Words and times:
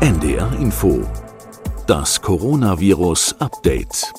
NDR 0.00 0.52
Info. 0.60 1.04
Das 1.88 2.22
Coronavirus 2.22 3.34
Update. 3.40 4.12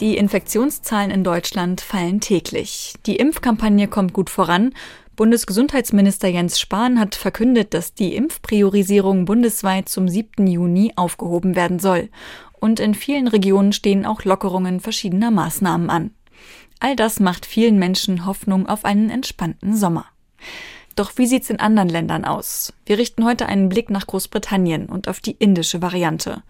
Die 0.00 0.16
Infektionszahlen 0.16 1.12
in 1.12 1.22
Deutschland 1.22 1.80
fallen 1.80 2.20
täglich. 2.20 2.94
Die 3.06 3.14
Impfkampagne 3.14 3.86
kommt 3.86 4.12
gut 4.12 4.28
voran. 4.28 4.74
Bundesgesundheitsminister 5.14 6.26
Jens 6.26 6.58
Spahn 6.58 6.98
hat 6.98 7.14
verkündet, 7.14 7.74
dass 7.74 7.94
die 7.94 8.16
Impfpriorisierung 8.16 9.24
bundesweit 9.24 9.88
zum 9.88 10.08
7. 10.08 10.48
Juni 10.48 10.92
aufgehoben 10.96 11.54
werden 11.54 11.78
soll. 11.78 12.08
Und 12.58 12.80
in 12.80 12.94
vielen 12.94 13.28
Regionen 13.28 13.72
stehen 13.72 14.04
auch 14.04 14.24
Lockerungen 14.24 14.80
verschiedener 14.80 15.30
Maßnahmen 15.30 15.90
an. 15.90 16.10
All 16.80 16.96
das 16.96 17.20
macht 17.20 17.46
vielen 17.46 17.78
Menschen 17.78 18.26
Hoffnung 18.26 18.66
auf 18.66 18.84
einen 18.84 19.10
entspannten 19.10 19.76
Sommer. 19.76 20.06
Doch 20.96 21.12
wie 21.16 21.26
sieht's 21.26 21.50
in 21.50 21.58
anderen 21.58 21.88
Ländern 21.88 22.24
aus? 22.24 22.72
Wir 22.86 22.98
richten 22.98 23.24
heute 23.24 23.46
einen 23.46 23.68
Blick 23.68 23.90
nach 23.90 24.06
Großbritannien 24.06 24.86
und 24.86 25.08
auf 25.08 25.20
die 25.20 25.32
indische 25.32 25.82
Variante. 25.82 26.42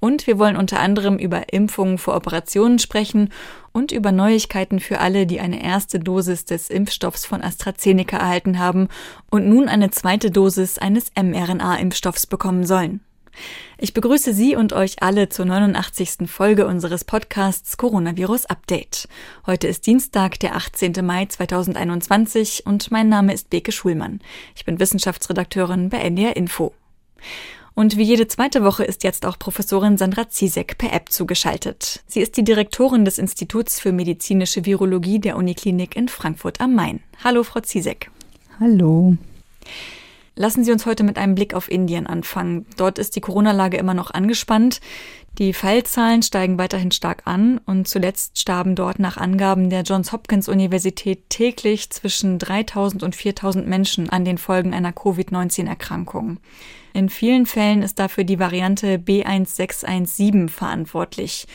Und 0.00 0.26
wir 0.26 0.38
wollen 0.38 0.56
unter 0.56 0.80
anderem 0.80 1.16
über 1.16 1.52
Impfungen 1.52 1.96
vor 1.96 2.14
Operationen 2.14 2.78
sprechen 2.78 3.30
und 3.72 3.92
über 3.92 4.12
Neuigkeiten 4.12 4.80
für 4.80 5.00
alle, 5.00 5.26
die 5.26 5.40
eine 5.40 5.62
erste 5.62 5.98
Dosis 5.98 6.44
des 6.44 6.68
Impfstoffs 6.68 7.24
von 7.24 7.42
AstraZeneca 7.42 8.18
erhalten 8.18 8.58
haben 8.58 8.88
und 9.30 9.48
nun 9.48 9.68
eine 9.68 9.90
zweite 9.90 10.30
Dosis 10.30 10.78
eines 10.78 11.10
mRNA-Impfstoffs 11.16 12.26
bekommen 12.26 12.66
sollen. 12.66 13.00
Ich 13.78 13.92
begrüße 13.92 14.32
Sie 14.32 14.56
und 14.56 14.72
euch 14.72 15.02
alle 15.02 15.28
zur 15.28 15.44
89. 15.44 16.28
Folge 16.30 16.66
unseres 16.66 17.04
Podcasts 17.04 17.76
Coronavirus 17.76 18.46
Update. 18.46 19.08
Heute 19.46 19.66
ist 19.66 19.86
Dienstag, 19.86 20.40
der 20.40 20.56
18. 20.56 20.92
Mai 21.04 21.26
2021 21.26 22.64
und 22.66 22.90
mein 22.90 23.08
Name 23.08 23.34
ist 23.34 23.50
Beke 23.50 23.72
Schulmann. 23.72 24.20
Ich 24.54 24.64
bin 24.64 24.80
Wissenschaftsredakteurin 24.80 25.90
bei 25.90 25.98
NDR 25.98 26.36
Info. 26.36 26.72
Und 27.74 27.98
wie 27.98 28.04
jede 28.04 28.26
zweite 28.26 28.64
Woche 28.64 28.84
ist 28.84 29.04
jetzt 29.04 29.26
auch 29.26 29.38
Professorin 29.38 29.98
Sandra 29.98 30.30
Ziesek 30.30 30.78
per 30.78 30.94
App 30.94 31.12
zugeschaltet. 31.12 32.02
Sie 32.06 32.20
ist 32.20 32.38
die 32.38 32.44
Direktorin 32.44 33.04
des 33.04 33.18
Instituts 33.18 33.78
für 33.78 33.92
medizinische 33.92 34.64
Virologie 34.64 35.18
der 35.18 35.36
Uniklinik 35.36 35.94
in 35.94 36.08
Frankfurt 36.08 36.62
am 36.62 36.74
Main. 36.74 37.00
Hallo, 37.22 37.42
Frau 37.42 37.60
Ziesek. 37.60 38.10
Hallo. 38.58 39.18
Lassen 40.38 40.64
Sie 40.64 40.72
uns 40.72 40.84
heute 40.84 41.02
mit 41.02 41.16
einem 41.16 41.34
Blick 41.34 41.54
auf 41.54 41.70
Indien 41.70 42.06
anfangen. 42.06 42.66
Dort 42.76 42.98
ist 42.98 43.16
die 43.16 43.22
Corona-Lage 43.22 43.78
immer 43.78 43.94
noch 43.94 44.10
angespannt. 44.10 44.82
Die 45.38 45.54
Fallzahlen 45.54 46.22
steigen 46.22 46.58
weiterhin 46.58 46.90
stark 46.90 47.22
an 47.24 47.58
und 47.64 47.88
zuletzt 47.88 48.38
starben 48.38 48.74
dort 48.74 48.98
nach 48.98 49.16
Angaben 49.16 49.70
der 49.70 49.82
Johns 49.82 50.12
Hopkins 50.12 50.50
Universität 50.50 51.30
täglich 51.30 51.88
zwischen 51.88 52.38
3000 52.38 53.02
und 53.02 53.16
4000 53.16 53.66
Menschen 53.66 54.10
an 54.10 54.26
den 54.26 54.36
Folgen 54.36 54.74
einer 54.74 54.92
Covid-19-Erkrankung. 54.92 56.38
In 56.92 57.08
vielen 57.08 57.46
Fällen 57.46 57.80
ist 57.80 57.98
dafür 57.98 58.24
die 58.24 58.38
Variante 58.38 58.98
B1617 58.98 60.50
verantwortlich. 60.50 61.46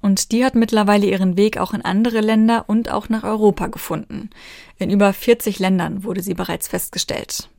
Und 0.00 0.32
die 0.32 0.46
hat 0.46 0.54
mittlerweile 0.54 1.04
ihren 1.04 1.36
Weg 1.36 1.58
auch 1.58 1.74
in 1.74 1.82
andere 1.82 2.20
Länder 2.20 2.64
und 2.68 2.90
auch 2.90 3.10
nach 3.10 3.22
Europa 3.22 3.66
gefunden. 3.66 4.30
In 4.78 4.88
über 4.88 5.12
40 5.12 5.58
Ländern 5.58 6.04
wurde 6.04 6.22
sie 6.22 6.32
bereits 6.32 6.68
festgestellt. 6.68 7.50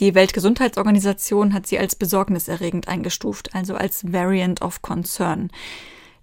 Die 0.00 0.14
Weltgesundheitsorganisation 0.14 1.52
hat 1.52 1.66
sie 1.66 1.78
als 1.78 1.96
besorgniserregend 1.96 2.86
eingestuft, 2.86 3.54
also 3.54 3.74
als 3.74 4.12
Variant 4.12 4.62
of 4.62 4.80
Concern. 4.80 5.50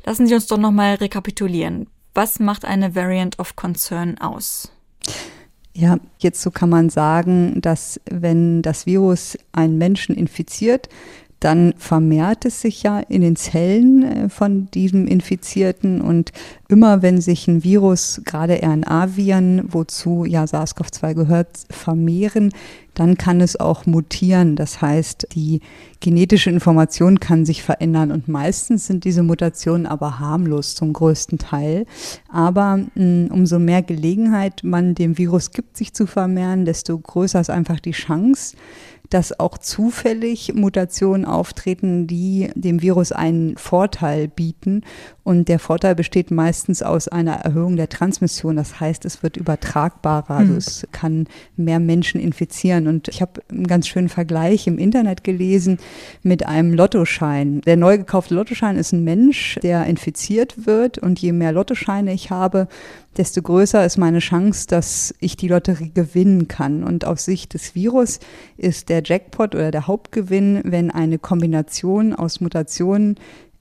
Lassen 0.05 0.27
Sie 0.27 0.33
uns 0.33 0.47
doch 0.47 0.57
nochmal 0.57 0.95
rekapitulieren. 0.95 1.87
Was 2.13 2.39
macht 2.39 2.63
eine 2.63 2.95
Variant 2.95 3.37
of 3.39 3.55
Concern 3.55 4.17
aus? 4.19 4.71
Ja, 5.73 5.97
jetzt 6.19 6.41
so 6.41 6.51
kann 6.51 6.69
man 6.69 6.89
sagen, 6.89 7.59
dass 7.59 7.99
wenn 8.09 8.61
das 8.61 8.85
Virus 8.85 9.37
einen 9.51 9.77
Menschen 9.77 10.15
infiziert, 10.15 10.87
dann 11.39 11.73
vermehrt 11.78 12.45
es 12.45 12.61
sich 12.61 12.83
ja 12.83 13.00
in 13.00 13.21
den 13.21 13.36
Zellen 13.36 14.04
äh, 14.04 14.30
von 14.30 14.70
diesem 14.71 15.08
Infizierten 15.08 16.02
und 16.02 16.32
immer 16.67 17.02
wenn 17.02 17.21
sich 17.21 17.48
ein 17.48 17.64
Virus, 17.64 18.21
gerade 18.26 18.61
RNA-Viren, 18.64 19.65
wozu 19.67 20.26
ja 20.26 20.45
SARS-CoV-2 20.45 21.14
gehört, 21.14 21.49
vermehren, 21.70 22.52
dann 22.95 23.17
kann 23.17 23.42
es 23.42 23.59
auch 23.59 23.86
mutieren. 23.86 24.55
Das 24.55 24.82
heißt, 24.82 25.27
die 25.33 25.59
genetische 25.99 26.49
Information 26.49 27.20
kann 27.20 27.45
sich 27.45 27.61
verändern 27.61 28.11
und 28.11 28.27
meistens 28.27 28.88
sind 28.88 29.04
diese 29.04 29.21
Mutationen 29.21 29.86
aber 29.86 30.20
harmlos 30.20 30.76
zum 30.76 30.93
größten 30.93 31.38
Teil. 31.38 31.86
Aber 32.32 32.77
mh, 32.77 32.88
hm, 32.95 33.27
umso 33.32 33.59
mehr 33.59 33.83
Gelegenheit 33.83 34.64
man 34.64 34.95
dem 34.95 35.17
Virus 35.17 35.52
gibt, 35.52 35.77
sich 35.77 35.93
zu 35.93 36.08
vermehren, 36.08 36.65
desto 36.65 36.98
größer 36.98 37.42
ist 37.42 37.49
einfach 37.49 37.80
die 37.80 37.92
Chance, 37.92 38.55
dass 39.15 39.39
auch 39.39 39.58
zufällig 39.58 40.55
Mutationen 40.55 41.23
auftreten, 41.23 42.05
die 42.05 42.49
dem 42.53 42.81
Virus 42.81 43.14
einen 43.14 43.55
Vorteil 43.55 44.27
bieten. 44.27 44.81
Und 45.23 45.48
der 45.48 45.58
Vorteil 45.58 45.95
besteht 45.95 46.31
meistens 46.31 46.83
aus 46.83 47.08
einer 47.08 47.36
Erhöhung 47.36 47.77
der 47.77 47.87
Transmission. 47.87 48.58
Das 48.58 48.81
heißt, 48.81 49.05
es 49.05 49.23
wird 49.23 49.37
übertragbarer. 49.37 50.31
Also 50.31 50.52
hm. 50.52 50.58
es 50.58 50.87
kann 50.92 51.27
mehr 51.55 51.80
Menschen 51.80 52.20
infizieren. 52.20 52.87
Und 52.89 53.08
ich 53.08 53.21
habe 53.21 53.42
einen 53.49 53.67
ganz 53.67 53.87
schönen 53.87 54.09
Vergleich 54.09 54.67
im 54.67 54.77
Internet 54.77 55.23
gelesen 55.23 55.77
mit 56.21 56.45
einem 56.45 56.73
Lottoschein. 56.73 57.61
Der 57.61 57.77
neu 57.77 57.99
gekaufte 57.99 58.36
Lottoschein 58.36 58.76
ist 58.76 58.92
ein 58.92 59.05
Mensch, 59.05 59.58
der 59.64 59.86
infiziert 59.86 60.65
wird. 60.67 60.97
Und 60.97 61.20
je 61.20 61.32
mehr 61.32 61.53
Lottoscheine 61.53 62.11
ich 62.11 62.32
habe, 62.32 62.67
desto 63.17 63.42
größer 63.42 63.86
ist 63.86 63.98
meine 63.98 64.20
Chance, 64.20 64.67
dass 64.67 65.14
ich 65.20 65.37
die 65.37 65.48
Lotterie 65.48 65.92
gewinnen 65.93 66.48
kann. 66.48 66.83
Und 66.83 67.05
aus 67.05 67.26
Sicht 67.26 67.53
des 67.53 67.76
Virus 67.76 68.20
ist 68.58 68.89
der 68.89 69.02
Jackpot 69.03 69.55
oder 69.55 69.71
der 69.71 69.87
Hauptgewinn, 69.87 70.61
wenn 70.64 70.92
eine 70.92 71.17
Kombination 71.17 72.14
aus 72.14 72.42
Mutationen 72.42 73.15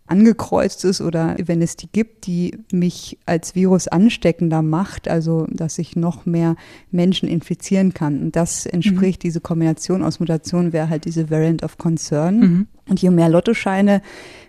angekreuzt 0.06 0.84
ist 0.84 1.00
oder 1.00 1.36
wenn 1.42 1.62
es 1.62 1.76
die 1.76 1.88
gibt, 1.90 2.26
die 2.26 2.58
mich 2.72 3.18
als 3.24 3.54
Virus 3.54 3.88
ansteckender 3.88 4.60
macht, 4.60 5.08
also 5.08 5.46
dass 5.50 5.78
ich 5.78 5.96
noch 5.96 6.26
mehr 6.26 6.56
Menschen 6.90 7.28
infizieren 7.28 7.94
kann. 7.94 8.20
Und 8.20 8.36
das 8.36 8.66
entspricht, 8.66 9.20
mhm. 9.20 9.28
diese 9.28 9.40
Kombination 9.40 10.02
aus 10.02 10.20
Mutationen 10.20 10.72
wäre 10.72 10.90
halt 10.90 11.06
diese 11.06 11.30
Variant 11.30 11.62
of 11.62 11.78
Concern. 11.78 12.40
Mhm. 12.40 12.66
Und 12.88 13.00
je 13.00 13.10
mehr 13.10 13.28
Lottoscheine 13.28 14.02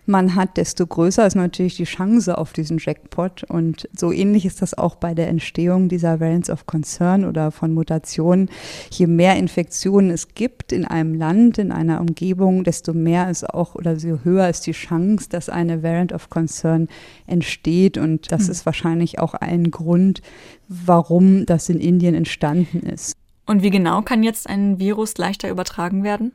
man 0.07 0.35
hat, 0.35 0.57
desto 0.57 0.85
größer 0.85 1.25
ist 1.25 1.35
natürlich 1.35 1.77
die 1.77 1.85
Chance 1.85 2.37
auf 2.37 2.53
diesen 2.53 2.77
Jackpot. 2.77 3.43
Und 3.45 3.89
so 3.97 4.11
ähnlich 4.11 4.45
ist 4.45 4.61
das 4.61 4.77
auch 4.77 4.95
bei 4.95 5.13
der 5.13 5.27
Entstehung 5.29 5.89
dieser 5.89 6.19
Variants 6.19 6.49
of 6.49 6.65
Concern 6.65 7.25
oder 7.25 7.51
von 7.51 7.73
Mutationen. 7.73 8.49
Je 8.91 9.07
mehr 9.07 9.35
Infektionen 9.35 10.11
es 10.11 10.35
gibt 10.35 10.71
in 10.71 10.85
einem 10.85 11.15
Land, 11.15 11.57
in 11.57 11.71
einer 11.71 12.01
Umgebung, 12.01 12.63
desto 12.63 12.93
mehr 12.93 13.29
ist 13.29 13.49
auch 13.49 13.75
oder 13.75 13.99
so 13.99 14.19
höher 14.23 14.47
ist 14.49 14.67
die 14.67 14.73
Chance, 14.73 15.27
dass 15.29 15.49
eine 15.49 15.81
Variant 15.81 16.13
of 16.13 16.29
Concern 16.29 16.87
entsteht. 17.25 17.97
Und 17.97 18.31
das 18.31 18.43
hm. 18.43 18.51
ist 18.51 18.65
wahrscheinlich 18.65 19.19
auch 19.19 19.33
ein 19.33 19.71
Grund, 19.71 20.21
warum 20.67 21.45
das 21.45 21.69
in 21.69 21.79
Indien 21.79 22.13
entstanden 22.13 22.81
ist. 22.81 23.15
Und 23.47 23.63
wie 23.63 23.69
genau 23.69 24.01
kann 24.01 24.23
jetzt 24.23 24.47
ein 24.49 24.79
Virus 24.79 25.17
leichter 25.17 25.49
übertragen 25.49 26.03
werden? 26.03 26.31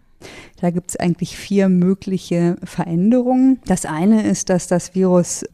Da 0.60 0.70
gibt 0.70 0.90
es 0.90 0.96
eigentlich 0.96 1.36
vier 1.36 1.68
mögliche 1.68 2.56
Veränderungen. 2.64 3.60
Das 3.66 3.86
eine 3.86 4.26
ist, 4.26 4.50
dass 4.50 4.66
das 4.66 4.94
Virus 4.94 5.44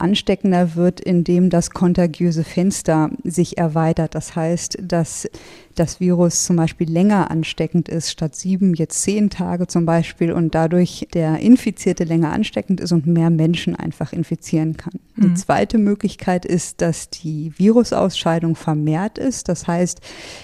ansteckender 0.00 0.74
wird, 0.74 1.00
indem 1.00 1.50
das 1.50 1.70
kontagiöse 1.70 2.44
Fenster 2.44 3.10
sich 3.24 3.58
erweitert. 3.58 4.14
Das 4.14 4.36
heißt, 4.36 4.78
dass 4.82 5.28
das 5.74 6.00
Virus 6.00 6.44
zum 6.44 6.56
Beispiel 6.56 6.90
länger 6.90 7.30
ansteckend 7.30 7.88
ist, 7.88 8.10
statt 8.10 8.34
sieben, 8.36 8.74
jetzt 8.74 9.02
zehn 9.02 9.30
Tage 9.30 9.66
zum 9.66 9.86
Beispiel, 9.86 10.32
und 10.32 10.54
dadurch 10.54 11.08
der 11.14 11.38
Infizierte 11.38 12.04
länger 12.04 12.32
ansteckend 12.32 12.80
ist 12.80 12.92
und 12.92 13.06
mehr 13.06 13.30
Menschen 13.30 13.76
einfach 13.76 14.12
infizieren 14.12 14.76
kann. 14.76 15.00
Mhm. 15.16 15.22
Die 15.22 15.34
zweite 15.34 15.78
Möglichkeit 15.78 16.44
ist, 16.44 16.82
dass 16.82 17.08
die 17.08 17.52
Virusausscheidung 17.56 18.56
vermehrt 18.56 19.16
ist. 19.16 19.48
Das 19.48 19.66
heißt, 19.66 20.00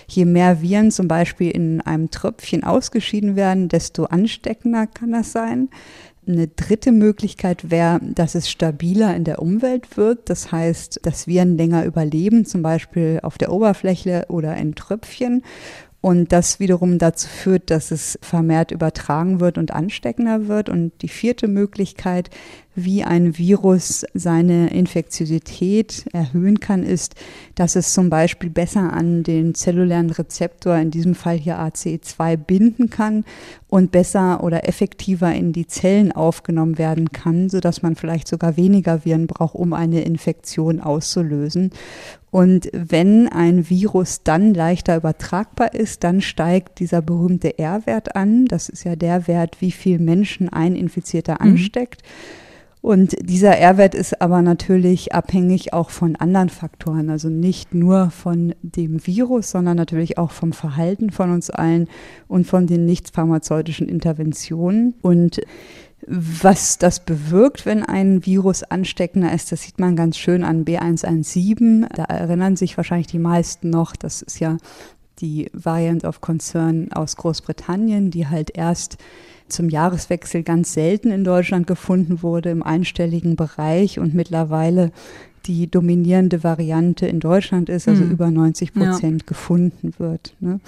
je 0.07 0.25
mehr 0.25 0.63
Viren 0.63 0.91
zum 0.91 1.09
Beispiel 1.09 1.51
in 1.51 1.81
einem 1.81 2.11
Tröpfchen 2.11 2.65
ausgeschieden 2.65 3.37
werden, 3.37 3.69
desto 3.69 4.05
ansteckender 4.05 4.87
kann 4.87 5.13
das 5.13 5.33
sein. 5.33 5.69
Eine 6.29 6.49
dritte 6.49 6.91
Möglichkeit 6.91 7.71
wäre, 7.71 8.01
dass 8.03 8.35
es 8.35 8.51
stabiler 8.51 9.15
in 9.15 9.23
der 9.23 9.41
Umwelt 9.41 9.97
wird. 9.97 10.29
Das 10.29 10.51
heißt, 10.51 11.01
dass 11.05 11.29
Viren 11.29 11.57
länger 11.57 11.85
überleben, 11.85 12.45
zum 12.45 12.63
Beispiel 12.63 13.21
auf 13.23 13.39
der 13.39 13.53
Oberfläche 13.53 14.27
oder 14.29 14.57
in 14.57 14.75
Tröpfchen. 14.75 15.43
Und 16.01 16.33
das 16.33 16.61
wiederum 16.61 16.99
dazu 16.99 17.29
führt, 17.29 17.71
dass 17.71 17.91
es 17.91 18.19
vermehrt 18.23 18.71
übertragen 18.71 19.41
wird 19.41 19.57
und 19.57 19.73
ansteckender 19.73 20.49
wird. 20.49 20.69
Und 20.69 20.93
die 21.03 21.09
vierte 21.09 21.49
Möglichkeit 21.49 22.31
wie 22.77 23.03
ein 23.03 23.39
Virus 23.39 24.05
seine 24.13 24.69
Infektiosität 24.69 26.05
erhöhen 26.13 26.61
kann, 26.61 26.83
ist, 26.83 27.15
dass 27.55 27.75
es 27.75 27.93
zum 27.95 28.11
Beispiel 28.11 28.51
besser 28.51 28.93
an 28.93 29.23
den 29.23 29.55
zellulären 29.55 30.11
Rezeptor, 30.11 30.77
in 30.77 30.91
diesem 30.91 31.15
Fall 31.15 31.39
hier 31.39 31.59
ACE2, 31.59 32.37
binden 32.37 32.91
kann 32.91 33.25
und 33.69 33.93
besser 33.93 34.45
oder 34.45 34.69
effektiver 34.69 35.33
in 35.35 35.53
die 35.53 35.67
Zellen 35.67 36.13
aufgenommen 36.13 36.77
werden 36.77 37.13
kann, 37.13 37.49
sodass 37.49 37.81
man 37.81 37.97
vielleicht 37.97 38.29
sogar 38.29 38.59
weniger 38.59 39.05
Viren 39.07 39.27
braucht, 39.27 39.55
um 39.55 39.73
eine 39.73 40.03
Infektion 40.03 40.81
auszulösen. 40.81 41.71
Und 42.31 42.69
wenn 42.73 43.29
ein 43.29 43.71
Virus 43.71 44.23
dann 44.23 44.53
leichter 44.53 44.97
übertragbar 44.97 45.73
ist, 45.73 46.05
dann 46.05 46.21
steigt 46.21 46.81
dieser 46.81 47.01
berühmte 47.01 47.59
R-Wert 47.59 48.15
an. 48.15 48.45
Das 48.45 48.69
ist 48.69 48.85
ja 48.85 48.95
der 48.95 49.27
Wert, 49.27 49.63
wie 49.63 49.73
viel 49.73 49.99
Menschen 49.99 50.51
ein 50.51 50.77
Infizierter 50.77 51.39
mhm. 51.41 51.53
Und 52.87 53.17
dieser 53.29 53.59
R-Wert 53.59 53.97
ist 53.97 54.23
aber 54.23 54.43
natürlich 54.43 55.13
abhängig 55.13 55.73
auch 55.73 55.91
von 55.91 56.15
anderen 56.15 56.51
Faktoren, 56.51 57.11
also 57.11 57.29
nicht 57.29 57.75
nur 57.75 58.11
von 58.11 58.55
dem 58.63 59.05
Virus, 59.05 59.51
sondern 59.51 59.77
natürlich 59.77 60.19
auch 60.19 60.31
vom 60.31 60.53
Verhalten 60.53 61.11
von 61.11 61.33
uns 61.33 61.51
allen 61.51 61.89
und 62.29 62.47
von 62.47 62.69
den 62.69 62.85
nicht 62.85 63.11
pharmazeutischen 63.11 63.89
Interventionen. 63.89 64.95
Und 65.03 65.41
was 66.07 66.79
das 66.79 67.01
bewirkt, 67.01 67.67
wenn 67.67 67.83
ein 67.83 68.25
Virus 68.25 68.63
ansteckender 68.63 69.33
ist, 69.33 69.51
das 69.51 69.63
sieht 69.63 69.81
man 69.81 69.97
ganz 69.97 70.17
schön 70.17 70.45
an 70.45 70.65
B117. 70.65 71.89
Da 71.93 72.05
erinnern 72.05 72.55
sich 72.55 72.77
wahrscheinlich 72.77 73.09
die 73.09 73.19
meisten 73.19 73.69
noch, 73.69 73.97
das 73.97 74.23
ist 74.23 74.39
ja 74.39 74.59
die 75.21 75.51
Variant 75.53 76.05
of 76.05 76.21
Concern 76.21 76.93
aus 76.93 77.17
Großbritannien, 77.17 78.11
die 78.11 78.27
halt 78.27 78.57
erst 78.57 78.99
zum 79.49 79.69
Jahreswechsel 79.69 80.43
ganz 80.43 80.73
selten 80.73 81.11
in 81.11 81.25
Deutschland 81.25 81.67
gefunden 81.67 82.23
wurde, 82.23 82.51
im 82.51 82.63
einstelligen 82.63 83.37
Bereich 83.37 83.99
und 83.99 84.15
mittlerweile 84.15 84.91
die 85.47 85.71
dominierende 85.71 86.43
Variante 86.43 87.07
in 87.07 87.21
Deutschland 87.21 87.69
ist, 87.69 87.87
also 87.89 88.03
mhm. 88.03 88.11
über 88.11 88.31
90 88.31 88.75
Prozent 88.75 89.23
ja. 89.23 89.27
gefunden 89.27 89.93
wird. 89.99 90.35
Ne? 90.41 90.61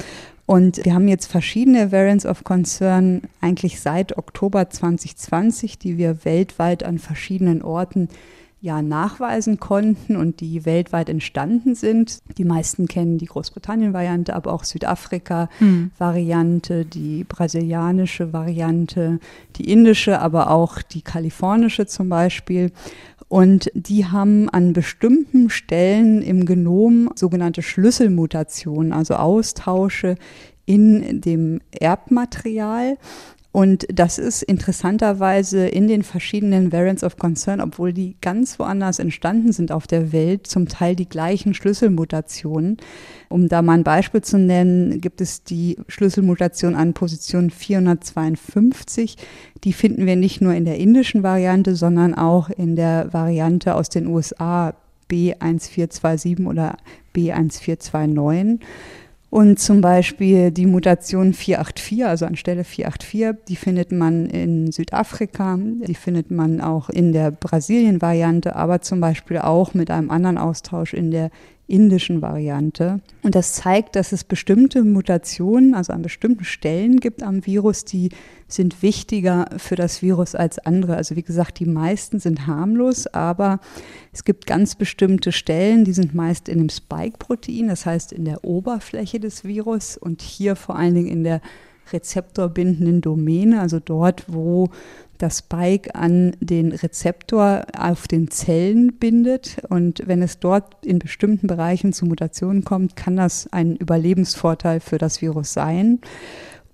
Und 0.47 0.83
wir 0.85 0.95
haben 0.95 1.09
jetzt 1.09 1.27
verschiedene 1.27 1.93
Variants 1.93 2.25
of 2.25 2.45
Concern 2.45 3.23
eigentlich 3.41 3.81
seit 3.81 4.17
Oktober 4.17 4.71
2020, 4.71 5.79
die 5.79 5.99
wir 5.99 6.25
weltweit 6.25 6.85
an 6.85 6.99
verschiedenen 6.99 7.61
Orten 7.61 8.09
ja 8.61 8.83
nachweisen 8.83 9.61
konnten 9.61 10.17
und 10.17 10.41
die 10.41 10.67
weltweit 10.67 11.09
entstanden 11.09 11.77
sind. 11.77 12.19
Die 12.39 12.45
meisten 12.45 12.89
kennen 12.89 13.19
die 13.19 13.27
Großbritannien-Variante, 13.27 14.35
aber 14.35 14.53
auch 14.53 14.65
Südafrika-Variante, 14.65 16.85
die 16.85 17.23
brasilianische 17.25 18.33
Variante, 18.33 19.21
die 19.57 19.71
indische, 19.71 20.19
aber 20.21 20.51
auch 20.51 20.83
die 20.83 21.03
kalifornische 21.03 21.87
zum 21.87 22.09
Beispiel. 22.09 22.73
Und 23.29 23.71
die 23.75 24.07
haben 24.07 24.49
an 24.49 24.73
bestimmten 24.73 25.51
Stellen 25.51 26.23
im 26.23 26.47
Genom 26.47 27.11
sogenannte 27.15 27.63
Schlüsselmutationen, 27.63 28.93
also 28.93 29.15
Austausche 29.15 30.17
in 30.65 31.21
dem 31.21 31.61
Erbmaterial. 31.71 32.99
Und 33.51 33.87
das 33.93 34.19
ist 34.19 34.43
interessanterweise 34.43 35.67
in 35.67 35.89
den 35.89 36.03
verschiedenen 36.03 36.71
Variants 36.71 37.03
of 37.03 37.17
Concern, 37.17 37.61
obwohl 37.61 37.95
die 37.95 38.17
ganz 38.21 38.59
woanders 38.59 38.99
entstanden 38.99 39.53
sind 39.53 39.73
auf 39.73 39.87
der 39.87 40.13
Welt, 40.13 40.47
zum 40.47 40.69
Teil 40.69 40.95
die 40.95 41.09
gleichen 41.09 41.55
Schlüsselmutationen. 41.55 42.77
Um 43.31 43.49
da 43.49 43.63
mal 43.63 43.73
ein 43.73 43.85
Beispiel 43.85 44.21
zu 44.21 44.39
nennen, 44.39 45.01
gibt 45.01 45.23
es 45.23 45.45
die 45.45 45.79
Schlüsselmutation 45.89 46.75
an 46.75 46.93
Position 46.93 47.51
452. 47.51 49.17
Die 49.65 49.73
finden 49.73 50.05
wir 50.05 50.17
nicht 50.17 50.43
nur 50.43 50.53
in 50.53 50.67
der 50.67 50.77
indischen 50.77 51.23
Variante, 51.23 51.75
sondern 51.75 52.15
auch 52.15 52.51
in 52.51 52.77
der 52.77 53.13
Variante 53.15 53.75
aus 53.75 53.89
den 53.89 54.09
USA 54.09 54.75
B1427 55.11 56.47
oder 56.47 56.77
B1429. 57.15 58.61
Und 59.31 59.59
zum 59.59 59.83
Beispiel 59.83 60.51
die 60.51 60.65
Mutation 60.65 61.35
484, 61.35 62.07
also 62.07 62.25
anstelle 62.25 62.65
484, 62.65 63.45
die 63.47 63.57
findet 63.57 63.93
man 63.93 64.27
in 64.27 64.73
Südafrika, 64.73 65.59
die 65.59 65.95
findet 65.95 66.31
man 66.31 66.63
auch 66.63 66.89
in 66.89 67.13
der 67.13 67.31
Brasilien-Variante, 67.31 68.57
aber 68.57 68.81
zum 68.81 69.01
Beispiel 69.01 69.39
auch 69.39 69.75
mit 69.75 69.91
einem 69.91 70.11
anderen 70.11 70.39
Austausch 70.39 70.95
in 70.95 71.11
der 71.11 71.31
indischen 71.69 72.23
Variante. 72.23 73.01
Und 73.23 73.35
das 73.35 73.53
zeigt, 73.53 73.95
dass 73.95 74.13
es 74.13 74.25
bestimmte 74.25 74.83
Mutationen, 74.83 75.75
also 75.75 75.93
an 75.93 76.03
bestimmten 76.03 76.45
Stellen 76.45 76.99
gibt 76.99 77.23
am 77.23 77.45
Virus, 77.47 77.85
die 77.85 78.09
sind 78.49 78.83
wichtiger 78.83 79.47
für 79.59 79.77
das 79.77 80.01
Virus 80.01 80.35
als 80.35 80.59
andere. 80.59 80.97
Also 80.97 81.15
wie 81.15 81.23
gesagt, 81.23 81.61
die 81.61 81.67
meisten 81.67 82.19
sind 82.19 82.47
harmlos, 82.47 83.07
aber 83.07 83.61
es 84.13 84.25
gibt 84.25 84.47
ganz 84.47 84.75
bestimmte 84.75 85.31
Stellen, 85.31 85.85
die 85.85 85.93
sind 85.93 86.15
meist 86.15 86.49
in 86.49 86.59
dem 86.59 86.71
Spike-Protein, 86.71 87.69
das 87.69 87.85
heißt 87.85 88.13
in 88.13 88.25
der 88.25 88.45
Oberfläche 88.45 89.21
des 89.21 89.45
Virus 89.45 89.99
und 89.99 90.23
hier 90.23 90.57
vor 90.57 90.77
allen 90.77 90.95
Dingen 90.95 91.09
in 91.09 91.23
der 91.23 91.43
rezeptorbindenden 91.93 93.01
Domäne, 93.01 93.61
also 93.61 93.79
dort, 93.81 94.25
wo 94.29 94.69
das 95.19 95.39
Spike 95.39 95.95
an 95.95 96.37
den 96.41 96.73
Rezeptor 96.73 97.67
auf 97.77 98.09
den 98.09 98.31
Zellen 98.31 98.95
bindet. 98.95 99.59
Und 99.69 100.03
wenn 100.07 100.23
es 100.23 100.39
dort 100.39 100.85
in 100.85 100.99
bestimmten 100.99 101.47
Bereichen 101.47 101.93
zu 101.93 102.07
Mutationen 102.07 102.65
kommt, 102.65 102.97
kann 102.97 103.17
das 103.17 103.49
ein 103.53 103.77
Überlebensvorteil 103.77 104.81
für 104.81 104.99
das 104.99 105.21
Virus 105.21 105.53
sein. 105.53 106.01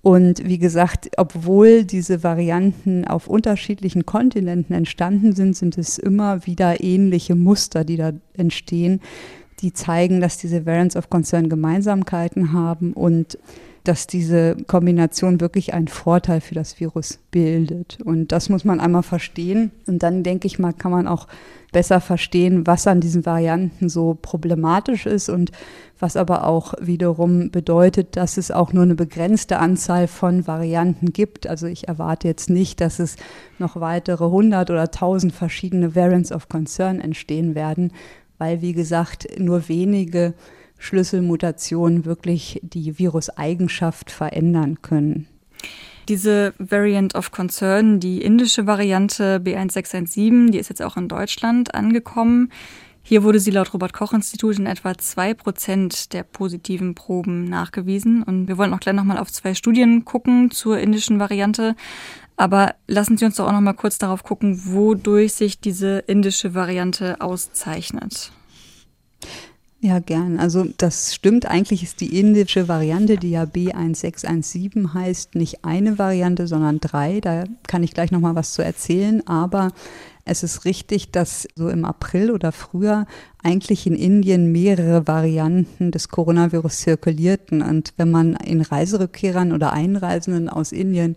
Und 0.01 0.47
wie 0.47 0.59
gesagt, 0.59 1.09
obwohl 1.17 1.83
diese 1.83 2.23
Varianten 2.23 3.05
auf 3.05 3.27
unterschiedlichen 3.27 4.05
Kontinenten 4.05 4.75
entstanden 4.75 5.33
sind, 5.33 5.57
sind 5.57 5.79
es 5.79 5.97
immer 5.97 6.45
wieder 6.45 6.83
ähnliche 6.83 7.33
Muster, 7.33 7.83
die 7.83 7.97
da 7.97 8.11
entstehen, 8.37 9.01
die 9.61 9.73
zeigen, 9.73 10.21
dass 10.21 10.37
diese 10.37 10.67
Variants 10.67 10.95
of 10.95 11.09
Concern 11.09 11.49
Gemeinsamkeiten 11.49 12.53
haben 12.53 12.93
und 12.93 13.39
dass 13.87 14.07
diese 14.07 14.57
Kombination 14.67 15.41
wirklich 15.41 15.73
einen 15.73 15.87
Vorteil 15.87 16.41
für 16.41 16.55
das 16.55 16.79
Virus 16.79 17.19
bildet. 17.31 17.99
Und 18.03 18.31
das 18.31 18.49
muss 18.49 18.65
man 18.65 18.79
einmal 18.79 19.03
verstehen. 19.03 19.71
Und 19.87 20.03
dann 20.03 20.23
denke 20.23 20.47
ich 20.47 20.59
mal, 20.59 20.73
kann 20.73 20.91
man 20.91 21.07
auch 21.07 21.27
besser 21.71 21.99
verstehen, 21.99 22.65
was 22.65 22.87
an 22.87 23.01
diesen 23.01 23.25
Varianten 23.25 23.89
so 23.89 24.17
problematisch 24.21 25.05
ist 25.05 25.29
und 25.29 25.51
was 25.99 26.15
aber 26.15 26.47
auch 26.47 26.73
wiederum 26.79 27.51
bedeutet, 27.51 28.15
dass 28.15 28.37
es 28.37 28.51
auch 28.51 28.73
nur 28.73 28.83
eine 28.83 28.95
begrenzte 28.95 29.59
Anzahl 29.59 30.07
von 30.07 30.47
Varianten 30.47 31.11
gibt. 31.11 31.47
Also 31.47 31.67
ich 31.67 31.87
erwarte 31.87 32.27
jetzt 32.27 32.49
nicht, 32.49 32.81
dass 32.81 32.99
es 32.99 33.17
noch 33.59 33.79
weitere 33.79 34.25
100 34.25 34.69
oder 34.71 34.83
1000 34.83 35.33
verschiedene 35.33 35.95
Variants 35.95 36.31
of 36.31 36.49
Concern 36.49 36.99
entstehen 36.99 37.55
werden, 37.55 37.91
weil, 38.37 38.61
wie 38.61 38.73
gesagt, 38.73 39.27
nur 39.39 39.67
wenige 39.67 40.33
Schlüsselmutationen 40.85 42.05
wirklich 42.05 42.59
die 42.63 42.99
Viruseigenschaft 42.99 44.11
verändern 44.11 44.81
können. 44.81 45.27
Diese 46.07 46.53
Variant 46.59 47.15
of 47.15 47.31
Concern, 47.31 47.99
die 47.99 48.21
indische 48.21 48.67
Variante 48.67 49.41
B1617, 49.43 50.51
die 50.51 50.59
ist 50.59 50.69
jetzt 50.69 50.83
auch 50.83 50.97
in 50.97 51.07
Deutschland 51.07 51.73
angekommen. 51.73 52.51
Hier 53.01 53.23
wurde 53.23 53.39
sie 53.39 53.51
laut 53.51 53.73
Robert-Koch-Institut 53.73 54.59
in 54.59 54.67
etwa 54.67 54.95
zwei 54.97 55.33
Prozent 55.33 56.13
der 56.13 56.23
positiven 56.23 56.93
Proben 56.93 57.45
nachgewiesen. 57.45 58.21
Und 58.21 58.47
wir 58.47 58.57
wollen 58.57 58.73
auch 58.73 58.79
gleich 58.79 58.95
nochmal 58.95 59.17
auf 59.17 59.31
zwei 59.31 59.55
Studien 59.55 60.05
gucken 60.05 60.51
zur 60.51 60.79
indischen 60.79 61.19
Variante. 61.19 61.75
Aber 62.37 62.75
lassen 62.87 63.17
Sie 63.17 63.25
uns 63.25 63.35
doch 63.35 63.47
auch 63.47 63.51
nochmal 63.51 63.75
kurz 63.75 63.97
darauf 63.97 64.23
gucken, 64.23 64.59
wodurch 64.65 65.33
sich 65.33 65.59
diese 65.59 65.99
indische 65.99 66.53
Variante 66.53 67.21
auszeichnet. 67.21 68.31
Ja, 69.85 69.99
gern. 69.99 70.39
Also 70.39 70.65
das 70.77 71.13
stimmt. 71.13 71.45
Eigentlich 71.45 71.83
ist 71.83 72.01
die 72.01 72.19
indische 72.19 72.67
Variante, 72.67 73.17
die 73.17 73.29
ja 73.29 73.43
B1617 73.43 74.95
heißt, 74.95 75.35
nicht 75.35 75.63
eine 75.63 75.99
Variante, 75.99 76.47
sondern 76.47 76.79
drei. 76.79 77.19
Da 77.21 77.43
kann 77.67 77.83
ich 77.83 77.93
gleich 77.93 78.09
noch 78.09 78.19
mal 78.19 78.33
was 78.33 78.53
zu 78.53 78.63
erzählen. 78.63 79.21
Aber 79.27 79.69
es 80.23 80.41
ist 80.41 80.65
richtig, 80.65 81.11
dass 81.11 81.47
so 81.53 81.69
im 81.69 81.85
April 81.85 82.31
oder 82.31 82.51
früher 82.51 83.05
eigentlich 83.43 83.85
in 83.85 83.95
Indien 83.95 84.51
mehrere 84.51 85.05
Varianten 85.05 85.91
des 85.91 86.09
Coronavirus 86.09 86.79
zirkulierten. 86.79 87.61
Und 87.61 87.93
wenn 87.97 88.09
man 88.09 88.33
in 88.37 88.61
Reiserückkehrern 88.61 89.53
oder 89.53 89.71
Einreisenden 89.71 90.49
aus 90.49 90.71
Indien 90.71 91.15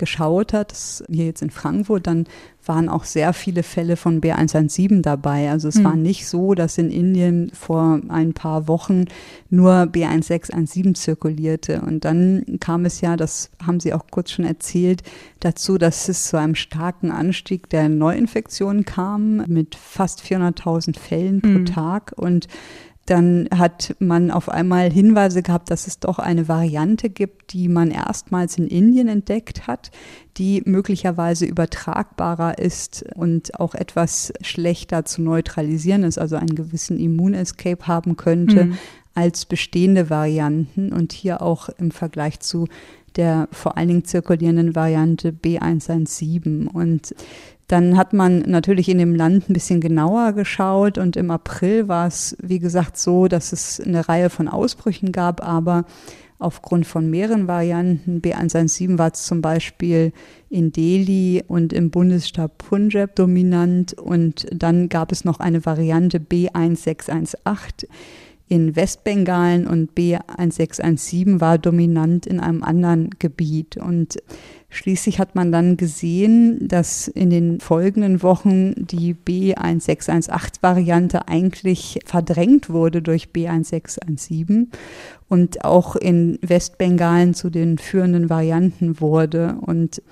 geschaut 0.00 0.52
hat, 0.52 0.74
hier 1.08 1.26
jetzt 1.26 1.42
in 1.42 1.50
Frankfurt, 1.50 2.08
dann 2.08 2.26
waren 2.66 2.88
auch 2.88 3.04
sehr 3.04 3.32
viele 3.32 3.62
Fälle 3.62 3.96
von 3.96 4.20
B117 4.20 5.02
dabei. 5.02 5.50
Also 5.50 5.68
es 5.68 5.76
mhm. 5.76 5.84
war 5.84 5.96
nicht 5.96 6.26
so, 6.26 6.54
dass 6.54 6.78
in 6.78 6.90
Indien 6.90 7.52
vor 7.54 8.00
ein 8.08 8.32
paar 8.32 8.66
Wochen 8.68 9.06
nur 9.48 9.82
B1617 9.82 10.94
zirkulierte. 10.94 11.80
Und 11.82 12.04
dann 12.04 12.58
kam 12.60 12.84
es 12.84 13.00
ja, 13.00 13.16
das 13.16 13.50
haben 13.64 13.80
Sie 13.80 13.94
auch 13.94 14.06
kurz 14.10 14.32
schon 14.32 14.44
erzählt, 14.44 15.02
dazu, 15.40 15.78
dass 15.78 16.08
es 16.08 16.26
zu 16.26 16.36
einem 16.36 16.54
starken 16.54 17.10
Anstieg 17.12 17.70
der 17.70 17.88
Neuinfektionen 17.88 18.84
kam 18.84 19.44
mit 19.46 19.74
fast 19.74 20.22
400.000 20.22 20.98
Fällen 20.98 21.40
mhm. 21.44 21.64
pro 21.64 21.72
Tag. 21.72 22.12
Und 22.16 22.48
dann 23.10 23.48
hat 23.52 23.96
man 23.98 24.30
auf 24.30 24.48
einmal 24.48 24.92
Hinweise 24.92 25.42
gehabt, 25.42 25.70
dass 25.70 25.88
es 25.88 25.98
doch 25.98 26.20
eine 26.20 26.46
Variante 26.46 27.10
gibt, 27.10 27.52
die 27.52 27.68
man 27.68 27.90
erstmals 27.90 28.56
in 28.56 28.68
Indien 28.68 29.08
entdeckt 29.08 29.66
hat, 29.66 29.90
die 30.36 30.62
möglicherweise 30.64 31.44
übertragbarer 31.44 32.58
ist 32.58 33.04
und 33.16 33.58
auch 33.58 33.74
etwas 33.74 34.32
schlechter 34.42 35.04
zu 35.04 35.22
neutralisieren 35.22 36.04
ist, 36.04 36.18
also 36.18 36.36
einen 36.36 36.54
gewissen 36.54 37.00
Immunescape 37.00 37.88
haben 37.88 38.16
könnte 38.16 38.66
mhm. 38.66 38.78
als 39.14 39.44
bestehende 39.44 40.08
Varianten 40.08 40.92
und 40.92 41.12
hier 41.12 41.42
auch 41.42 41.68
im 41.68 41.90
Vergleich 41.90 42.38
zu 42.38 42.68
der 43.16 43.48
vor 43.50 43.76
allen 43.76 43.88
Dingen 43.88 44.04
zirkulierenden 44.04 44.74
Variante 44.74 45.30
B117. 45.32 46.68
Und 46.68 47.14
dann 47.70 47.96
hat 47.96 48.12
man 48.12 48.40
natürlich 48.40 48.88
in 48.88 48.98
dem 48.98 49.14
Land 49.14 49.48
ein 49.48 49.52
bisschen 49.52 49.80
genauer 49.80 50.32
geschaut 50.32 50.98
und 50.98 51.16
im 51.16 51.30
April 51.30 51.86
war 51.86 52.08
es, 52.08 52.36
wie 52.42 52.58
gesagt, 52.58 52.96
so, 52.98 53.28
dass 53.28 53.52
es 53.52 53.80
eine 53.80 54.08
Reihe 54.08 54.28
von 54.28 54.48
Ausbrüchen 54.48 55.12
gab, 55.12 55.46
aber 55.46 55.84
aufgrund 56.40 56.86
von 56.86 57.08
mehreren 57.08 57.46
Varianten. 57.46 58.20
B117 58.20 58.98
war 58.98 59.12
es 59.12 59.24
zum 59.24 59.40
Beispiel 59.40 60.12
in 60.48 60.72
Delhi 60.72 61.44
und 61.46 61.72
im 61.72 61.90
Bundesstaat 61.90 62.58
Punjab 62.58 63.14
dominant 63.14 63.92
und 63.92 64.46
dann 64.52 64.88
gab 64.88 65.12
es 65.12 65.24
noch 65.24 65.38
eine 65.38 65.64
Variante 65.64 66.18
B1618 66.18 67.86
in 68.50 68.74
Westbengalen 68.74 69.68
und 69.68 69.92
B1617 69.92 71.40
war 71.40 71.56
dominant 71.56 72.26
in 72.26 72.40
einem 72.40 72.64
anderen 72.64 73.10
Gebiet. 73.20 73.76
Und 73.76 74.20
schließlich 74.70 75.20
hat 75.20 75.36
man 75.36 75.52
dann 75.52 75.76
gesehen, 75.76 76.66
dass 76.66 77.06
in 77.06 77.30
den 77.30 77.60
folgenden 77.60 78.24
Wochen 78.24 78.74
die 78.74 79.14
B1618-Variante 79.14 81.28
eigentlich 81.28 82.00
verdrängt 82.04 82.70
wurde 82.70 83.02
durch 83.02 83.28
B1617 83.32 84.66
und 85.28 85.64
auch 85.64 85.94
in 85.94 86.36
Westbengalen 86.42 87.34
zu 87.34 87.50
den 87.50 87.78
führenden 87.78 88.30
Varianten 88.30 89.00
wurde. 89.00 89.58
Und 89.64 90.02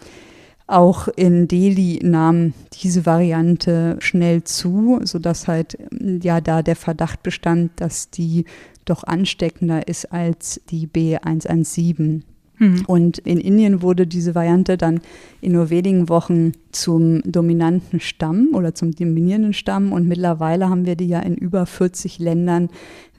auch 0.69 1.09
in 1.09 1.49
Delhi 1.49 1.99
nahm 2.03 2.53
diese 2.83 3.07
Variante 3.07 3.97
schnell 4.01 4.45
zu, 4.45 5.01
sodass 5.03 5.49
halt 5.49 5.79
ja 6.23 6.41
da 6.41 6.63
der 6.63 6.77
Verdacht 6.77 7.23
bestand, 7.23 7.73
dass 7.77 8.11
die 8.11 8.45
doch 8.85 9.03
ansteckender 9.03 9.89
ist 9.89 10.13
als 10.13 10.61
die 10.71 10.87
B117. 10.87 12.23
Mhm. 12.59 12.85
Und 12.87 13.19
in 13.19 13.39
Indien 13.39 13.83
wurde 13.83 14.07
diese 14.07 14.35
Variante 14.35 14.77
dann 14.77 15.01
in 15.41 15.53
nur 15.53 15.71
wenigen 15.71 16.09
Wochen 16.09 16.53
zum 16.73 17.23
dominanten 17.23 18.01
Stamm 18.01 18.49
oder 18.53 18.75
zum 18.75 18.93
dominierenden 18.93 19.55
Stamm. 19.55 19.93
Und 19.93 20.09
mittlerweile 20.09 20.69
haben 20.69 20.85
wir 20.85 20.97
die 20.97 21.09
ja 21.09 21.21
in 21.21 21.37
über 21.37 21.67
40 21.67 22.19
Ländern 22.19 22.69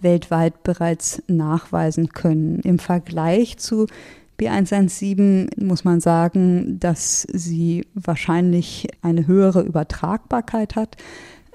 weltweit 0.01 0.63
bereits 0.63 1.23
nachweisen 1.27 2.09
können. 2.09 2.59
Im 2.59 2.79
Vergleich 2.79 3.57
zu 3.57 3.87
B117 4.39 5.63
muss 5.63 5.83
man 5.83 5.99
sagen, 5.99 6.79
dass 6.79 7.27
sie 7.31 7.85
wahrscheinlich 7.93 8.87
eine 9.01 9.27
höhere 9.27 9.61
Übertragbarkeit 9.61 10.75
hat. 10.75 10.97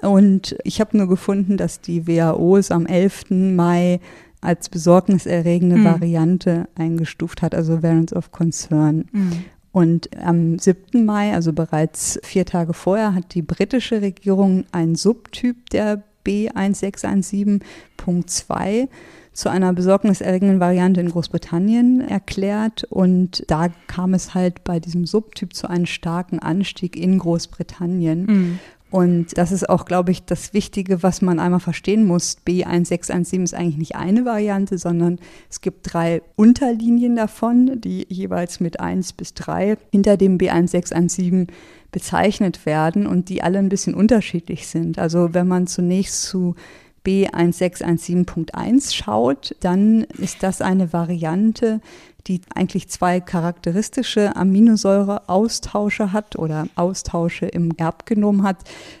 Und 0.01 0.55
ich 0.63 0.79
habe 0.79 0.97
nur 0.97 1.07
gefunden, 1.07 1.57
dass 1.57 1.81
die 1.81 2.07
WHO 2.07 2.57
es 2.57 2.71
am 2.71 2.85
11. 2.85 3.25
Mai 3.29 3.99
als 4.41 4.69
besorgniserregende 4.69 5.77
mhm. 5.77 5.85
Variante 5.85 6.67
eingestuft 6.75 7.41
hat, 7.41 7.55
also 7.55 7.81
Variants 7.81 8.13
of 8.13 8.31
Concern. 8.31 9.05
Mhm. 9.11 9.45
Und 9.71 10.15
am 10.17 10.59
7. 10.59 11.03
Mai, 11.03 11.33
also 11.33 11.51
bereits 11.51 12.19
vier 12.23 12.45
Tage 12.45 12.73
vorher, 12.73 13.15
hat 13.15 13.33
die 13.33 13.41
britische 13.41 14.01
Regierung 14.01 14.65
einen 14.71 14.95
Subtyp 14.95 15.69
der 15.71 16.03
B1617.2 16.25 18.87
zu 19.35 19.49
einer 19.49 19.73
besorgniserregenden 19.73 20.59
Variante 20.61 21.01
in 21.01 21.09
Großbritannien 21.09 22.01
erklärt. 22.01 22.85
Und 22.85 23.43
da 23.49 23.67
kam 23.87 24.13
es 24.13 24.33
halt 24.33 24.63
bei 24.63 24.79
diesem 24.79 25.05
Subtyp 25.05 25.53
zu 25.53 25.69
einem 25.69 25.85
starken 25.85 26.39
Anstieg 26.39 26.95
in 26.95 27.19
Großbritannien. 27.19 28.25
Mhm. 28.25 28.59
Und 28.91 29.37
das 29.37 29.51
ist 29.51 29.67
auch, 29.67 29.83
glaube 29.83 30.11
ich, 30.11 30.23
das 30.23 30.53
Wichtige, 30.53 31.03
was 31.03 31.21
man 31.21 31.39
einmal 31.39 31.59
verstehen 31.59 32.05
muss. 32.05 32.37
B1617 32.47 33.43
ist 33.43 33.53
eigentlich 33.53 33.77
nicht 33.77 33.95
eine 33.97 34.23
Variante, 34.23 34.77
sondern 34.77 35.19
es 35.49 35.59
gibt 35.59 35.93
drei 35.93 36.21
Unterlinien 36.37 37.17
davon, 37.17 37.81
die 37.81 38.05
jeweils 38.07 38.61
mit 38.61 38.79
1 38.79 39.11
bis 39.13 39.33
3 39.33 39.77
hinter 39.91 40.15
dem 40.15 40.37
B1617 40.37 41.49
bezeichnet 41.91 42.65
werden 42.65 43.05
und 43.05 43.27
die 43.27 43.43
alle 43.43 43.59
ein 43.59 43.67
bisschen 43.67 43.95
unterschiedlich 43.95 44.67
sind. 44.67 44.97
Also 44.97 45.33
wenn 45.33 45.47
man 45.47 45.67
zunächst 45.67 46.21
zu 46.21 46.55
B1617.1 47.05 48.93
schaut, 48.93 49.55
dann 49.59 50.01
ist 50.17 50.43
das 50.43 50.61
eine 50.61 50.91
Variante, 50.93 51.81
die 52.27 52.41
eigentlich 52.53 52.89
zwei 52.89 53.19
charakteristische 53.19 54.35
Aminosäureaustausche 54.35 56.11
hat 56.11 56.37
oder 56.37 56.67
Austausche 56.75 57.45
im 57.45 57.71
Erbgenom 57.77 58.43
hat. 58.43 58.57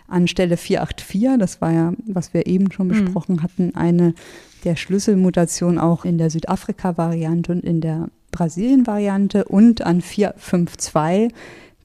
Anstelle 0.07 0.57
484, 0.57 1.39
das 1.39 1.61
war 1.61 1.71
ja, 1.71 1.93
was 2.05 2.33
wir 2.33 2.45
eben 2.45 2.71
schon 2.71 2.87
mhm. 2.87 3.05
besprochen 3.05 3.35
mhm. 3.37 3.43
hatten, 3.43 3.75
eine 3.75 4.13
der 4.63 4.75
Schlüsselmutationen 4.75 5.79
auch 5.79 6.05
in 6.05 6.17
der 6.17 6.29
Südafrika-Variante 6.29 7.51
und 7.51 7.63
in 7.63 7.81
der 7.81 8.09
Brasilien-Variante 8.31 9.45
und 9.45 9.81
an 9.81 10.01
452 10.01 11.33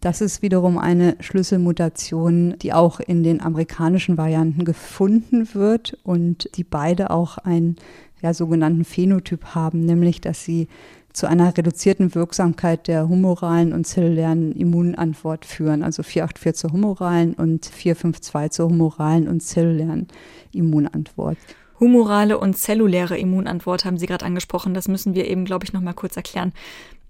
das 0.01 0.23
ist 0.23 0.41
wiederum 0.41 0.79
eine 0.79 1.17
Schlüsselmutation, 1.21 2.57
die 2.63 2.73
auch 2.73 3.01
in 3.01 3.23
den 3.23 3.41
amerikanischen 3.43 4.17
Varianten 4.17 4.65
gefunden 4.65 5.49
wird 5.55 5.99
und 6.05 6.49
die 6.57 6.65
beide 6.65 7.11
auch 7.11 7.39
einen 7.39 7.77
ja, 8.23 8.33
sogenannten 8.33 8.85
Phänotyp 8.85 9.55
haben, 9.55 9.85
nämlich 9.85 10.21
dass 10.21 10.45
sie 10.45 10.69
zu 11.13 11.29
einer 11.29 11.57
reduzierten 11.57 12.15
Wirksamkeit 12.15 12.87
der 12.89 13.09
humoralen 13.09 13.73
und 13.73 13.87
zellulären 13.87 14.53
Immunantwort 14.53 15.45
führen. 15.45 15.83
Also 15.83 16.03
484 16.03 16.55
zur 16.55 16.73
humoralen 16.73 17.35
und 17.35 17.67
452 17.67 18.53
zur 18.53 18.69
humoralen 18.69 19.29
und 19.29 19.43
zellulären 19.43 20.07
Immunantwort. 20.53 21.37
Humorale 21.81 22.39
und 22.39 22.57
zelluläre 22.57 23.19
Immunantwort 23.19 23.85
haben 23.85 23.99
Sie 23.99 24.07
gerade 24.07 24.25
angesprochen. 24.25 24.75
Das 24.75 24.87
müssen 24.87 25.15
wir 25.15 25.27
eben, 25.27 25.47
glaube 25.47 25.65
ich, 25.65 25.73
noch 25.73 25.81
mal 25.81 25.95
kurz 25.95 26.17
erklären. 26.17 26.53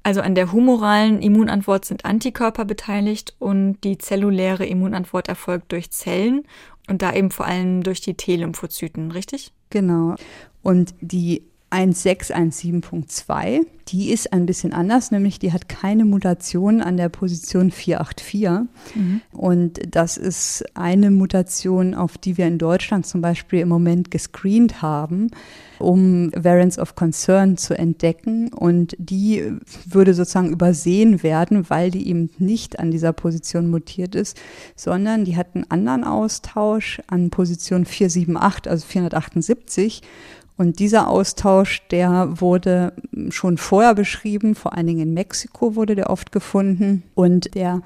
Also 0.03 0.23
an 0.23 0.35
der 0.35 0.53
humoralen 0.53 1.21
Immunantwort 1.21 1.85
sind 1.85 2.05
Antikörper 2.05 2.65
beteiligt 2.65 3.35
und 3.39 3.79
die 3.85 3.99
zelluläre 3.99 4.65
Immunantwort 4.65 5.29
erfolgt 5.29 5.73
durch 5.73 5.91
Zellen 5.91 6.45
und 6.89 7.03
da 7.03 7.13
eben 7.13 7.31
vor 7.31 7.47
allem 7.47 7.83
durch 7.83 8.01
die 8.01 8.15
T-Lymphozyten, 8.15 9.13
richtig? 9.13 9.53
Genau. 9.69 10.15
Und 10.63 10.95
die 11.01 11.43
1617.2. 11.71 13.67
Die 13.89 14.11
ist 14.11 14.33
ein 14.33 14.47
bisschen 14.47 14.73
anders, 14.73 15.11
nämlich 15.11 15.39
die 15.41 15.53
hat 15.53 15.69
keine 15.69 16.05
Mutation 16.05 16.81
an 16.81 16.97
der 16.97 17.09
Position 17.09 17.71
484. 17.71 18.69
Mhm. 18.95 19.21
Und 19.33 19.81
das 19.91 20.17
ist 20.17 20.65
eine 20.75 21.11
Mutation, 21.11 21.95
auf 21.95 22.17
die 22.17 22.39
wir 22.39 22.47
in 22.47 22.59
Deutschland 22.59 23.07
zum 23.07 23.21
Beispiel 23.21 23.61
im 23.61 23.69
Moment 23.69 24.11
gescreent 24.13 24.81
haben, 24.81 25.31
um 25.81 26.31
Variants 26.37 26.79
of 26.79 26.95
Concern 26.95 27.57
zu 27.57 27.77
entdecken. 27.77 28.53
Und 28.53 28.95
die 28.99 29.53
würde 29.87 30.15
sozusagen 30.15 30.51
übersehen 30.51 31.25
werden, 31.25 31.69
weil 31.69 31.91
die 31.91 32.09
eben 32.09 32.31
nicht 32.39 32.79
an 32.79 32.93
dieser 32.93 33.13
Position 33.13 33.69
mutiert 33.69 34.15
ist, 34.15 34.41
sondern 34.77 35.25
die 35.25 35.37
hat 35.37 35.55
einen 35.55 35.69
anderen 35.69 36.05
Austausch 36.05 37.01
an 37.09 37.31
Position 37.31 37.85
478, 37.87 38.71
also 38.71 38.87
478. 38.87 40.03
Und 40.61 40.79
dieser 40.79 41.09
Austausch, 41.09 41.81
der 41.91 42.39
wurde 42.39 42.93
schon 43.31 43.57
vorher 43.57 43.95
beschrieben, 43.95 44.55
vor 44.55 44.77
allen 44.77 44.89
Dingen 44.89 45.01
in 45.01 45.15
Mexiko 45.15 45.75
wurde 45.75 45.95
der 45.95 46.11
oft 46.11 46.33
gefunden. 46.33 47.03
Und 47.15 47.55
der 47.55 47.81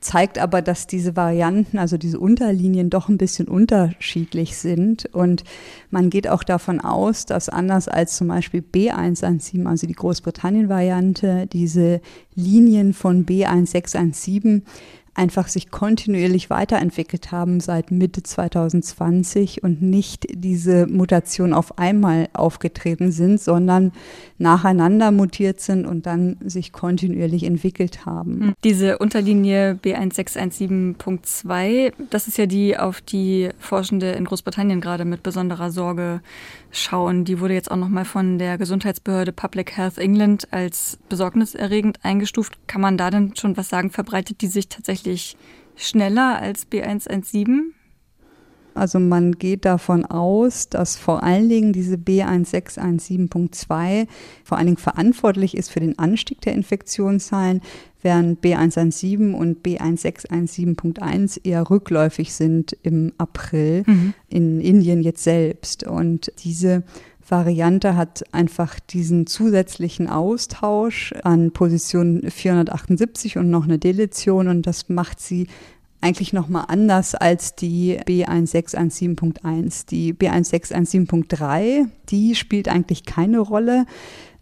zeigt 0.00 0.36
aber, 0.36 0.60
dass 0.60 0.88
diese 0.88 1.14
Varianten, 1.14 1.78
also 1.78 1.96
diese 1.96 2.18
Unterlinien 2.18 2.90
doch 2.90 3.08
ein 3.08 3.18
bisschen 3.18 3.46
unterschiedlich 3.46 4.56
sind. 4.56 5.06
Und 5.14 5.44
man 5.92 6.10
geht 6.10 6.28
auch 6.28 6.42
davon 6.42 6.80
aus, 6.80 7.24
dass 7.24 7.48
anders 7.48 7.86
als 7.86 8.16
zum 8.16 8.26
Beispiel 8.26 8.64
B117, 8.64 9.64
also 9.66 9.86
die 9.86 9.94
Großbritannien-Variante, 9.94 11.46
diese 11.46 12.00
Linien 12.34 12.94
von 12.94 13.26
B1617 13.26 14.62
einfach 15.18 15.48
sich 15.48 15.70
kontinuierlich 15.70 16.48
weiterentwickelt 16.48 17.30
haben 17.32 17.60
seit 17.60 17.90
Mitte 17.90 18.22
2020 18.22 19.64
und 19.64 19.82
nicht 19.82 20.26
diese 20.30 20.86
Mutation 20.86 21.52
auf 21.52 21.76
einmal 21.78 22.28
aufgetreten 22.32 23.10
sind, 23.10 23.40
sondern 23.40 23.90
nacheinander 24.38 25.10
mutiert 25.10 25.60
sind 25.60 25.84
und 25.86 26.06
dann 26.06 26.36
sich 26.44 26.72
kontinuierlich 26.72 27.42
entwickelt 27.42 28.06
haben. 28.06 28.40
Hm. 28.40 28.54
Diese 28.62 28.98
Unterlinie 28.98 29.76
B1617.2, 29.82 31.92
das 32.10 32.28
ist 32.28 32.38
ja 32.38 32.46
die, 32.46 32.78
auf 32.78 33.00
die 33.00 33.48
Forschende 33.58 34.12
in 34.12 34.24
Großbritannien 34.24 34.80
gerade 34.80 35.04
mit 35.04 35.24
besonderer 35.24 35.72
Sorge 35.72 36.20
schauen. 36.70 37.24
Die 37.24 37.40
wurde 37.40 37.54
jetzt 37.54 37.70
auch 37.70 37.76
nochmal 37.76 38.04
von 38.04 38.38
der 38.38 38.58
Gesundheitsbehörde 38.58 39.32
Public 39.32 39.76
Health 39.76 39.98
England 39.98 40.52
als 40.52 40.98
besorgniserregend 41.08 42.04
eingestuft. 42.04 42.58
Kann 42.66 42.80
man 42.80 42.98
da 42.98 43.10
denn 43.10 43.36
schon 43.36 43.56
was 43.56 43.68
sagen? 43.68 43.90
Verbreitet 43.90 44.40
die 44.40 44.48
sich 44.48 44.68
tatsächlich 44.68 45.36
schneller 45.76 46.40
als 46.40 46.66
B117? 46.70 47.72
Also 48.74 49.00
man 49.00 49.32
geht 49.32 49.64
davon 49.64 50.04
aus, 50.04 50.68
dass 50.68 50.96
vor 50.96 51.24
allen 51.24 51.48
Dingen 51.48 51.72
diese 51.72 51.96
B1617.2 51.96 54.06
vor 54.44 54.56
allen 54.56 54.66
Dingen 54.66 54.76
verantwortlich 54.76 55.56
ist 55.56 55.72
für 55.72 55.80
den 55.80 55.98
Anstieg 55.98 56.40
der 56.42 56.54
Infektionszahlen, 56.54 57.60
während 58.02 58.44
B117 58.44 59.32
und 59.34 59.64
B1617.1 59.64 61.44
eher 61.44 61.68
rückläufig 61.68 62.32
sind 62.32 62.76
im 62.82 63.12
April 63.18 63.82
mhm. 63.86 64.14
in 64.28 64.60
Indien 64.60 65.02
jetzt 65.02 65.24
selbst. 65.24 65.84
Und 65.84 66.32
diese 66.44 66.84
Variante 67.30 67.96
hat 67.96 68.24
einfach 68.32 68.80
diesen 68.80 69.26
zusätzlichen 69.26 70.08
Austausch 70.08 71.12
an 71.24 71.50
Position 71.52 72.22
478 72.28 73.36
und 73.36 73.50
noch 73.50 73.64
eine 73.64 73.78
Deletion 73.78 74.48
und 74.48 74.66
das 74.66 74.88
macht 74.88 75.20
sie 75.20 75.46
eigentlich 76.00 76.32
nochmal 76.32 76.66
anders 76.68 77.14
als 77.14 77.54
die 77.56 77.98
B1617.1. 77.98 79.86
Die 79.88 80.14
B1617.3, 80.14 81.86
die 82.08 82.34
spielt 82.34 82.68
eigentlich 82.68 83.04
keine 83.04 83.40
Rolle. 83.40 83.84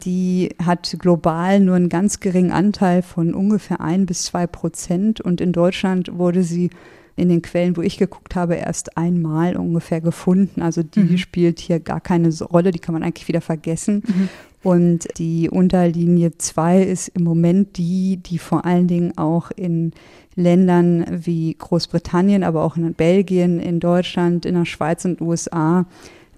Die 0.04 0.50
hat 0.62 0.96
global 0.98 1.60
nur 1.60 1.76
einen 1.76 1.88
ganz 1.88 2.20
geringen 2.20 2.52
Anteil 2.52 3.02
von 3.02 3.34
ungefähr 3.34 3.80
ein 3.80 4.04
bis 4.04 4.24
zwei 4.24 4.46
Prozent 4.46 5.20
und 5.22 5.40
in 5.40 5.52
Deutschland 5.52 6.18
wurde 6.18 6.42
sie 6.42 6.70
in 7.16 7.30
den 7.30 7.40
Quellen, 7.40 7.78
wo 7.78 7.80
ich 7.80 7.96
geguckt 7.96 8.34
habe, 8.36 8.56
erst 8.56 8.98
einmal 8.98 9.56
ungefähr 9.56 10.02
gefunden. 10.02 10.60
Also 10.60 10.82
die 10.82 11.00
mhm. 11.00 11.18
spielt 11.18 11.60
hier 11.60 11.80
gar 11.80 12.02
keine 12.02 12.30
Rolle, 12.40 12.72
die 12.72 12.78
kann 12.78 12.92
man 12.92 13.02
eigentlich 13.02 13.28
wieder 13.28 13.40
vergessen. 13.40 14.02
Mhm. 14.06 14.28
Und 14.62 15.08
die 15.16 15.48
Unterlinie 15.48 16.36
2 16.36 16.82
ist 16.82 17.08
im 17.08 17.24
Moment 17.24 17.78
die, 17.78 18.18
die 18.18 18.38
vor 18.38 18.66
allen 18.66 18.88
Dingen 18.88 19.16
auch 19.16 19.50
in 19.50 19.92
Ländern 20.36 21.06
wie 21.10 21.54
Großbritannien, 21.54 22.44
aber 22.44 22.62
auch 22.62 22.76
in 22.76 22.94
Belgien, 22.94 23.58
in 23.58 23.80
Deutschland, 23.80 24.44
in 24.44 24.54
der 24.54 24.66
Schweiz 24.66 25.04
und 25.04 25.20
USA 25.20 25.86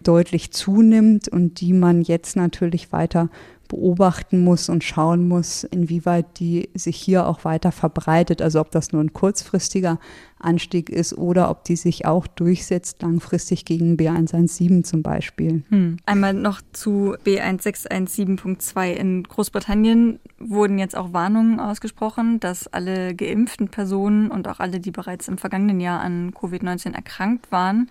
deutlich 0.02 0.52
zunimmt 0.52 1.28
und 1.28 1.61
die 1.61 1.73
man 1.73 2.02
jetzt 2.02 2.37
natürlich 2.37 2.93
weiter 2.93 3.28
beobachten 3.69 4.43
muss 4.43 4.69
und 4.69 4.83
schauen 4.83 5.28
muss, 5.28 5.64
inwieweit 5.64 6.40
die 6.40 6.71
sich 6.75 6.97
hier 6.97 7.26
auch 7.26 7.45
weiter 7.45 7.73
verbreitet. 7.73 8.40
Also 8.40 8.61
ob 8.61 8.71
das 8.71 8.93
nur 8.93 9.02
ein 9.02 9.12
kurzfristiger 9.12 9.99
Anstieg 10.40 10.90
ist 10.90 11.16
oder 11.16 11.50
ob 11.50 11.64
die 11.64 11.76
sich 11.76 12.07
auch 12.07 12.26
durchsetzt 12.26 13.02
langfristig 13.02 13.64
gegen 13.64 13.97
B117 13.97 14.85
zum 14.85 15.02
Beispiel. 15.02 15.62
Hm. 15.68 15.97
Einmal 16.07 16.35
noch 16.35 16.61
zu 16.73 17.16
B1617.2. 17.25 18.92
In 18.92 19.23
Großbritannien 19.25 20.21
wurden 20.38 20.78
jetzt 20.78 20.97
auch 20.97 21.12
Warnungen 21.12 21.61
ausgesprochen, 21.61 22.40
dass 22.40 22.68
alle 22.68 23.14
geimpften 23.14 23.68
Personen 23.68 24.30
und 24.30 24.49
auch 24.49 24.61
alle, 24.61 24.80
die 24.80 24.90
bereits 24.90 25.28
im 25.28 25.38
vergangenen 25.38 25.80
Jahr 25.80 26.00
an 26.00 26.33
Covid-19 26.33 26.95
erkrankt 26.95 27.50
waren, 27.50 27.90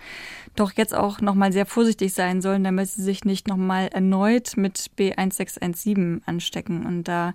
doch 0.55 0.71
jetzt 0.73 0.95
auch 0.95 1.21
nochmal 1.21 1.51
sehr 1.51 1.65
vorsichtig 1.65 2.13
sein 2.13 2.41
sollen, 2.41 2.63
damit 2.63 2.89
sie 2.89 3.03
sich 3.03 3.25
nicht 3.25 3.47
nochmal 3.47 3.87
erneut 3.87 4.57
mit 4.57 4.91
B1617 4.97 6.21
anstecken. 6.25 6.85
Und 6.85 7.07
da 7.07 7.33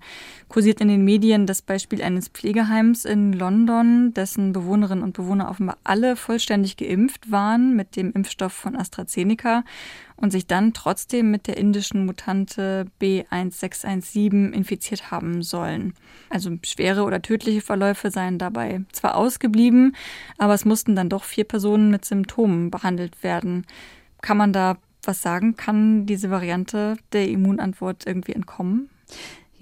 kursiert 0.49 0.81
in 0.81 0.88
den 0.88 1.04
Medien 1.04 1.47
das 1.47 1.62
Beispiel 1.62 2.02
eines 2.02 2.28
Pflegeheims 2.28 3.04
in 3.04 3.33
London, 3.33 4.12
dessen 4.14 4.52
Bewohnerinnen 5.03 5.05
und 5.05 5.17
Bewohner 5.17 5.51
offenbar 5.51 5.79
alle 5.85 6.17
vollständig 6.17 6.77
geimpft 6.77 7.31
waren 7.31 7.75
mit 7.75 7.97
dem 7.97 8.13
Impfstoff 8.13 8.53
von 8.53 8.77
AstraZeneca 8.77 9.65
und 10.17 10.31
sich 10.31 10.47
dann 10.47 10.73
trotzdem 10.73 11.31
mit 11.31 11.47
der 11.47 11.57
indischen 11.57 12.07
Mutante 12.07 12.87
B1617 13.01 14.53
infiziert 14.53 15.11
haben 15.11 15.43
sollen. 15.43 15.95
Also 16.31 16.51
schwere 16.65 17.03
oder 17.03 17.21
tödliche 17.21 17.61
Verläufe 17.61 18.11
seien 18.11 18.39
dabei 18.39 18.83
zwar 18.93 19.17
ausgeblieben, 19.17 19.97
aber 20.39 20.55
es 20.55 20.65
mussten 20.65 20.95
dann 20.95 21.09
doch 21.09 21.25
vier 21.25 21.45
Personen 21.45 21.91
mit 21.91 22.05
Symptomen 22.05 22.71
behandelt 22.71 23.23
werden. 23.23 23.67
Kann 24.21 24.37
man 24.37 24.53
da 24.53 24.77
was 25.05 25.21
sagen? 25.21 25.57
Kann 25.57 26.07
diese 26.07 26.31
Variante 26.31 26.97
der 27.13 27.29
Immunantwort 27.29 28.07
irgendwie 28.07 28.35
entkommen? 28.35 28.89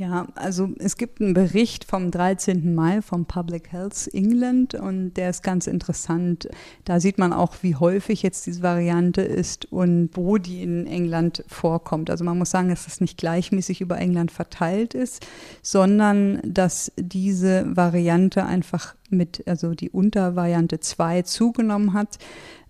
Ja, 0.00 0.28
also 0.35 0.71
es 0.78 0.97
gibt 0.97 1.21
einen 1.21 1.35
Bericht 1.35 1.85
vom 1.85 2.11
13. 2.11 2.75
Mai 2.75 3.02
vom 3.02 3.26
Public 3.26 3.71
Health 3.71 4.09
England 4.14 4.73
und 4.73 5.12
der 5.12 5.28
ist 5.28 5.42
ganz 5.42 5.66
interessant. 5.66 6.49
Da 6.87 7.00
sieht 7.00 7.19
man 7.19 7.35
auch, 7.35 7.57
wie 7.61 7.76
häufig 7.76 8.23
jetzt 8.23 8.47
diese 8.47 8.62
Variante 8.62 9.21
ist 9.21 9.71
und 9.71 10.09
wo 10.14 10.38
die 10.38 10.62
in 10.62 10.87
England 10.87 11.45
vorkommt. 11.49 12.09
Also 12.09 12.25
man 12.25 12.38
muss 12.38 12.49
sagen, 12.49 12.71
dass 12.71 12.87
das 12.87 13.02
nicht 13.02 13.19
gleichmäßig 13.19 13.83
über 13.83 13.99
England 13.99 14.30
verteilt 14.30 14.95
ist, 14.95 15.26
sondern 15.61 16.40
dass 16.45 16.90
diese 16.97 17.66
Variante 17.76 18.47
einfach 18.47 18.95
mit, 19.11 19.47
also 19.47 19.75
die 19.75 19.90
Untervariante 19.90 20.81
2 20.81 21.23
zugenommen 21.23 21.93
hat. 21.93 22.19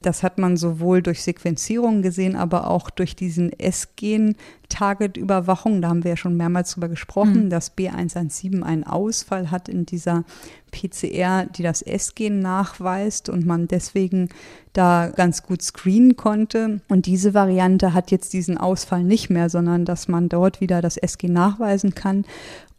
Das 0.03 0.23
hat 0.23 0.39
man 0.39 0.57
sowohl 0.57 1.03
durch 1.03 1.23
Sequenzierung 1.23 2.01
gesehen, 2.01 2.35
aber 2.35 2.71
auch 2.71 2.89
durch 2.89 3.15
diesen 3.15 3.53
S-Gen-Target-Überwachung. 3.53 5.83
Da 5.83 5.91
haben 5.91 6.05
wir 6.05 6.13
ja 6.13 6.17
schon 6.17 6.39
mehrmals 6.39 6.71
drüber 6.71 6.89
gesprochen, 6.89 7.45
mhm. 7.45 7.51
dass 7.51 7.77
B117 7.77 8.63
einen 8.63 8.85
Ausfall 8.85 9.51
hat 9.51 9.69
in 9.69 9.85
dieser 9.85 10.25
PCR, 10.71 11.45
die 11.45 11.63
das 11.63 11.83
S-Gen 11.83 12.41
nachweist 12.41 13.29
und 13.29 13.45
man 13.45 13.69
deswegen 13.69 14.31
da 14.73 15.13
ganz 15.15 15.43
gut 15.43 15.61
screenen 15.61 16.17
konnte. 16.17 16.81
Und 16.89 17.05
diese 17.05 17.35
Variante 17.35 17.93
hat 17.93 18.11
jetzt 18.11 18.33
diesen 18.33 18.57
Ausfall 18.57 19.05
nicht 19.05 19.29
mehr, 19.29 19.51
sondern 19.51 19.85
dass 19.85 20.09
man 20.09 20.31
dort 20.31 20.63
wieder 20.63 20.81
das 20.81 20.97
S-Gen 20.97 21.35
nachweisen 21.35 21.95
kann. 21.95 22.25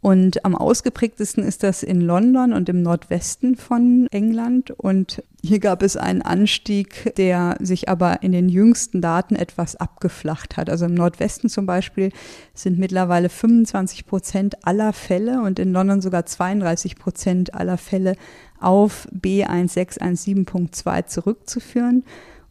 Und 0.02 0.44
am 0.44 0.56
ausgeprägtesten 0.56 1.44
ist 1.44 1.62
das 1.62 1.84
in 1.84 2.00
London 2.00 2.52
und 2.52 2.68
im 2.68 2.82
Nordwesten 2.82 3.54
von 3.54 4.08
England. 4.10 4.72
Und 4.72 5.22
hier 5.40 5.60
gab 5.60 5.80
es 5.80 5.96
einen 5.96 6.22
Anstieg, 6.22 7.14
der 7.14 7.56
sich 7.60 7.88
aber 7.88 8.24
in 8.24 8.32
den 8.32 8.48
jüngsten 8.48 9.00
Daten 9.00 9.36
etwas 9.36 9.76
abgeflacht 9.76 10.56
hat. 10.56 10.68
Also 10.68 10.86
im 10.86 10.94
Nordwesten 10.94 11.48
zum 11.48 11.66
Beispiel 11.66 12.10
sind 12.52 12.80
mittlerweile 12.80 13.28
25 13.28 14.04
Prozent 14.04 14.66
aller 14.66 14.92
Fälle 14.92 15.40
und 15.40 15.60
in 15.60 15.72
London 15.72 16.00
sogar 16.00 16.26
32 16.26 16.96
Prozent 16.96 17.54
aller 17.54 17.78
Fälle 17.78 18.16
auf 18.58 19.06
B1617.2 19.12 21.06
zurückzuführen. 21.06 22.02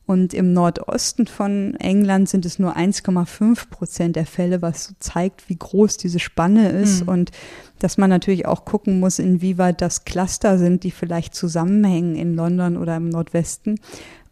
Und 0.06 0.34
im 0.34 0.52
Nordosten 0.52 1.28
von 1.28 1.76
England 1.76 2.28
sind 2.28 2.46
es 2.46 2.60
nur 2.60 2.76
1,5 2.76 3.70
Prozent 3.70 4.16
der 4.16 4.26
Fälle, 4.26 4.62
was 4.62 4.86
so 4.86 4.94
zeigt, 5.00 5.48
wie 5.48 5.56
groß 5.56 5.98
diese 5.98 6.20
Spanne 6.20 6.70
ist. 6.70 7.04
Mhm. 7.04 7.10
Und 7.10 7.32
dass 7.80 7.98
man 7.98 8.10
natürlich 8.10 8.46
auch 8.46 8.66
gucken 8.66 9.00
muss, 9.00 9.20
inwieweit 9.20 9.82
das 9.82 10.04
Cluster 10.04 10.58
sind, 10.58 10.84
die 10.84 10.92
vielleicht 10.92 11.34
zusammenhängen 11.36 12.16
in 12.16 12.36
London 12.36 12.78
oder 12.78 12.98
im 12.98 13.10
Nordwesten. 13.10 13.80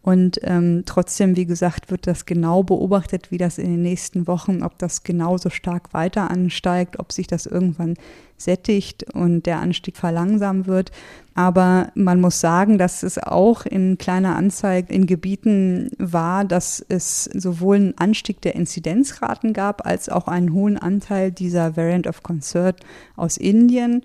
Und 0.01 0.39
ähm, 0.43 0.83
trotzdem, 0.85 1.35
wie 1.35 1.45
gesagt, 1.45 1.91
wird 1.91 2.07
das 2.07 2.25
genau 2.25 2.63
beobachtet, 2.63 3.31
wie 3.31 3.37
das 3.37 3.57
in 3.57 3.69
den 3.69 3.81
nächsten 3.81 4.27
Wochen, 4.27 4.63
ob 4.63 4.77
das 4.79 5.03
genauso 5.03 5.49
stark 5.49 5.93
weiter 5.93 6.31
ansteigt, 6.31 6.99
ob 6.99 7.11
sich 7.11 7.27
das 7.27 7.45
irgendwann 7.45 7.95
sättigt 8.37 9.13
und 9.13 9.45
der 9.45 9.59
Anstieg 9.59 9.97
verlangsamt 9.97 10.67
wird. 10.67 10.91
Aber 11.35 11.91
man 11.95 12.21
muss 12.21 12.39
sagen, 12.39 12.77
dass 12.77 13.03
es 13.03 13.17
auch 13.17 13.65
in 13.65 13.97
kleiner 13.97 14.37
Anzeige 14.37 14.93
in 14.93 15.05
Gebieten 15.05 15.89
war, 15.97 16.45
dass 16.45 16.83
es 16.87 17.25
sowohl 17.25 17.75
einen 17.75 17.97
Anstieg 17.97 18.41
der 18.41 18.55
Inzidenzraten 18.55 19.51
gab, 19.51 19.85
als 19.85 20.07
auch 20.07 20.29
einen 20.29 20.53
hohen 20.53 20.77
Anteil 20.77 21.31
dieser 21.31 21.75
Variant 21.75 22.07
of 22.07 22.23
Concern 22.23 22.75
aus 23.17 23.35
Indien 23.35 24.03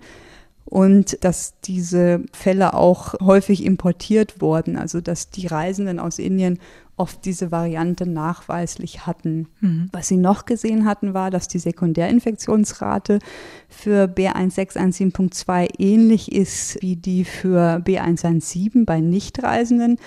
und 0.65 1.23
dass 1.23 1.59
diese 1.63 2.23
Fälle 2.33 2.73
auch 2.73 3.13
häufig 3.21 3.63
importiert 3.63 4.41
wurden, 4.41 4.77
also 4.77 4.99
dass 4.99 5.29
die 5.29 5.47
Reisenden 5.47 5.99
aus 5.99 6.19
Indien 6.19 6.59
oft 6.97 7.25
diese 7.25 7.51
Variante 7.51 8.07
nachweislich 8.09 9.05
hatten. 9.05 9.47
Mhm. 9.59 9.89
Was 9.91 10.07
sie 10.07 10.17
noch 10.17 10.45
gesehen 10.45 10.85
hatten, 10.85 11.13
war, 11.13 11.29
dass 11.29 11.47
die 11.47 11.59
Sekundärinfektionsrate 11.59 13.19
für 13.67 14.05
B1617.2 14.05 15.67
ähnlich 15.77 16.31
ist 16.31 16.81
wie 16.81 16.95
die 16.95 17.25
für 17.25 17.81
B117 17.85 18.85
bei 18.85 19.01
Nichtreisenden, 19.01 19.97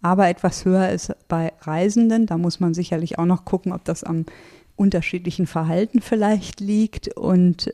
aber 0.00 0.28
etwas 0.28 0.64
höher 0.64 0.88
ist 0.90 1.14
bei 1.28 1.52
Reisenden. 1.60 2.26
Da 2.26 2.38
muss 2.38 2.60
man 2.60 2.72
sicherlich 2.72 3.18
auch 3.18 3.26
noch 3.26 3.44
gucken, 3.44 3.72
ob 3.72 3.84
das 3.84 4.02
am 4.02 4.24
unterschiedlichen 4.78 5.46
Verhalten 5.46 6.00
vielleicht 6.00 6.60
liegt. 6.60 7.08
Und 7.16 7.72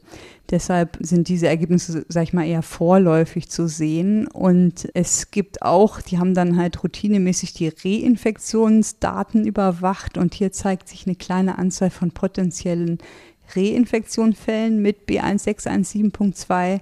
deshalb 0.50 0.96
sind 1.00 1.28
diese 1.28 1.46
Ergebnisse, 1.46 2.04
sag 2.08 2.24
ich 2.24 2.32
mal, 2.32 2.46
eher 2.46 2.62
vorläufig 2.62 3.48
zu 3.48 3.68
sehen. 3.68 4.26
Und 4.26 4.88
es 4.94 5.30
gibt 5.30 5.62
auch, 5.62 6.00
die 6.00 6.18
haben 6.18 6.34
dann 6.34 6.56
halt 6.56 6.82
routinemäßig 6.82 7.52
die 7.54 7.68
Reinfektionsdaten 7.68 9.46
überwacht. 9.46 10.18
Und 10.18 10.34
hier 10.34 10.52
zeigt 10.52 10.88
sich 10.88 11.06
eine 11.06 11.16
kleine 11.16 11.58
Anzahl 11.58 11.90
von 11.90 12.10
potenziellen 12.10 12.98
Reinfektionsfällen 13.54 14.80
mit 14.80 15.06
B1617.2 15.06 16.80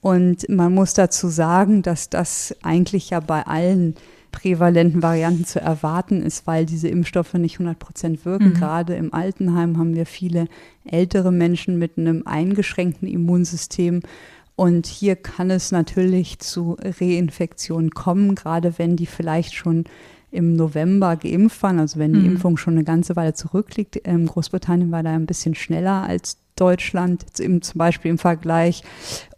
und 0.00 0.48
man 0.48 0.74
muss 0.74 0.94
dazu 0.94 1.28
sagen, 1.28 1.82
dass 1.82 2.08
das 2.08 2.56
eigentlich 2.62 3.10
ja 3.10 3.20
bei 3.20 3.46
allen 3.46 3.94
prävalenten 4.32 5.02
Varianten 5.02 5.44
zu 5.44 5.60
erwarten 5.60 6.22
ist, 6.22 6.46
weil 6.46 6.66
diese 6.66 6.88
Impfstoffe 6.88 7.34
nicht 7.34 7.54
100 7.54 7.78
Prozent 7.78 8.24
wirken. 8.24 8.50
Mhm. 8.50 8.54
Gerade 8.54 8.94
im 8.94 9.12
Altenheim 9.12 9.78
haben 9.78 9.94
wir 9.94 10.06
viele 10.06 10.46
ältere 10.84 11.32
Menschen 11.32 11.78
mit 11.78 11.98
einem 11.98 12.26
eingeschränkten 12.26 13.08
Immunsystem. 13.08 14.02
Und 14.56 14.86
hier 14.86 15.16
kann 15.16 15.50
es 15.50 15.72
natürlich 15.72 16.38
zu 16.38 16.76
Reinfektionen 16.82 17.90
kommen, 17.90 18.34
gerade 18.34 18.78
wenn 18.78 18.96
die 18.96 19.06
vielleicht 19.06 19.54
schon 19.54 19.84
im 20.30 20.54
November 20.54 21.16
geimpft 21.16 21.62
waren, 21.62 21.78
also 21.78 21.98
wenn 21.98 22.12
die 22.12 22.20
mhm. 22.20 22.32
Impfung 22.32 22.56
schon 22.56 22.74
eine 22.74 22.84
ganze 22.84 23.16
Weile 23.16 23.34
zurückliegt. 23.34 24.00
Ähm, 24.04 24.26
Großbritannien 24.26 24.90
war 24.90 25.02
da 25.02 25.10
ein 25.10 25.26
bisschen 25.26 25.54
schneller 25.54 26.02
als 26.02 26.38
Deutschland, 26.60 27.24
zum 27.34 27.60
Beispiel 27.74 28.10
im 28.10 28.18
Vergleich. 28.18 28.82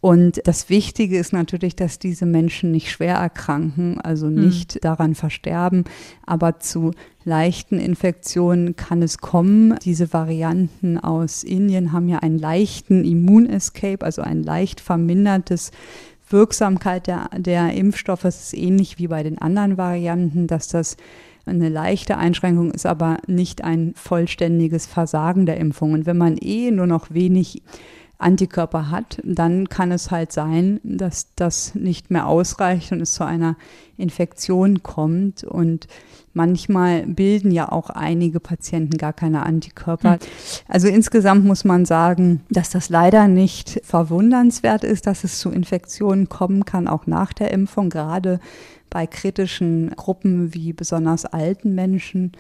Und 0.01 0.41
das 0.45 0.69
Wichtige 0.69 1.17
ist 1.19 1.33
natürlich, 1.33 1.77
dass 1.77 2.01
diese 2.01 2.27
Menschen 2.27 2.73
nicht 2.73 2.91
schwer 2.91 3.15
erkranken, 3.15 4.01
also 4.01 4.27
hm. 4.27 4.35
nicht 4.35 4.75
mhm. 4.75 4.79
daran 4.81 5.15
versterben, 5.15 5.85
aber 6.27 6.59
zu 6.59 6.91
leichten 7.25 7.79
Infektionen 7.79 8.75
kann 8.75 9.03
es 9.03 9.19
kommen. 9.19 9.77
Diese 9.85 10.13
Varianten 10.13 10.99
aus 10.99 11.45
Indien 11.45 11.93
haben 11.93 12.09
ja 12.09 12.19
einen 12.19 12.41
leichten 12.41 13.05
Immunescape, 13.05 14.05
also 14.05 14.23
ein 14.23 14.43
leicht 14.43 14.81
vermindertes 14.81 15.71
Wirksamkeit 16.33 17.07
der, 17.07 17.31
der 17.37 17.73
Impfstoffe. 17.75 18.25
Ist 18.25 18.55
ähnlich 18.55 18.99
wie 18.99 19.09
bei 19.09 19.23
den 19.23 19.39
anderen 19.39 19.77
Varianten, 19.77 20.47
dass 20.47 20.69
das 20.69 20.97
eine 21.45 21.69
leichte 21.69 22.17
Einschränkung 22.19 22.71
ist 22.71 22.87
aber 22.87 23.19
nicht 23.27 23.65
ein 23.65 23.95
vollständiges 23.97 24.87
Versagen 24.87 25.47
der 25.47 25.57
Impfung. 25.57 25.93
Und 25.93 26.07
wenn 26.07 26.17
man 26.17 26.37
eh 26.37 26.71
nur 26.71 26.87
noch 26.87 27.11
wenig 27.11 27.63
Antikörper 28.19 28.91
hat, 28.91 29.21
dann 29.25 29.69
kann 29.69 29.91
es 29.91 30.11
halt 30.11 30.31
sein, 30.33 30.81
dass 30.85 31.35
das 31.35 31.75
nicht 31.75 32.11
mehr 32.11 32.29
ausreicht 32.29 32.93
und 32.93 33.01
es 33.01 33.15
zu 33.15 33.25
einer 33.25 33.57
Infektion 33.97 34.83
kommt. 34.83 35.43
Und 35.43 35.89
manchmal 36.35 37.07
bilden 37.07 37.51
ja 37.51 37.71
auch 37.71 37.91
einige 37.91 38.41
Patienten 38.41 38.97
gar 38.97 39.13
keine 39.13 39.45
Antikörper. 39.45 40.13
Hm. 40.13 40.19
Also 40.69 40.89
insgesamt 40.89 41.45
muss 41.45 41.65
man 41.65 41.85
sagen, 41.85 42.41
dass 42.51 42.71
das 42.71 42.89
leider 42.89 43.29
nicht 43.29 43.81
verwundernswert 43.85 44.85
ist, 44.85 45.07
dass 45.07 45.25
es 45.25 45.39
zu 45.39 45.51
Infektionen 45.51 46.29
kommen 46.29 46.65
kann, 46.65 46.89
auch 46.89 47.07
nach 47.07 47.33
der 47.33 47.51
Impfung, 47.51 47.91
gerade 47.91 48.41
bei 48.91 49.07
kritischen 49.07 49.91
Gruppen 49.97 50.55
wie 50.55 50.73
besonders 50.73 51.25
alten 51.25 51.75
Menschen 51.75 52.33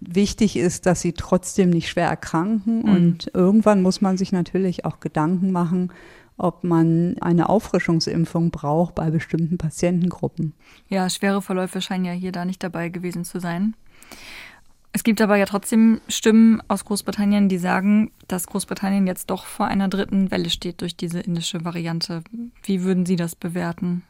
wichtig 0.00 0.56
ist, 0.56 0.86
dass 0.86 1.00
sie 1.00 1.12
trotzdem 1.12 1.70
nicht 1.70 1.88
schwer 1.88 2.08
erkranken. 2.08 2.82
Mhm. 2.82 2.94
Und 2.94 3.30
irgendwann 3.32 3.82
muss 3.82 4.00
man 4.00 4.16
sich 4.16 4.32
natürlich 4.32 4.84
auch 4.84 5.00
Gedanken 5.00 5.50
machen, 5.50 5.90
ob 6.36 6.64
man 6.64 7.16
eine 7.20 7.48
Auffrischungsimpfung 7.48 8.50
braucht 8.50 8.94
bei 8.94 9.10
bestimmten 9.10 9.58
Patientengruppen. 9.58 10.52
Ja, 10.88 11.08
schwere 11.08 11.42
Verläufe 11.42 11.80
scheinen 11.80 12.04
ja 12.04 12.12
hier 12.12 12.32
da 12.32 12.44
nicht 12.44 12.62
dabei 12.62 12.88
gewesen 12.88 13.24
zu 13.24 13.40
sein. 13.40 13.74
Es 14.92 15.02
gibt 15.02 15.20
aber 15.20 15.36
ja 15.36 15.44
trotzdem 15.44 16.00
Stimmen 16.06 16.62
aus 16.68 16.84
Großbritannien, 16.84 17.48
die 17.48 17.58
sagen, 17.58 18.12
dass 18.28 18.46
Großbritannien 18.46 19.08
jetzt 19.08 19.28
doch 19.28 19.44
vor 19.44 19.66
einer 19.66 19.88
dritten 19.88 20.30
Welle 20.30 20.50
steht 20.50 20.82
durch 20.82 20.96
diese 20.96 21.18
indische 21.18 21.64
Variante. 21.64 22.22
Wie 22.62 22.84
würden 22.84 23.04
Sie 23.04 23.16
das 23.16 23.34
bewerten? 23.34 24.04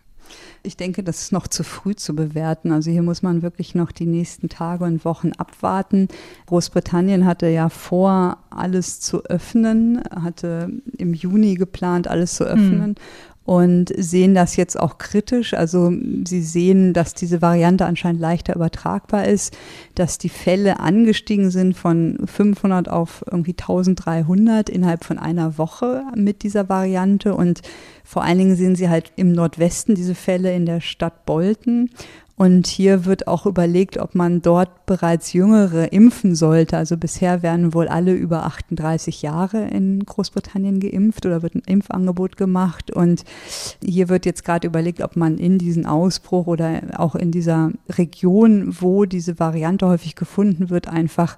Ich 0.62 0.76
denke, 0.76 1.02
das 1.02 1.22
ist 1.22 1.32
noch 1.32 1.48
zu 1.48 1.62
früh 1.62 1.94
zu 1.94 2.14
bewerten. 2.14 2.72
Also 2.72 2.90
hier 2.90 3.02
muss 3.02 3.22
man 3.22 3.42
wirklich 3.42 3.74
noch 3.74 3.92
die 3.92 4.06
nächsten 4.06 4.48
Tage 4.48 4.84
und 4.84 5.04
Wochen 5.04 5.32
abwarten. 5.32 6.08
Großbritannien 6.46 7.26
hatte 7.26 7.48
ja 7.48 7.68
vor, 7.68 8.38
alles 8.50 9.00
zu 9.00 9.24
öffnen, 9.24 10.02
hatte 10.10 10.70
im 10.96 11.14
Juni 11.14 11.54
geplant, 11.54 12.08
alles 12.08 12.34
zu 12.36 12.44
öffnen. 12.44 12.90
Mhm 12.90 12.94
und 13.44 13.92
sehen 13.96 14.34
das 14.34 14.56
jetzt 14.56 14.78
auch 14.78 14.96
kritisch. 14.98 15.54
Also 15.54 15.92
sie 16.24 16.42
sehen, 16.42 16.94
dass 16.94 17.14
diese 17.14 17.42
Variante 17.42 17.84
anscheinend 17.84 18.20
leichter 18.20 18.56
übertragbar 18.56 19.26
ist, 19.26 19.56
dass 19.94 20.18
die 20.18 20.30
Fälle 20.30 20.80
angestiegen 20.80 21.50
sind 21.50 21.76
von 21.76 22.18
500 22.24 22.88
auf 22.88 23.24
irgendwie 23.30 23.52
1300 23.52 24.70
innerhalb 24.70 25.04
von 25.04 25.18
einer 25.18 25.58
Woche 25.58 26.04
mit 26.16 26.42
dieser 26.42 26.68
Variante 26.68 27.34
und 27.34 27.60
vor 28.02 28.22
allen 28.22 28.38
Dingen 28.38 28.56
sehen 28.56 28.76
sie 28.76 28.88
halt 28.88 29.12
im 29.16 29.32
Nordwesten 29.32 29.94
diese 29.94 30.14
Fälle 30.14 30.54
in 30.54 30.66
der 30.66 30.80
Stadt 30.80 31.26
Bolton 31.26 31.90
und 32.36 32.66
hier 32.66 33.04
wird 33.04 33.28
auch 33.28 33.46
überlegt, 33.46 33.96
ob 33.98 34.16
man 34.16 34.42
dort 34.42 34.86
bereits 34.86 35.32
Jüngere 35.32 35.92
impfen 35.92 36.34
sollte. 36.34 36.76
Also 36.76 36.96
bisher 36.96 37.44
werden 37.44 37.74
wohl 37.74 37.86
alle 37.86 38.12
über 38.12 38.44
38 38.44 39.22
Jahre 39.22 39.68
in 39.68 40.04
Großbritannien 40.04 40.80
geimpft 40.80 41.26
oder 41.26 41.42
wird 41.42 41.54
ein 41.54 41.62
Impfangebot 41.64 42.36
gemacht. 42.36 42.90
Und 42.90 43.24
hier 43.84 44.08
wird 44.08 44.26
jetzt 44.26 44.44
gerade 44.44 44.66
überlegt, 44.66 45.00
ob 45.00 45.14
man 45.14 45.38
in 45.38 45.58
diesen 45.58 45.86
Ausbruch 45.86 46.48
oder 46.48 46.80
auch 46.98 47.14
in 47.14 47.30
dieser 47.30 47.70
Region, 47.88 48.76
wo 48.80 49.04
diese 49.04 49.38
Variante 49.38 49.86
häufig 49.86 50.16
gefunden 50.16 50.70
wird, 50.70 50.88
einfach 50.88 51.36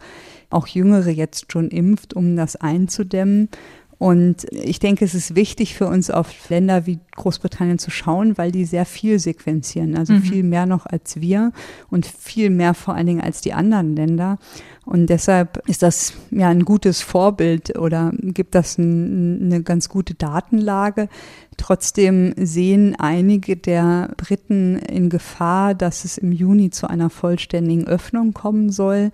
auch 0.48 0.66
Jüngere 0.66 1.10
jetzt 1.10 1.52
schon 1.52 1.68
impft, 1.68 2.14
um 2.14 2.36
das 2.36 2.56
einzudämmen. 2.56 3.50
Und 3.98 4.44
ich 4.52 4.78
denke, 4.78 5.06
es 5.06 5.14
ist 5.14 5.36
wichtig 5.36 5.74
für 5.74 5.86
uns 5.86 6.10
auf 6.10 6.50
Länder 6.50 6.84
wie 6.84 6.98
Großbritannien 7.16 7.78
zu 7.78 7.90
schauen, 7.90 8.36
weil 8.36 8.52
die 8.52 8.66
sehr 8.66 8.84
viel 8.84 9.18
sequenzieren, 9.18 9.96
also 9.96 10.12
mhm. 10.12 10.22
viel 10.22 10.42
mehr 10.42 10.66
noch 10.66 10.84
als 10.84 11.20
wir 11.20 11.52
und 11.90 12.04
viel 12.04 12.50
mehr 12.50 12.74
vor 12.74 12.94
allen 12.94 13.06
Dingen 13.06 13.20
als 13.22 13.40
die 13.40 13.54
anderen 13.54 13.96
Länder. 13.96 14.38
Und 14.84 15.06
deshalb 15.06 15.66
ist 15.66 15.82
das 15.82 16.12
ja 16.30 16.48
ein 16.48 16.64
gutes 16.64 17.00
Vorbild 17.00 17.78
oder 17.78 18.12
gibt 18.20 18.54
das 18.54 18.76
ein, 18.76 19.46
eine 19.46 19.62
ganz 19.62 19.88
gute 19.88 20.14
Datenlage. 20.14 21.08
Trotzdem 21.56 22.34
sehen 22.36 22.94
einige 22.98 23.56
der 23.56 24.12
Briten 24.18 24.76
in 24.76 25.08
Gefahr, 25.08 25.74
dass 25.74 26.04
es 26.04 26.18
im 26.18 26.32
Juni 26.32 26.68
zu 26.68 26.88
einer 26.88 27.08
vollständigen 27.08 27.86
Öffnung 27.86 28.34
kommen 28.34 28.70
soll 28.70 29.10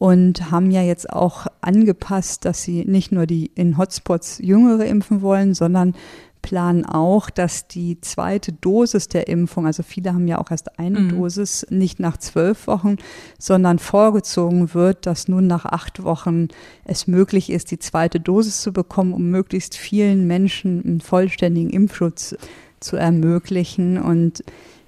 und 0.00 0.50
haben 0.50 0.70
ja 0.70 0.80
jetzt 0.80 1.12
auch 1.12 1.46
angepasst, 1.60 2.46
dass 2.46 2.62
sie 2.62 2.86
nicht 2.86 3.12
nur 3.12 3.26
die 3.26 3.50
in 3.54 3.76
Hotspots 3.76 4.38
Jüngere 4.38 4.86
impfen 4.86 5.20
wollen, 5.20 5.52
sondern 5.52 5.94
planen 6.40 6.86
auch, 6.86 7.28
dass 7.28 7.68
die 7.68 8.00
zweite 8.00 8.54
Dosis 8.54 9.08
der 9.08 9.28
Impfung, 9.28 9.66
also 9.66 9.82
viele 9.82 10.14
haben 10.14 10.26
ja 10.26 10.38
auch 10.38 10.50
erst 10.50 10.78
eine 10.78 11.00
mhm. 11.00 11.08
Dosis, 11.10 11.66
nicht 11.68 12.00
nach 12.00 12.16
zwölf 12.16 12.66
Wochen, 12.66 12.96
sondern 13.38 13.78
vorgezogen 13.78 14.72
wird, 14.72 15.04
dass 15.04 15.28
nun 15.28 15.46
nach 15.46 15.66
acht 15.66 16.02
Wochen 16.02 16.48
es 16.86 17.06
möglich 17.06 17.50
ist, 17.50 17.70
die 17.70 17.78
zweite 17.78 18.20
Dosis 18.20 18.62
zu 18.62 18.72
bekommen, 18.72 19.12
um 19.12 19.30
möglichst 19.30 19.76
vielen 19.76 20.26
Menschen 20.26 20.82
einen 20.82 21.00
vollständigen 21.02 21.68
Impfschutz 21.68 22.34
zu 22.80 22.96
ermöglichen. 22.96 24.00
Und 24.00 24.42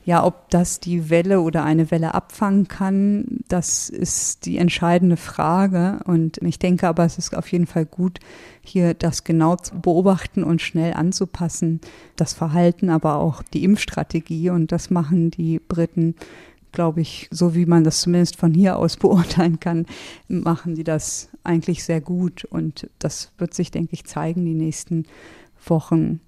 ja, 0.05 0.25
ob 0.25 0.51
das 0.51 0.81
die 0.81 1.11
Welle 1.11 1.41
oder 1.41 1.65
eine 1.65 1.91
Welle 1.93 2.15
abfangen 2.15 2.67
kann, 2.67 3.41
das 3.49 3.88
ist 3.88 4.47
die 4.47 4.59
entscheidende 4.59 5.17
Frage. 5.17 6.01
Und 6.05 6.38
ich 6.43 6.59
denke 6.59 6.88
aber, 6.88 7.05
es 7.05 7.19
ist 7.19 7.37
auf 7.37 7.51
jeden 7.53 7.67
Fall 7.67 7.87
gut, 7.87 8.19
hier 8.62 8.95
das 8.95 9.23
genau 9.23 9.55
zu 9.57 9.81
beobachten 9.81 10.43
und 10.43 10.61
schnell 10.61 10.95
anzupassen. 10.95 11.81
Das 12.17 12.33
Verhalten, 12.33 12.91
aber 12.91 13.17
auch 13.17 13.43
die 13.43 13.62
Impfstrategie. 13.62 14.51
Und 14.51 14.73
das 14.73 14.91
machen 14.91 15.31
die 15.31 15.61
Briten, 15.61 16.17
glaube 16.73 17.01
ich, 17.01 17.29
so 17.31 17.55
wie 17.55 17.67
man 17.67 17.85
das 17.85 18.01
zumindest 18.01 18.37
von 18.37 18.53
hier 18.53 18.79
aus 18.79 18.97
beurteilen 18.99 19.61
kann, 19.61 19.87
machen 20.27 20.75
die 20.75 20.85
das 20.85 21.29
eigentlich 21.45 21.85
sehr 21.85 22.01
gut. 22.01 22.45
Und 22.45 22.91
das 22.99 23.31
wird 23.38 23.55
sich, 23.55 23.71
denke 23.71 23.93
ich, 23.93 24.05
zeigen 24.05 24.45
die 24.45 24.55
nächsten 24.55 25.05
Wochen. 25.65 26.21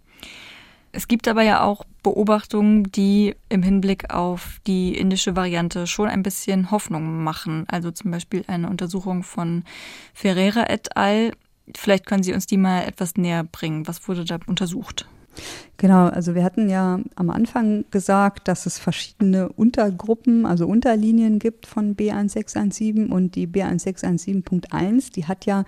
Es 0.95 1.09
gibt 1.09 1.27
aber 1.27 1.43
ja 1.43 1.63
auch 1.63 1.85
Beobachtungen, 2.05 2.85
die 2.93 3.35
im 3.49 3.63
Hinblick 3.63 4.15
auf 4.15 4.61
die 4.67 4.97
indische 4.97 5.35
Variante 5.35 5.87
schon 5.87 6.09
ein 6.09 6.23
bisschen 6.23 6.71
Hoffnung 6.71 7.25
machen. 7.25 7.65
Also 7.69 7.91
zum 7.91 8.13
Beispiel 8.13 8.45
eine 8.47 8.69
Untersuchung 8.69 9.25
von 9.25 9.65
Ferreira 10.13 10.71
et 10.71 10.97
al. 10.97 11.33
Vielleicht 11.77 12.07
können 12.07 12.23
Sie 12.23 12.33
uns 12.33 12.47
die 12.47 12.59
mal 12.59 12.83
etwas 12.83 13.17
näher 13.17 13.43
bringen. 13.43 13.89
Was 13.89 14.07
wurde 14.07 14.25
da 14.25 14.39
untersucht? 14.47 15.09
Genau, 15.79 16.07
also 16.07 16.37
wir 16.37 16.45
hatten 16.45 16.69
ja 16.69 17.01
am 17.17 17.31
Anfang 17.31 17.85
gesagt, 17.91 18.47
dass 18.47 18.67
es 18.67 18.79
verschiedene 18.79 19.49
Untergruppen, 19.49 20.47
also 20.47 20.67
Unterlinien 20.69 21.41
gibt 21.41 21.67
von 21.67 21.97
B1617 21.97 23.09
und 23.11 23.35
die 23.35 23.49
B1617.1, 23.49 25.13
die 25.13 25.27
hat 25.27 25.45
ja 25.45 25.65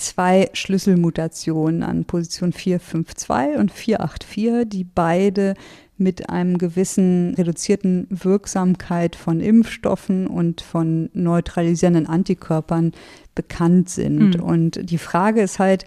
zwei 0.00 0.48
Schlüsselmutationen 0.52 1.82
an 1.82 2.04
Position 2.04 2.52
452 2.52 3.58
und 3.58 3.70
484, 3.70 4.68
die 4.68 4.84
beide 4.84 5.54
mit 5.98 6.30
einem 6.30 6.56
gewissen 6.56 7.34
reduzierten 7.34 8.06
Wirksamkeit 8.08 9.14
von 9.16 9.40
Impfstoffen 9.40 10.26
und 10.26 10.62
von 10.62 11.10
neutralisierenden 11.12 12.06
Antikörpern 12.06 12.92
bekannt 13.34 13.90
sind. 13.90 14.36
Mhm. 14.38 14.42
Und 14.42 14.90
die 14.90 14.98
Frage 14.98 15.42
ist 15.42 15.58
halt, 15.58 15.84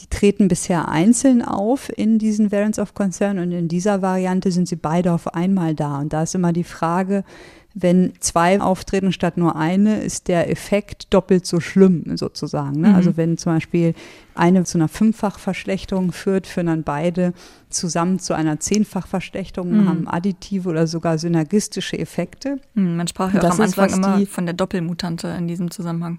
die 0.00 0.06
treten 0.06 0.48
bisher 0.48 0.88
einzeln 0.88 1.42
auf 1.42 1.96
in 1.96 2.18
diesen 2.18 2.50
Variants 2.50 2.80
of 2.80 2.94
Concern 2.94 3.38
und 3.38 3.52
in 3.52 3.68
dieser 3.68 4.02
Variante 4.02 4.50
sind 4.50 4.66
sie 4.66 4.76
beide 4.76 5.12
auf 5.12 5.34
einmal 5.34 5.74
da. 5.74 6.00
Und 6.00 6.12
da 6.12 6.24
ist 6.24 6.34
immer 6.34 6.52
die 6.52 6.64
Frage, 6.64 7.24
wenn 7.74 8.12
zwei 8.20 8.60
auftreten 8.60 9.12
statt 9.12 9.36
nur 9.36 9.56
eine, 9.56 10.02
ist 10.02 10.28
der 10.28 10.50
Effekt 10.50 11.12
doppelt 11.12 11.46
so 11.46 11.60
schlimm 11.60 12.16
sozusagen. 12.16 12.80
Ne? 12.80 12.88
Mhm. 12.88 12.94
Also 12.94 13.16
wenn 13.16 13.38
zum 13.38 13.52
Beispiel 13.52 13.94
eine 14.34 14.64
zu 14.64 14.78
einer 14.78 14.88
Fünffachverschlechterung 14.88 16.12
führt, 16.12 16.46
führen 16.46 16.66
dann 16.66 16.82
beide 16.82 17.32
zusammen 17.70 18.18
zu 18.18 18.34
einer 18.34 18.60
Zehnfachverschlechterung, 18.60 19.70
mhm. 19.70 19.88
haben 19.88 20.08
additive 20.08 20.68
oder 20.68 20.86
sogar 20.86 21.18
synergistische 21.18 21.98
Effekte. 21.98 22.58
Mhm, 22.74 22.96
man 22.96 23.08
sprach 23.08 23.32
ja 23.32 23.40
auch 23.40 23.52
am 23.52 23.60
Anfang 23.60 23.86
ist, 23.86 23.96
immer 23.96 24.26
von 24.26 24.46
der 24.46 24.54
Doppelmutante 24.54 25.28
in 25.28 25.48
diesem 25.48 25.70
Zusammenhang. 25.70 26.18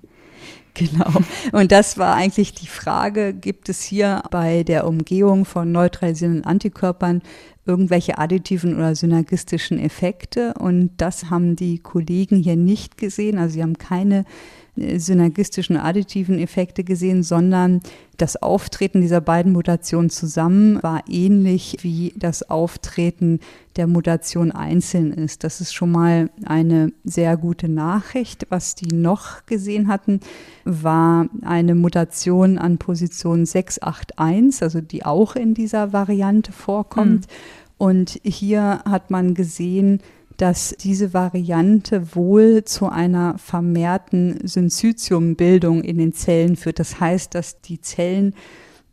Genau. 0.73 1.11
Und 1.51 1.71
das 1.71 1.97
war 1.99 2.15
eigentlich 2.15 2.53
die 2.53 2.67
Frage, 2.67 3.33
gibt 3.33 3.69
es 3.69 3.83
hier 3.83 4.23
bei 4.31 4.63
der 4.63 4.87
Umgehung 4.87 5.45
von 5.45 5.71
neutralisierenden 5.71 6.45
Antikörpern 6.45 7.21
irgendwelche 7.65 8.17
additiven 8.17 8.75
oder 8.75 8.95
synergistischen 8.95 9.79
Effekte? 9.79 10.53
Und 10.59 10.91
das 10.97 11.29
haben 11.29 11.55
die 11.55 11.79
Kollegen 11.79 12.37
hier 12.37 12.55
nicht 12.55 12.97
gesehen. 12.97 13.37
Also 13.37 13.55
sie 13.55 13.63
haben 13.63 13.77
keine 13.77 14.25
synergistischen 14.75 15.77
additiven 15.77 16.39
Effekte 16.39 16.83
gesehen, 16.83 17.21
sondern 17.21 17.81
das 18.17 18.41
Auftreten 18.41 19.01
dieser 19.01 19.21
beiden 19.21 19.51
Mutationen 19.51 20.09
zusammen 20.09 20.81
war 20.81 21.03
ähnlich 21.07 21.77
wie 21.81 22.13
das 22.15 22.49
Auftreten 22.49 23.39
der 23.75 23.87
Mutation 23.87 24.51
einzeln 24.51 25.11
ist. 25.11 25.43
Das 25.43 25.61
ist 25.61 25.73
schon 25.73 25.91
mal 25.91 26.29
eine 26.45 26.91
sehr 27.03 27.37
gute 27.37 27.69
Nachricht. 27.69 28.47
Was 28.49 28.75
die 28.75 28.95
noch 28.95 29.45
gesehen 29.45 29.87
hatten, 29.87 30.19
war 30.63 31.27
eine 31.41 31.75
Mutation 31.75 32.57
an 32.57 32.77
Position 32.77 33.45
681, 33.45 34.63
also 34.63 34.81
die 34.81 35.05
auch 35.05 35.35
in 35.35 35.53
dieser 35.53 35.93
Variante 35.93 36.51
vorkommt. 36.51 37.27
Mhm. 37.27 37.33
Und 37.77 38.19
hier 38.23 38.81
hat 38.85 39.11
man 39.11 39.33
gesehen, 39.33 39.99
dass 40.37 40.75
diese 40.79 41.13
Variante 41.13 42.15
wohl 42.15 42.63
zu 42.63 42.89
einer 42.89 43.37
vermehrten 43.37 44.39
Syncytiumbildung 44.45 45.83
in 45.83 45.97
den 45.97 46.13
Zellen 46.13 46.55
führt. 46.55 46.79
Das 46.79 46.99
heißt, 46.99 47.35
dass 47.35 47.61
die 47.61 47.81
Zellen 47.81 48.33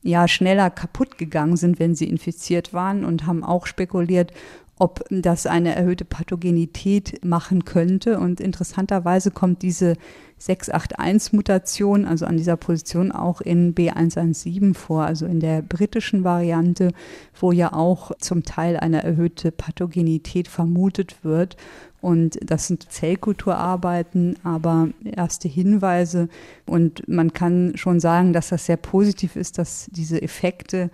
ja 0.03 0.29
schneller 0.29 0.71
kaputt 0.71 1.19
gegangen 1.19 1.57
sind, 1.57 1.79
wenn 1.79 1.95
sie 1.95 2.09
infiziert 2.09 2.73
waren 2.73 3.05
und 3.05 3.27
haben 3.27 3.45
auch 3.45 3.67
spekuliert, 3.67 4.33
ob 4.79 5.05
das 5.11 5.47
eine 5.47 5.75
erhöhte 5.75 6.07
Pathogenität 6.07 7.23
machen 7.25 7.67
könnte. 7.67 8.19
Und 8.19 8.41
interessanterweise 8.41 9.31
kommt 9.31 9.63
diese 9.63 9.95
681-Mutation, 10.41 12.07
also 12.07 12.27
an 12.27 12.37
dieser 12.37 12.57
Position 12.57 13.13
auch 13.13 13.41
in 13.41 13.75
B117 13.75 14.75
vor, 14.75 15.05
also 15.05 15.27
in 15.27 15.41
der 15.41 15.63
britischen 15.63 16.25
Variante, 16.25 16.93
wo 17.39 17.53
ja 17.53 17.73
auch 17.73 18.13
zum 18.19 18.43
Teil 18.43 18.77
eine 18.79 19.03
erhöhte 19.03 19.53
Pathogenität 19.53 20.49
vermutet 20.49 21.23
wird. 21.23 21.57
Und 22.01 22.39
das 22.43 22.67
sind 22.67 22.91
Zellkulturarbeiten, 22.91 24.37
aber 24.43 24.89
erste 25.05 25.49
Hinweise. 25.49 26.29
Und 26.65 27.07
man 27.07 27.35
kann 27.35 27.73
schon 27.75 28.01
sagen, 28.01 28.33
dass 28.33 28.49
das 28.49 28.65
sehr 28.67 28.79
positiv 28.79 29.37
ist, 29.37 29.59
dass 29.59 29.89
diese 29.93 30.23
Effekte 30.23 30.91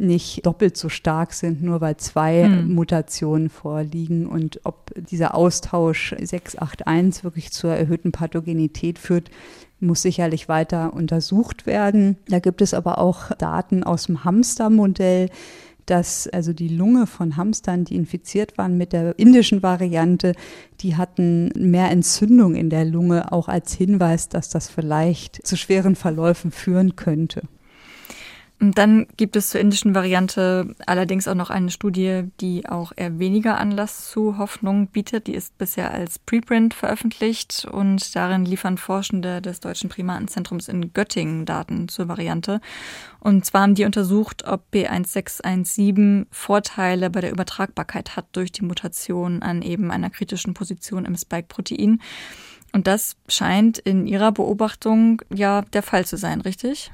nicht 0.00 0.44
doppelt 0.46 0.76
so 0.76 0.88
stark 0.88 1.32
sind, 1.32 1.62
nur 1.62 1.80
weil 1.80 1.96
zwei 1.96 2.44
hm. 2.44 2.74
Mutationen 2.74 3.50
vorliegen 3.50 4.26
und 4.26 4.60
ob 4.64 4.92
dieser 4.96 5.34
Austausch 5.34 6.14
681 6.20 7.24
wirklich 7.24 7.52
zur 7.52 7.70
erhöhten 7.70 8.12
Pathogenität 8.12 8.98
führt, 8.98 9.30
muss 9.80 10.02
sicherlich 10.02 10.48
weiter 10.48 10.92
untersucht 10.92 11.66
werden. 11.66 12.16
Da 12.28 12.38
gibt 12.38 12.62
es 12.62 12.74
aber 12.74 12.98
auch 12.98 13.30
Daten 13.36 13.82
aus 13.82 14.04
dem 14.04 14.24
Hamstermodell, 14.24 15.30
dass 15.86 16.28
also 16.28 16.52
die 16.52 16.68
Lunge 16.68 17.06
von 17.06 17.36
Hamstern, 17.36 17.84
die 17.84 17.96
infiziert 17.96 18.58
waren 18.58 18.76
mit 18.76 18.92
der 18.92 19.18
indischen 19.18 19.62
Variante, 19.62 20.34
die 20.80 20.96
hatten 20.96 21.50
mehr 21.56 21.90
Entzündung 21.90 22.54
in 22.54 22.70
der 22.70 22.84
Lunge, 22.84 23.32
auch 23.32 23.48
als 23.48 23.72
Hinweis, 23.72 24.28
dass 24.28 24.50
das 24.50 24.68
vielleicht 24.68 25.46
zu 25.46 25.56
schweren 25.56 25.96
Verläufen 25.96 26.52
führen 26.52 26.94
könnte. 26.94 27.42
Und 28.60 28.76
dann 28.76 29.06
gibt 29.16 29.36
es 29.36 29.48
zur 29.48 29.60
indischen 29.62 29.94
Variante 29.94 30.74
allerdings 30.84 31.26
auch 31.26 31.34
noch 31.34 31.48
eine 31.48 31.70
Studie, 31.70 32.24
die 32.40 32.68
auch 32.68 32.92
eher 32.94 33.18
weniger 33.18 33.58
Anlass 33.58 34.10
zu 34.10 34.36
Hoffnung 34.36 34.88
bietet. 34.88 35.28
Die 35.28 35.34
ist 35.34 35.56
bisher 35.56 35.90
als 35.92 36.18
Preprint 36.18 36.74
veröffentlicht 36.74 37.66
und 37.70 38.14
darin 38.14 38.44
liefern 38.44 38.76
Forschende 38.76 39.40
des 39.40 39.60
Deutschen 39.60 39.88
Primatenzentrums 39.88 40.68
in 40.68 40.92
Göttingen 40.92 41.46
Daten 41.46 41.88
zur 41.88 42.08
Variante. 42.08 42.60
Und 43.18 43.46
zwar 43.46 43.62
haben 43.62 43.74
die 43.74 43.86
untersucht, 43.86 44.46
ob 44.46 44.62
B1617 44.74 46.26
Vorteile 46.30 47.08
bei 47.08 47.22
der 47.22 47.32
Übertragbarkeit 47.32 48.14
hat 48.14 48.26
durch 48.32 48.52
die 48.52 48.64
Mutation 48.64 49.42
an 49.42 49.62
eben 49.62 49.90
einer 49.90 50.10
kritischen 50.10 50.52
Position 50.52 51.06
im 51.06 51.16
Spike-Protein. 51.16 52.02
Und 52.72 52.86
das 52.86 53.16
scheint 53.26 53.78
in 53.78 54.06
ihrer 54.06 54.32
Beobachtung 54.32 55.22
ja 55.32 55.62
der 55.72 55.82
Fall 55.82 56.04
zu 56.04 56.18
sein, 56.18 56.42
richtig? 56.42 56.92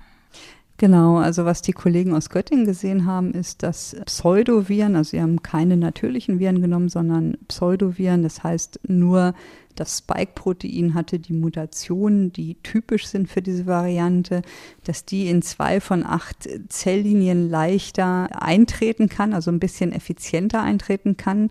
Genau, 0.78 1.16
also 1.16 1.46
was 1.46 1.62
die 1.62 1.72
Kollegen 1.72 2.14
aus 2.14 2.28
Göttingen 2.28 2.66
gesehen 2.66 3.06
haben, 3.06 3.32
ist, 3.32 3.62
dass 3.62 3.96
Pseudoviren, 4.04 4.94
also 4.94 5.10
sie 5.10 5.22
haben 5.22 5.42
keine 5.42 5.78
natürlichen 5.78 6.38
Viren 6.38 6.60
genommen, 6.60 6.90
sondern 6.90 7.38
Pseudoviren, 7.48 8.22
das 8.22 8.44
heißt 8.44 8.80
nur 8.86 9.34
das 9.74 9.98
Spike-Protein 9.98 10.94
hatte 10.94 11.18
die 11.18 11.34
Mutationen, 11.34 12.32
die 12.32 12.56
typisch 12.62 13.06
sind 13.06 13.28
für 13.28 13.42
diese 13.42 13.66
Variante, 13.66 14.42
dass 14.84 15.04
die 15.04 15.28
in 15.28 15.42
zwei 15.42 15.80
von 15.80 16.04
acht 16.04 16.48
Zelllinien 16.68 17.48
leichter 17.48 18.42
eintreten 18.42 19.08
kann, 19.08 19.34
also 19.34 19.50
ein 19.50 19.60
bisschen 19.60 19.92
effizienter 19.92 20.62
eintreten 20.62 21.16
kann 21.16 21.50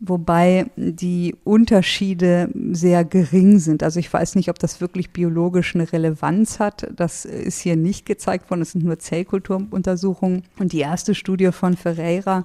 wobei 0.00 0.66
die 0.76 1.34
Unterschiede 1.44 2.50
sehr 2.72 3.04
gering 3.04 3.58
sind. 3.58 3.82
Also 3.82 3.98
ich 3.98 4.12
weiß 4.12 4.36
nicht, 4.36 4.48
ob 4.48 4.58
das 4.58 4.80
wirklich 4.80 5.10
biologisch 5.10 5.74
eine 5.74 5.92
Relevanz 5.92 6.60
hat. 6.60 6.88
Das 6.94 7.24
ist 7.24 7.60
hier 7.60 7.76
nicht 7.76 8.06
gezeigt 8.06 8.50
worden. 8.50 8.62
Es 8.62 8.72
sind 8.72 8.84
nur 8.84 8.98
Zellkulturuntersuchungen. 8.98 10.44
Und 10.58 10.72
die 10.72 10.80
erste 10.80 11.14
Studie 11.14 11.50
von 11.52 11.76
Ferreira 11.76 12.44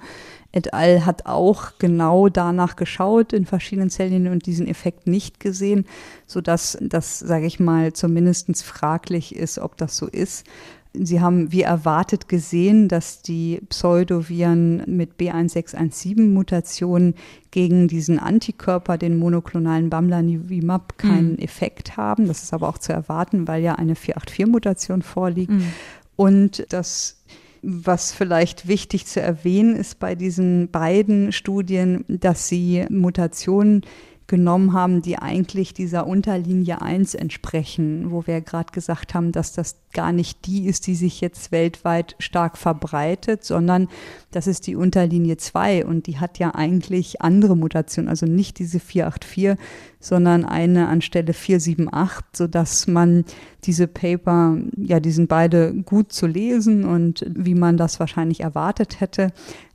et 0.52 0.74
al. 0.74 1.06
hat 1.06 1.26
auch 1.26 1.74
genau 1.80 2.30
danach 2.30 2.76
geschaut 2.76 3.34
in 3.34 3.46
verschiedenen 3.46 3.90
Zelllinien 3.90 4.34
und 4.34 4.46
diesen 4.46 4.68
Effekt 4.68 5.08
nicht 5.08 5.40
gesehen, 5.40 5.86
sodass 6.26 6.78
das, 6.82 7.20
sage 7.20 7.46
ich 7.46 7.60
mal, 7.60 7.94
zumindest 7.94 8.64
fraglich 8.64 9.36
ist, 9.36 9.60
ob 9.60 9.78
das 9.78 9.98
so 9.98 10.08
ist. 10.08 10.46
Sie 10.94 11.22
haben 11.22 11.52
wie 11.52 11.64
erwartet 11.64 12.30
gesehen, 12.30 12.88
dass 12.88 13.24
die 13.24 13.62
Pseudoviren 13.70 14.84
mit 14.86 15.16
B1617-Mutationen 15.20 17.16
gegen 17.50 17.88
diesen 17.88 18.20
Antikörper, 18.20 19.00
den 19.00 19.18
monoklonalen 19.18 19.90
Bamlanivimab, 19.90 21.00
keinen 21.00 21.34
mhm. 21.34 21.40
Effekt 21.40 21.98
haben. 21.98 22.28
Das 22.28 22.44
ist 22.44 22.54
aber 22.54 22.70
auch 22.70 22.78
zu 22.78 22.94
erwarten, 22.94 23.48
weil 23.48 23.64
ja 23.64 23.74
eine 23.76 23.96
484-Mutation 23.96 25.02
vorliegt. 25.02 25.52
Mhm. 25.52 25.74
Und 26.16 26.66
das 26.70 27.24
was 27.64 28.12
vielleicht 28.12 28.68
wichtig 28.68 29.06
zu 29.06 29.22
erwähnen 29.22 29.78
ist 29.78 29.98
bei 29.98 30.16
diesen 30.16 30.70
beiden 30.70 31.32
Studien, 31.32 32.04
dass 32.10 32.50
sie 32.50 32.86
Mutationen 32.90 33.86
genommen 34.34 34.74
haben, 34.74 35.04
die 35.04 35.20
eigentlich 35.20 35.76
dieser 35.76 36.08
Unterlinie 36.08 36.82
1 36.82 37.14
entsprechen, 37.14 38.10
wo 38.10 38.26
wir 38.26 38.42
gerade 38.42 38.72
gesagt 38.72 39.14
haben, 39.14 39.32
dass 39.32 39.54
das 39.54 39.76
gar 39.94 40.12
nicht 40.12 40.48
die 40.48 40.66
ist, 40.66 40.88
die 40.88 40.96
sich 40.96 41.22
jetzt 41.22 41.52
weltweit 41.52 42.16
stark 42.18 42.58
verbreitet, 42.58 43.44
sondern 43.44 43.90
das 44.32 44.48
ist 44.48 44.66
die 44.66 44.76
Unterlinie 44.76 45.38
2 45.38 45.86
und 45.86 46.08
die 46.08 46.18
hat 46.18 46.40
ja 46.40 46.56
eigentlich 46.56 47.22
andere 47.22 47.56
Mutationen, 47.56 48.10
also 48.10 48.26
nicht 48.26 48.58
diese 48.58 48.80
484, 48.80 49.56
sondern 50.00 50.46
eine 50.46 50.88
anstelle 50.88 51.34
478, 51.34 52.24
sodass 52.34 52.88
man 52.88 53.26
diese 53.66 53.86
Paper, 53.86 54.58
ja, 54.76 55.00
die 55.00 55.12
sind 55.12 55.30
beide 55.30 55.76
gut 55.76 56.12
zu 56.12 56.26
lesen 56.26 56.86
und 56.86 57.24
wie 57.30 57.54
man 57.54 57.78
das 57.78 58.00
wahrscheinlich 58.00 58.40
erwartet 58.40 59.00
hätte, 59.00 59.32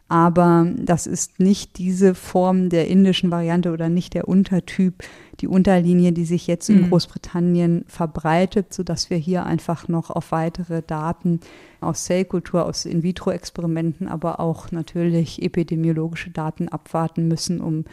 aber 0.09 0.67
das 0.77 1.07
ist 1.07 1.39
nicht 1.39 1.77
diese 1.77 2.15
Form 2.15 2.71
der 2.71 2.89
indischen 2.89 3.31
Variante 3.31 3.71
oder 3.71 3.91
nicht 3.91 4.15
der 4.15 4.27
Untertyp, 4.27 5.05
die 5.41 5.47
Unterlinie, 5.47 6.13
die 6.13 6.25
sich 6.25 6.47
jetzt 6.47 6.71
in 6.71 6.83
mhm. 6.83 6.89
Großbritannien 6.89 7.85
verbreitet, 7.87 8.73
sodass 8.73 9.11
wir 9.11 9.19
hier 9.19 9.45
einfach 9.45 9.87
noch 9.87 10.11
auf 10.11 10.33
weitere 10.33 10.83
Daten 10.83 11.41
aus 11.81 12.05
Zellkultur, 12.05 12.65
aus 12.65 12.87
In-vitro-Experimenten, 12.87 14.09
aber 14.09 14.41
auch 14.41 14.73
natürlich 14.73 15.43
epidemiologische 15.43 16.31
Daten 16.31 16.69
abwarten 16.69 17.29
müssen, 17.29 17.61
um 17.61 17.85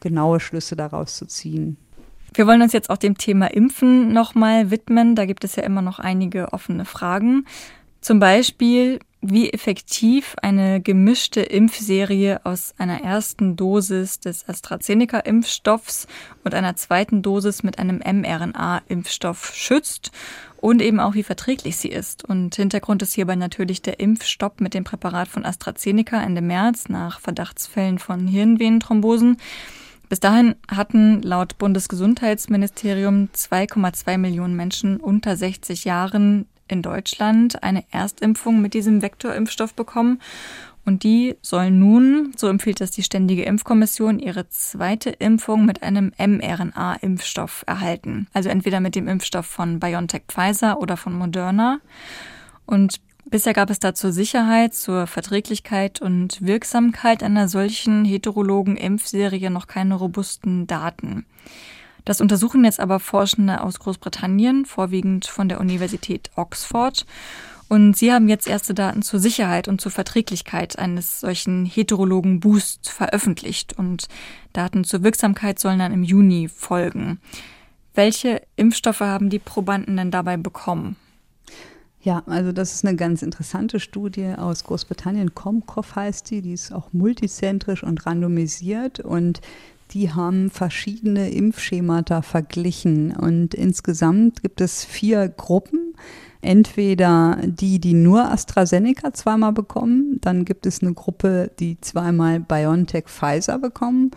genaue 0.00 0.38
Schlüsse 0.38 0.76
daraus 0.76 1.16
zu 1.16 1.26
ziehen. 1.26 1.76
Wir 2.34 2.46
wollen 2.46 2.62
uns 2.62 2.72
jetzt 2.72 2.90
auch 2.90 2.96
dem 2.96 3.18
Thema 3.18 3.46
Impfen 3.46 4.12
nochmal 4.12 4.70
widmen. 4.70 5.14
Da 5.14 5.24
gibt 5.24 5.44
es 5.44 5.56
ja 5.56 5.62
immer 5.64 5.82
noch 5.82 5.98
einige 5.98 6.52
offene 6.52 6.84
Fragen. 6.84 7.46
Zum 8.00 8.18
Beispiel, 8.18 8.98
wie 9.26 9.50
effektiv 9.50 10.36
eine 10.42 10.80
gemischte 10.82 11.40
Impfserie 11.40 12.44
aus 12.44 12.74
einer 12.76 13.00
ersten 13.00 13.56
Dosis 13.56 14.20
des 14.20 14.46
AstraZeneca-Impfstoffs 14.46 16.06
und 16.44 16.54
einer 16.54 16.76
zweiten 16.76 17.22
Dosis 17.22 17.62
mit 17.62 17.78
einem 17.78 17.98
mRNA-Impfstoff 17.98 19.54
schützt 19.54 20.12
und 20.58 20.82
eben 20.82 21.00
auch 21.00 21.14
wie 21.14 21.22
verträglich 21.22 21.78
sie 21.78 21.88
ist. 21.88 22.24
Und 22.24 22.54
Hintergrund 22.56 23.00
ist 23.02 23.14
hierbei 23.14 23.36
natürlich 23.36 23.80
der 23.80 23.98
Impfstopp 23.98 24.60
mit 24.60 24.74
dem 24.74 24.84
Präparat 24.84 25.28
von 25.28 25.46
AstraZeneca 25.46 26.22
Ende 26.22 26.42
März 26.42 26.88
nach 26.88 27.20
Verdachtsfällen 27.20 27.98
von 27.98 28.26
Hirnvenenthrombosen. 28.26 29.38
Bis 30.10 30.20
dahin 30.20 30.54
hatten 30.68 31.22
laut 31.22 31.56
Bundesgesundheitsministerium 31.56 33.30
2,2 33.34 34.18
Millionen 34.18 34.54
Menschen 34.54 34.98
unter 34.98 35.34
60 35.34 35.84
Jahren 35.86 36.46
in 36.68 36.82
Deutschland 36.82 37.62
eine 37.62 37.84
Erstimpfung 37.90 38.60
mit 38.60 38.74
diesem 38.74 39.02
Vektorimpfstoff 39.02 39.74
bekommen. 39.74 40.20
Und 40.86 41.02
die 41.02 41.36
sollen 41.40 41.78
nun, 41.78 42.32
so 42.36 42.46
empfiehlt 42.48 42.80
das 42.80 42.90
die 42.90 43.02
Ständige 43.02 43.44
Impfkommission, 43.44 44.18
ihre 44.18 44.48
zweite 44.50 45.10
Impfung 45.10 45.64
mit 45.64 45.82
einem 45.82 46.12
mRNA-Impfstoff 46.18 47.64
erhalten. 47.66 48.26
Also 48.34 48.50
entweder 48.50 48.80
mit 48.80 48.94
dem 48.94 49.08
Impfstoff 49.08 49.46
von 49.46 49.80
BioNTech 49.80 50.24
Pfizer 50.28 50.78
oder 50.78 50.98
von 50.98 51.14
Moderna. 51.14 51.80
Und 52.66 53.00
bisher 53.24 53.54
gab 53.54 53.70
es 53.70 53.78
da 53.78 53.94
zur 53.94 54.12
Sicherheit, 54.12 54.74
zur 54.74 55.06
Verträglichkeit 55.06 56.02
und 56.02 56.44
Wirksamkeit 56.44 57.22
einer 57.22 57.48
solchen 57.48 58.04
heterologen 58.04 58.76
Impfserie 58.76 59.50
noch 59.50 59.66
keine 59.66 59.94
robusten 59.94 60.66
Daten. 60.66 61.24
Das 62.04 62.20
untersuchen 62.20 62.64
jetzt 62.64 62.80
aber 62.80 63.00
Forschende 63.00 63.62
aus 63.62 63.78
Großbritannien, 63.78 64.66
vorwiegend 64.66 65.26
von 65.26 65.48
der 65.48 65.60
Universität 65.60 66.30
Oxford. 66.36 67.06
Und 67.68 67.96
sie 67.96 68.12
haben 68.12 68.28
jetzt 68.28 68.46
erste 68.46 68.74
Daten 68.74 69.02
zur 69.02 69.20
Sicherheit 69.20 69.68
und 69.68 69.80
zur 69.80 69.90
Verträglichkeit 69.90 70.78
eines 70.78 71.20
solchen 71.20 71.64
heterologen 71.64 72.40
Boost 72.40 72.90
veröffentlicht. 72.90 73.78
Und 73.78 74.08
Daten 74.52 74.84
zur 74.84 75.02
Wirksamkeit 75.02 75.58
sollen 75.58 75.78
dann 75.78 75.92
im 75.92 76.04
Juni 76.04 76.48
folgen. 76.48 77.20
Welche 77.94 78.42
Impfstoffe 78.56 79.00
haben 79.00 79.30
die 79.30 79.38
Probanden 79.38 79.96
denn 79.96 80.10
dabei 80.10 80.36
bekommen? 80.36 80.96
Ja, 82.02 82.22
also 82.26 82.52
das 82.52 82.74
ist 82.74 82.84
eine 82.84 82.96
ganz 82.96 83.22
interessante 83.22 83.80
Studie 83.80 84.34
aus 84.36 84.64
Großbritannien. 84.64 85.34
Comcov 85.34 85.96
heißt 85.96 86.30
die, 86.30 86.42
die 86.42 86.52
ist 86.52 86.70
auch 86.70 86.92
multizentrisch 86.92 87.82
und 87.82 88.04
randomisiert 88.04 89.00
und 89.00 89.40
die 89.90 90.12
haben 90.12 90.50
verschiedene 90.50 91.30
Impfschemata 91.30 92.22
verglichen. 92.22 93.14
Und 93.14 93.54
insgesamt 93.54 94.42
gibt 94.42 94.60
es 94.60 94.84
vier 94.84 95.28
Gruppen 95.28 95.94
entweder 96.44 97.38
die, 97.42 97.80
die 97.80 97.94
nur 97.94 98.30
AstraZeneca 98.30 99.12
zweimal 99.12 99.52
bekommen, 99.52 100.18
dann 100.20 100.44
gibt 100.44 100.66
es 100.66 100.82
eine 100.82 100.92
Gruppe, 100.92 101.50
die 101.58 101.80
zweimal 101.80 102.38
BioNTech 102.38 103.06
Pfizer 103.06 103.58
bekommen 103.58 104.10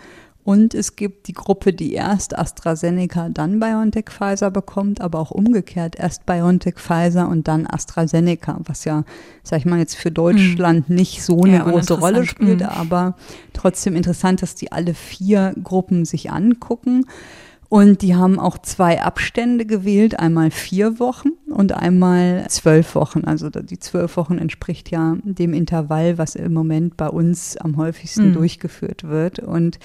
und 0.47 0.73
es 0.73 0.95
gibt 0.95 1.27
die 1.27 1.33
Gruppe, 1.33 1.73
die 1.73 1.91
erst 1.91 2.39
AstraZeneca, 2.39 3.27
dann 3.27 3.59
BioNTech 3.59 4.05
Pfizer 4.05 4.49
bekommt, 4.49 5.01
aber 5.01 5.19
auch 5.19 5.31
umgekehrt 5.31 5.97
erst 5.99 6.25
BioNTech 6.25 6.75
Pfizer 6.75 7.27
und 7.27 7.49
dann 7.49 7.67
AstraZeneca, 7.67 8.57
was 8.63 8.85
ja, 8.85 9.03
sag 9.43 9.59
ich 9.59 9.65
mal, 9.65 9.79
jetzt 9.79 9.97
für 9.97 10.09
Deutschland 10.09 10.89
mhm. 10.89 10.95
nicht 10.95 11.21
so 11.21 11.41
eine 11.41 11.57
ja, 11.57 11.63
große 11.63 11.99
Rolle 11.99 12.25
spielt, 12.25 12.61
mhm. 12.61 12.67
aber 12.67 13.17
trotzdem 13.51 13.97
interessant, 13.97 14.41
dass 14.41 14.55
die 14.55 14.71
alle 14.71 14.93
vier 14.93 15.53
Gruppen 15.61 16.05
sich 16.05 16.31
angucken. 16.31 17.03
Und 17.67 18.01
die 18.01 18.15
haben 18.15 18.39
auch 18.39 18.57
zwei 18.57 19.01
Abstände 19.01 19.65
gewählt, 19.65 20.17
einmal 20.17 20.51
vier 20.51 20.97
Wochen 20.99 21.31
und 21.49 21.73
einmal 21.73 22.45
zwölf 22.47 22.95
Wochen. 22.95 23.25
Also 23.25 23.49
die 23.49 23.79
zwölf 23.79 24.15
Wochen 24.15 24.37
entspricht 24.37 24.89
ja 24.91 25.17
dem 25.23 25.51
Intervall, 25.53 26.17
was 26.17 26.35
im 26.35 26.53
Moment 26.53 26.95
bei 26.95 27.09
uns 27.09 27.57
am 27.57 27.75
häufigsten 27.75 28.29
mhm. 28.29 28.33
durchgeführt 28.35 29.03
wird. 29.03 29.39
Und 29.39 29.79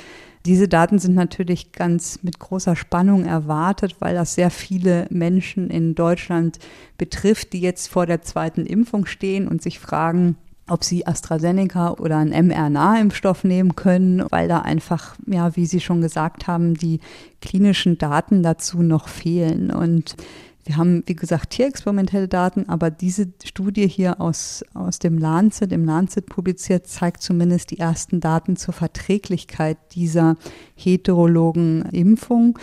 diese 0.45 0.67
Daten 0.69 0.99
sind 0.99 1.15
natürlich 1.15 1.73
ganz 1.73 2.19
mit 2.23 2.39
großer 2.39 2.75
Spannung 2.75 3.25
erwartet, 3.25 3.97
weil 4.01 4.15
das 4.15 4.35
sehr 4.35 4.51
viele 4.51 5.07
Menschen 5.11 5.71
in 5.71 5.95
Deutschland 5.95 6.59
betrifft, 6.99 7.53
die 7.53 7.61
jetzt 7.61 7.89
vor 7.89 8.07
der 8.07 8.23
zweiten 8.23 8.67
Impfung 8.67 9.07
stehen 9.07 9.47
und 9.47 9.63
sich 9.63 9.79
fragen, 9.79 10.37
ob 10.69 10.85
sie 10.85 11.07
AstraZeneca 11.07 11.93
oder 11.93 12.19
einen 12.19 12.49
mRNA-Impfstoff 12.49 13.45
nehmen 13.45 13.77
können, 13.77 14.25
weil 14.31 14.49
da 14.49 14.61
einfach, 14.61 15.17
ja, 15.27 15.55
wie 15.57 15.67
Sie 15.67 15.81
schon 15.81 16.01
gesagt 16.01 16.47
haben, 16.47 16.75
die 16.75 17.01
klinischen 17.41 17.99
Daten 17.99 18.43
dazu 18.43 18.83
noch 18.83 19.09
fehlen. 19.09 19.71
Und 19.71 20.17
wir 20.65 20.77
haben, 20.77 21.03
wie 21.07 21.17
gesagt, 21.17 21.51
tierexperimentelle 21.51 22.29
Daten, 22.29 22.69
aber 22.69 22.91
diese 22.91 23.33
Studie 23.45 23.89
hier 23.89 24.21
aus, 24.21 24.65
aus 24.75 25.01
dem 25.01 25.19
Lancet, 25.19 25.73
im 25.73 25.85
Lancet 25.85 26.27
publiziert, 26.27 26.87
zeigt 26.87 27.23
zumindest 27.23 27.71
die 27.73 27.79
ersten 27.79 28.21
Daten 28.21 28.57
zur 28.57 28.73
Verträglichkeit 28.73 29.79
dieser 29.93 30.37
heterologen 30.75 31.83
Impfung. 31.91 32.59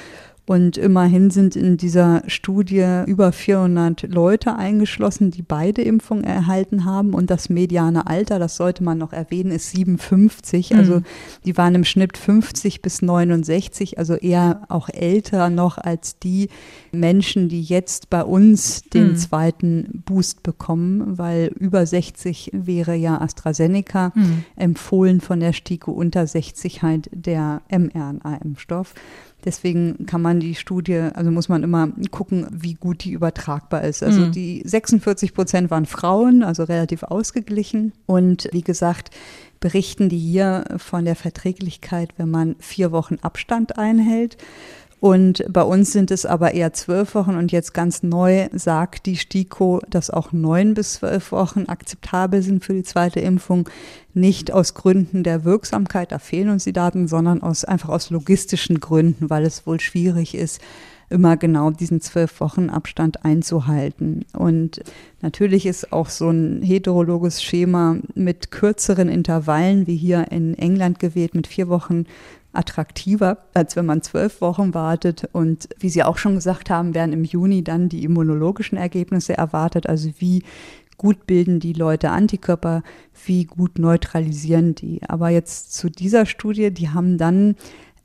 Und 0.50 0.78
immerhin 0.78 1.30
sind 1.30 1.56
in 1.56 1.78
dieser 1.78 2.24
Studie 2.26 3.04
über 3.06 3.32
400 3.32 4.12
Leute 4.12 4.56
eingeschlossen, 4.56 5.30
die 5.30 5.44
beide 5.44 5.84
Impfungen 5.84 6.24
erhalten 6.24 6.86
haben. 6.86 7.14
Und 7.14 7.30
das 7.30 7.50
mediane 7.50 8.08
Alter, 8.08 8.40
das 8.40 8.56
sollte 8.56 8.84
man 8.84 8.98
noch 8.98 9.14
erwähnen, 9.14 9.52
ist 9.52 9.70
57. 9.70 10.72
Mhm. 10.72 10.80
Also 10.80 11.02
die 11.46 11.56
waren 11.56 11.76
im 11.76 11.84
Schnitt 11.84 12.18
50 12.18 12.82
bis 12.82 13.04
69, 13.04 14.00
also 14.00 14.16
eher 14.16 14.64
auch 14.70 14.90
älter 14.90 15.52
noch 15.52 15.78
als 15.78 16.18
die 16.18 16.50
Menschen, 16.92 17.48
die 17.48 17.62
jetzt 17.62 18.10
bei 18.10 18.24
uns 18.24 18.82
den 18.92 19.10
mhm. 19.10 19.18
zweiten 19.18 20.02
Boost 20.04 20.42
bekommen, 20.42 21.20
weil 21.20 21.52
über 21.60 21.86
60 21.86 22.50
wäre 22.54 22.96
ja 22.96 23.22
AstraZeneca 23.22 24.14
mhm. 24.16 24.46
empfohlen 24.56 25.22
von 25.22 25.42
der 25.42 25.54
STIKO, 25.54 25.92
unter 25.92 26.26
60 26.26 26.82
halt 26.82 27.08
der 27.14 27.62
mRNA-Impfstoff. 27.70 28.96
Deswegen 29.46 30.06
kann 30.06 30.22
man 30.22 30.40
die 30.40 30.56
Studie, 30.56 30.98
also 31.14 31.32
muss 31.32 31.48
man 31.48 31.64
immer 31.64 31.90
gucken, 32.12 32.48
wie 32.52 32.74
gut 32.74 33.06
die 33.06 33.12
übertragbar 33.12 33.84
ist. 33.84 34.04
Also 34.04 34.22
mhm. 34.22 34.32
die 34.34 34.62
46 34.66 35.34
Prozent 35.34 35.72
waren 35.72 35.86
Frauen, 35.86 36.44
also 36.44 36.64
relativ 36.64 37.04
ausgeglichen. 37.04 37.94
Und 38.06 38.50
wie 38.52 38.64
gesagt, 38.64 39.12
berichten 39.60 40.10
die 40.10 40.18
hier 40.18 40.66
von 40.78 41.06
der 41.06 41.16
Verträglichkeit, 41.16 42.14
wenn 42.18 42.30
man 42.30 42.56
vier 42.60 42.92
Wochen 42.92 43.18
Abstand 43.22 43.78
einhält. 43.78 44.38
Und 45.00 45.46
bei 45.48 45.64
uns 45.64 45.94
sind 45.94 46.12
es 46.12 46.26
aber 46.26 46.54
eher 46.54 46.74
zwölf 46.74 47.16
Wochen 47.16 47.36
und 47.36 47.54
jetzt 47.54 47.74
ganz 47.74 48.04
neu 48.04 48.50
sagt 48.52 49.06
die 49.06 49.16
STIKO, 49.16 49.82
dass 49.90 50.10
auch 50.10 50.34
neun 50.34 50.74
bis 50.74 50.96
zwölf 50.96 51.32
Wochen 51.32 51.66
akzeptabel 51.68 52.42
sind 52.42 52.66
für 52.66 52.74
die 52.74 52.84
zweite 52.84 53.22
Impfung. 53.22 53.70
Nicht 54.14 54.52
aus 54.52 54.74
Gründen 54.74 55.24
der 55.24 55.46
Wirksamkeit, 55.46 56.12
da 56.12 56.20
fehlen 56.20 56.50
uns 56.50 56.66
die 56.66 56.74
Daten, 56.74 57.08
sondern 57.08 57.42
aus, 57.42 57.64
einfach 57.64 57.90
aus 57.90 58.10
logistischen 58.10 58.82
Gründen, 58.82 59.30
weil 59.30 59.46
es 59.46 59.66
wohl 59.66 59.80
schwierig 59.80 60.36
ist, 60.36 60.60
immer 61.10 61.38
genau 61.38 61.72
diesen 61.72 62.02
zwölf 62.02 62.40
Wochen 62.40 62.70
Abstand 62.70 63.26
einzuhalten. 63.26 64.26
Und 64.34 64.82
natürlich 65.22 65.66
ist 65.66 65.92
auch 65.92 66.10
so 66.10 66.30
ein 66.30 66.62
heterologes 66.62 67.42
Schema 67.42 67.98
mit 68.16 68.52
kürzeren 68.52 69.10
Intervallen, 69.10 69.88
wie 69.88 69.96
hier 69.96 70.32
in 70.32 70.58
England 70.58 71.00
gewählt, 71.00 71.36
mit 71.36 71.48
vier 71.48 71.70
Wochen 71.70 72.06
attraktiver, 72.54 73.38
als 73.54 73.76
wenn 73.76 73.86
man 73.86 74.02
zwölf 74.02 74.42
Wochen 74.42 74.74
wartet. 74.74 75.30
Und 75.34 75.70
wie 75.80 75.90
Sie 75.90 76.04
auch 76.04 76.18
schon 76.18 76.36
gesagt 76.36 76.70
haben, 76.70 76.94
werden 76.94 77.14
im 77.14 77.24
Juni 77.24 77.64
dann 77.64 77.90
die 77.90 78.04
immunologischen 78.04 78.78
Ergebnisse 78.78 79.38
erwartet. 79.38 79.88
Also 79.88 80.10
wie 80.18 80.44
gut 80.98 81.28
bilden 81.28 81.60
die 81.60 81.74
Leute 81.74 82.12
Antikörper, 82.12 82.84
wie 83.26 83.46
gut 83.46 83.80
neutralisieren 83.80 84.76
die. 84.76 85.02
Aber 85.08 85.30
jetzt 85.30 85.74
zu 85.74 85.90
dieser 85.90 86.26
Studie, 86.26 86.72
die 86.72 86.90
haben 86.90 87.18
dann 87.18 87.56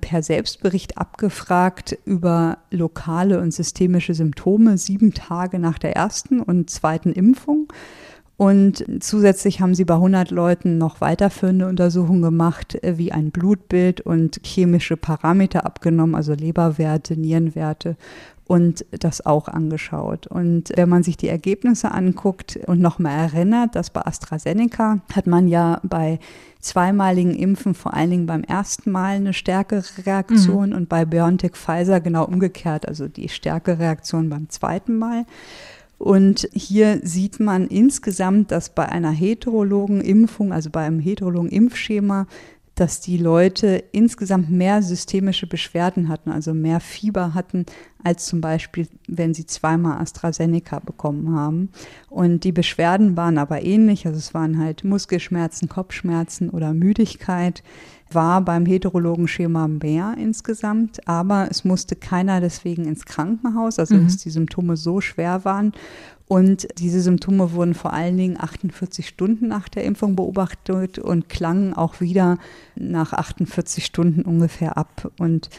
per 0.00 0.22
Selbstbericht 0.22 0.98
abgefragt 0.98 1.96
über 2.04 2.59
lokale 2.70 3.40
und 3.40 3.52
systemische 3.52 4.14
Symptome 4.14 4.76
sieben 4.76 5.14
Tage 5.14 5.59
nach 5.59 5.78
der 5.78 5.96
ersten 5.96 6.40
und 6.40 6.68
zweiten 6.68 7.12
Impfung. 7.12 7.72
Und 8.37 8.85
zusätzlich 8.99 9.61
haben 9.61 9.77
sie 9.77 9.85
bei 9.85 9.94
100 9.94 10.33
Leuten 10.33 10.77
noch 10.77 11.01
weiterführende 11.01 11.68
Untersuchungen 11.68 12.23
gemacht, 12.23 12.75
äh, 12.83 12.99
wie 12.99 13.12
ein 13.12 13.31
Blutbild 13.31 14.01
und 14.01 14.40
chemische 14.44 14.97
Parameter 14.97 15.64
abgenommen, 15.64 16.16
also 16.16 16.35
Leberwerte, 16.35 17.16
Nierenwerte 17.16 17.97
und 18.47 18.85
das 18.90 19.25
auch 19.25 19.49
angeschaut. 19.49 20.27
Und 20.27 20.73
wenn 20.75 20.88
man 20.88 21.03
sich 21.03 21.16
die 21.16 21.29
Ergebnisse 21.29 21.92
anguckt 21.92 22.59
und 22.66 22.81
nochmal 22.81 23.18
erinnert, 23.18 23.75
dass 23.75 23.90
bei 23.90 24.03
AstraZeneca 24.05 25.01
hat 25.12 25.27
man 25.27 25.49
ja 25.49 25.81
bei 25.83 26.18
zweimaligen 26.61 27.35
Impfen 27.35 27.75
vor 27.75 27.94
allen 27.94 28.11
Dingen 28.11 28.27
beim 28.27 28.42
ersten 28.42 28.90
Mal 28.90 29.16
eine 29.16 29.33
stärkere 29.33 29.85
Reaktion 30.05 30.70
mhm. 30.70 30.77
und 30.77 30.88
bei 30.88 31.05
BioNTech 31.05 31.53
Pfizer 31.53 32.01
genau 32.01 32.25
umgekehrt, 32.25 32.87
also 32.88 33.09
die 33.09 33.29
stärkere 33.29 33.79
Reaktion 33.79 34.29
beim 34.29 34.49
zweiten 34.51 34.99
Mal. 34.99 35.25
Und 36.05 36.51
hier 36.53 37.01
sieht 37.03 37.40
man 37.40 37.67
insgesamt, 37.67 38.51
dass 38.53 38.69
bei 38.69 38.87
einer 38.87 39.11
heterologen 39.11 40.03
Impfung, 40.03 40.53
also 40.53 40.69
bei 40.69 40.85
einem 40.85 41.01
heterologen 41.01 41.49
Impfschema, 41.49 42.27
dass 42.75 43.01
die 43.01 43.17
Leute 43.17 43.83
insgesamt 43.90 44.51
mehr 44.51 44.83
systemische 44.83 45.47
Beschwerden 45.47 46.11
hatten, 46.11 46.31
also 46.31 46.53
mehr 46.53 46.81
Fieber 46.81 47.33
hatten, 47.33 47.64
als 48.03 48.27
zum 48.27 48.43
Beispiel, 48.43 48.87
wenn 49.09 49.33
sie 49.33 49.47
zweimal 49.47 49.99
AstraZeneca 49.99 50.81
bekommen 50.81 51.35
haben. 51.35 51.71
Und 52.11 52.45
die 52.45 52.53
Beschwerden 52.53 53.17
waren 53.17 53.38
aber 53.38 53.62
ähnlich, 53.62 54.07
also 54.07 54.19
es 54.19 54.35
waren 54.35 54.59
halt 54.59 54.85
Muskelschmerzen, 54.85 55.71
Kopfschmerzen 55.71 56.51
oder 56.51 56.75
Müdigkeit 56.75 57.62
war 58.14 58.40
beim 58.40 58.66
heterologen 58.66 59.29
Schema 59.29 59.68
mehr 59.68 60.14
insgesamt, 60.18 61.07
aber 61.09 61.48
es 61.50 61.64
musste 61.64 61.96
keiner 61.96 62.40
deswegen 62.40 62.87
ins 62.87 63.05
Krankenhaus, 63.05 63.79
also 63.79 63.94
mhm. 63.94 64.05
dass 64.05 64.18
die 64.18 64.31
Symptome 64.31 64.77
so 64.77 65.00
schwer 65.00 65.44
waren. 65.44 65.72
Und 66.27 66.68
diese 66.79 67.03
Symptome 67.03 67.53
wurden 67.53 67.74
vor 67.74 67.92
allen 67.92 68.16
Dingen 68.16 68.40
48 68.40 69.07
Stunden 69.07 69.48
nach 69.48 69.68
der 69.68 69.85
Impfung 69.85 70.16
beobachtet 70.16 70.98
und 70.98 71.29
klangen 71.29 71.74
auch 71.74 72.00
wieder 72.00 72.38
nach 72.77 73.12
48 73.12 73.85
Stunden 73.85 74.22
ungefähr 74.22 74.79
ab. 74.79 75.11
Und 75.18 75.50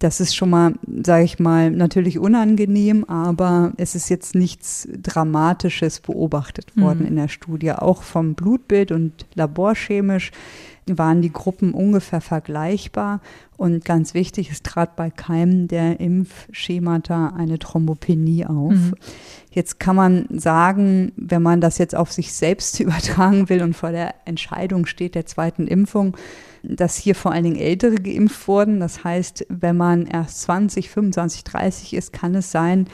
Das 0.00 0.20
ist 0.20 0.34
schon 0.36 0.50
mal, 0.50 0.74
sage 1.02 1.24
ich 1.24 1.38
mal, 1.38 1.70
natürlich 1.70 2.18
unangenehm, 2.18 3.04
aber 3.04 3.72
es 3.76 3.94
ist 3.94 4.10
jetzt 4.10 4.34
nichts 4.34 4.86
Dramatisches 4.92 6.00
beobachtet 6.00 6.76
worden 6.76 7.00
mhm. 7.00 7.06
in 7.06 7.16
der 7.16 7.28
Studie. 7.28 7.72
Auch 7.72 8.02
vom 8.02 8.34
Blutbild 8.34 8.92
und 8.92 9.26
laborchemisch 9.34 10.30
waren 10.86 11.22
die 11.22 11.32
Gruppen 11.32 11.72
ungefähr 11.72 12.20
vergleichbar. 12.20 13.20
Und 13.56 13.84
ganz 13.84 14.14
wichtig, 14.14 14.50
es 14.50 14.62
trat 14.62 14.96
bei 14.96 15.10
keinem 15.10 15.68
der 15.68 16.00
Impfschemata 16.00 17.28
eine 17.36 17.58
Thrombopenie 17.58 18.46
auf. 18.46 18.72
Mhm. 18.72 18.94
Jetzt 19.50 19.78
kann 19.78 19.96
man 19.96 20.26
sagen, 20.30 21.12
wenn 21.16 21.42
man 21.42 21.60
das 21.60 21.78
jetzt 21.78 21.94
auf 21.94 22.12
sich 22.12 22.32
selbst 22.32 22.80
übertragen 22.80 23.48
will 23.48 23.62
und 23.62 23.74
vor 23.74 23.92
der 23.92 24.14
Entscheidung 24.24 24.86
steht 24.86 25.14
der 25.14 25.26
zweiten 25.26 25.66
Impfung, 25.66 26.16
dass 26.62 26.96
hier 26.96 27.14
vor 27.14 27.32
allen 27.32 27.44
Dingen 27.44 27.56
Ältere 27.56 27.96
geimpft 27.96 28.48
wurden. 28.48 28.80
Das 28.80 29.04
heißt, 29.04 29.46
wenn 29.48 29.76
man 29.76 30.06
erst 30.06 30.42
20, 30.42 30.90
25, 30.90 31.44
30 31.44 31.94
ist, 31.94 32.12
kann 32.12 32.34
es 32.34 32.50
sein, 32.50 32.88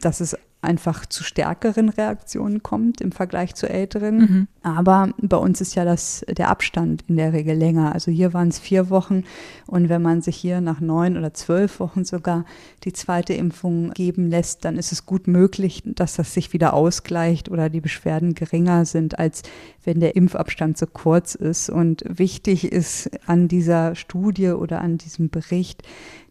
dass 0.00 0.20
es 0.20 0.36
einfach 0.62 1.04
zu 1.06 1.24
stärkeren 1.24 1.88
Reaktionen 1.88 2.62
kommt 2.62 3.00
im 3.00 3.10
Vergleich 3.10 3.54
zu 3.54 3.68
älteren. 3.68 4.18
Mhm. 4.18 4.48
Aber 4.62 5.10
bei 5.18 5.36
uns 5.36 5.60
ist 5.60 5.74
ja 5.74 5.84
das, 5.84 6.24
der 6.28 6.48
Abstand 6.48 7.04
in 7.08 7.16
der 7.16 7.32
Regel 7.32 7.56
länger. 7.56 7.92
Also 7.92 8.12
hier 8.12 8.32
waren 8.32 8.48
es 8.48 8.60
vier 8.60 8.88
Wochen 8.88 9.24
und 9.66 9.88
wenn 9.88 10.00
man 10.00 10.22
sich 10.22 10.36
hier 10.36 10.60
nach 10.60 10.80
neun 10.80 11.18
oder 11.18 11.34
zwölf 11.34 11.80
Wochen 11.80 12.04
sogar 12.04 12.44
die 12.84 12.92
zweite 12.92 13.34
Impfung 13.34 13.90
geben 13.90 14.30
lässt, 14.30 14.64
dann 14.64 14.78
ist 14.78 14.92
es 14.92 15.04
gut 15.04 15.26
möglich, 15.26 15.82
dass 15.84 16.14
das 16.14 16.32
sich 16.32 16.52
wieder 16.52 16.74
ausgleicht 16.74 17.50
oder 17.50 17.68
die 17.68 17.80
Beschwerden 17.80 18.34
geringer 18.34 18.84
sind, 18.84 19.18
als 19.18 19.42
wenn 19.84 20.00
der 20.00 20.16
Impfabstand 20.16 20.78
so 20.78 20.86
kurz 20.86 21.34
ist. 21.34 21.70
Und 21.70 22.04
wichtig 22.06 22.70
ist 22.70 23.10
an 23.26 23.48
dieser 23.48 23.94
Studie 23.94 24.50
oder 24.50 24.80
an 24.80 24.98
diesem 24.98 25.30
Bericht, 25.30 25.82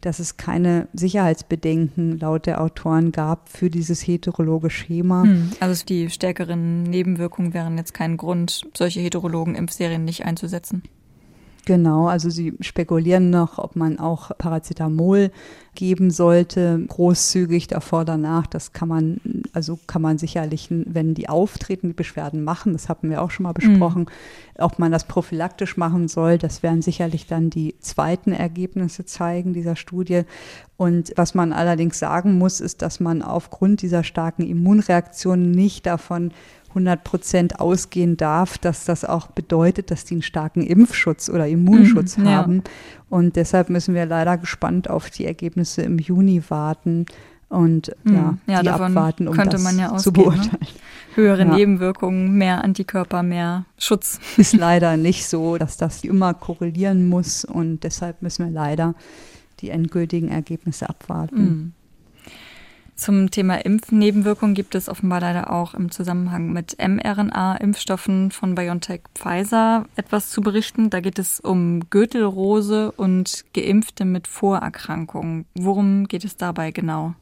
dass 0.01 0.19
es 0.19 0.37
keine 0.37 0.87
Sicherheitsbedenken 0.93 2.19
laut 2.19 2.45
der 2.45 2.61
Autoren 2.61 3.11
gab 3.11 3.49
für 3.49 3.69
dieses 3.69 4.05
heterologe 4.05 4.69
Schema. 4.69 5.23
Hm, 5.23 5.51
also 5.59 5.85
die 5.85 6.09
stärkeren 6.09 6.83
Nebenwirkungen 6.83 7.53
wären 7.53 7.77
jetzt 7.77 7.93
kein 7.93 8.17
Grund, 8.17 8.67
solche 8.75 8.99
heterologen 8.99 9.55
Impfserien 9.55 10.03
nicht 10.03 10.25
einzusetzen. 10.25 10.83
Genau, 11.65 12.07
also 12.07 12.29
sie 12.29 12.53
spekulieren 12.59 13.29
noch, 13.29 13.59
ob 13.59 13.75
man 13.75 13.99
auch 13.99 14.31
Paracetamol 14.37 15.31
geben 15.75 16.09
sollte, 16.09 16.83
großzügig 16.87 17.67
davor, 17.67 18.03
danach. 18.03 18.47
Das 18.47 18.73
kann 18.73 18.89
man, 18.89 19.21
also 19.53 19.79
kann 19.87 20.01
man 20.01 20.17
sicherlich, 20.17 20.67
wenn 20.69 21.13
die 21.13 21.29
auftreten, 21.29 21.89
die 21.89 21.93
Beschwerden 21.93 22.43
machen, 22.43 22.73
das 22.73 22.89
hatten 22.89 23.09
wir 23.09 23.21
auch 23.21 23.31
schon 23.31 23.43
mal 23.43 23.53
besprochen, 23.53 24.01
mhm. 24.01 24.63
ob 24.63 24.79
man 24.79 24.91
das 24.91 25.05
prophylaktisch 25.05 25.77
machen 25.77 26.07
soll, 26.07 26.37
das 26.37 26.63
werden 26.63 26.81
sicherlich 26.81 27.27
dann 27.27 27.49
die 27.49 27.75
zweiten 27.79 28.31
Ergebnisse 28.31 29.05
zeigen 29.05 29.53
dieser 29.53 29.75
Studie. 29.75 30.23
Und 30.77 31.13
was 31.15 31.35
man 31.35 31.53
allerdings 31.53 31.99
sagen 31.99 32.39
muss, 32.39 32.59
ist, 32.59 32.81
dass 32.81 32.99
man 32.99 33.21
aufgrund 33.21 33.83
dieser 33.83 34.03
starken 34.03 34.41
Immunreaktion 34.41 35.51
nicht 35.51 35.85
davon 35.85 36.31
100 36.71 37.03
Prozent 37.03 37.59
ausgehen 37.59 38.17
darf, 38.17 38.57
dass 38.57 38.85
das 38.85 39.05
auch 39.05 39.27
bedeutet, 39.27 39.91
dass 39.91 40.05
die 40.05 40.15
einen 40.15 40.21
starken 40.21 40.61
Impfschutz 40.61 41.29
oder 41.29 41.47
Immunschutz 41.47 42.17
mhm, 42.17 42.27
haben. 42.27 42.55
Ja. 42.55 42.71
Und 43.09 43.35
deshalb 43.35 43.69
müssen 43.69 43.93
wir 43.93 44.05
leider 44.05 44.37
gespannt 44.37 44.89
auf 44.89 45.09
die 45.09 45.25
Ergebnisse 45.25 45.81
im 45.81 45.99
Juni 45.99 46.43
warten 46.49 47.05
und 47.49 47.93
mhm. 48.03 48.13
ja, 48.13 48.37
ja, 48.47 48.61
die 48.63 48.69
abwarten, 48.69 49.27
um 49.27 49.35
könnte 49.35 49.57
das 49.57 49.63
man 49.63 49.77
ja 49.77 49.91
ausgehen, 49.91 50.01
zu 50.03 50.11
ne? 50.11 50.25
beurteilen. 50.25 50.57
Ne? 50.61 50.67
Höhere 51.15 51.41
ja. 51.41 51.53
Nebenwirkungen, 51.55 52.37
mehr 52.37 52.63
Antikörper, 52.63 53.21
mehr 53.21 53.65
Schutz. 53.77 54.19
Ist 54.37 54.53
leider 54.53 54.95
nicht 54.95 55.27
so, 55.27 55.57
dass 55.57 55.75
das 55.75 56.05
immer 56.05 56.33
korrelieren 56.33 57.09
muss 57.09 57.43
und 57.43 57.83
deshalb 57.83 58.21
müssen 58.21 58.45
wir 58.45 58.51
leider 58.51 58.95
die 59.59 59.69
endgültigen 59.69 60.29
Ergebnisse 60.29 60.87
abwarten. 60.87 61.43
Mhm. 61.43 61.73
Zum 63.01 63.31
Thema 63.31 63.55
Impfnebenwirkungen 63.55 64.53
gibt 64.53 64.75
es 64.75 64.87
offenbar 64.87 65.21
leider 65.21 65.49
auch 65.51 65.73
im 65.73 65.89
Zusammenhang 65.89 66.53
mit 66.53 66.77
mRNA-Impfstoffen 66.77 68.29
von 68.29 68.53
BioNTech 68.53 69.01
Pfizer 69.15 69.87
etwas 69.95 70.29
zu 70.29 70.41
berichten. 70.41 70.91
Da 70.91 70.99
geht 70.99 71.17
es 71.17 71.39
um 71.39 71.89
Gürtelrose 71.89 72.91
und 72.91 73.43
Geimpfte 73.55 74.05
mit 74.05 74.27
Vorerkrankungen. 74.27 75.45
Worum 75.55 76.07
geht 76.09 76.25
es 76.25 76.37
dabei 76.37 76.69
genau? 76.69 77.15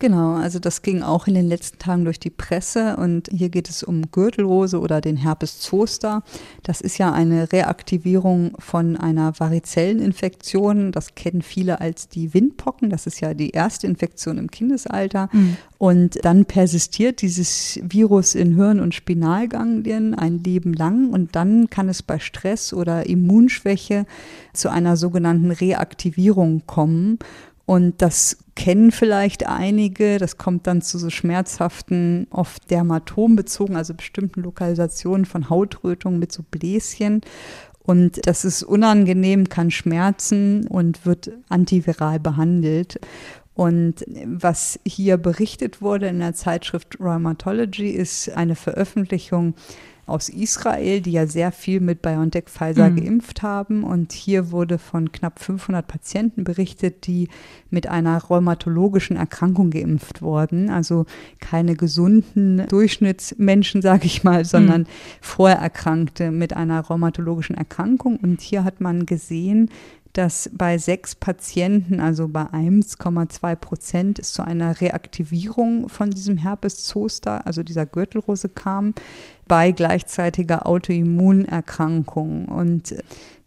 Genau, 0.00 0.36
also 0.36 0.58
das 0.58 0.80
ging 0.80 1.02
auch 1.02 1.26
in 1.26 1.34
den 1.34 1.46
letzten 1.46 1.78
Tagen 1.78 2.06
durch 2.06 2.18
die 2.18 2.30
Presse 2.30 2.96
und 2.96 3.28
hier 3.30 3.50
geht 3.50 3.68
es 3.68 3.82
um 3.82 4.10
Gürtelrose 4.10 4.80
oder 4.80 5.02
den 5.02 5.18
Herpes 5.18 5.60
zoster. 5.60 6.22
Das 6.62 6.80
ist 6.80 6.96
ja 6.96 7.12
eine 7.12 7.52
Reaktivierung 7.52 8.52
von 8.58 8.96
einer 8.96 9.38
Varizelleninfektion. 9.38 10.90
Das 10.90 11.14
kennen 11.16 11.42
viele 11.42 11.82
als 11.82 12.08
die 12.08 12.32
Windpocken. 12.32 12.88
Das 12.88 13.06
ist 13.06 13.20
ja 13.20 13.34
die 13.34 13.50
erste 13.50 13.86
Infektion 13.86 14.38
im 14.38 14.50
Kindesalter. 14.50 15.28
Mhm. 15.32 15.58
Und 15.76 16.24
dann 16.24 16.46
persistiert 16.46 17.20
dieses 17.20 17.78
Virus 17.82 18.34
in 18.34 18.54
Hirn- 18.54 18.80
und 18.80 18.94
Spinalganglien 18.94 20.14
ein 20.14 20.42
Leben 20.42 20.72
lang 20.72 21.10
und 21.10 21.36
dann 21.36 21.68
kann 21.68 21.90
es 21.90 22.02
bei 22.02 22.18
Stress 22.18 22.72
oder 22.72 23.06
Immunschwäche 23.06 24.06
zu 24.54 24.70
einer 24.70 24.96
sogenannten 24.96 25.50
Reaktivierung 25.50 26.62
kommen. 26.66 27.18
Und 27.70 28.02
das 28.02 28.38
kennen 28.56 28.90
vielleicht 28.90 29.46
einige. 29.46 30.18
Das 30.18 30.38
kommt 30.38 30.66
dann 30.66 30.82
zu 30.82 30.98
so 30.98 31.08
schmerzhaften, 31.08 32.26
oft 32.30 32.68
dermatombezogen, 32.68 33.76
also 33.76 33.94
bestimmten 33.94 34.42
Lokalisationen 34.42 35.24
von 35.24 35.48
Hautrötungen 35.48 36.18
mit 36.18 36.32
so 36.32 36.42
Bläschen. 36.50 37.20
Und 37.84 38.26
das 38.26 38.44
ist 38.44 38.64
unangenehm, 38.64 39.48
kann 39.48 39.70
schmerzen 39.70 40.66
und 40.66 41.06
wird 41.06 41.30
antiviral 41.48 42.18
behandelt. 42.18 42.98
Und 43.54 44.04
was 44.24 44.80
hier 44.84 45.16
berichtet 45.16 45.80
wurde 45.80 46.08
in 46.08 46.18
der 46.18 46.34
Zeitschrift 46.34 46.98
Rheumatology 46.98 47.90
ist 47.90 48.30
eine 48.30 48.56
Veröffentlichung 48.56 49.54
aus 50.10 50.28
Israel, 50.28 51.00
die 51.00 51.12
ja 51.12 51.26
sehr 51.26 51.52
viel 51.52 51.80
mit 51.80 52.02
BioNTech 52.02 52.44
Pfizer 52.46 52.90
mhm. 52.90 52.96
geimpft 52.96 53.42
haben. 53.42 53.84
Und 53.84 54.12
hier 54.12 54.50
wurde 54.50 54.78
von 54.78 55.12
knapp 55.12 55.38
500 55.38 55.86
Patienten 55.86 56.44
berichtet, 56.44 57.06
die 57.06 57.28
mit 57.70 57.88
einer 57.88 58.22
rheumatologischen 58.22 59.16
Erkrankung 59.16 59.70
geimpft 59.70 60.22
wurden. 60.22 60.70
Also 60.70 61.06
keine 61.38 61.76
gesunden 61.76 62.66
Durchschnittsmenschen, 62.68 63.82
sage 63.82 64.06
ich 64.06 64.24
mal, 64.24 64.44
sondern 64.44 64.82
mhm. 64.82 64.86
Vorerkrankte 65.20 66.30
mit 66.30 66.54
einer 66.54 66.80
rheumatologischen 66.80 67.56
Erkrankung. 67.56 68.16
Und 68.16 68.40
hier 68.40 68.64
hat 68.64 68.80
man 68.80 69.06
gesehen, 69.06 69.70
dass 70.12 70.50
bei 70.52 70.78
sechs 70.78 71.14
Patienten, 71.14 72.00
also 72.00 72.28
bei 72.28 72.42
1,2 72.42 73.56
Prozent, 73.56 74.18
es 74.18 74.32
zu 74.32 74.44
einer 74.44 74.80
Reaktivierung 74.80 75.88
von 75.88 76.10
diesem 76.10 76.36
Herpes 76.36 76.84
zoster, 76.84 77.46
also 77.46 77.62
dieser 77.62 77.86
Gürtelrose 77.86 78.48
kam, 78.48 78.94
bei 79.46 79.70
gleichzeitiger 79.72 80.66
Autoimmunerkrankung. 80.66 82.46
Und 82.46 82.94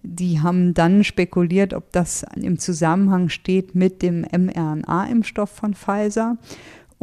die 0.03 0.41
haben 0.41 0.73
dann 0.73 1.03
spekuliert, 1.03 1.73
ob 1.73 1.91
das 1.91 2.25
im 2.35 2.59
Zusammenhang 2.59 3.29
steht 3.29 3.73
mit 3.73 4.01
dem 4.01 4.21
mRNA-Impfstoff 4.21 5.49
von 5.49 5.73
Pfizer. 5.73 6.37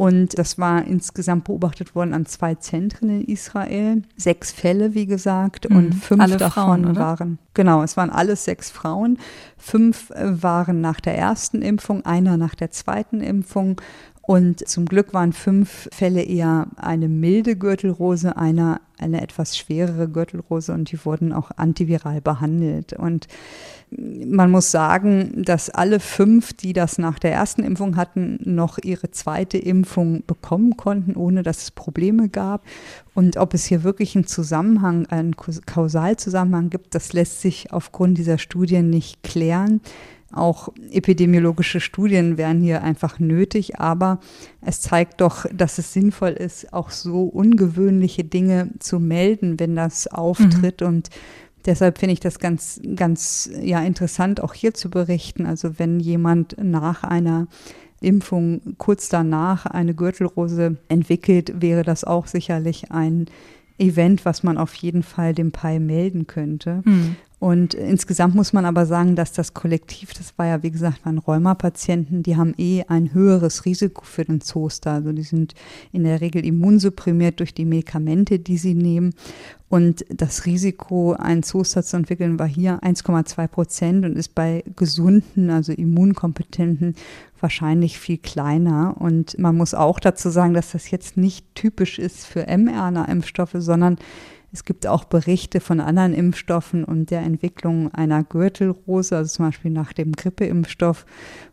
Und 0.01 0.39
das 0.39 0.57
war 0.57 0.83
insgesamt 0.83 1.43
beobachtet 1.43 1.93
worden 1.93 2.15
an 2.15 2.25
zwei 2.25 2.55
Zentren 2.55 3.21
in 3.21 3.25
Israel. 3.25 4.01
Sechs 4.17 4.51
Fälle, 4.51 4.95
wie 4.95 5.05
gesagt, 5.05 5.69
mhm. 5.69 5.75
und 5.75 5.93
fünf 5.93 6.19
alle 6.19 6.37
davon 6.37 6.85
Frauen, 6.85 6.95
waren, 6.95 7.39
genau, 7.53 7.83
es 7.83 7.97
waren 7.97 8.09
alles 8.09 8.45
sechs 8.45 8.71
Frauen. 8.71 9.19
Fünf 9.59 10.09
äh, 10.09 10.41
waren 10.41 10.81
nach 10.81 11.01
der 11.01 11.15
ersten 11.15 11.61
Impfung, 11.61 12.03
einer 12.03 12.35
nach 12.37 12.55
der 12.55 12.71
zweiten 12.71 13.21
Impfung 13.21 13.79
und 14.23 14.67
zum 14.67 14.85
Glück 14.85 15.13
waren 15.13 15.33
fünf 15.33 15.87
Fälle 15.91 16.23
eher 16.23 16.67
eine 16.77 17.07
milde 17.07 17.55
Gürtelrose, 17.55 18.37
einer 18.37 18.81
eine 19.01 19.21
etwas 19.21 19.57
schwerere 19.57 20.07
Gürtelrose 20.07 20.73
und 20.73 20.91
die 20.91 21.03
wurden 21.05 21.33
auch 21.33 21.51
antiviral 21.55 22.21
behandelt. 22.21 22.93
Und 22.93 23.27
man 23.91 24.51
muss 24.51 24.71
sagen, 24.71 25.43
dass 25.43 25.69
alle 25.69 25.99
fünf, 25.99 26.53
die 26.53 26.71
das 26.71 26.97
nach 26.97 27.19
der 27.19 27.33
ersten 27.33 27.63
Impfung 27.63 27.97
hatten, 27.97 28.39
noch 28.43 28.77
ihre 28.81 29.11
zweite 29.11 29.57
Impfung 29.57 30.23
bekommen 30.25 30.77
konnten, 30.77 31.15
ohne 31.15 31.43
dass 31.43 31.63
es 31.63 31.71
Probleme 31.71 32.29
gab. 32.29 32.65
Und 33.13 33.35
ob 33.35 33.53
es 33.53 33.65
hier 33.65 33.83
wirklich 33.83 34.15
einen 34.15 34.27
Zusammenhang, 34.27 35.07
einen 35.07 35.35
Kausalzusammenhang 35.35 36.69
gibt, 36.69 36.95
das 36.95 37.11
lässt 37.11 37.41
sich 37.41 37.73
aufgrund 37.73 38.17
dieser 38.17 38.37
Studien 38.37 38.89
nicht 38.89 39.23
klären. 39.23 39.81
Auch 40.31 40.69
epidemiologische 40.91 41.79
Studien 41.79 42.37
wären 42.37 42.61
hier 42.61 42.83
einfach 42.83 43.19
nötig, 43.19 43.79
aber 43.79 44.19
es 44.61 44.81
zeigt 44.81 45.21
doch, 45.21 45.45
dass 45.53 45.77
es 45.77 45.93
sinnvoll 45.93 46.31
ist, 46.31 46.73
auch 46.73 46.89
so 46.89 47.23
ungewöhnliche 47.23 48.23
Dinge 48.23 48.69
zu 48.79 48.99
melden, 48.99 49.59
wenn 49.59 49.75
das 49.75 50.07
auftritt. 50.07 50.81
Mhm. 50.81 50.87
Und 50.87 51.09
deshalb 51.65 51.97
finde 51.97 52.13
ich 52.13 52.19
das 52.19 52.39
ganz, 52.39 52.79
ganz 52.95 53.49
ja, 53.61 53.81
interessant, 53.81 54.41
auch 54.41 54.53
hier 54.53 54.73
zu 54.73 54.89
berichten. 54.89 55.45
Also 55.45 55.79
wenn 55.79 55.99
jemand 55.99 56.55
nach 56.61 57.03
einer 57.03 57.47
Impfung 57.99 58.61
kurz 58.77 59.09
danach 59.09 59.65
eine 59.65 59.93
Gürtelrose 59.93 60.77
entwickelt, 60.87 61.61
wäre 61.61 61.83
das 61.83 62.03
auch 62.03 62.27
sicherlich 62.27 62.91
ein 62.91 63.27
Event, 63.77 64.25
was 64.25 64.43
man 64.43 64.57
auf 64.57 64.73
jeden 64.75 65.03
Fall 65.03 65.33
dem 65.33 65.51
PI 65.51 65.79
melden 65.79 66.27
könnte. 66.27 66.81
Mhm. 66.85 67.15
Und 67.41 67.73
insgesamt 67.73 68.35
muss 68.35 68.53
man 68.53 68.65
aber 68.65 68.85
sagen, 68.85 69.15
dass 69.15 69.33
das 69.33 69.55
Kollektiv, 69.55 70.13
das 70.13 70.37
war 70.37 70.45
ja 70.45 70.61
wie 70.61 70.69
gesagt, 70.69 71.03
waren 71.03 71.17
Rheumapatienten, 71.17 72.21
die 72.21 72.37
haben 72.37 72.53
eh 72.59 72.83
ein 72.87 73.15
höheres 73.15 73.65
Risiko 73.65 74.03
für 74.05 74.23
den 74.23 74.41
Zoster. 74.41 74.91
Also 74.91 75.11
die 75.11 75.23
sind 75.23 75.55
in 75.91 76.03
der 76.03 76.21
Regel 76.21 76.45
immunsupprimiert 76.45 77.39
durch 77.39 77.55
die 77.55 77.65
Medikamente, 77.65 78.37
die 78.37 78.59
sie 78.59 78.75
nehmen. 78.75 79.15
Und 79.69 80.05
das 80.09 80.45
Risiko, 80.45 81.13
einen 81.13 81.41
Zoster 81.41 81.81
zu 81.81 81.97
entwickeln, 81.97 82.37
war 82.37 82.47
hier 82.47 82.79
1,2 82.83 83.47
Prozent 83.47 84.05
und 84.05 84.17
ist 84.17 84.35
bei 84.35 84.63
gesunden, 84.75 85.49
also 85.49 85.71
immunkompetenten 85.73 86.93
wahrscheinlich 87.39 87.97
viel 87.97 88.19
kleiner. 88.19 88.97
Und 88.99 89.39
man 89.39 89.57
muss 89.57 89.73
auch 89.73 89.99
dazu 89.99 90.29
sagen, 90.29 90.53
dass 90.53 90.73
das 90.73 90.91
jetzt 90.91 91.17
nicht 91.17 91.55
typisch 91.55 91.97
ist 91.97 92.27
für 92.27 92.45
mRNA-Impfstoffe, 92.45 93.55
sondern 93.55 93.97
es 94.51 94.65
gibt 94.65 94.85
auch 94.85 95.05
Berichte 95.05 95.59
von 95.59 95.79
anderen 95.79 96.13
Impfstoffen 96.13 96.83
und 96.83 97.09
der 97.09 97.21
Entwicklung 97.21 97.93
einer 97.93 98.23
Gürtelrose, 98.23 99.15
also 99.15 99.29
zum 99.35 99.45
Beispiel 99.45 99.71
nach 99.71 99.93
dem 99.93 100.11
Grippeimpfstoff. 100.11 101.05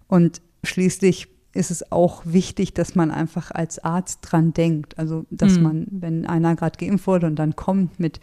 Und 0.08 0.40
schließlich 0.64 1.28
ist 1.54 1.70
es 1.70 1.92
auch 1.92 2.22
wichtig, 2.24 2.74
dass 2.74 2.94
man 2.94 3.10
einfach 3.10 3.50
als 3.52 3.78
Arzt 3.78 4.20
dran 4.22 4.52
denkt. 4.52 4.98
Also, 4.98 5.26
dass 5.30 5.56
mhm. 5.56 5.62
man, 5.62 5.86
wenn 5.90 6.26
einer 6.26 6.56
gerade 6.56 6.84
geimpft 6.84 7.06
wurde 7.06 7.26
und 7.26 7.36
dann 7.36 7.56
kommt 7.56 8.00
mit 8.00 8.20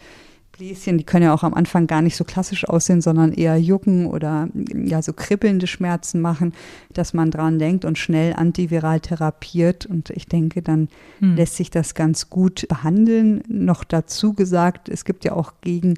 Bläschen, 0.58 0.98
die 0.98 1.04
können 1.04 1.24
ja 1.24 1.34
auch 1.34 1.42
am 1.42 1.54
Anfang 1.54 1.86
gar 1.86 2.02
nicht 2.02 2.16
so 2.16 2.24
klassisch 2.24 2.68
aussehen, 2.68 3.00
sondern 3.00 3.32
eher 3.32 3.56
jucken 3.56 4.06
oder 4.06 4.48
ja 4.74 5.02
so 5.02 5.12
kribbelnde 5.12 5.66
Schmerzen 5.66 6.20
machen, 6.20 6.52
dass 6.92 7.14
man 7.14 7.30
dran 7.30 7.58
denkt 7.58 7.84
und 7.84 7.98
schnell 7.98 8.34
antiviral 8.34 9.00
therapiert. 9.00 9.86
Und 9.86 10.10
ich 10.10 10.26
denke, 10.26 10.62
dann 10.62 10.88
hm. 11.20 11.36
lässt 11.36 11.56
sich 11.56 11.70
das 11.70 11.94
ganz 11.94 12.30
gut 12.30 12.66
behandeln. 12.68 13.42
Noch 13.48 13.84
dazu 13.84 14.32
gesagt, 14.32 14.88
es 14.88 15.04
gibt 15.04 15.24
ja 15.24 15.32
auch 15.32 15.54
gegen 15.60 15.94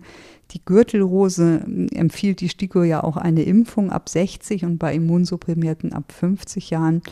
die 0.53 0.65
Gürtelrose 0.65 1.61
empfiehlt 1.93 2.41
die 2.41 2.49
STIKO 2.49 2.83
ja 2.83 3.05
auch 3.05 3.19
eine 3.19 3.43
Impfung 3.43 3.93
ab 3.93 4.09
60 4.09 4.65
und 4.65 4.79
bei 4.79 4.95
Immunsupprimierten 4.95 5.93
ab 5.93 6.11
50 6.11 6.71
Jahren 6.71 7.03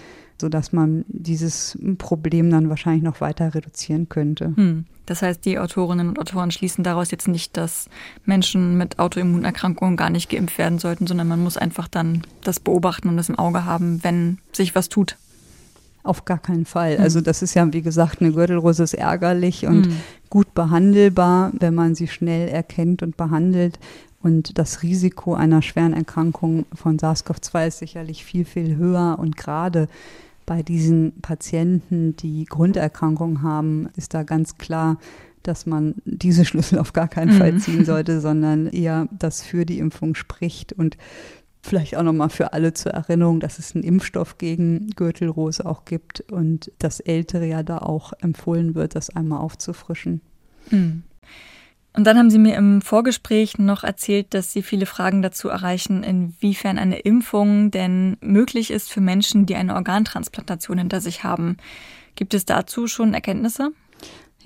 sodass 0.41 0.73
man 0.73 1.05
dieses 1.09 1.79
Problem 1.99 2.51
dann 2.51 2.69
wahrscheinlich 2.69 3.03
noch 3.03 3.21
weiter 3.21 3.55
reduzieren 3.55 4.09
könnte. 4.09 4.53
Hm. 4.57 4.85
Das 5.07 5.23
heißt, 5.23 5.45
die 5.45 5.59
Autorinnen 5.59 6.09
und 6.09 6.19
Autoren 6.19 6.51
schließen 6.51 6.83
daraus 6.83 7.13
jetzt 7.13 7.29
nicht, 7.29 7.57
dass 7.57 7.89
Menschen 8.25 8.77
mit 8.77 8.99
Autoimmunerkrankungen 8.99 9.97
gar 9.97 10.11
nicht 10.11 10.29
geimpft 10.29 10.59
werden 10.59 10.79
sollten, 10.81 11.07
sondern 11.07 11.29
man 11.29 11.43
muss 11.43 11.57
einfach 11.57 11.87
dann 11.87 12.23
das 12.43 12.59
beobachten 12.59 13.09
und 13.09 13.17
das 13.17 13.29
im 13.29 13.39
Auge 13.39 13.65
haben, 13.65 14.03
wenn 14.03 14.39
sich 14.53 14.75
was 14.75 14.89
tut. 14.89 15.17
Auf 16.03 16.25
gar 16.25 16.39
keinen 16.39 16.67
Fall. 16.67 16.97
Hm. 16.97 17.03
Also 17.03 17.21
das 17.21 17.43
ist 17.43 17.55
ja, 17.55 17.73
wie 17.73 17.83
gesagt, 17.83 18.21
eine 18.21 18.33
Gürtelrose 18.33 18.83
ist 18.83 18.95
ärgerlich 18.95 19.67
und 19.67 19.87
hm. 19.87 19.97
gut 20.29 20.55
behandelbar, 20.55 21.53
wenn 21.59 21.75
man 21.75 21.95
sie 21.95 22.09
schnell 22.09 22.49
erkennt 22.49 23.03
und 23.03 23.17
behandelt. 23.17 23.79
Und 24.23 24.59
das 24.59 24.83
Risiko 24.83 25.35
einer 25.35 25.63
schweren 25.63 25.93
Erkrankung 25.93 26.67
von 26.75 26.99
SARS-CoV-2 26.99 27.69
ist 27.69 27.79
sicherlich 27.79 28.25
viel, 28.25 28.45
viel 28.45 28.77
höher. 28.77 29.19
Und 29.21 29.37
gerade 29.37 29.87
bei 30.47 30.63
diesen 30.63 31.21
Patienten, 31.21 32.17
die 32.17 32.45
Grunderkrankungen 32.45 33.43
haben, 33.43 33.89
ist 33.97 34.15
da 34.15 34.23
ganz 34.23 34.57
klar, 34.57 34.99
dass 35.43 35.67
man 35.67 35.97
diese 36.05 36.45
Schlüssel 36.45 36.79
auf 36.79 36.93
gar 36.93 37.09
keinen 37.09 37.33
Fall 37.33 37.53
mhm. 37.53 37.59
ziehen 37.61 37.85
sollte, 37.85 38.21
sondern 38.21 38.69
eher 38.69 39.09
das 39.13 39.43
für 39.43 39.67
die 39.67 39.79
Impfung 39.79 40.15
spricht 40.15 40.73
und 40.73 40.97
vielleicht 41.63 41.97
auch 41.97 42.03
nochmal 42.03 42.31
für 42.31 42.53
alle 42.53 42.73
zur 42.73 42.93
Erinnerung, 42.93 43.41
dass 43.41 43.59
es 43.59 43.75
einen 43.75 43.85
Impfstoff 43.85 44.39
gegen 44.39 44.91
Gürtelrose 44.91 45.67
auch 45.67 45.85
gibt 45.85 46.21
und 46.33 46.71
das 46.79 47.01
Ältere 47.01 47.47
ja 47.47 47.63
da 47.63 47.79
auch 47.79 48.13
empfohlen 48.21 48.75
wird, 48.75 48.95
das 48.95 49.11
einmal 49.11 49.41
aufzufrischen. 49.41 50.21
Mhm. 50.71 51.03
Und 51.97 52.05
dann 52.05 52.19
haben 52.19 52.29
Sie 52.29 52.39
mir 52.39 52.57
im 52.57 52.83
Vorgespräch 52.83 53.59
noch 53.59 53.83
erzählt, 53.83 54.35
dass 54.35 54.53
Sie 54.53 54.63
viele 54.63 54.85
Fragen 54.85 55.23
dazu 55.23 55.49
erreichen, 55.49 56.03
inwiefern 56.03 56.77
eine 56.77 56.99
Impfung 56.99 57.71
denn 57.71 58.19
möglich 58.21 58.71
ist 58.71 58.93
für 58.93 59.01
Menschen, 59.01 59.47
die 59.47 59.57
eine 59.57 59.75
Organtransplantation 59.75 60.77
hinter 60.77 61.01
sich 61.01 61.25
haben. 61.25 61.57
Gibt 62.15 62.35
es 62.35 62.45
dazu 62.45 62.87
schon 62.87 63.15
Erkenntnisse? 63.15 63.73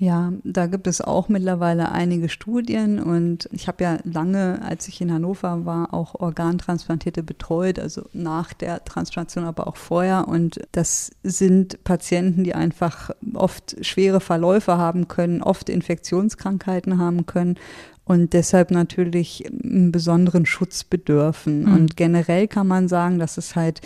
Ja, 0.01 0.33
da 0.43 0.65
gibt 0.65 0.87
es 0.87 0.99
auch 0.99 1.29
mittlerweile 1.29 1.91
einige 1.91 2.27
Studien 2.27 2.99
und 2.99 3.47
ich 3.51 3.67
habe 3.67 3.83
ja 3.83 3.99
lange, 4.03 4.59
als 4.63 4.87
ich 4.87 4.99
in 4.99 5.13
Hannover 5.13 5.63
war, 5.67 5.93
auch 5.93 6.15
Organtransplantierte 6.15 7.21
betreut, 7.21 7.77
also 7.77 8.09
nach 8.11 8.51
der 8.53 8.83
Transplantation, 8.83 9.45
aber 9.45 9.67
auch 9.67 9.75
vorher. 9.75 10.27
Und 10.27 10.59
das 10.71 11.11
sind 11.21 11.83
Patienten, 11.83 12.43
die 12.43 12.55
einfach 12.55 13.11
oft 13.35 13.75
schwere 13.85 14.21
Verläufe 14.21 14.75
haben 14.75 15.07
können, 15.07 15.43
oft 15.43 15.69
Infektionskrankheiten 15.69 16.97
haben 16.97 17.27
können 17.27 17.59
und 18.03 18.33
deshalb 18.33 18.71
natürlich 18.71 19.45
einen 19.51 19.91
besonderen 19.91 20.47
Schutz 20.47 20.83
bedürfen. 20.83 21.65
Mhm. 21.65 21.73
Und 21.73 21.95
generell 21.95 22.47
kann 22.47 22.67
man 22.67 22.87
sagen, 22.87 23.19
dass 23.19 23.37
es 23.37 23.55
halt 23.55 23.81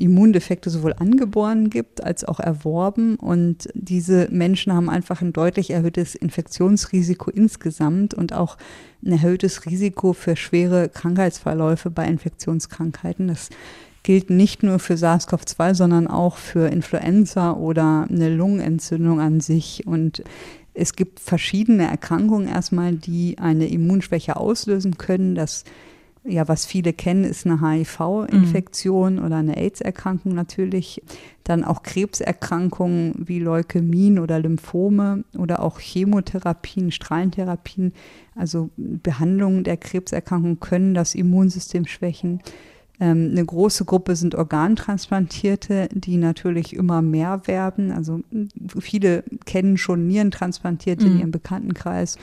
Immundefekte 0.00 0.70
sowohl 0.70 0.94
angeboren 0.94 1.70
gibt 1.70 2.02
als 2.02 2.24
auch 2.24 2.40
erworben. 2.40 3.16
Und 3.16 3.68
diese 3.74 4.28
Menschen 4.30 4.72
haben 4.72 4.90
einfach 4.90 5.22
ein 5.22 5.32
deutlich 5.32 5.70
erhöhtes 5.70 6.14
Infektionsrisiko 6.14 7.30
insgesamt 7.30 8.14
und 8.14 8.32
auch 8.32 8.56
ein 9.04 9.12
erhöhtes 9.12 9.66
Risiko 9.66 10.12
für 10.12 10.36
schwere 10.36 10.88
Krankheitsverläufe 10.88 11.90
bei 11.90 12.06
Infektionskrankheiten. 12.06 13.28
Das 13.28 13.50
gilt 14.02 14.30
nicht 14.30 14.62
nur 14.62 14.78
für 14.78 14.94
SARS-CoV-2, 14.94 15.74
sondern 15.74 16.06
auch 16.06 16.36
für 16.36 16.68
Influenza 16.68 17.52
oder 17.52 18.06
eine 18.08 18.34
Lungenentzündung 18.34 19.20
an 19.20 19.40
sich. 19.40 19.86
Und 19.86 20.22
es 20.74 20.94
gibt 20.94 21.20
verschiedene 21.20 21.88
Erkrankungen 21.88 22.48
erstmal, 22.48 22.94
die 22.94 23.38
eine 23.38 23.66
Immunschwäche 23.68 24.36
auslösen 24.36 24.96
können. 24.98 25.34
Das 25.34 25.64
ja, 26.24 26.48
was 26.48 26.66
viele 26.66 26.92
kennen, 26.92 27.24
ist 27.24 27.46
eine 27.46 27.62
HIV-Infektion 27.62 29.16
mhm. 29.16 29.24
oder 29.24 29.36
eine 29.36 29.56
AIDS-Erkrankung 29.56 30.34
natürlich. 30.34 31.02
Dann 31.44 31.64
auch 31.64 31.82
Krebserkrankungen 31.82 33.14
wie 33.16 33.38
Leukämien 33.38 34.18
oder 34.18 34.38
Lymphome 34.38 35.24
oder 35.36 35.62
auch 35.62 35.80
Chemotherapien, 35.80 36.92
Strahlentherapien. 36.92 37.94
Also 38.34 38.68
Behandlungen 38.76 39.64
der 39.64 39.78
Krebserkrankungen 39.78 40.60
können 40.60 40.92
das 40.92 41.14
Immunsystem 41.14 41.86
schwächen. 41.86 42.42
Ähm, 43.00 43.30
eine 43.30 43.44
große 43.44 43.86
Gruppe 43.86 44.14
sind 44.14 44.34
Organtransplantierte, 44.34 45.88
die 45.92 46.18
natürlich 46.18 46.74
immer 46.74 47.00
mehr 47.00 47.46
werden. 47.46 47.90
Also 47.90 48.20
viele 48.78 49.24
kennen 49.46 49.78
schon 49.78 50.06
Nierentransplantierte 50.06 51.06
mhm. 51.06 51.12
in 51.12 51.18
ihrem 51.20 51.30
Bekanntenkreis. 51.30 52.18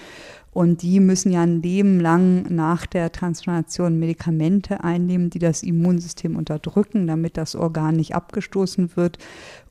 Und 0.53 0.81
die 0.81 0.99
müssen 0.99 1.31
ja 1.31 1.41
ein 1.41 1.61
Leben 1.61 1.99
lang 1.99 2.47
nach 2.49 2.85
der 2.87 3.11
Transplantation 3.11 3.99
Medikamente 3.99 4.83
einnehmen, 4.83 5.29
die 5.29 5.39
das 5.39 5.61
Immunsystem 5.61 6.35
unterdrücken, 6.35 7.05
damit 7.05 7.37
das 7.37 7.55
Organ 7.55 7.95
nicht 7.95 8.15
abgestoßen 8.15 8.95
wird. 8.95 9.19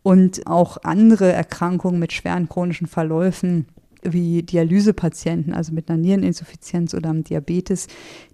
Und 0.04 0.46
auch 0.46 0.78
andere 0.84 1.32
Erkrankungen 1.32 1.98
mit 1.98 2.12
schweren 2.12 2.48
chronischen 2.48 2.86
Verläufen 2.86 3.66
wie 4.12 4.42
Dialysepatienten, 4.42 5.54
also 5.54 5.72
mit 5.72 5.90
einer 5.90 5.98
Niereninsuffizienz 5.98 6.94
oder 6.94 7.10
einem 7.10 7.24
Diabetes, 7.24 7.88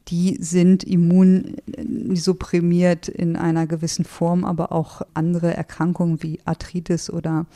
die 0.09 0.37
sind 0.41 0.85
immunsupprimiert 0.85 3.09
in 3.09 3.37
einer 3.37 3.67
gewissen 3.67 4.05
Form, 4.05 4.45
aber 4.45 4.73
auch 4.73 5.01
andere 5.15 5.57
Erkrankungen 5.57 6.23
wie 6.23 6.41
Arthritis 6.45 7.09
oder 7.11 7.47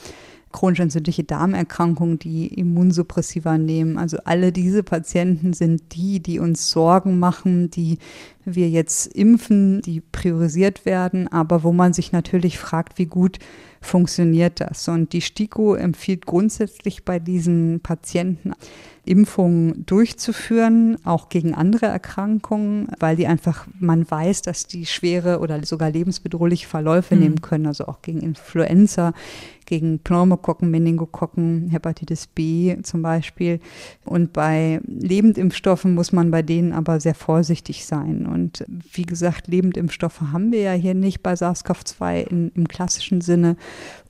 chronisch 0.53 0.81
entzündliche 0.81 1.25
Darmerkrankungen, 1.25 2.19
die 2.19 2.47
Immunsuppressiva 2.47 3.59
nehmen. 3.59 3.99
Also 3.99 4.19
alle 4.25 4.53
diese 4.53 4.83
Patienten 4.83 5.53
sind 5.53 5.95
die, 5.95 6.21
die 6.21 6.39
uns 6.39 6.71
Sorgen 6.71 7.19
machen, 7.19 7.71
die 7.71 7.99
wir 8.47 8.71
jetzt 8.71 9.09
impfen, 9.09 9.83
die 9.83 10.01
priorisiert 10.01 10.87
werden, 10.87 11.29
aber 11.29 11.63
wo 11.63 11.73
man 11.73 11.93
sich 11.93 12.13
natürlich 12.13 12.59
fragt, 12.59 12.99
wie 12.99 13.07
gut 13.07 13.39
funktioniert 13.81 14.61
das. 14.61 14.89
Und 14.89 15.13
die 15.13 15.21
STIKO 15.21 15.75
empfiehlt 15.75 16.27
grundsätzlich 16.27 17.05
bei 17.05 17.19
diesen 17.19 17.81
Patienten 17.81 18.55
Impfungen 19.07 19.87
durchzuführen, 19.87 20.99
auch 21.05 21.29
gegen 21.29 21.55
andere 21.55 21.87
Erkrankungen, 21.87 22.89
weil 22.99 23.15
die 23.15 23.29
einfach, 23.29 23.67
man 23.79 24.09
weiß, 24.11 24.43
dass 24.43 24.67
die 24.67 24.85
schwere 24.85 25.39
oder 25.39 25.65
sogar 25.65 25.91
lebensbedrohliche 25.91 26.67
Verläufe 26.67 27.15
mhm. 27.15 27.21
nehmen 27.21 27.41
können, 27.41 27.67
also 27.67 27.87
auch 27.87 28.03
gegen 28.03 28.21
Influenza, 28.21 29.13
gegen 29.65 30.01
Pneumokokken, 30.01 30.71
Meningokokken, 30.71 31.69
Hepatitis 31.71 32.27
B 32.27 32.77
zum 32.83 33.03
Beispiel. 33.03 33.61
Und 34.05 34.33
bei 34.33 34.81
Lebendimpfstoffen 34.87 35.95
muss 35.95 36.13
man 36.13 36.33
bei 36.33 36.43
denen 36.43 36.73
aber 36.73 36.99
sehr 36.99 37.15
vorsichtig 37.15 37.87
sein. 37.87 38.27
Und 38.27 38.36
wie 38.93 39.05
gesagt, 39.05 39.49
Lebendimpfstoffe 39.49 40.21
haben 40.33 40.53
wir 40.53 40.61
ja 40.61 40.73
hier 40.73 40.95
nicht 40.95 41.23
bei 41.23 41.35
SARS-CoV-2 41.35 42.53
im 42.55 42.69
klassischen 42.69 43.21
Sinne. 43.21 43.57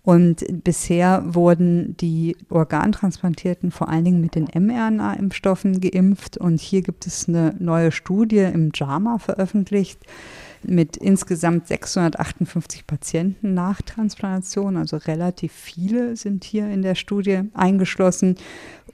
Und 0.02 0.44
bisher 0.62 1.24
wurden 1.34 1.96
die 1.96 2.36
Organtransplantierten 2.48 3.72
vor 3.72 3.88
allen 3.88 4.04
Dingen 4.04 4.20
mit 4.20 4.36
den 4.36 4.44
mRNA-Impfstoffen 4.44 5.80
geimpft. 5.80 6.38
Und 6.38 6.60
hier 6.60 6.82
gibt 6.82 7.08
es 7.08 7.28
eine 7.28 7.56
neue 7.58 7.90
Studie 7.90 8.38
im 8.38 8.70
JAMA 8.72 9.18
veröffentlicht 9.18 9.98
mit 10.62 10.96
insgesamt 10.96 11.66
658 11.66 12.86
Patienten 12.86 13.54
nach 13.54 13.82
Transplantation. 13.82 14.76
Also 14.76 14.96
relativ 14.96 15.52
viele 15.52 16.14
sind 16.14 16.44
hier 16.44 16.68
in 16.68 16.82
der 16.82 16.94
Studie 16.94 17.40
eingeschlossen. 17.54 18.36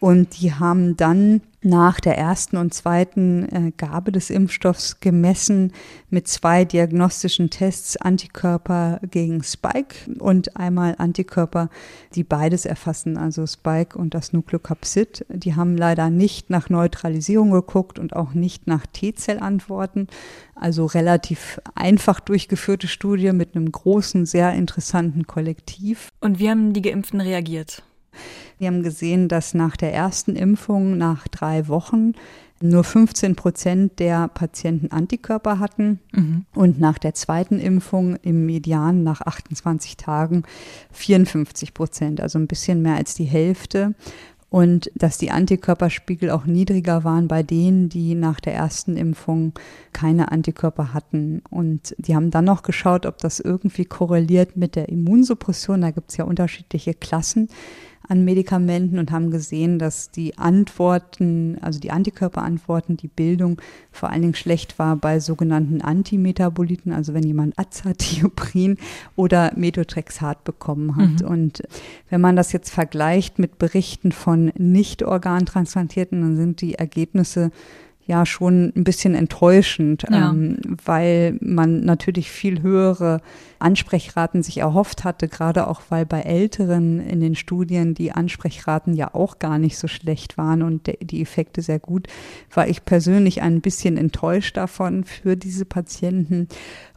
Und 0.00 0.40
die 0.40 0.54
haben 0.54 0.96
dann 0.96 1.42
nach 1.62 2.00
der 2.00 2.18
ersten 2.18 2.56
und 2.56 2.74
zweiten 2.74 3.48
äh, 3.48 3.72
Gabe 3.76 4.12
des 4.12 4.30
Impfstoffs 4.30 5.00
gemessen 5.00 5.72
mit 6.10 6.26
zwei 6.26 6.64
diagnostischen 6.64 7.50
Tests 7.50 7.96
Antikörper 7.96 9.00
gegen 9.10 9.42
Spike 9.42 9.94
und 10.18 10.56
einmal 10.56 10.96
Antikörper, 10.98 11.70
die 12.14 12.24
beides 12.24 12.66
erfassen, 12.66 13.16
also 13.16 13.46
Spike 13.46 13.96
und 13.96 14.14
das 14.14 14.32
Nukleokapsid. 14.32 15.24
Die 15.28 15.54
haben 15.54 15.76
leider 15.76 16.10
nicht 16.10 16.50
nach 16.50 16.68
Neutralisierung 16.68 17.50
geguckt 17.52 17.98
und 17.98 18.16
auch 18.16 18.34
nicht 18.34 18.66
nach 18.66 18.86
T-Zellantworten. 18.86 20.08
Also 20.54 20.86
relativ 20.86 21.60
einfach 21.74 22.20
durchgeführte 22.20 22.88
Studie 22.88 23.32
mit 23.32 23.54
einem 23.54 23.70
großen, 23.70 24.26
sehr 24.26 24.52
interessanten 24.52 25.26
Kollektiv. 25.26 26.08
Und 26.20 26.38
wie 26.38 26.50
haben 26.50 26.72
die 26.72 26.82
Geimpften 26.82 27.20
reagiert? 27.20 27.82
Wir 28.58 28.68
haben 28.68 28.82
gesehen, 28.82 29.28
dass 29.28 29.54
nach 29.54 29.76
der 29.76 29.92
ersten 29.92 30.36
Impfung, 30.36 30.96
nach 30.96 31.26
drei 31.28 31.68
Wochen, 31.68 32.12
nur 32.62 32.84
15 32.84 33.34
Prozent 33.34 33.98
der 33.98 34.28
Patienten 34.28 34.92
Antikörper 34.92 35.58
hatten 35.58 35.98
mhm. 36.12 36.46
und 36.54 36.78
nach 36.78 36.98
der 36.98 37.14
zweiten 37.14 37.58
Impfung 37.58 38.16
im 38.22 38.46
Median 38.46 39.02
nach 39.02 39.20
28 39.20 39.96
Tagen 39.96 40.44
54 40.92 41.74
Prozent, 41.74 42.20
also 42.20 42.38
ein 42.38 42.46
bisschen 42.46 42.80
mehr 42.82 42.96
als 42.96 43.14
die 43.14 43.24
Hälfte. 43.24 43.94
Und 44.48 44.90
dass 44.94 45.16
die 45.16 45.30
Antikörperspiegel 45.30 46.28
auch 46.28 46.44
niedriger 46.44 47.04
waren 47.04 47.26
bei 47.26 47.42
denen, 47.42 47.88
die 47.88 48.14
nach 48.14 48.38
der 48.38 48.52
ersten 48.52 48.98
Impfung 48.98 49.54
keine 49.94 50.30
Antikörper 50.30 50.92
hatten. 50.92 51.40
Und 51.48 51.96
die 51.96 52.14
haben 52.14 52.30
dann 52.30 52.44
noch 52.44 52.62
geschaut, 52.62 53.06
ob 53.06 53.16
das 53.16 53.40
irgendwie 53.40 53.86
korreliert 53.86 54.58
mit 54.58 54.76
der 54.76 54.90
Immunsuppression. 54.90 55.80
Da 55.80 55.90
gibt 55.90 56.10
es 56.10 56.18
ja 56.18 56.26
unterschiedliche 56.26 56.92
Klassen 56.92 57.48
an 58.09 58.24
Medikamenten 58.24 58.98
und 58.98 59.11
haben 59.11 59.30
gesehen, 59.30 59.78
dass 59.78 60.11
die 60.11 60.38
Antworten, 60.38 61.59
also 61.61 61.78
die 61.78 61.90
Antikörperantworten, 61.90 62.96
die 62.96 63.09
Bildung 63.09 63.61
vor 63.90 64.11
allen 64.11 64.22
Dingen 64.22 64.34
schlecht 64.34 64.78
war 64.78 64.96
bei 64.96 65.20
sogenannten 65.20 65.80
Antimetaboliten, 65.80 66.92
also 66.92 67.14
wenn 67.14 67.22
jemand 67.22 67.59
Azathioprin 67.59 68.78
oder 69.16 69.53
Methotrexat 69.57 70.44
bekommen 70.44 70.96
hat. 70.96 71.22
Mhm. 71.22 71.28
Und 71.28 71.62
wenn 72.11 72.20
man 72.20 72.36
das 72.36 72.53
jetzt 72.53 72.70
vergleicht 72.70 73.38
mit 73.38 73.59
Berichten 73.59 74.12
von 74.12 74.53
nicht 74.57 75.03
organtransplantierten, 75.03 76.20
dann 76.20 76.36
sind 76.36 76.61
die 76.61 76.74
Ergebnisse 76.74 77.50
ja 78.07 78.26
schon 78.26 78.72
ein 78.74 78.84
bisschen 78.84 79.14
enttäuschend, 79.14 80.05
ja. 80.11 80.30
ähm, 80.30 80.59
weil 80.84 81.38
man 81.40 81.84
natürlich 81.84 82.30
viel 82.30 82.62
höhere 82.62 83.20
Ansprechraten 83.59 84.42
sich 84.42 84.59
erhofft 84.59 85.05
hatte, 85.05 85.28
gerade 85.28 85.68
auch 85.68 85.82
weil 85.88 86.05
bei 86.05 86.20
Älteren 86.20 87.00
in 87.00 87.20
den 87.20 87.36
Studien 87.36 87.94
die 87.94 88.12
Ansprechraten 88.12 88.94
ja 88.94 89.14
auch 89.14 89.38
gar 89.38 89.59
nicht 89.59 89.78
so 89.78 89.86
schlecht 89.86 90.36
waren 90.36 90.62
und 90.62 90.90
die 91.00 91.22
Effekte 91.22 91.62
sehr 91.62 91.78
gut, 91.78 92.09
war 92.53 92.66
ich 92.66 92.84
persönlich 92.84 93.40
ein 93.42 93.61
bisschen 93.61 93.96
enttäuscht 93.96 94.57
davon 94.57 95.05
für 95.05 95.36
diese 95.36 95.64
Patienten. 95.64 96.48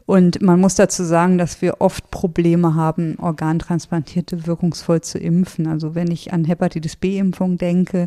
Und 0.06 0.40
man 0.40 0.60
muss 0.60 0.76
dazu 0.76 1.02
sagen, 1.02 1.36
dass 1.36 1.60
wir 1.60 1.80
oft 1.80 2.12
Probleme 2.12 2.76
haben, 2.76 3.18
Organtransplantierte 3.18 4.46
wirkungsvoll 4.46 5.00
zu 5.00 5.18
impfen. 5.18 5.66
Also 5.66 5.96
wenn 5.96 6.12
ich 6.12 6.32
an 6.32 6.44
Hepatitis 6.44 6.94
B-Impfung 6.94 7.58
denke, 7.58 8.06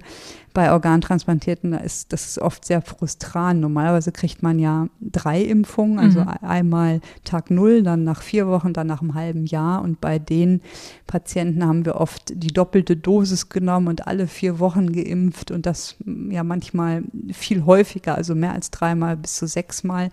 bei 0.54 0.72
Organtransplantierten, 0.72 1.72
da 1.72 1.78
ist 1.78 2.12
das 2.12 2.26
ist 2.26 2.40
oft 2.40 2.66
sehr 2.66 2.82
frustrant. 2.82 3.60
Normalerweise 3.60 4.14
kriegt 4.14 4.42
man 4.42 4.60
ja 4.60 4.88
drei 5.02 5.42
Impfungen, 5.42 6.00
also 6.00 6.22
mhm. 6.22 6.30
einmal 6.42 7.02
Tag 7.26 7.52
Null, 7.52 7.84
dann 7.84 8.06
nach 8.06 8.22
vier 8.22 8.48
Wochen, 8.48 8.72
dann 8.72 8.88
nach 8.88 9.02
einem 9.02 9.14
halben 9.14 9.46
Jahr. 9.46 9.82
Und 9.82 10.00
bei 10.00 10.20
den 10.20 10.62
Patienten 11.06 11.66
haben 11.66 11.86
wir 11.86 11.96
oft 11.96 12.32
die 12.34 12.54
doppelte 12.54 12.96
Dosis 12.96 13.50
genommen 13.50 13.90
und 13.90 14.08
alle 14.08 14.28
vier 14.28 14.60
Wochen 14.60 14.92
geimpft 14.94 15.52
und 15.52 15.66
das 15.66 15.98
ja 16.30 16.44
manchmal 16.44 17.04
viel 17.34 17.66
häufiger, 17.66 18.16
also 18.16 18.36
mehr 18.36 18.54
als 18.54 18.72
dreimal 18.72 19.18
bis 19.18 19.36
zu 19.36 19.48
sechsmal. 19.48 20.12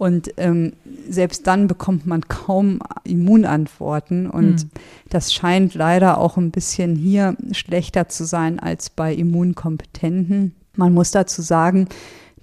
Und 0.00 0.32
ähm, 0.38 0.72
selbst 1.10 1.46
dann 1.46 1.66
bekommt 1.66 2.06
man 2.06 2.26
kaum 2.26 2.78
Immunantworten. 3.04 4.30
Und 4.30 4.62
hm. 4.62 4.70
das 5.10 5.30
scheint 5.30 5.74
leider 5.74 6.16
auch 6.16 6.38
ein 6.38 6.50
bisschen 6.50 6.96
hier 6.96 7.36
schlechter 7.52 8.08
zu 8.08 8.24
sein 8.24 8.58
als 8.58 8.88
bei 8.88 9.12
Immunkompetenten. 9.12 10.54
Man 10.74 10.94
muss 10.94 11.10
dazu 11.10 11.42
sagen, 11.42 11.86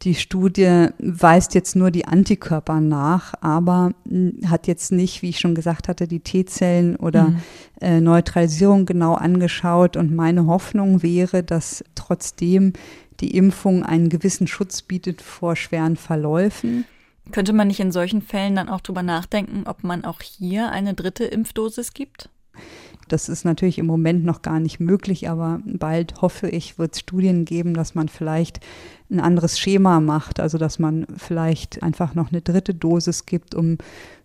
die 0.04 0.14
Studie 0.14 0.90
weist 1.00 1.56
jetzt 1.56 1.76
nur 1.76 1.90
die 1.90 2.06
Antikörper 2.06 2.80
nach, 2.80 3.34
aber 3.42 3.94
hat 4.46 4.68
jetzt 4.68 4.92
nicht, 4.92 5.24
wie 5.24 5.30
ich 5.30 5.40
schon 5.40 5.56
gesagt 5.56 5.88
hatte, 5.88 6.08
die 6.08 6.20
T-Zellen 6.20 6.96
oder 6.96 7.30
mhm. 7.30 7.42
äh, 7.82 8.00
Neutralisierung 8.02 8.86
genau 8.86 9.16
angeschaut. 9.16 9.98
Und 9.98 10.14
meine 10.14 10.46
Hoffnung 10.46 11.02
wäre, 11.02 11.42
dass 11.42 11.84
trotzdem 11.96 12.74
die 13.20 13.36
Impfung 13.36 13.82
einen 13.82 14.10
gewissen 14.10 14.46
Schutz 14.46 14.84
bietet 14.84 15.24
vor 15.24 15.56
schweren 15.56 15.96
Verläufen. 15.96 16.86
Könnte 17.32 17.54
man 17.54 17.68
nicht 17.68 17.80
in 17.80 17.92
solchen 17.92 18.22
Fällen 18.22 18.56
dann 18.56 18.70
auch 18.70 18.82
drüber 18.82 19.04
nachdenken, 19.04 19.64
ob 19.66 19.84
man 19.84 20.06
auch 20.06 20.22
hier 20.22 20.72
eine 20.72 20.94
dritte 20.94 21.26
Impfdosis 21.26 21.94
gibt? 21.94 22.30
Das 23.08 23.30
ist 23.30 23.46
natürlich 23.46 23.78
im 23.78 23.86
Moment 23.86 24.26
noch 24.26 24.42
gar 24.42 24.60
nicht 24.60 24.80
möglich, 24.80 25.30
aber 25.30 25.62
bald 25.66 26.22
hoffe 26.22 26.50
ich, 26.50 26.78
wird 26.78 26.94
es 26.94 27.00
Studien 27.00 27.46
geben, 27.46 27.74
dass 27.74 27.96
man 27.96 28.10
vielleicht 28.10 28.60
ein 29.10 29.22
anderes 29.22 29.58
Schema 29.60 30.02
macht, 30.02 30.40
also 30.40 30.58
dass 30.58 30.80
man 30.80 31.08
vielleicht 31.16 31.84
einfach 31.84 32.16
noch 32.16 32.32
eine 32.32 32.42
dritte 32.42 32.74
Dosis 32.74 33.26
gibt, 33.26 33.56
um 33.56 33.78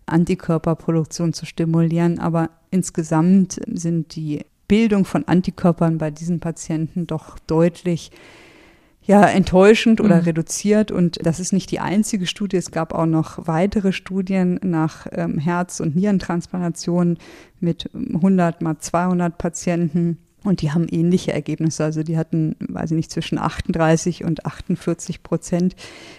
Antikörperproduktion 0.05 1.31
zu 1.31 1.45
stimulieren. 1.45 2.19
Aber 2.19 2.49
insgesamt 2.71 3.61
sind 3.71 4.15
die 4.15 4.45
Bildung 4.67 5.05
von 5.05 5.27
Antikörpern 5.27 5.97
bei 5.97 6.11
diesen 6.11 6.39
Patienten 6.41 7.07
doch 7.07 7.39
deutlich 7.39 8.11
ja, 9.05 9.25
enttäuschend 9.25 9.99
oder 9.99 10.17
mhm. 10.17 10.23
reduziert. 10.23 10.91
Und 10.91 11.25
das 11.25 11.39
ist 11.39 11.53
nicht 11.53 11.71
die 11.71 11.79
einzige 11.79 12.25
Studie. 12.25 12.57
Es 12.57 12.71
gab 12.71 12.93
auch 12.93 13.05
noch 13.05 13.47
weitere 13.47 13.91
Studien 13.91 14.59
nach 14.63 15.07
ähm, 15.11 15.37
Herz- 15.37 15.79
und 15.79 15.95
Nierentransplantationen 15.95 17.17
mit 17.59 17.89
100 17.93 18.61
mal 18.61 18.77
200 18.77 19.37
Patienten. 19.37 20.19
Und 20.43 20.61
die 20.61 20.71
haben 20.71 20.87
ähnliche 20.89 21.31
Ergebnisse. 21.31 21.83
Also 21.83 22.03
die 22.03 22.17
hatten, 22.17 22.55
weiß 22.59 22.91
ich 22.91 22.97
nicht, 22.97 23.11
zwischen 23.11 23.37
38 23.37 24.25
und 24.25 24.45
48 24.45 25.23
Prozent 25.23 25.75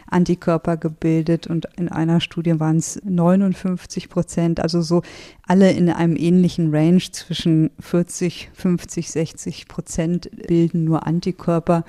Antikörper 0.09 0.77
gebildet 0.77 1.47
und 1.47 1.67
in 1.77 1.89
einer 1.89 2.21
Studie 2.21 2.59
waren 2.59 2.79
es 2.79 3.01
59 3.05 4.09
Prozent. 4.09 4.61
Also 4.61 4.81
so 4.81 5.03
alle 5.47 5.73
in 5.73 5.91
einem 5.91 6.17
ähnlichen 6.17 6.75
Range 6.75 7.03
zwischen 7.13 7.71
40, 7.81 8.51
50, 8.55 9.11
60 9.11 9.69
Prozent 9.69 10.31
bilden 10.47 10.85
nur 10.85 11.07
Antikörper. 11.07 11.85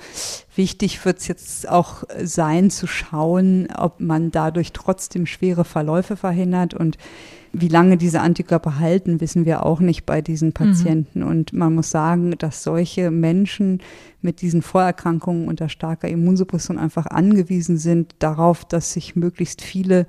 Wichtig 0.54 1.02
wird 1.04 1.18
es 1.18 1.28
jetzt 1.28 1.68
auch 1.68 2.04
sein 2.22 2.70
zu 2.70 2.86
schauen, 2.86 3.68
ob 3.74 4.00
man 4.00 4.30
dadurch 4.30 4.72
trotzdem 4.72 5.24
schwere 5.24 5.64
Verläufe 5.64 6.16
verhindert 6.16 6.74
und 6.74 6.98
wie 7.52 7.68
lange 7.68 7.96
diese 7.96 8.20
Antikörper 8.20 8.78
halten, 8.78 9.20
wissen 9.20 9.44
wir 9.44 9.64
auch 9.64 9.80
nicht 9.80 10.06
bei 10.06 10.20
diesen 10.20 10.48
mhm. 10.48 10.54
Patienten. 10.54 11.20
Mhm. 11.20 11.26
Und 11.26 11.52
man 11.52 11.74
muss 11.74 11.90
sagen, 11.90 12.34
dass 12.38 12.62
solche 12.62 13.10
Menschen 13.10 13.80
mit 14.20 14.40
diesen 14.40 14.62
Vorerkrankungen 14.62 15.48
unter 15.48 15.68
starker 15.68 16.08
Immunsuppression 16.08 16.78
einfach 16.78 17.06
angewiesen 17.06 17.78
sind 17.78 18.14
darauf, 18.18 18.64
dass 18.64 18.92
sich 18.92 19.16
möglichst 19.16 19.62
viele 19.62 20.06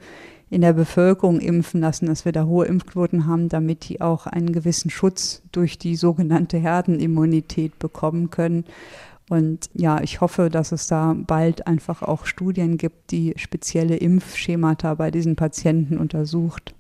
in 0.50 0.62
der 0.62 0.74
Bevölkerung 0.74 1.40
impfen 1.40 1.82
lassen, 1.82 2.06
dass 2.06 2.24
wir 2.26 2.32
da 2.32 2.46
hohe 2.46 2.66
Impfquoten 2.66 3.28
haben, 3.28 3.50
damit 3.50 3.90
die 3.90 4.00
auch 4.00 4.28
einen 4.28 4.54
gewissen 4.54 4.90
Schutz 4.90 5.42
durch 5.52 5.78
die 5.78 5.96
sogenannte 5.96 6.58
Herdenimmunität 6.58 7.78
bekommen 7.80 8.30
können. 8.30 8.64
Und 9.30 9.70
ja, 9.74 10.02
ich 10.02 10.22
hoffe, 10.22 10.50
dass 10.50 10.72
es 10.72 10.88
da 10.88 11.14
bald 11.16 11.68
einfach 11.68 12.02
auch 12.02 12.26
Studien 12.26 12.78
gibt, 12.78 13.12
die 13.12 13.34
spezielle 13.36 13.98
Impfschemata 13.98 14.94
bei 14.96 15.12
diesen 15.12 15.36
Patienten 15.36 15.98
untersucht. 15.98 16.74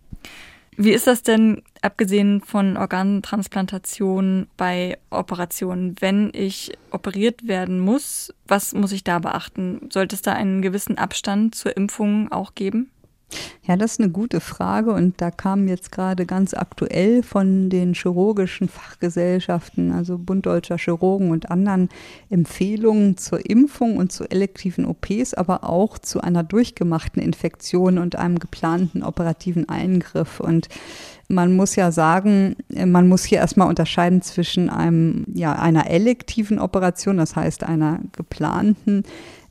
Wie 0.80 0.92
ist 0.92 1.08
das 1.08 1.24
denn, 1.24 1.64
abgesehen 1.82 2.40
von 2.42 2.78
Organtransplantationen 2.78 4.48
bei 4.58 5.00
Operationen, 5.10 5.96
wenn 6.02 6.30
ich 6.34 6.78
operiert 6.92 7.48
werden 7.48 7.80
muss? 7.80 8.32
Was 8.48 8.74
muss 8.74 8.92
ich 8.92 9.04
da 9.04 9.18
beachten? 9.18 9.90
Sollte 9.92 10.16
es 10.16 10.22
da 10.22 10.34
einen 10.34 10.62
gewissen 10.62 11.00
Abstand 11.00 11.56
zur 11.56 11.76
Impfung 11.76 12.32
auch 12.32 12.54
geben? 12.54 12.92
Ja, 13.68 13.76
das 13.76 13.94
ist 13.94 14.00
eine 14.00 14.10
gute 14.10 14.40
Frage 14.40 14.94
und 14.94 15.20
da 15.20 15.30
kamen 15.30 15.68
jetzt 15.68 15.92
gerade 15.92 16.26
ganz 16.26 16.54
aktuell 16.54 17.22
von 17.22 17.70
den 17.70 17.96
chirurgischen 17.96 18.70
Fachgesellschaften, 18.70 19.92
also 19.92 20.18
Bund 20.18 20.46
Deutscher 20.46 20.78
Chirurgen 20.78 21.32
und 21.32 21.52
anderen 21.52 21.90
Empfehlungen 22.30 23.18
zur 23.18 23.46
Impfung 23.50 23.98
und 23.98 24.14
zu 24.14 24.24
elektiven 24.24 24.86
OPs, 24.86 25.34
aber 25.34 25.66
auch 25.66 25.98
zu 25.98 26.22
einer 26.22 26.44
durchgemachten 26.44 27.22
Infektion 27.22 27.98
und 27.98 28.16
einem 28.16 28.40
geplanten 28.40 29.04
operativen 29.04 29.68
Eingriff. 29.68 30.40
Und 30.40 30.70
man 31.28 31.54
muss 31.54 31.76
ja 31.76 31.92
sagen, 31.92 32.56
man 32.70 33.10
muss 33.10 33.26
hier 33.26 33.40
erstmal 33.40 33.68
unterscheiden 33.68 34.22
zwischen 34.22 34.70
einem, 34.70 35.26
ja, 35.34 35.52
einer 35.54 35.90
elektiven 35.90 36.60
Operation, 36.60 37.18
das 37.18 37.36
heißt 37.36 37.66
einer 37.66 38.00
geplanten 38.16 39.04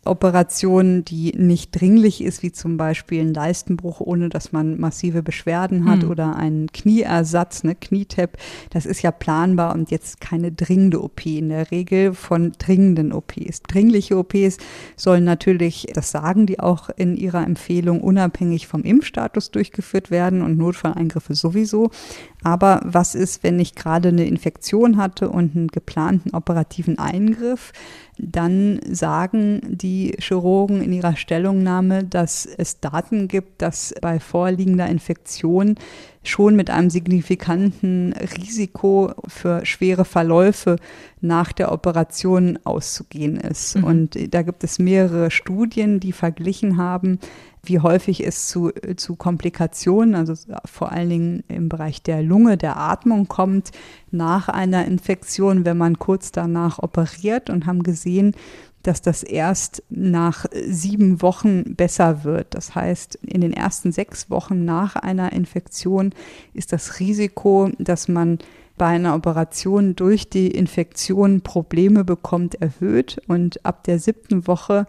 Operation, 0.06 1.04
die 1.04 1.32
nicht 1.36 1.78
dringlich 1.78 2.22
ist, 2.22 2.42
wie 2.42 2.52
zum 2.52 2.76
Beispiel 2.76 3.20
ein 3.20 3.34
Leistenbruch, 3.34 4.00
ohne 4.00 4.28
dass 4.28 4.52
man 4.52 4.78
massive 4.78 5.22
Beschwerden 5.22 5.88
hat 5.88 6.02
mhm. 6.02 6.10
oder 6.10 6.36
einen 6.36 6.70
Knieersatz, 6.72 7.64
ne, 7.64 7.74
Knietap, 7.74 8.36
das 8.70 8.86
ist 8.86 9.02
ja 9.02 9.10
planbar 9.10 9.74
und 9.74 9.90
jetzt 9.90 10.20
keine 10.20 10.52
dringende 10.52 11.02
OP 11.02 11.26
in 11.26 11.48
der 11.48 11.70
Regel 11.70 12.14
von 12.14 12.52
dringenden 12.58 13.12
OPs. 13.12 13.62
Dringliche 13.62 14.16
OPs 14.18 14.58
sollen 14.96 15.24
natürlich, 15.24 15.86
das 15.94 16.10
sagen 16.10 16.46
die 16.46 16.60
auch 16.60 16.88
in 16.96 17.16
ihrer 17.16 17.44
Empfehlung, 17.44 18.00
unabhängig 18.00 18.66
vom 18.66 18.82
Impfstatus 18.82 19.50
durchgeführt 19.50 20.10
werden 20.10 20.42
und 20.42 20.58
Notfalleingriffe 20.58 21.34
sowieso. 21.34 21.90
Aber 22.42 22.80
was 22.84 23.14
ist, 23.14 23.42
wenn 23.42 23.58
ich 23.58 23.74
gerade 23.74 24.08
eine 24.10 24.26
Infektion 24.26 24.96
hatte 24.96 25.28
und 25.28 25.56
einen 25.56 25.68
geplanten 25.68 26.34
operativen 26.34 26.98
Eingriff? 26.98 27.72
Dann 28.18 28.80
sagen 28.90 29.60
die 29.68 30.16
Chirurgen 30.18 30.80
in 30.80 30.92
ihrer 30.92 31.16
Stellungnahme, 31.16 32.04
dass 32.04 32.46
es 32.46 32.80
Daten 32.80 33.28
gibt, 33.28 33.60
dass 33.60 33.94
bei 34.00 34.18
vorliegender 34.20 34.86
Infektion 34.86 35.74
schon 36.22 36.56
mit 36.56 36.70
einem 36.70 36.90
signifikanten 36.90 38.14
Risiko 38.38 39.12
für 39.28 39.64
schwere 39.64 40.04
Verläufe 40.04 40.76
nach 41.20 41.52
der 41.52 41.72
Operation 41.72 42.58
auszugehen 42.64 43.36
ist. 43.36 43.76
Mhm. 43.76 43.84
Und 43.84 44.34
da 44.34 44.42
gibt 44.42 44.64
es 44.64 44.78
mehrere 44.78 45.30
Studien, 45.30 46.00
die 46.00 46.12
verglichen 46.12 46.78
haben, 46.78 47.18
wie 47.68 47.80
häufig 47.80 48.26
es 48.26 48.48
zu, 48.48 48.70
zu 48.96 49.16
Komplikationen, 49.16 50.14
also 50.14 50.34
vor 50.64 50.92
allen 50.92 51.10
Dingen 51.10 51.44
im 51.48 51.68
Bereich 51.68 52.02
der 52.02 52.22
Lunge, 52.22 52.56
der 52.56 52.76
Atmung 52.76 53.28
kommt 53.28 53.70
nach 54.10 54.48
einer 54.48 54.84
Infektion, 54.86 55.64
wenn 55.64 55.76
man 55.76 55.98
kurz 55.98 56.32
danach 56.32 56.78
operiert 56.78 57.50
und 57.50 57.66
haben 57.66 57.82
gesehen, 57.82 58.32
dass 58.82 59.02
das 59.02 59.24
erst 59.24 59.82
nach 59.90 60.46
sieben 60.64 61.20
Wochen 61.20 61.74
besser 61.74 62.22
wird. 62.22 62.54
Das 62.54 62.74
heißt, 62.74 63.16
in 63.16 63.40
den 63.40 63.52
ersten 63.52 63.90
sechs 63.90 64.30
Wochen 64.30 64.64
nach 64.64 64.94
einer 64.94 65.32
Infektion 65.32 66.10
ist 66.54 66.72
das 66.72 67.00
Risiko, 67.00 67.70
dass 67.78 68.06
man 68.06 68.38
bei 68.78 68.86
einer 68.86 69.14
Operation 69.14 69.96
durch 69.96 70.28
die 70.28 70.48
Infektion 70.48 71.40
Probleme 71.40 72.04
bekommt, 72.04 72.56
erhöht. 72.56 73.20
Und 73.26 73.64
ab 73.64 73.84
der 73.84 73.98
siebten 73.98 74.46
Woche 74.46 74.86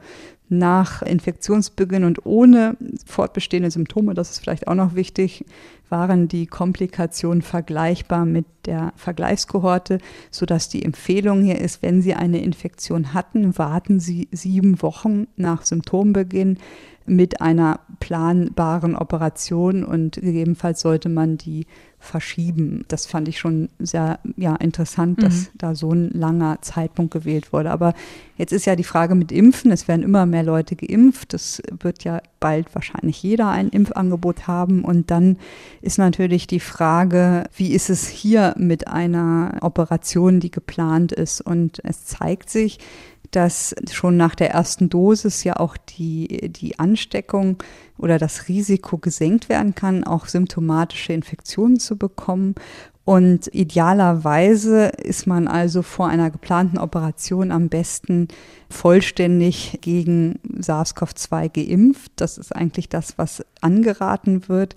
nach 0.49 1.01
Infektionsbeginn 1.01 2.03
und 2.03 2.25
ohne 2.25 2.77
fortbestehende 3.05 3.71
Symptome, 3.71 4.13
das 4.13 4.31
ist 4.31 4.39
vielleicht 4.39 4.67
auch 4.67 4.75
noch 4.75 4.95
wichtig, 4.95 5.45
waren 5.89 6.27
die 6.27 6.47
Komplikationen 6.47 7.41
vergleichbar 7.41 8.25
mit 8.25 8.45
der 8.65 8.93
Vergleichskohorte, 8.95 9.99
sodass 10.31 10.69
die 10.69 10.83
Empfehlung 10.83 11.43
hier 11.43 11.59
ist, 11.59 11.81
wenn 11.81 12.01
Sie 12.01 12.13
eine 12.13 12.41
Infektion 12.41 13.13
hatten, 13.13 13.57
warten 13.57 13.99
Sie 13.99 14.27
sieben 14.31 14.81
Wochen 14.81 15.27
nach 15.35 15.65
Symptombeginn 15.65 16.57
mit 17.07 17.39
einer 17.39 17.79
planbaren 18.01 18.95
Operation 18.95 19.85
und 19.85 20.15
gegebenenfalls 20.15 20.81
sollte 20.81 21.07
man 21.07 21.37
die 21.37 21.65
verschieben. 21.99 22.83
Das 22.89 23.05
fand 23.05 23.29
ich 23.29 23.39
schon 23.39 23.69
sehr 23.79 24.19
ja, 24.35 24.55
interessant, 24.57 25.23
dass 25.23 25.43
mhm. 25.43 25.57
da 25.57 25.73
so 25.73 25.91
ein 25.91 26.09
langer 26.11 26.61
Zeitpunkt 26.61 27.13
gewählt 27.13 27.53
wurde. 27.53 27.71
Aber 27.71 27.93
jetzt 28.37 28.53
ist 28.53 28.65
ja 28.65 28.75
die 28.75 28.83
Frage 28.83 29.15
mit 29.15 29.31
Impfen. 29.31 29.71
Es 29.71 29.87
werden 29.87 30.03
immer 30.03 30.25
mehr 30.25 30.43
Leute 30.43 30.75
geimpft. 30.75 31.33
Es 31.33 31.61
wird 31.79 32.03
ja 32.03 32.21
bald 32.39 32.73
wahrscheinlich 32.73 33.21
jeder 33.21 33.49
ein 33.49 33.69
Impfangebot 33.69 34.47
haben. 34.47 34.83
Und 34.83 35.11
dann 35.11 35.37
ist 35.81 35.97
natürlich 35.97 36.47
die 36.47 36.59
Frage, 36.59 37.45
wie 37.55 37.73
ist 37.73 37.89
es 37.89 38.07
hier 38.07 38.53
mit 38.57 38.87
einer 38.87 39.57
Operation, 39.61 40.39
die 40.39 40.51
geplant 40.51 41.11
ist? 41.11 41.41
Und 41.41 41.83
es 41.83 42.05
zeigt 42.05 42.49
sich, 42.49 42.79
dass 43.31 43.75
schon 43.91 44.17
nach 44.17 44.35
der 44.35 44.51
ersten 44.51 44.89
Dosis 44.89 45.43
ja 45.43 45.57
auch 45.57 45.75
die, 45.77 46.49
die 46.49 46.79
Ansteckung 46.79 47.57
oder 47.97 48.17
das 48.17 48.47
Risiko 48.47 48.97
gesenkt 48.97 49.49
werden 49.49 49.75
kann, 49.75 50.03
auch 50.03 50.27
symptomatische 50.27 51.13
Infektionen 51.13 51.79
zu 51.79 51.97
bekommen. 51.97 52.55
Und 53.07 53.47
idealerweise 53.53 54.87
ist 54.87 55.27
man 55.27 55.47
also 55.47 55.81
vor 55.81 56.09
einer 56.09 56.29
geplanten 56.29 56.77
Operation 56.77 57.53
am 57.53 57.69
besten 57.69 58.27
vollständig 58.69 59.79
gegen 59.79 60.39
SARS-CoV-2 60.59 61.47
geimpft. 61.47 62.11
Das 62.17 62.37
ist 62.37 62.53
eigentlich 62.53 62.89
das, 62.89 63.17
was 63.17 63.45
angeraten 63.61 64.49
wird. 64.49 64.75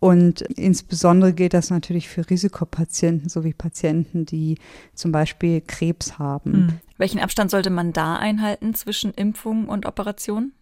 Und 0.00 0.40
insbesondere 0.40 1.34
gilt 1.34 1.52
das 1.52 1.68
natürlich 1.68 2.08
für 2.08 2.30
Risikopatienten 2.30 3.28
sowie 3.28 3.52
Patienten, 3.52 4.24
die 4.24 4.56
zum 4.94 5.12
Beispiel 5.12 5.60
Krebs 5.60 6.18
haben. 6.18 6.52
Mhm. 6.52 6.68
Welchen 6.96 7.20
Abstand 7.20 7.50
sollte 7.50 7.68
man 7.68 7.92
da 7.92 8.16
einhalten 8.16 8.72
zwischen 8.72 9.12
Impfung 9.12 9.68
und 9.68 9.84
Operation? 9.84 10.52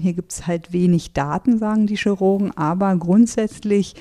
Hier 0.00 0.14
gibt 0.14 0.32
es 0.32 0.48
halt 0.48 0.72
wenig 0.72 1.12
Daten, 1.12 1.56
sagen 1.56 1.86
die 1.86 1.98
Chirurgen, 1.98 2.50
aber 2.56 2.96
grundsätzlich 2.96 3.94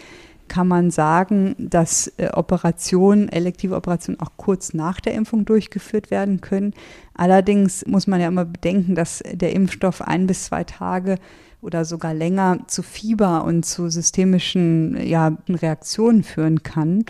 kann 0.53 0.67
man 0.67 0.91
sagen, 0.91 1.55
dass 1.57 2.13
äh, 2.17 2.29
Operationen, 2.31 3.27
elektive 3.27 3.75
Operationen 3.75 4.19
auch 4.19 4.33
kurz 4.37 4.75
nach 4.75 4.99
der 4.99 5.15
Impfung 5.15 5.45
durchgeführt 5.45 6.11
werden 6.11 6.41
können. 6.41 6.75
Allerdings 7.15 7.83
muss 7.87 8.05
man 8.05 8.21
ja 8.21 8.27
immer 8.27 8.45
bedenken, 8.45 8.93
dass 8.93 9.23
der 9.31 9.53
Impfstoff 9.53 10.03
ein 10.03 10.27
bis 10.27 10.45
zwei 10.45 10.63
Tage 10.63 11.15
oder 11.63 11.85
sogar 11.85 12.13
länger 12.13 12.59
zu 12.67 12.83
Fieber 12.83 13.43
und 13.43 13.65
zu 13.65 13.89
systemischen 13.89 14.97
ja, 15.05 15.37
Reaktionen 15.49 16.23
führen 16.23 16.63
kann. 16.63 17.05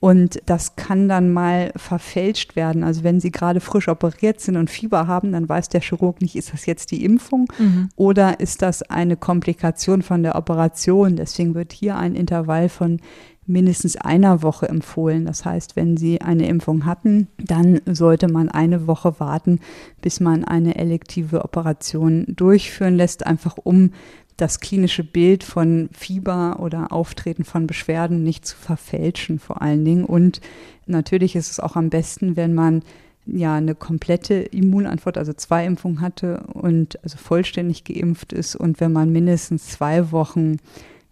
Und 0.00 0.42
das 0.44 0.76
kann 0.76 1.08
dann 1.08 1.32
mal 1.32 1.72
verfälscht 1.76 2.56
werden. 2.56 2.84
Also 2.84 3.04
wenn 3.04 3.20
Sie 3.20 3.30
gerade 3.32 3.60
frisch 3.60 3.88
operiert 3.88 4.38
sind 4.38 4.58
und 4.58 4.68
Fieber 4.68 5.06
haben, 5.06 5.32
dann 5.32 5.48
weiß 5.48 5.70
der 5.70 5.80
Chirurg 5.80 6.20
nicht, 6.20 6.36
ist 6.36 6.52
das 6.52 6.66
jetzt 6.66 6.90
die 6.90 7.04
Impfung 7.04 7.50
mhm. 7.58 7.88
oder 7.96 8.38
ist 8.38 8.60
das 8.60 8.82
eine 8.82 9.16
Komplikation 9.16 10.02
von 10.02 10.22
der 10.22 10.36
Operation. 10.36 11.16
Deswegen 11.16 11.54
wird 11.54 11.72
hier 11.72 11.96
ein 11.96 12.14
Intervall 12.14 12.68
von 12.68 13.00
mindestens 13.46 13.96
einer 13.96 14.42
Woche 14.42 14.68
empfohlen. 14.68 15.26
Das 15.26 15.44
heißt, 15.44 15.76
wenn 15.76 15.96
Sie 15.96 16.20
eine 16.20 16.48
Impfung 16.48 16.84
hatten, 16.86 17.28
dann 17.38 17.80
sollte 17.86 18.28
man 18.28 18.48
eine 18.48 18.86
Woche 18.86 19.18
warten, 19.18 19.60
bis 20.00 20.20
man 20.20 20.44
eine 20.44 20.76
elektive 20.76 21.44
Operation 21.44 22.24
durchführen 22.28 22.96
lässt, 22.96 23.26
einfach 23.26 23.56
um 23.62 23.90
das 24.36 24.60
klinische 24.60 25.04
Bild 25.04 25.44
von 25.44 25.88
Fieber 25.92 26.58
oder 26.60 26.92
Auftreten 26.92 27.44
von 27.44 27.66
Beschwerden 27.66 28.24
nicht 28.24 28.46
zu 28.46 28.56
verfälschen 28.56 29.38
vor 29.38 29.62
allen 29.62 29.84
Dingen. 29.84 30.04
Und 30.04 30.40
natürlich 30.86 31.36
ist 31.36 31.50
es 31.50 31.60
auch 31.60 31.76
am 31.76 31.90
besten, 31.90 32.36
wenn 32.36 32.54
man 32.54 32.82
ja 33.26 33.54
eine 33.54 33.74
komplette 33.74 34.34
Immunantwort, 34.34 35.16
also 35.16 35.32
zwei 35.32 35.64
Impfungen 35.64 36.00
hatte 36.00 36.44
und 36.52 37.02
also 37.04 37.16
vollständig 37.16 37.84
geimpft 37.84 38.32
ist 38.32 38.56
und 38.56 38.80
wenn 38.80 38.92
man 38.92 39.12
mindestens 39.12 39.68
zwei 39.68 40.10
Wochen 40.12 40.56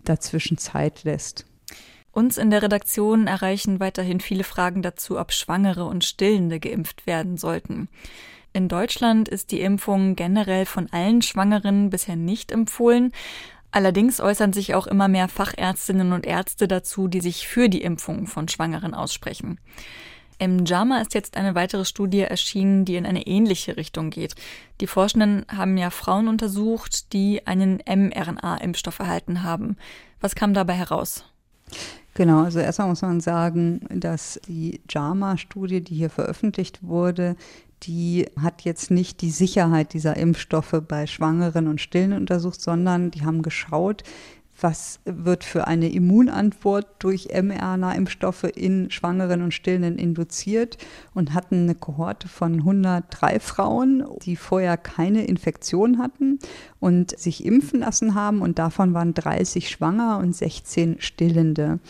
dazwischen 0.04 0.58
Zeit 0.58 1.04
lässt. 1.04 1.46
Uns 2.12 2.36
in 2.36 2.50
der 2.50 2.62
Redaktion 2.62 3.26
erreichen 3.26 3.80
weiterhin 3.80 4.20
viele 4.20 4.44
Fragen 4.44 4.82
dazu, 4.82 5.18
ob 5.18 5.32
Schwangere 5.32 5.86
und 5.86 6.04
Stillende 6.04 6.60
geimpft 6.60 7.06
werden 7.06 7.38
sollten. 7.38 7.88
In 8.52 8.68
Deutschland 8.68 9.30
ist 9.30 9.50
die 9.50 9.62
Impfung 9.62 10.14
generell 10.14 10.66
von 10.66 10.92
allen 10.92 11.22
Schwangeren 11.22 11.88
bisher 11.88 12.16
nicht 12.16 12.52
empfohlen. 12.52 13.12
Allerdings 13.70 14.20
äußern 14.20 14.52
sich 14.52 14.74
auch 14.74 14.86
immer 14.86 15.08
mehr 15.08 15.28
Fachärztinnen 15.28 16.12
und 16.12 16.26
Ärzte 16.26 16.68
dazu, 16.68 17.08
die 17.08 17.22
sich 17.22 17.48
für 17.48 17.70
die 17.70 17.80
Impfung 17.80 18.26
von 18.26 18.46
Schwangeren 18.46 18.92
aussprechen. 18.92 19.58
Im 20.38 20.66
JAMA 20.66 21.00
ist 21.00 21.14
jetzt 21.14 21.38
eine 21.38 21.54
weitere 21.54 21.86
Studie 21.86 22.20
erschienen, 22.20 22.84
die 22.84 22.96
in 22.96 23.06
eine 23.06 23.26
ähnliche 23.26 23.78
Richtung 23.78 24.10
geht. 24.10 24.34
Die 24.82 24.86
Forschenden 24.86 25.46
haben 25.48 25.78
ja 25.78 25.88
Frauen 25.88 26.28
untersucht, 26.28 27.14
die 27.14 27.46
einen 27.46 27.78
mRNA-Impfstoff 27.86 28.98
erhalten 28.98 29.44
haben. 29.44 29.78
Was 30.20 30.34
kam 30.34 30.52
dabei 30.52 30.74
heraus? 30.74 31.24
Genau, 32.14 32.42
also 32.42 32.58
erstmal 32.58 32.88
muss 32.88 33.02
man 33.02 33.20
sagen, 33.20 33.80
dass 33.88 34.38
die 34.46 34.80
JAMA-Studie, 34.88 35.80
die 35.82 35.94
hier 35.94 36.10
veröffentlicht 36.10 36.82
wurde, 36.82 37.36
die 37.84 38.26
hat 38.40 38.62
jetzt 38.62 38.90
nicht 38.90 39.22
die 39.22 39.30
Sicherheit 39.30 39.92
dieser 39.92 40.16
Impfstoffe 40.16 40.82
bei 40.86 41.06
Schwangeren 41.06 41.68
und 41.68 41.80
Stillen 41.80 42.12
untersucht, 42.12 42.60
sondern 42.60 43.10
die 43.10 43.24
haben 43.24 43.42
geschaut, 43.42 44.02
was 44.62 45.00
wird 45.04 45.44
für 45.44 45.66
eine 45.66 45.90
Immunantwort 45.90 46.86
durch 46.98 47.28
mRNA-Impfstoffe 47.32 48.44
in 48.44 48.90
Schwangeren 48.90 49.42
und 49.42 49.52
Stillenden 49.54 49.98
induziert 49.98 50.78
und 51.14 51.34
hatten 51.34 51.62
eine 51.62 51.74
Kohorte 51.74 52.28
von 52.28 52.54
103 52.54 53.40
Frauen, 53.40 54.04
die 54.22 54.36
vorher 54.36 54.76
keine 54.76 55.24
Infektion 55.24 55.98
hatten 55.98 56.38
und 56.80 57.18
sich 57.18 57.44
impfen 57.44 57.80
lassen 57.80 58.14
haben 58.14 58.40
und 58.40 58.58
davon 58.58 58.94
waren 58.94 59.14
30 59.14 59.68
schwanger 59.68 60.18
und 60.18 60.34
16 60.34 60.96
Stillende. 61.00 61.80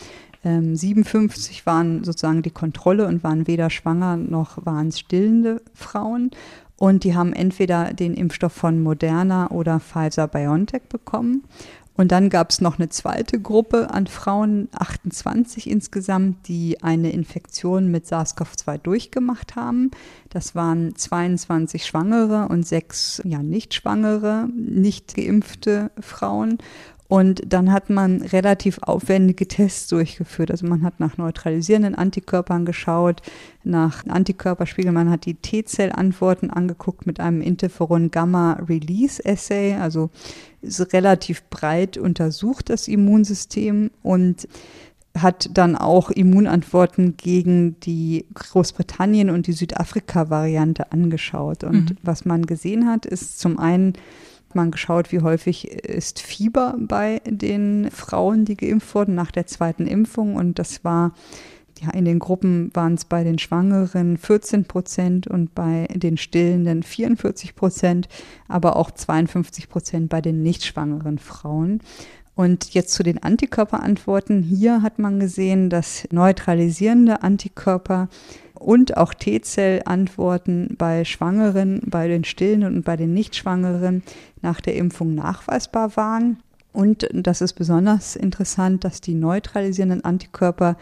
57 0.43 1.59
ähm, 1.59 1.65
waren 1.65 2.03
sozusagen 2.03 2.41
die 2.41 2.51
Kontrolle 2.51 3.07
und 3.07 3.23
waren 3.23 3.47
weder 3.47 3.69
schwanger 3.69 4.17
noch 4.17 4.65
waren 4.65 4.89
es 4.89 4.99
stillende 4.99 5.61
Frauen. 5.73 6.31
Und 6.77 7.05
die 7.05 7.15
haben 7.15 7.31
entweder 7.31 7.93
den 7.93 8.13
Impfstoff 8.13 8.51
von 8.51 8.81
Moderna 8.81 9.51
oder 9.51 9.79
Pfizer 9.79 10.27
BioNTech 10.27 10.83
bekommen. 10.89 11.43
Und 11.95 12.11
dann 12.11 12.29
gab 12.29 12.49
es 12.49 12.59
noch 12.59 12.79
eine 12.79 12.89
zweite 12.89 13.39
Gruppe 13.39 13.91
an 13.91 14.07
Frauen, 14.07 14.67
28 14.73 15.69
insgesamt, 15.69 16.47
die 16.47 16.81
eine 16.81 17.11
Infektion 17.11 17.91
mit 17.91 18.07
SARS-CoV-2 18.07 18.79
durchgemacht 18.79 19.55
haben. 19.55 19.91
Das 20.29 20.55
waren 20.55 20.95
22 20.95 21.85
Schwangere 21.85 22.47
und 22.47 22.65
sechs 22.65 23.21
ja, 23.25 23.43
nicht 23.43 23.75
schwangere, 23.75 24.47
nicht 24.55 25.15
geimpfte 25.15 25.91
Frauen. 25.99 26.57
Und 27.13 27.43
dann 27.45 27.71
hat 27.71 27.91
man 27.91 28.23
relativ 28.23 28.79
aufwendige 28.81 29.47
Tests 29.47 29.87
durchgeführt. 29.89 30.49
Also 30.49 30.65
man 30.65 30.81
hat 30.81 30.99
nach 30.99 31.17
neutralisierenden 31.17 31.93
Antikörpern 31.93 32.65
geschaut, 32.65 33.21
nach 33.63 34.03
Antikörperspiegel. 34.07 34.91
Man 34.91 35.11
hat 35.11 35.27
die 35.27 35.35
T-Zell-Antworten 35.35 36.49
angeguckt 36.49 37.05
mit 37.05 37.19
einem 37.19 37.41
Interferon-Gamma-Release-Assay. 37.41 39.75
Also 39.75 40.09
ist 40.63 40.93
relativ 40.93 41.43
breit 41.49 41.97
untersucht 41.97 42.69
das 42.69 42.87
Immunsystem 42.87 43.91
und 44.01 44.47
hat 45.17 45.49
dann 45.53 45.75
auch 45.75 46.09
Immunantworten 46.09 47.17
gegen 47.17 47.79
die 47.81 48.25
Großbritannien 48.33 49.29
und 49.29 49.45
die 49.45 49.53
Südafrika-Variante 49.53 50.91
angeschaut. 50.91 51.63
Und 51.63 51.91
mhm. 51.91 51.97
was 52.01 52.25
man 52.25 52.45
gesehen 52.45 52.87
hat, 52.87 53.05
ist 53.05 53.39
zum 53.39 53.59
einen, 53.59 53.93
man 54.55 54.71
geschaut, 54.71 55.11
wie 55.11 55.21
häufig 55.21 55.67
ist 55.67 56.19
Fieber 56.19 56.75
bei 56.79 57.21
den 57.25 57.89
Frauen, 57.91 58.45
die 58.45 58.55
geimpft 58.55 58.93
wurden 58.95 59.15
nach 59.15 59.31
der 59.31 59.47
zweiten 59.47 59.87
Impfung. 59.87 60.35
Und 60.35 60.59
das 60.59 60.83
war, 60.83 61.13
ja, 61.83 61.91
in 61.91 62.05
den 62.05 62.19
Gruppen 62.19 62.71
waren 62.73 62.93
es 62.93 63.05
bei 63.05 63.23
den 63.23 63.39
Schwangeren 63.39 64.17
14 64.17 64.65
Prozent 64.65 65.27
und 65.27 65.53
bei 65.53 65.87
den 65.93 66.17
Stillenden 66.17 66.83
44 66.83 67.55
Prozent, 67.55 68.07
aber 68.47 68.75
auch 68.75 68.91
52 68.91 69.69
Prozent 69.69 70.09
bei 70.09 70.21
den 70.21 70.41
nicht 70.43 70.65
schwangeren 70.65 71.19
Frauen. 71.19 71.81
Und 72.35 72.73
jetzt 72.73 72.93
zu 72.93 73.03
den 73.03 73.21
Antikörperantworten. 73.21 74.41
Hier 74.41 74.81
hat 74.81 74.97
man 74.97 75.19
gesehen, 75.19 75.69
dass 75.69 76.07
neutralisierende 76.11 77.21
Antikörper 77.21 78.09
und 78.55 78.97
auch 78.97 79.13
T-Zell-Antworten 79.13 80.75
bei 80.77 81.05
Schwangeren, 81.05 81.81
bei 81.85 82.07
den 82.07 82.23
Stillenden 82.23 82.77
und 82.77 82.85
bei 82.85 82.97
den 82.97 83.13
Nichtschwangeren 83.13 84.01
nach 84.41 84.61
der 84.61 84.75
Impfung 84.75 85.13
nachweisbar 85.13 85.95
waren. 85.95 86.37
Und 86.71 87.07
das 87.13 87.41
ist 87.41 87.53
besonders 87.53 88.15
interessant, 88.15 88.83
dass 88.83 88.99
die 88.99 89.13
neutralisierenden 89.13 90.03
Antikörper 90.03 90.75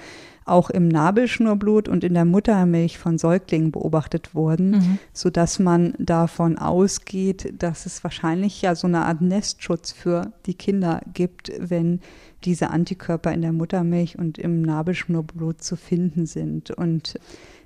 auch 0.46 0.70
im 0.70 0.88
Nabelschnurblut 0.88 1.88
und 1.88 2.04
in 2.04 2.14
der 2.14 2.26
Muttermilch 2.26 2.98
von 2.98 3.18
Säuglingen 3.18 3.72
beobachtet 3.72 4.34
wurden, 4.34 4.72
mhm. 4.72 5.00
sodass 5.14 5.60
man 5.60 5.94
davon 6.00 6.58
ausgeht, 6.58 7.54
dass 7.58 7.86
es 7.86 8.04
wahrscheinlich 8.04 8.62
ja 8.62 8.76
so 8.76 8.88
eine 8.88 9.06
Art 9.06 9.22
Nestschutz 9.22 9.92
für 9.92 10.34
die 10.46 10.56
Kinder 10.56 11.02
gibt, 11.14 11.52
wenn 11.60 12.00
diese 12.44 12.72
Antikörper 12.72 13.32
in 13.32 13.42
der 13.42 13.54
Muttermilch 13.54 14.18
und 14.18 14.38
im 14.40 14.64
Nabelschnurblut 14.64 15.62
zu 15.62 15.76
finden 15.76 16.26
sind. 16.26 16.72
Und 16.72 17.20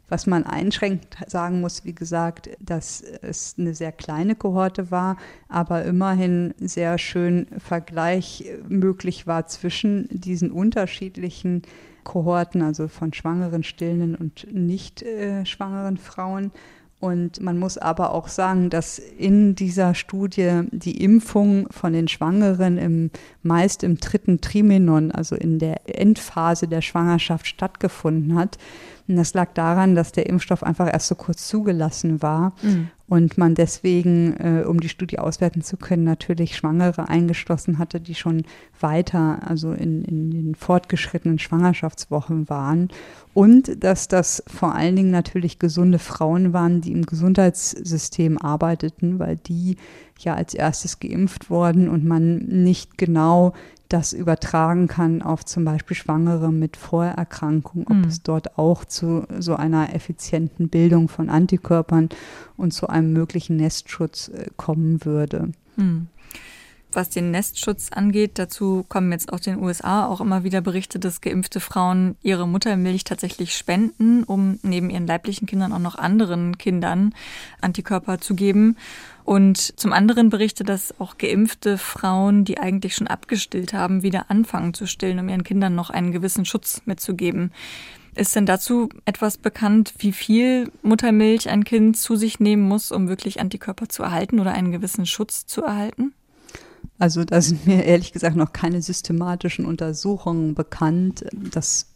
was 0.08 0.28
man 0.28 0.44
einschränkend 0.44 1.18
sagen 1.28 1.62
muss, 1.62 1.86
wie 1.86 1.96
gesagt, 1.96 2.50
dass 2.60 3.02
es 3.22 3.56
eine 3.58 3.74
sehr 3.74 3.92
kleine 3.92 4.36
Kohorte 4.36 4.92
war, 4.92 5.18
aber 5.48 5.84
immerhin 5.84 6.54
sehr 6.60 6.98
schön 6.98 7.48
Vergleich 7.58 8.46
möglich 8.68 9.26
war 9.26 9.48
zwischen 9.48 10.08
diesen 10.12 10.52
unterschiedlichen 10.52 11.64
Kohorten, 12.06 12.62
also 12.62 12.88
von 12.88 13.12
schwangeren, 13.12 13.64
stillenden 13.64 14.16
und 14.16 14.48
nicht 14.54 15.02
äh, 15.02 15.46
schwangeren 15.46 15.98
Frauen. 15.98 16.52
Und 17.02 17.42
man 17.42 17.60
muss 17.60 17.78
aber 17.78 18.14
auch 18.14 18.30
sagen, 18.30 18.70
dass 18.70 18.98
in 19.00 19.54
dieser 19.54 19.94
Studie 19.94 20.62
die 20.72 21.04
Impfung 21.04 21.68
von 21.70 21.92
den 21.92 22.08
Schwangeren 22.08 22.78
im, 22.78 23.12
meist 23.44 23.84
im 23.84 23.98
dritten 23.98 24.40
Trimenon, 24.40 25.12
also 25.12 25.36
in 25.36 25.60
der 25.60 25.82
Endphase 26.00 26.68
der 26.68 26.82
Schwangerschaft 26.82 27.48
stattgefunden 27.48 28.36
hat. 28.36 28.58
Und 29.08 29.18
das 29.18 29.34
lag 29.34 29.54
daran, 29.54 29.94
dass 29.94 30.14
der 30.14 30.28
Impfstoff 30.28 30.64
einfach 30.64 30.92
erst 30.92 31.08
so 31.08 31.16
kurz 31.16 31.48
zugelassen 31.48 32.22
war 32.22 32.54
mhm. 32.64 32.90
Und 33.08 33.38
man 33.38 33.54
deswegen, 33.54 34.36
äh, 34.38 34.64
um 34.66 34.80
die 34.80 34.90
Studie 34.90 35.20
auswerten 35.20 35.62
zu 35.62 35.78
können, 35.78 36.04
natürlich 36.04 36.56
Schwangere 36.56 37.08
eingeschlossen 37.08 37.78
hatte, 37.78 38.02
die 38.02 38.16
schon 38.16 38.44
weiter, 38.80 39.40
also 39.48 39.74
in, 39.74 40.04
in 40.04 40.32
den 40.32 40.56
fortgeschrittenen 40.56 41.38
Schwangerschaftswochen 41.38 42.50
waren. 42.50 42.90
Und 43.34 43.84
dass 43.84 44.08
das 44.08 44.44
vor 44.48 44.74
allen 44.74 44.96
Dingen 44.96 45.12
natürlich 45.12 45.60
gesunde 45.60 46.00
Frauen 46.00 46.54
waren, 46.54 46.82
die 46.82 46.94
im 46.94 47.06
Gesundheitssystem 47.06 48.40
arbeiteten, 48.40 49.20
weil 49.20 49.36
die 49.38 49.78
ja 50.20 50.34
als 50.34 50.54
erstes 50.54 51.00
geimpft 51.00 51.50
wurden 51.50 51.90
und 51.90 52.06
man 52.06 52.38
nicht 52.38 52.98
genau 52.98 53.54
das 53.90 54.14
übertragen 54.14 54.88
kann 54.88 55.22
auf 55.22 55.46
zum 55.46 55.64
Beispiel 55.64 55.96
Schwangere 55.96 56.52
mit 56.52 56.76
Vorerkrankungen, 56.78 57.88
ob 57.88 57.98
mhm. 57.98 58.04
es 58.06 58.24
dort 58.24 58.58
auch 58.58 58.86
zu 58.86 59.26
so 59.40 59.56
einer 59.56 59.94
effizienten 59.94 60.70
Bildung 60.70 61.08
von 61.08 61.30
Antikörpern 61.30 62.10
und 62.58 62.72
zu 62.72 62.88
einem 62.88 63.14
möglichen 63.14 63.58
Nestschutz 63.58 64.30
äh, 64.30 64.48
kommen 64.58 65.04
würde. 65.06 65.52
Mhm. 65.76 66.08
Was 66.96 67.10
den 67.10 67.30
Nestschutz 67.30 67.90
angeht, 67.92 68.40
dazu 68.40 68.86
kommen 68.88 69.12
jetzt 69.12 69.34
aus 69.34 69.42
den 69.42 69.62
USA 69.62 70.06
auch 70.06 70.22
immer 70.22 70.46
wieder 70.46 70.62
Berichte, 70.62 70.98
dass 70.98 71.20
geimpfte 71.20 71.60
Frauen 71.60 72.16
ihre 72.22 72.48
Muttermilch 72.48 73.04
tatsächlich 73.04 73.54
spenden, 73.54 74.24
um 74.24 74.60
neben 74.64 74.90
ihren 74.90 75.06
leiblichen 75.06 75.46
Kindern 75.46 75.74
auch 75.74 75.80
noch 75.80 75.96
anderen 75.96 76.58
Kindern 76.58 77.14
Antikörper 77.60 78.22
zu 78.22 78.34
geben. 78.34 78.78
Und 79.26 79.58
zum 79.78 79.92
anderen 79.92 80.30
berichtet, 80.30 80.70
dass 80.70 80.98
auch 80.98 81.18
geimpfte 81.18 81.78
Frauen, 81.78 82.46
die 82.46 82.60
eigentlich 82.60 82.96
schon 82.96 83.08
abgestillt 83.08 83.74
haben, 83.74 84.02
wieder 84.02 84.32
anfangen 84.32 84.74
zu 84.74 84.86
stillen, 84.86 85.20
um 85.20 85.28
ihren 85.28 85.44
Kindern 85.44 85.76
noch 85.76 85.90
einen 85.90 86.14
gewissen 86.14 86.46
Schutz 86.46 86.82
mitzugeben. 86.86 87.52
Ist 88.16 88.36
denn 88.36 88.46
dazu 88.46 88.90
etwas 89.04 89.38
bekannt, 89.38 89.94
wie 89.98 90.14
viel 90.14 90.72
Muttermilch 90.82 91.50
ein 91.50 91.66
Kind 91.66 91.98
zu 91.98 92.16
sich 92.16 92.40
nehmen 92.40 92.64
muss, 92.64 92.92
um 92.92 93.10
wirklich 93.10 93.42
Antikörper 93.42 93.90
zu 93.90 94.04
erhalten 94.04 94.40
oder 94.40 94.54
einen 94.54 94.72
gewissen 94.72 95.06
Schutz 95.06 95.46
zu 95.46 95.64
erhalten? 95.64 96.14
Also 96.98 97.26
da 97.26 97.42
sind 97.42 97.68
mir 97.68 97.84
ehrlich 97.84 98.14
gesagt 98.14 98.38
noch 98.38 98.54
keine 98.54 98.82
systematischen 98.82 99.66
Untersuchungen 99.66 100.56
bekannt. 100.56 101.26
Das 101.34 101.88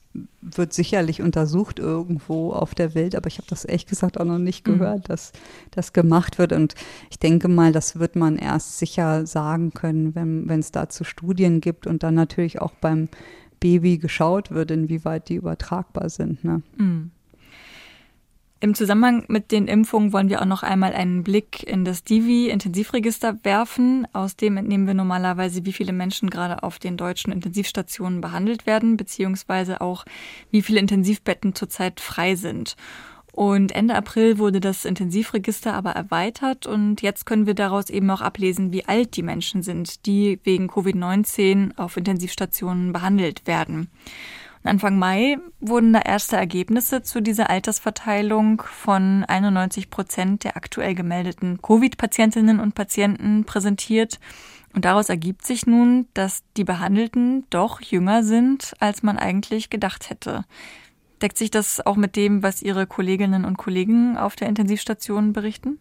wird 0.41 0.73
sicherlich 0.73 1.21
untersucht 1.21 1.79
irgendwo 1.79 2.51
auf 2.51 2.75
der 2.75 2.95
Welt, 2.95 3.15
aber 3.15 3.27
ich 3.27 3.37
habe 3.37 3.47
das 3.47 3.63
ehrlich 3.63 3.85
gesagt 3.85 4.19
auch 4.19 4.25
noch 4.25 4.39
nicht 4.39 4.67
mhm. 4.67 4.73
gehört, 4.73 5.07
mhm. 5.07 5.13
dass 5.13 5.31
das 5.71 5.93
gemacht 5.93 6.37
wird. 6.37 6.51
Und 6.51 6.75
ich 7.09 7.19
denke 7.19 7.47
mal, 7.47 7.71
das 7.71 7.97
wird 7.99 8.17
man 8.17 8.37
erst 8.37 8.79
sicher 8.79 9.25
sagen 9.25 9.71
können, 9.71 10.15
wenn 10.15 10.59
es 10.59 10.71
dazu 10.71 11.05
Studien 11.05 11.61
gibt 11.61 11.87
und 11.87 12.03
dann 12.03 12.15
natürlich 12.15 12.59
auch 12.59 12.73
beim 12.73 13.07
Baby 13.59 13.97
geschaut 13.97 14.51
wird, 14.51 14.71
inwieweit 14.71 15.29
die 15.29 15.35
übertragbar 15.35 16.09
sind. 16.09 16.43
Ne? 16.43 16.61
Mhm. 16.77 17.11
Im 18.61 18.73
Zusammenhang 18.73 19.23
mit 19.29 19.53
den 19.53 19.67
Impfungen 19.67 20.11
wollen 20.11 20.27
wir 20.27 20.41
auch 20.41 20.45
noch 20.45 20.63
einmal 20.63 20.91
einen 20.91 21.23
Blick 21.23 21.63
in 21.63 21.85
das 21.85 22.03
Divi-Intensivregister 22.03 23.37
werfen. 23.43 24.05
Aus 24.11 24.35
dem 24.35 24.57
entnehmen 24.57 24.85
wir 24.85 24.93
normalerweise, 24.93 25.65
wie 25.65 25.71
viele 25.71 25.93
Menschen 25.93 26.29
gerade 26.29 26.61
auf 26.61 26.77
den 26.77 26.97
deutschen 26.97 27.31
Intensivstationen 27.31 28.19
behandelt 28.19 28.65
werden, 28.65 28.97
beziehungsweise 28.97 29.79
auch, 29.79 30.03
wie 30.51 30.61
viele 30.61 30.81
Intensivbetten 30.81 31.55
zurzeit 31.55 32.01
frei 32.01 32.35
sind. 32.35 32.75
Und 33.39 33.71
Ende 33.71 33.95
April 33.95 34.37
wurde 34.37 34.59
das 34.59 34.83
Intensivregister 34.83 35.73
aber 35.73 35.91
erweitert 35.91 36.67
und 36.67 37.01
jetzt 37.01 37.25
können 37.25 37.47
wir 37.47 37.53
daraus 37.53 37.89
eben 37.89 38.11
auch 38.11 38.19
ablesen, 38.19 38.73
wie 38.73 38.83
alt 38.83 39.15
die 39.15 39.23
Menschen 39.23 39.63
sind, 39.63 40.05
die 40.05 40.41
wegen 40.43 40.69
Covid-19 40.69 41.77
auf 41.77 41.95
Intensivstationen 41.95 42.91
behandelt 42.91 43.47
werden. 43.47 43.89
Anfang 44.65 44.99
Mai 44.99 45.37
wurden 45.61 45.93
da 45.93 46.01
erste 46.01 46.35
Ergebnisse 46.35 47.01
zu 47.01 47.21
dieser 47.21 47.49
Altersverteilung 47.49 48.61
von 48.61 49.23
91 49.23 49.89
Prozent 49.89 50.43
der 50.43 50.57
aktuell 50.57 50.93
gemeldeten 50.93 51.61
Covid-Patientinnen 51.61 52.59
und 52.59 52.75
Patienten 52.75 53.45
präsentiert. 53.45 54.19
Und 54.73 54.83
daraus 54.83 55.07
ergibt 55.07 55.45
sich 55.45 55.65
nun, 55.65 56.09
dass 56.13 56.43
die 56.57 56.65
Behandelten 56.65 57.45
doch 57.49 57.79
jünger 57.79 58.21
sind, 58.21 58.73
als 58.79 59.01
man 59.01 59.17
eigentlich 59.17 59.69
gedacht 59.69 60.09
hätte. 60.09 60.43
Deckt 61.21 61.37
sich 61.37 61.51
das 61.51 61.85
auch 61.85 61.95
mit 61.95 62.15
dem, 62.15 62.43
was 62.43 62.61
Ihre 62.61 62.87
Kolleginnen 62.87 63.45
und 63.45 63.57
Kollegen 63.57 64.17
auf 64.17 64.35
der 64.35 64.47
Intensivstation 64.47 65.33
berichten? 65.33 65.79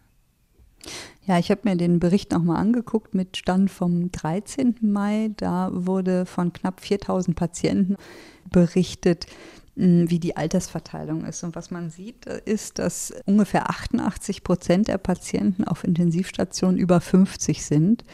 Ja, 1.26 1.38
ich 1.38 1.50
habe 1.50 1.62
mir 1.64 1.76
den 1.76 2.00
Bericht 2.00 2.32
nochmal 2.32 2.56
angeguckt 2.56 3.14
mit 3.14 3.36
Stand 3.36 3.70
vom 3.70 4.10
13. 4.10 4.76
Mai. 4.80 5.30
Da 5.36 5.70
wurde 5.72 6.26
von 6.26 6.52
knapp 6.52 6.80
4000 6.80 7.36
Patienten 7.36 7.96
berichtet, 8.50 9.26
wie 9.74 10.18
die 10.18 10.36
Altersverteilung 10.36 11.24
ist. 11.24 11.44
Und 11.44 11.54
was 11.54 11.70
man 11.70 11.90
sieht, 11.90 12.26
ist, 12.26 12.78
dass 12.78 13.12
ungefähr 13.26 13.70
88 13.70 14.42
Prozent 14.42 14.88
der 14.88 14.98
Patienten 14.98 15.64
auf 15.64 15.84
Intensivstationen 15.84 16.78
über 16.78 17.00
50 17.00 17.64
sind. 17.64 18.04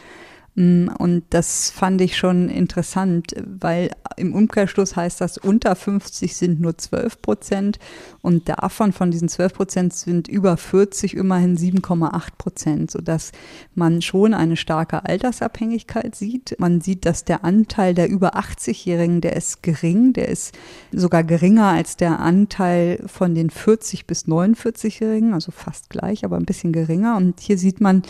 Mm, 0.55 0.87
und 0.97 1.23
das 1.31 1.69
fand 1.69 1.99
ich 1.99 2.17
schon 2.17 2.47
interessant, 2.47 3.35
weil 3.45 3.91
im 4.15 4.33
Umkehrschluss 4.33 4.95
heißt 4.95 5.19
das, 5.19 5.37
unter 5.37 5.75
50 5.75 6.35
sind 6.35 6.61
nur 6.61 6.77
12 6.77 7.21
Prozent 7.21 7.79
und 8.21 8.47
davon, 8.47 8.93
von 8.93 9.11
diesen 9.11 9.27
12 9.27 9.53
Prozent, 9.53 9.93
sind 9.93 10.27
über 10.29 10.55
40 10.55 11.15
immerhin 11.15 11.57
7,8 11.57 12.21
Prozent, 12.37 12.91
sodass 12.91 13.33
man 13.73 14.01
schon 14.01 14.33
eine 14.33 14.55
starke 14.55 15.05
Altersabhängigkeit 15.05 16.15
sieht. 16.15 16.55
Man 16.57 16.79
sieht, 16.79 17.05
dass 17.05 17.25
der 17.25 17.43
Anteil 17.43 17.93
der 17.93 18.09
über 18.09 18.37
80-Jährigen, 18.37 19.19
der 19.19 19.35
ist 19.35 19.61
gering, 19.61 20.13
der 20.13 20.29
ist 20.29 20.57
sogar 20.93 21.25
geringer 21.25 21.67
als 21.67 21.97
der 21.97 22.19
Anteil 22.19 23.03
von 23.07 23.35
den 23.35 23.49
40 23.49 24.07
bis 24.07 24.25
49-Jährigen, 24.25 25.33
also 25.33 25.51
fast 25.51 25.89
gleich, 25.89 26.23
aber 26.23 26.37
ein 26.37 26.45
bisschen 26.45 26.71
geringer. 26.71 27.17
Und 27.17 27.41
hier 27.41 27.57
sieht 27.57 27.81
man, 27.81 28.03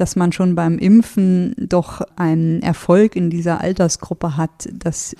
dass 0.00 0.16
man 0.16 0.32
schon 0.32 0.54
beim 0.54 0.78
Impfen 0.78 1.54
doch 1.58 2.02
einen 2.16 2.62
Erfolg 2.62 3.16
in 3.16 3.30
dieser 3.30 3.60
Altersgruppe 3.60 4.36
hat, 4.36 4.68
dass 4.72 5.14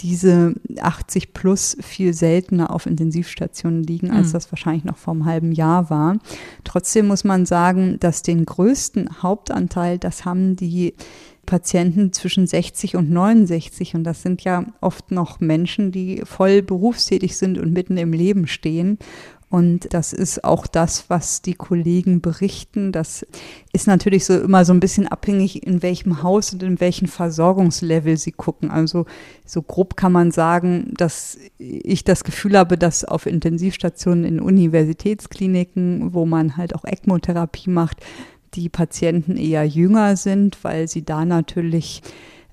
diese 0.00 0.54
80 0.80 1.32
plus 1.32 1.76
viel 1.80 2.14
seltener 2.14 2.72
auf 2.72 2.86
Intensivstationen 2.86 3.82
liegen, 3.82 4.10
als 4.10 4.28
mhm. 4.28 4.32
das 4.32 4.52
wahrscheinlich 4.52 4.84
noch 4.84 4.96
vor 4.96 5.14
einem 5.14 5.24
halben 5.24 5.52
Jahr 5.52 5.90
war. 5.90 6.18
Trotzdem 6.64 7.08
muss 7.08 7.24
man 7.24 7.46
sagen, 7.46 7.98
dass 8.00 8.22
den 8.22 8.44
größten 8.44 9.22
Hauptanteil, 9.22 9.98
das 9.98 10.24
haben 10.24 10.54
die 10.56 10.94
Patienten 11.46 12.12
zwischen 12.12 12.46
60 12.46 12.94
und 12.94 13.10
69. 13.10 13.94
Und 13.94 14.04
das 14.04 14.22
sind 14.22 14.44
ja 14.44 14.66
oft 14.80 15.10
noch 15.10 15.40
Menschen, 15.40 15.90
die 15.90 16.22
voll 16.24 16.62
berufstätig 16.62 17.36
sind 17.36 17.58
und 17.58 17.72
mitten 17.72 17.96
im 17.96 18.12
Leben 18.12 18.46
stehen. 18.46 18.98
Und 19.50 19.94
das 19.94 20.12
ist 20.12 20.44
auch 20.44 20.66
das, 20.66 21.08
was 21.08 21.40
die 21.40 21.54
Kollegen 21.54 22.20
berichten. 22.20 22.92
Das 22.92 23.26
ist 23.72 23.86
natürlich 23.86 24.26
so 24.26 24.38
immer 24.38 24.66
so 24.66 24.74
ein 24.74 24.80
bisschen 24.80 25.08
abhängig, 25.08 25.66
in 25.66 25.82
welchem 25.82 26.22
Haus 26.22 26.52
und 26.52 26.62
in 26.62 26.80
welchem 26.80 27.08
Versorgungslevel 27.08 28.18
sie 28.18 28.32
gucken. 28.32 28.70
Also 28.70 29.06
so 29.46 29.62
grob 29.62 29.96
kann 29.96 30.12
man 30.12 30.32
sagen, 30.32 30.92
dass 30.98 31.38
ich 31.56 32.04
das 32.04 32.24
Gefühl 32.24 32.58
habe, 32.58 32.76
dass 32.76 33.06
auf 33.06 33.24
Intensivstationen 33.24 34.24
in 34.24 34.40
Universitätskliniken, 34.40 36.12
wo 36.12 36.26
man 36.26 36.58
halt 36.58 36.74
auch 36.74 36.84
ECMO-Therapie 36.84 37.70
macht, 37.70 38.04
die 38.52 38.68
Patienten 38.68 39.38
eher 39.38 39.64
jünger 39.64 40.16
sind, 40.16 40.62
weil 40.62 40.88
sie 40.88 41.04
da 41.04 41.24
natürlich 41.24 42.02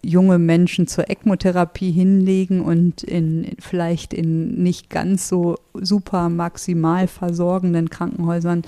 junge 0.06 0.38
Menschen 0.38 0.88
zur 0.88 1.10
ECMO-Therapie 1.10 1.91
hinlegen 1.91 2.62
und 2.62 3.03
in 3.03 3.56
vielleicht 3.60 4.14
in 4.14 4.62
nicht 4.62 4.89
ganz 4.89 5.28
so 5.28 5.56
super 5.74 6.30
maximal 6.30 7.08
versorgenden 7.08 7.89
Krankenhäusern 7.89 8.64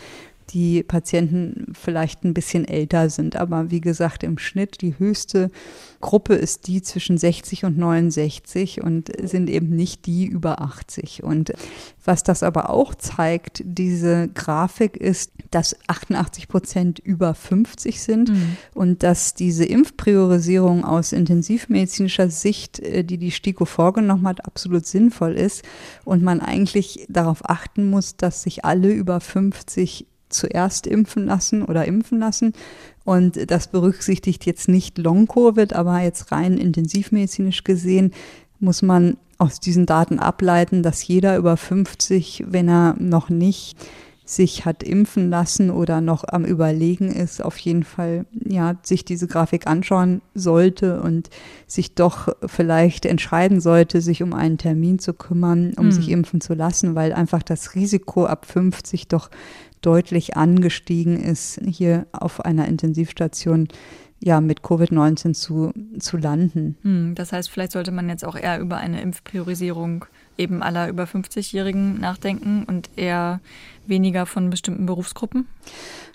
die 0.52 0.84
Patienten 0.84 1.74
vielleicht 1.74 2.24
ein 2.24 2.34
bisschen 2.34 2.66
älter 2.66 3.10
sind. 3.10 3.36
Aber 3.36 3.70
wie 3.70 3.82
gesagt, 3.82 4.24
im 4.24 4.38
Schnitt 4.38 4.82
die 4.82 4.98
höchste 4.98 5.52
Gruppe 6.00 6.36
ist 6.36 6.68
die 6.68 6.82
zwischen 6.82 7.18
60 7.18 7.66
und 7.66 7.78
69 7.78 8.82
und 8.82 9.12
sind 9.22 9.50
eben 9.50 9.70
nicht 9.70 10.06
die 10.06 10.26
über 10.26 10.62
80. 10.62 11.24
Und 11.24 11.54
was 12.06 12.24
das 12.24 12.44
aber 12.44 12.70
auch 12.70 12.96
zeigt, 12.96 13.62
diese 13.66 14.28
Grafik 14.30 14.98
ist, 14.98 15.32
dass 15.52 15.76
88 15.88 16.48
Prozent 16.48 17.00
über 17.00 17.34
50 17.34 18.02
sind 18.02 18.30
mhm. 18.30 18.58
und 18.74 19.04
dass 19.04 19.34
diese 19.34 19.66
Impfpriorisierung 19.66 20.86
aus 20.86 21.12
intensivmedizinischer 21.12 22.30
Sicht, 22.30 22.80
äh, 22.80 23.04
die 23.04 23.18
die 23.18 23.32
STIKO 23.32 23.66
vorgenommen 23.66 24.28
hat, 24.28 24.46
absolut 24.46 24.86
sinnvoll 24.86 25.34
ist 25.34 25.64
und 26.06 26.24
man 26.24 26.42
eigentlich 26.42 27.06
darauf 27.10 27.50
achten 27.50 27.90
muss, 27.90 28.18
dass 28.18 28.44
sich 28.44 28.66
alle 28.66 28.92
über 28.92 29.20
50 29.20 30.06
zuerst 30.30 30.88
impfen 30.88 31.26
lassen 31.26 31.64
oder 31.64 31.86
impfen 31.86 32.20
lassen. 32.20 32.54
Und 33.08 33.50
das 33.50 33.68
berücksichtigt 33.68 34.46
jetzt 34.46 34.68
nicht 34.68 34.98
Long-Covid, 34.98 35.72
aber 35.72 36.02
jetzt 36.02 36.30
rein 36.34 36.58
intensivmedizinisch 36.58 37.64
gesehen 37.64 38.12
muss 38.60 38.82
man 38.82 39.16
aus 39.38 39.62
diesen 39.62 39.86
Daten 39.86 40.20
ableiten, 40.20 40.84
dass 40.84 41.08
jeder 41.08 41.38
über 41.38 41.56
50, 41.56 42.44
wenn 42.50 42.68
er 42.68 42.98
noch 43.00 43.30
nicht 43.30 43.78
sich 44.26 44.66
hat 44.66 44.84
impfen 44.84 45.30
lassen 45.30 45.72
oder 45.72 46.02
noch 46.02 46.26
am 46.28 46.44
Überlegen 46.44 47.10
ist, 47.10 47.42
auf 47.42 47.58
jeden 47.60 47.86
Fall 47.86 48.26
ja 48.34 48.76
sich 48.84 49.06
diese 49.06 49.28
Grafik 49.28 49.68
anschauen 49.68 50.22
sollte 50.36 51.02
und 51.02 51.30
sich 51.66 51.96
doch 51.96 52.28
vielleicht 52.46 53.06
entscheiden 53.06 53.62
sollte, 53.62 54.02
sich 54.02 54.22
um 54.22 54.34
einen 54.34 54.58
Termin 54.58 55.00
zu 55.00 55.14
kümmern, 55.14 55.74
um 55.78 55.86
mhm. 55.86 55.92
sich 55.94 56.10
impfen 56.10 56.42
zu 56.42 56.56
lassen, 56.56 56.94
weil 56.94 57.14
einfach 57.14 57.42
das 57.42 57.74
Risiko 57.74 58.26
ab 58.26 58.46
50 58.46 59.08
doch 59.08 59.30
deutlich 59.82 60.38
angestiegen 60.38 61.18
ist, 61.22 61.60
hier 61.66 62.08
auf 62.12 62.42
einer 62.42 62.68
Intensivstation 62.68 63.68
ja 64.20 64.42
mit 64.42 64.62
Covid-19 64.62 65.34
zu, 65.34 65.72
zu 66.00 66.18
landen. 66.18 66.78
Hm, 66.82 67.16
das 67.16 67.32
heißt, 67.32 67.50
vielleicht 67.50 67.72
sollte 67.72 67.92
man 67.92 68.10
jetzt 68.10 68.26
auch 68.26 68.36
eher 68.36 68.60
über 68.60 68.78
eine 68.78 69.02
Impfpriorisierung 69.02 70.06
eben 70.38 70.62
aller 70.62 70.90
über 70.90 71.04
50-Jährigen 71.04 72.00
nachdenken 72.00 72.64
und 72.64 72.90
eher 72.96 73.40
weniger 73.88 74.26
von 74.26 74.50
bestimmten 74.50 74.86
Berufsgruppen? 74.86 75.48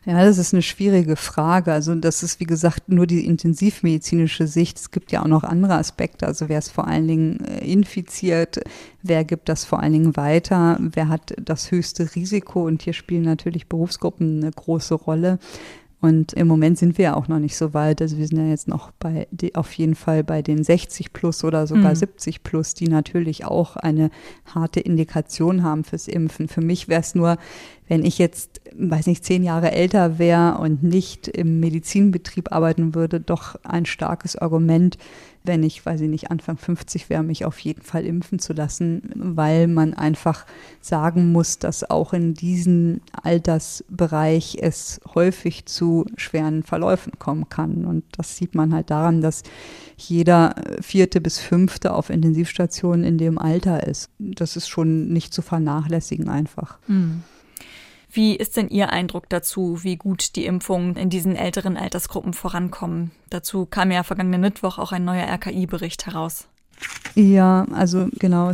Ja, 0.05 0.25
das 0.25 0.39
ist 0.39 0.53
eine 0.53 0.63
schwierige 0.63 1.15
Frage. 1.17 1.73
Also 1.73 1.95
das 1.95 2.23
ist, 2.23 2.41
wie 2.41 2.45
gesagt, 2.45 2.89
nur 2.89 3.07
die 3.07 3.25
intensivmedizinische 3.25 4.47
Sicht. 4.47 4.79
Es 4.79 4.91
gibt 4.91 5.13
ja 5.13 5.23
auch 5.23 5.29
noch 5.29 5.45
andere 5.45 5.75
Aspekte. 5.75 6.27
Also 6.27 6.49
wer 6.49 6.59
ist 6.59 6.71
vor 6.71 6.89
allen 6.89 7.07
Dingen 7.07 7.45
äh, 7.45 7.65
infiziert? 7.65 8.61
Wer 9.03 9.25
gibt 9.25 9.49
das 9.49 9.65
vor 9.65 9.81
allen 9.81 9.93
Dingen 9.93 10.17
weiter? 10.17 10.77
Wer 10.81 11.09
hat 11.09 11.35
das 11.41 11.71
höchste 11.71 12.15
Risiko? 12.15 12.67
Und 12.67 12.83
hier 12.83 12.95
spielen 12.95 13.23
natürlich 13.23 13.69
Berufsgruppen 13.69 14.43
eine 14.43 14.51
große 14.51 14.95
Rolle. 14.95 15.39
Und 16.03 16.33
im 16.33 16.49
Moment 16.49 16.79
sind 16.79 16.99
wir 16.99 17.05
ja 17.05 17.15
auch 17.15 17.29
noch 17.29 17.39
nicht 17.39 17.57
so 17.57 17.75
weit. 17.75 18.03
Also 18.03 18.19
wir 18.19 18.27
sind 18.27 18.37
ja 18.39 18.49
jetzt 18.49 18.67
noch 18.67 18.91
bei, 18.91 19.29
die, 19.31 19.55
auf 19.55 19.73
jeden 19.75 19.95
Fall 19.95 20.25
bei 20.25 20.43
den 20.43 20.65
60 20.65 21.13
plus 21.13 21.45
oder 21.45 21.69
sogar 21.69 21.91
mhm. 21.91 21.97
70 21.97 22.43
plus, 22.43 22.75
die 22.75 22.89
natürlich 22.89 23.45
auch 23.45 23.77
eine 23.77 24.11
harte 24.53 24.81
Indikation 24.81 25.63
haben 25.63 25.85
fürs 25.85 26.09
Impfen. 26.09 26.49
Für 26.49 26.61
mich 26.61 26.89
wäre 26.89 27.03
es 27.03 27.15
nur, 27.15 27.37
wenn 27.87 28.05
ich 28.05 28.19
jetzt, 28.19 28.61
weiß 28.77 29.07
nicht, 29.07 29.25
zehn 29.25 29.45
Jahre 29.45 29.71
älter 29.71 30.19
wäre 30.19 30.59
und 30.59 30.83
nicht 30.83 31.29
im 31.29 31.61
Medizinbetrieb 31.61 32.51
arbeiten 32.51 32.97
würde, 32.97 33.21
doch 33.21 33.55
ein 33.63 33.87
starkes 33.87 34.35
Argument, 34.35 34.99
wenn 35.45 35.63
ich, 35.63 35.85
weiß 35.85 36.01
ich 36.01 36.09
nicht, 36.09 36.31
Anfang 36.31 36.57
50 36.57 37.11
wäre, 37.11 37.23
mich 37.23 37.45
auf 37.45 37.59
jeden 37.59 37.83
Fall 37.83 38.05
impfen 38.07 38.39
zu 38.39 38.53
lassen, 38.53 39.11
weil 39.15 39.67
man 39.67 39.95
einfach 39.95 40.47
sagen 40.81 41.33
muss, 41.33 41.59
dass 41.59 41.89
auch 41.89 42.13
in 42.13 42.35
diesem 42.35 43.01
Altersbereich 43.23 44.59
es 44.61 45.01
häufig 45.15 45.67
zu 45.67 46.07
schweren 46.17 46.63
Verläufen 46.63 47.13
kommen 47.19 47.49
kann. 47.49 47.85
Und 47.85 48.05
das 48.17 48.37
sieht 48.37 48.55
man 48.55 48.73
halt 48.73 48.91
daran, 48.91 49.21
dass 49.21 49.43
jeder 49.97 50.55
vierte 50.81 51.21
bis 51.21 51.39
fünfte 51.39 51.93
auf 51.93 52.11
Intensivstationen 52.11 53.05
in 53.05 53.19
dem 53.19 53.39
Alter 53.39 53.87
ist. 53.87 54.11
Das 54.19 54.57
ist 54.57 54.69
schon 54.69 55.09
nicht 55.13 55.35
zu 55.35 55.43
vernachlässigen 55.43 56.29
einfach. 56.29 56.79
Mhm. 56.87 57.25
Wie 58.15 58.37
ist 58.37 58.59
denn 58.59 58.69
Ihr 58.69 58.91
Eindruck 58.91 59.31
dazu, 59.31 59.83
wie 59.83 59.97
gut 59.97 60.37
die 60.37 60.45
Impfungen 60.45 60.97
in 60.97 61.09
diesen 61.09 61.35
älteren 61.35 61.79
Altersgruppen 61.79 62.35
vorankommen? 62.35 63.11
Dazu 63.31 63.65
kam 63.65 63.91
ja 63.91 64.03
vergangenen 64.03 64.43
Mittwoch 64.43 64.77
auch 64.77 64.93
ein 64.93 65.07
neuer 65.07 65.27
RKI-Bericht 65.27 66.05
heraus. 66.05 66.47
Ja, 67.15 67.65
also 67.73 68.09
genau. 68.19 68.53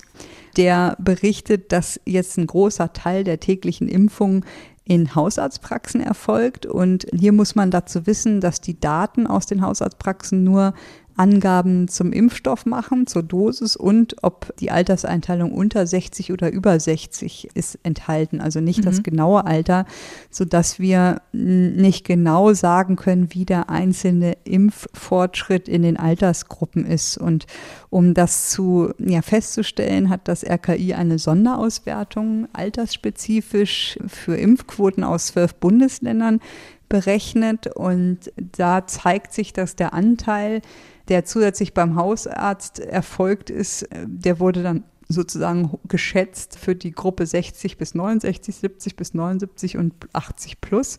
Der 0.57 0.97
berichtet, 1.01 1.73
dass 1.73 2.01
jetzt 2.05 2.39
ein 2.39 2.47
großer 2.47 2.93
Teil 2.93 3.25
der 3.25 3.41
täglichen 3.41 3.89
Impfungen 3.89 4.45
in 4.85 5.17
Hausarztpraxen 5.17 6.01
erfolgt. 6.01 6.65
Und 6.65 7.07
hier 7.13 7.33
muss 7.33 7.57
man 7.57 7.73
dazu 7.73 8.07
wissen, 8.07 8.41
dass 8.41 8.61
die 8.61 8.79
Daten 8.79 9.27
aus 9.27 9.47
den 9.47 9.63
Hausarztpraxen 9.63 10.45
nur 10.45 10.73
Angaben 11.19 11.89
zum 11.89 12.13
Impfstoff 12.13 12.65
machen, 12.65 13.07
zur 13.07 13.23
Dosis 13.23 13.77
und 13.77 14.17
ob 14.23 14.55
die 14.59 14.71
Alterseinteilung 14.71 15.53
unter 15.53 15.87
60 15.87 16.33
oder 16.33 16.51
über 16.51 16.79
60 16.79 17.49
ist 17.55 17.79
enthalten, 17.83 18.41
also 18.41 18.61
nicht 18.61 18.81
mhm. 18.81 18.85
das 18.85 19.03
genaue 19.03 19.45
Alter, 19.45 19.85
so 20.31 20.45
dass 20.45 20.79
wir 20.79 21.21
nicht 21.33 22.07
genau 22.07 22.53
sagen 22.53 22.97
können, 22.97 23.35
wie 23.35 23.45
der 23.45 23.69
einzelne 23.69 24.37
Impffortschritt 24.45 25.69
in 25.69 25.83
den 25.83 25.97
Altersgruppen 25.97 26.87
ist. 26.87 27.19
Und 27.19 27.47
um 27.91 28.15
das 28.15 28.51
zu 28.51 28.93
ja, 28.99 29.23
festzustellen, 29.23 30.11
hat 30.11 30.29
das 30.29 30.45
RKI 30.45 30.95
eine 30.95 31.19
Sonderauswertung 31.19 32.49
altersspezifisch 32.53 33.99
für 34.07 34.37
Impfquoten 34.37 35.05
aus 35.05 35.27
zwölf 35.27 35.55
Bundesländern 35.57 36.41
berechnet 36.89 37.67
und 37.67 38.33
da 38.37 38.87
zeigt 38.87 39.33
sich, 39.33 39.53
dass 39.53 39.77
der 39.77 39.93
Anteil 39.93 40.63
der 41.09 41.25
zusätzlich 41.25 41.75
beim 41.75 41.97
Hausarzt 41.97 42.81
erfolgt 42.81 43.51
ist, 43.51 43.83
äh, 43.83 44.07
der 44.07 44.41
wurde 44.41 44.63
dann 44.63 44.85
sozusagen 45.09 45.79
geschätzt 45.89 46.59
für 46.59 46.75
die 46.75 46.93
Gruppe 46.93 47.25
60 47.27 47.79
bis 47.79 47.95
69, 47.95 48.57
70 48.57 48.97
bis 48.97 49.15
79 49.15 49.79
und 49.79 49.95
80 50.13 50.61
plus. 50.61 50.99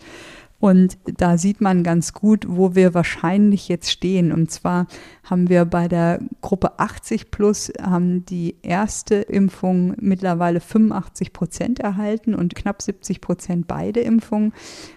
Und 0.59 0.97
da 1.17 1.37
sieht 1.37 1.61
man 1.61 1.83
ganz 1.83 2.13
gut, 2.13 2.45
wo 2.47 2.75
wir 2.75 2.93
wahrscheinlich 2.93 3.69
jetzt 3.69 3.89
stehen. 3.89 4.33
Und 4.33 4.51
zwar 4.51 4.87
haben 5.23 5.47
wir 5.47 5.63
bei 5.63 5.87
der 5.87 6.19
Gruppe 6.41 6.79
80 6.79 7.31
plus 7.31 7.71
haben 7.81 8.25
die 8.25 8.55
erste 8.61 9.15
Impfung 9.15 9.95
mittlerweile 10.01 10.59
85 10.59 11.31
Prozent 11.31 11.79
erhalten 11.79 12.35
und 12.35 12.55
knapp 12.55 12.81
70 12.81 13.21
Prozent 13.21 13.67
beide 13.67 14.01
Impfungen. 14.01 14.53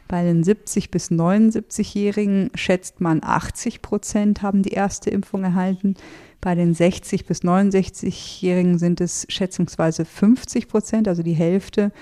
Bei 0.09 0.25
den 0.25 0.43
70 0.43 0.91
bis 0.91 1.11
79-Jährigen 1.13 2.51
schätzt 2.55 3.01
man 3.01 3.23
80 3.23 3.83
Prozent 3.83 4.43
haben 4.43 4.63
die 4.63 4.73
erste 4.73 5.11
Impfung 5.11 5.45
erhalten. 5.45 5.95
Bei 6.41 6.57
den 6.57 6.75
60 6.75 7.25
bis 7.25 7.43
69-Jährigen 7.43 8.79
sind 8.79 9.01
es 9.01 9.27
schätzungsweise 9.29 10.05
50 10.05 10.67
Prozent, 10.67 11.07
also 11.07 11.23
die 11.23 11.35
Hälfte. 11.35 11.93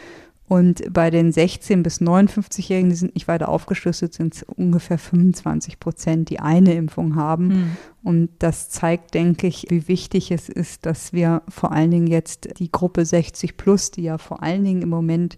Und 0.51 0.93
bei 0.93 1.11
den 1.11 1.31
16- 1.31 1.85
bis 1.85 2.01
59-Jährigen, 2.01 2.91
die 2.91 2.97
sind 2.97 3.15
nicht 3.15 3.29
weiter 3.29 3.49
aufgeschlüsselt, 3.49 4.15
sind 4.15 4.35
es 4.35 4.43
ungefähr 4.43 4.99
25 4.99 5.79
Prozent, 5.79 6.29
die 6.29 6.41
eine 6.41 6.75
Impfung 6.75 7.15
haben. 7.15 7.47
Mhm. 7.47 7.77
Und 8.03 8.31
das 8.41 8.69
zeigt, 8.69 9.15
denke 9.15 9.47
ich, 9.47 9.67
wie 9.69 9.87
wichtig 9.87 10.33
es 10.33 10.49
ist, 10.49 10.87
dass 10.87 11.13
wir 11.13 11.43
vor 11.49 11.71
allen 11.71 11.93
Dingen 11.93 12.09
jetzt 12.09 12.59
die 12.59 12.73
Gruppe 12.73 13.05
60 13.05 13.57
plus, 13.57 13.93
die 13.93 14.03
ja 14.03 14.19
vor 14.19 14.43
allen 14.43 14.65
Dingen 14.65 14.83
im 14.83 14.89
Moment 14.89 15.37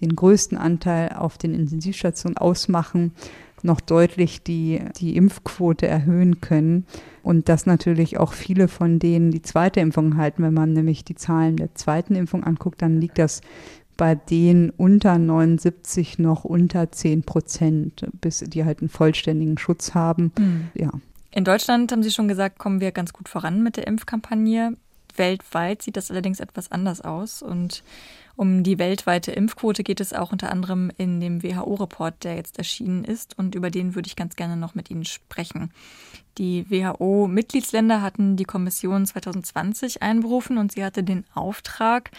den 0.00 0.16
größten 0.16 0.56
Anteil 0.56 1.10
auf 1.10 1.36
den 1.36 1.52
Intensivstationen 1.52 2.38
ausmachen, 2.38 3.12
noch 3.60 3.82
deutlich 3.82 4.44
die, 4.44 4.80
die 4.96 5.14
Impfquote 5.14 5.86
erhöhen 5.86 6.40
können. 6.40 6.86
Und 7.22 7.50
dass 7.50 7.66
natürlich 7.66 8.18
auch 8.18 8.32
viele 8.32 8.68
von 8.68 8.98
denen 8.98 9.30
die 9.30 9.42
zweite 9.42 9.80
Impfung 9.80 10.16
halten. 10.16 10.42
Wenn 10.42 10.54
man 10.54 10.72
nämlich 10.72 11.04
die 11.04 11.16
Zahlen 11.16 11.56
der 11.56 11.74
zweiten 11.74 12.14
Impfung 12.14 12.44
anguckt, 12.44 12.80
dann 12.80 12.98
liegt 12.98 13.18
das 13.18 13.42
bei 13.96 14.14
denen 14.14 14.70
unter 14.70 15.18
79 15.18 16.18
noch 16.18 16.44
unter 16.44 16.90
10 16.90 17.22
Prozent, 17.22 18.06
bis 18.20 18.40
die 18.40 18.64
halt 18.64 18.80
einen 18.80 18.88
vollständigen 18.88 19.58
Schutz 19.58 19.94
haben. 19.94 20.32
Mhm. 20.38 20.68
Ja. 20.74 20.90
In 21.30 21.44
Deutschland 21.44 21.90
haben 21.90 22.02
Sie 22.02 22.12
schon 22.12 22.28
gesagt, 22.28 22.58
kommen 22.58 22.80
wir 22.80 22.92
ganz 22.92 23.12
gut 23.12 23.28
voran 23.28 23.62
mit 23.62 23.76
der 23.76 23.86
Impfkampagne. 23.86 24.76
Weltweit 25.16 25.82
sieht 25.82 25.96
das 25.96 26.10
allerdings 26.10 26.40
etwas 26.40 26.70
anders 26.70 27.00
aus. 27.00 27.42
Und 27.42 27.82
um 28.36 28.62
die 28.62 28.78
weltweite 28.78 29.32
Impfquote 29.32 29.82
geht 29.84 30.00
es 30.00 30.12
auch 30.12 30.32
unter 30.32 30.50
anderem 30.50 30.90
in 30.96 31.20
dem 31.20 31.42
WHO-Report, 31.42 32.24
der 32.24 32.36
jetzt 32.36 32.58
erschienen 32.58 33.04
ist. 33.04 33.38
Und 33.38 33.54
über 33.54 33.70
den 33.70 33.94
würde 33.94 34.06
ich 34.06 34.16
ganz 34.16 34.36
gerne 34.36 34.56
noch 34.56 34.74
mit 34.74 34.90
Ihnen 34.90 35.04
sprechen. 35.04 35.70
Die 36.38 36.68
WHO-Mitgliedsländer 36.68 38.02
hatten 38.02 38.36
die 38.36 38.44
Kommission 38.44 39.06
2020 39.06 40.02
einberufen 40.02 40.58
und 40.58 40.72
sie 40.72 40.84
hatte 40.84 41.04
den 41.04 41.24
Auftrag, 41.34 42.10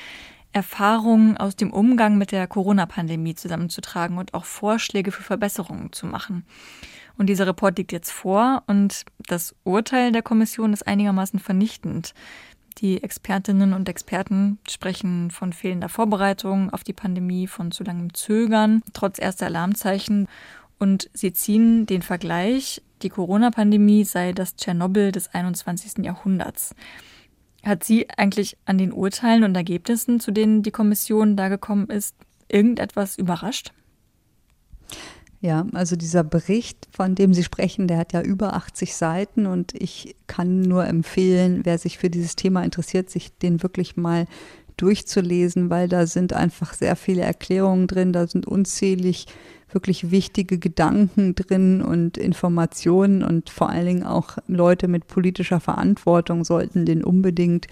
Erfahrungen 0.56 1.36
aus 1.36 1.58
dem 1.58 1.74
Umgang 1.74 2.18
mit 2.18 2.32
der 2.32 2.48
Corona-Pandemie 2.48 3.36
zusammenzutragen 3.36 4.18
und 4.18 4.34
auch 4.34 4.46
Vorschläge 4.46 5.12
für 5.12 5.22
Verbesserungen 5.22 5.92
zu 5.92 6.08
machen. 6.08 6.46
Und 7.18 7.28
dieser 7.28 7.46
Report 7.46 7.78
liegt 7.78 7.92
jetzt 7.92 8.12
vor 8.12 8.64
und 8.66 9.04
das 9.28 9.54
Urteil 9.66 10.14
der 10.14 10.22
Kommission 10.22 10.72
ist 10.72 10.88
einigermaßen 10.88 11.40
vernichtend. 11.40 12.14
Die 12.78 13.04
Expertinnen 13.04 13.74
und 13.74 13.90
Experten 13.90 14.60
sprechen 14.70 15.30
von 15.30 15.52
fehlender 15.52 15.90
Vorbereitung 15.90 16.70
auf 16.70 16.86
die 16.86 16.94
Pandemie, 16.94 17.48
von 17.48 17.72
zu 17.72 17.84
langem 17.84 18.14
Zögern, 18.14 18.82
trotz 18.94 19.20
erster 19.20 19.48
Alarmzeichen. 19.48 20.28
Und 20.80 21.10
sie 21.14 21.34
ziehen 21.34 21.86
den 21.86 22.02
Vergleich, 22.02 22.82
die 23.02 23.10
Corona-Pandemie 23.10 24.06
sei 24.06 24.32
das 24.32 24.56
Tschernobyl 24.56 25.12
des 25.12 25.34
21. 25.34 26.06
Jahrhunderts. 26.06 26.76
Hat 27.66 27.84
Sie 27.84 28.08
eigentlich 28.16 28.58
an 28.66 28.78
den 28.78 28.94
Urteilen 28.94 29.44
und 29.44 29.56
Ergebnissen, 29.56 30.20
zu 30.20 30.32
denen 30.32 30.62
die 30.62 30.72
Kommission 30.72 31.36
da 31.36 31.50
gekommen 31.50 31.88
ist, 31.90 32.16
irgendetwas 32.48 33.18
überrascht? 33.18 33.74
Ja, 35.42 35.66
also 35.74 35.96
dieser 35.96 36.24
Bericht, 36.24 36.88
von 36.92 37.16
dem 37.16 37.34
Sie 37.34 37.44
sprechen, 37.44 37.88
der 37.88 37.98
hat 37.98 38.14
ja 38.14 38.22
über 38.22 38.54
80 38.54 38.96
Seiten 38.96 39.46
und 39.48 39.74
ich 39.74 40.16
kann 40.28 40.62
nur 40.62 40.86
empfehlen, 40.86 41.62
wer 41.64 41.78
sich 41.78 41.98
für 41.98 42.10
dieses 42.10 42.36
Thema 42.36 42.64
interessiert, 42.64 43.10
sich 43.10 43.36
den 43.38 43.62
wirklich 43.62 43.98
mal 43.98 44.28
durchzulesen, 44.78 45.70
weil 45.70 45.88
da 45.88 46.06
sind 46.08 46.34
einfach 46.34 46.74
sehr 46.74 46.96
viele 46.96 47.22
Erklärungen 47.22 47.88
drin, 47.88 48.14
da 48.14 48.28
sind 48.28 48.48
unzählig 48.48 49.26
wirklich 49.76 50.10
wichtige 50.10 50.58
Gedanken 50.58 51.36
drin 51.36 51.82
und 51.84 52.18
Informationen 52.18 53.22
und 53.24 53.52
vor 53.52 53.70
allen 53.70 53.86
Dingen 53.86 54.04
auch 54.04 54.38
Leute 54.48 54.88
mit 54.88 55.06
politischer 55.06 55.60
Verantwortung 55.60 56.44
sollten 56.44 56.86
den 56.86 57.04
unbedingt 57.04 57.68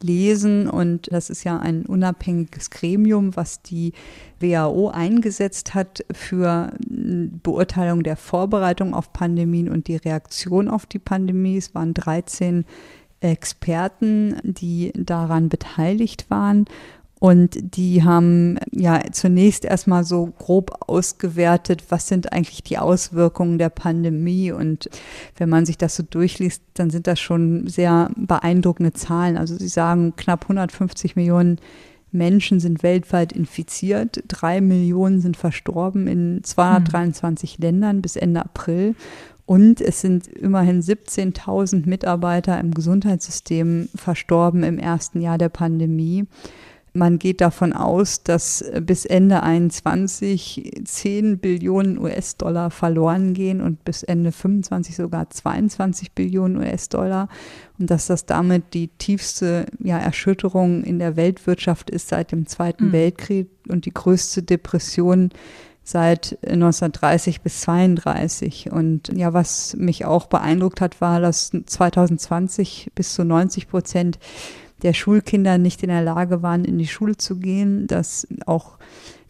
lesen. 0.00 0.70
Und 0.70 1.12
das 1.12 1.28
ist 1.28 1.44
ja 1.44 1.58
ein 1.58 1.84
unabhängiges 1.84 2.70
Gremium, 2.70 3.36
was 3.36 3.60
die 3.60 3.92
WHO 4.40 4.88
eingesetzt 4.88 5.74
hat 5.74 6.04
für 6.12 6.72
Beurteilung 6.88 8.04
der 8.04 8.16
Vorbereitung 8.16 8.94
auf 8.94 9.12
Pandemien 9.12 9.68
und 9.68 9.88
die 9.88 9.96
Reaktion 9.96 10.68
auf 10.68 10.86
die 10.86 11.00
Pandemie. 11.00 11.56
Es 11.58 11.74
waren 11.74 11.92
13 11.92 12.64
Experten, 13.20 14.36
die 14.44 14.92
daran 14.94 15.48
beteiligt 15.48 16.30
waren. 16.30 16.66
Und 17.20 17.58
die 17.76 18.04
haben 18.04 18.58
ja 18.70 19.00
zunächst 19.10 19.64
erstmal 19.64 20.04
so 20.04 20.26
grob 20.38 20.70
ausgewertet, 20.86 21.84
was 21.88 22.06
sind 22.06 22.32
eigentlich 22.32 22.62
die 22.62 22.78
Auswirkungen 22.78 23.58
der 23.58 23.70
Pandemie. 23.70 24.52
Und 24.52 24.88
wenn 25.36 25.48
man 25.48 25.66
sich 25.66 25.76
das 25.76 25.96
so 25.96 26.04
durchliest, 26.04 26.62
dann 26.74 26.90
sind 26.90 27.08
das 27.08 27.18
schon 27.18 27.66
sehr 27.66 28.10
beeindruckende 28.16 28.92
Zahlen. 28.92 29.36
Also 29.36 29.56
sie 29.56 29.68
sagen, 29.68 30.14
knapp 30.16 30.44
150 30.44 31.16
Millionen 31.16 31.58
Menschen 32.10 32.60
sind 32.60 32.82
weltweit 32.82 33.32
infiziert, 33.32 34.22
drei 34.28 34.60
Millionen 34.60 35.20
sind 35.20 35.36
verstorben 35.36 36.06
in 36.06 36.40
223 36.42 37.58
mhm. 37.58 37.62
Ländern 37.62 38.02
bis 38.02 38.16
Ende 38.16 38.40
April. 38.40 38.94
Und 39.44 39.80
es 39.80 40.02
sind 40.02 40.26
immerhin 40.26 40.82
17.000 40.82 41.88
Mitarbeiter 41.88 42.60
im 42.60 42.72
Gesundheitssystem 42.72 43.88
verstorben 43.94 44.62
im 44.62 44.78
ersten 44.78 45.20
Jahr 45.20 45.38
der 45.38 45.48
Pandemie. 45.48 46.26
Man 46.92 47.18
geht 47.18 47.40
davon 47.40 47.72
aus, 47.72 48.22
dass 48.22 48.64
bis 48.82 49.04
Ende 49.04 49.42
21 49.42 50.82
10 50.84 51.38
Billionen 51.38 51.98
US-Dollar 51.98 52.70
verloren 52.70 53.34
gehen 53.34 53.60
und 53.60 53.84
bis 53.84 54.02
Ende 54.02 54.32
25 54.32 54.96
sogar 54.96 55.30
22 55.30 56.12
Billionen 56.12 56.56
US-Dollar 56.56 57.28
und 57.78 57.90
dass 57.90 58.06
das 58.06 58.26
damit 58.26 58.74
die 58.74 58.88
tiefste 58.88 59.66
ja, 59.78 59.98
Erschütterung 59.98 60.82
in 60.82 60.98
der 60.98 61.16
Weltwirtschaft 61.16 61.90
ist 61.90 62.08
seit 62.08 62.32
dem 62.32 62.46
Zweiten 62.46 62.88
mhm. 62.88 62.92
Weltkrieg 62.92 63.48
und 63.68 63.84
die 63.84 63.94
größte 63.94 64.42
Depression 64.42 65.30
seit 65.88 66.38
1930 66.42 67.40
bis 67.40 67.62
32. 67.62 68.70
Und 68.70 69.10
ja, 69.14 69.32
was 69.32 69.74
mich 69.76 70.04
auch 70.04 70.26
beeindruckt 70.26 70.80
hat, 70.80 71.00
war, 71.00 71.20
dass 71.20 71.50
2020 71.50 72.90
bis 72.94 73.14
zu 73.14 73.24
90 73.24 73.68
Prozent 73.68 74.18
der 74.82 74.92
Schulkinder 74.92 75.58
nicht 75.58 75.82
in 75.82 75.88
der 75.88 76.02
Lage 76.02 76.42
waren, 76.42 76.64
in 76.64 76.78
die 76.78 76.86
Schule 76.86 77.16
zu 77.16 77.36
gehen, 77.36 77.86
dass 77.86 78.26
auch 78.46 78.78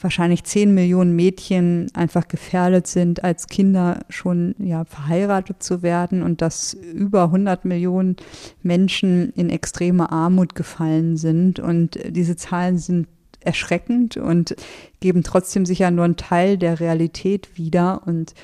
wahrscheinlich 0.01 0.45
zehn 0.45 0.75
Millionen 0.75 1.17
Mädchen 1.17 1.89
einfach 1.95 2.29
gefährdet 2.29 2.87
sind, 2.87 3.25
als 3.25 3.49
Kinder 3.49 4.01
schon 4.09 4.55
ja 4.59 4.85
verheiratet 4.85 5.63
zu 5.63 5.83
werden 5.83 6.23
und 6.23 6.41
dass 6.41 6.75
über 6.75 7.25
100 7.25 7.65
Millionen 7.65 8.17
Menschen 8.63 9.33
in 9.35 9.51
extreme 9.51 10.13
Armut 10.13 10.55
gefallen 10.55 11.17
sind. 11.17 11.59
Und 11.59 11.99
diese 12.09 12.37
Zahlen 12.37 12.79
sind 12.79 13.09
erschreckend 13.41 14.17
und 14.17 14.55
geben 15.01 15.23
trotzdem 15.23 15.65
sicher 15.65 15.91
nur 15.91 16.05
einen 16.05 16.17
Teil 16.17 16.59
der 16.59 16.81
Realität 16.81 17.57
wieder 17.57 18.03
und 18.07 18.35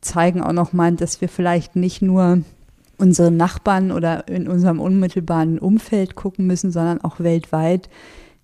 zeigen 0.00 0.42
auch 0.42 0.52
nochmal, 0.52 0.92
dass 0.94 1.20
wir 1.20 1.28
vielleicht 1.28 1.76
nicht 1.76 2.02
nur 2.02 2.42
unsere 2.98 3.30
Nachbarn 3.30 3.92
oder 3.92 4.28
in 4.28 4.48
unserem 4.48 4.80
unmittelbaren 4.80 5.58
Umfeld 5.58 6.14
gucken 6.14 6.46
müssen, 6.46 6.70
sondern 6.70 7.02
auch 7.02 7.20
weltweit 7.20 7.88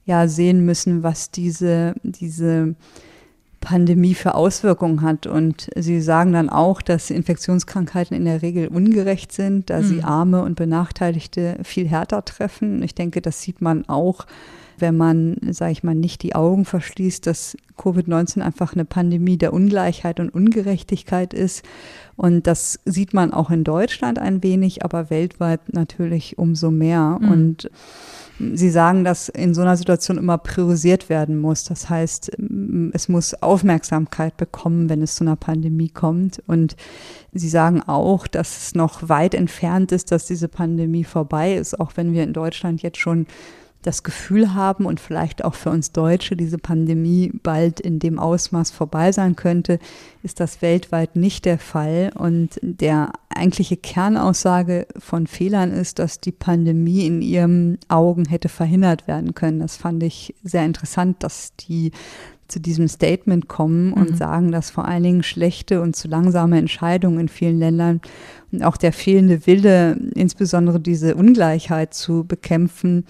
ja 0.04 0.28
sehen 0.28 0.64
müssen, 0.64 1.02
was 1.02 1.30
diese, 1.30 1.94
diese 2.02 2.74
Pandemie 3.60 4.14
für 4.14 4.34
Auswirkungen 4.34 5.02
hat. 5.02 5.26
Und 5.26 5.70
sie 5.76 6.00
sagen 6.00 6.32
dann 6.32 6.48
auch, 6.48 6.82
dass 6.82 7.10
Infektionskrankheiten 7.10 8.16
in 8.16 8.24
der 8.24 8.42
Regel 8.42 8.68
ungerecht 8.68 9.32
sind, 9.32 9.70
da 9.70 9.78
mhm. 9.78 9.84
sie 9.84 10.02
Arme 10.02 10.42
und 10.42 10.56
Benachteiligte 10.56 11.58
viel 11.62 11.86
härter 11.86 12.24
treffen. 12.24 12.82
Ich 12.82 12.94
denke, 12.94 13.20
das 13.20 13.42
sieht 13.42 13.60
man 13.60 13.88
auch 13.88 14.26
wenn 14.80 14.96
man, 14.96 15.36
sage 15.50 15.72
ich 15.72 15.82
mal, 15.82 15.94
nicht 15.94 16.22
die 16.22 16.34
Augen 16.34 16.64
verschließt, 16.64 17.26
dass 17.26 17.56
Covid-19 17.76 18.40
einfach 18.40 18.74
eine 18.74 18.84
Pandemie 18.84 19.38
der 19.38 19.52
Ungleichheit 19.52 20.20
und 20.20 20.30
Ungerechtigkeit 20.30 21.32
ist. 21.34 21.64
Und 22.16 22.46
das 22.46 22.78
sieht 22.84 23.14
man 23.14 23.32
auch 23.32 23.50
in 23.50 23.64
Deutschland 23.64 24.18
ein 24.18 24.42
wenig, 24.42 24.84
aber 24.84 25.08
weltweit 25.08 25.72
natürlich 25.72 26.38
umso 26.38 26.70
mehr. 26.70 27.18
Mhm. 27.20 27.30
Und 27.30 27.70
Sie 28.54 28.70
sagen, 28.70 29.04
dass 29.04 29.28
in 29.28 29.52
so 29.52 29.60
einer 29.60 29.76
Situation 29.76 30.16
immer 30.16 30.38
priorisiert 30.38 31.10
werden 31.10 31.38
muss. 31.38 31.64
Das 31.64 31.90
heißt, 31.90 32.32
es 32.92 33.08
muss 33.08 33.34
Aufmerksamkeit 33.34 34.38
bekommen, 34.38 34.88
wenn 34.88 35.02
es 35.02 35.14
zu 35.14 35.24
einer 35.24 35.36
Pandemie 35.36 35.90
kommt. 35.90 36.42
Und 36.46 36.74
Sie 37.34 37.50
sagen 37.50 37.82
auch, 37.82 38.26
dass 38.26 38.64
es 38.64 38.74
noch 38.74 39.08
weit 39.10 39.34
entfernt 39.34 39.92
ist, 39.92 40.10
dass 40.10 40.26
diese 40.26 40.48
Pandemie 40.48 41.04
vorbei 41.04 41.54
ist, 41.54 41.78
auch 41.78 41.92
wenn 41.96 42.14
wir 42.14 42.24
in 42.24 42.32
Deutschland 42.32 42.80
jetzt 42.82 42.98
schon 42.98 43.26
das 43.82 44.02
Gefühl 44.02 44.54
haben 44.54 44.84
und 44.84 45.00
vielleicht 45.00 45.44
auch 45.44 45.54
für 45.54 45.70
uns 45.70 45.92
Deutsche 45.92 46.36
diese 46.36 46.58
Pandemie 46.58 47.32
bald 47.42 47.80
in 47.80 47.98
dem 47.98 48.18
Ausmaß 48.18 48.70
vorbei 48.70 49.10
sein 49.12 49.36
könnte, 49.36 49.78
ist 50.22 50.40
das 50.40 50.60
weltweit 50.60 51.16
nicht 51.16 51.46
der 51.46 51.58
Fall. 51.58 52.12
Und 52.14 52.58
der 52.62 53.12
eigentliche 53.30 53.76
Kernaussage 53.76 54.86
von 54.98 55.26
Fehlern 55.26 55.72
ist, 55.72 55.98
dass 55.98 56.20
die 56.20 56.32
Pandemie 56.32 57.06
in 57.06 57.22
ihren 57.22 57.78
Augen 57.88 58.26
hätte 58.26 58.50
verhindert 58.50 59.08
werden 59.08 59.34
können. 59.34 59.60
Das 59.60 59.76
fand 59.76 60.02
ich 60.02 60.34
sehr 60.42 60.64
interessant, 60.64 61.22
dass 61.22 61.54
die 61.56 61.92
zu 62.48 62.60
diesem 62.60 62.88
Statement 62.88 63.48
kommen 63.48 63.92
und 63.92 64.10
mhm. 64.10 64.16
sagen, 64.16 64.52
dass 64.52 64.70
vor 64.70 64.84
allen 64.84 65.04
Dingen 65.04 65.22
schlechte 65.22 65.80
und 65.80 65.96
zu 65.96 66.08
langsame 66.08 66.58
Entscheidungen 66.58 67.20
in 67.20 67.28
vielen 67.28 67.58
Ländern 67.58 68.00
und 68.52 68.64
auch 68.64 68.76
der 68.76 68.92
fehlende 68.92 69.46
Wille, 69.46 69.96
insbesondere 70.14 70.80
diese 70.80 71.14
Ungleichheit 71.14 71.94
zu 71.94 72.24
bekämpfen, 72.24 73.04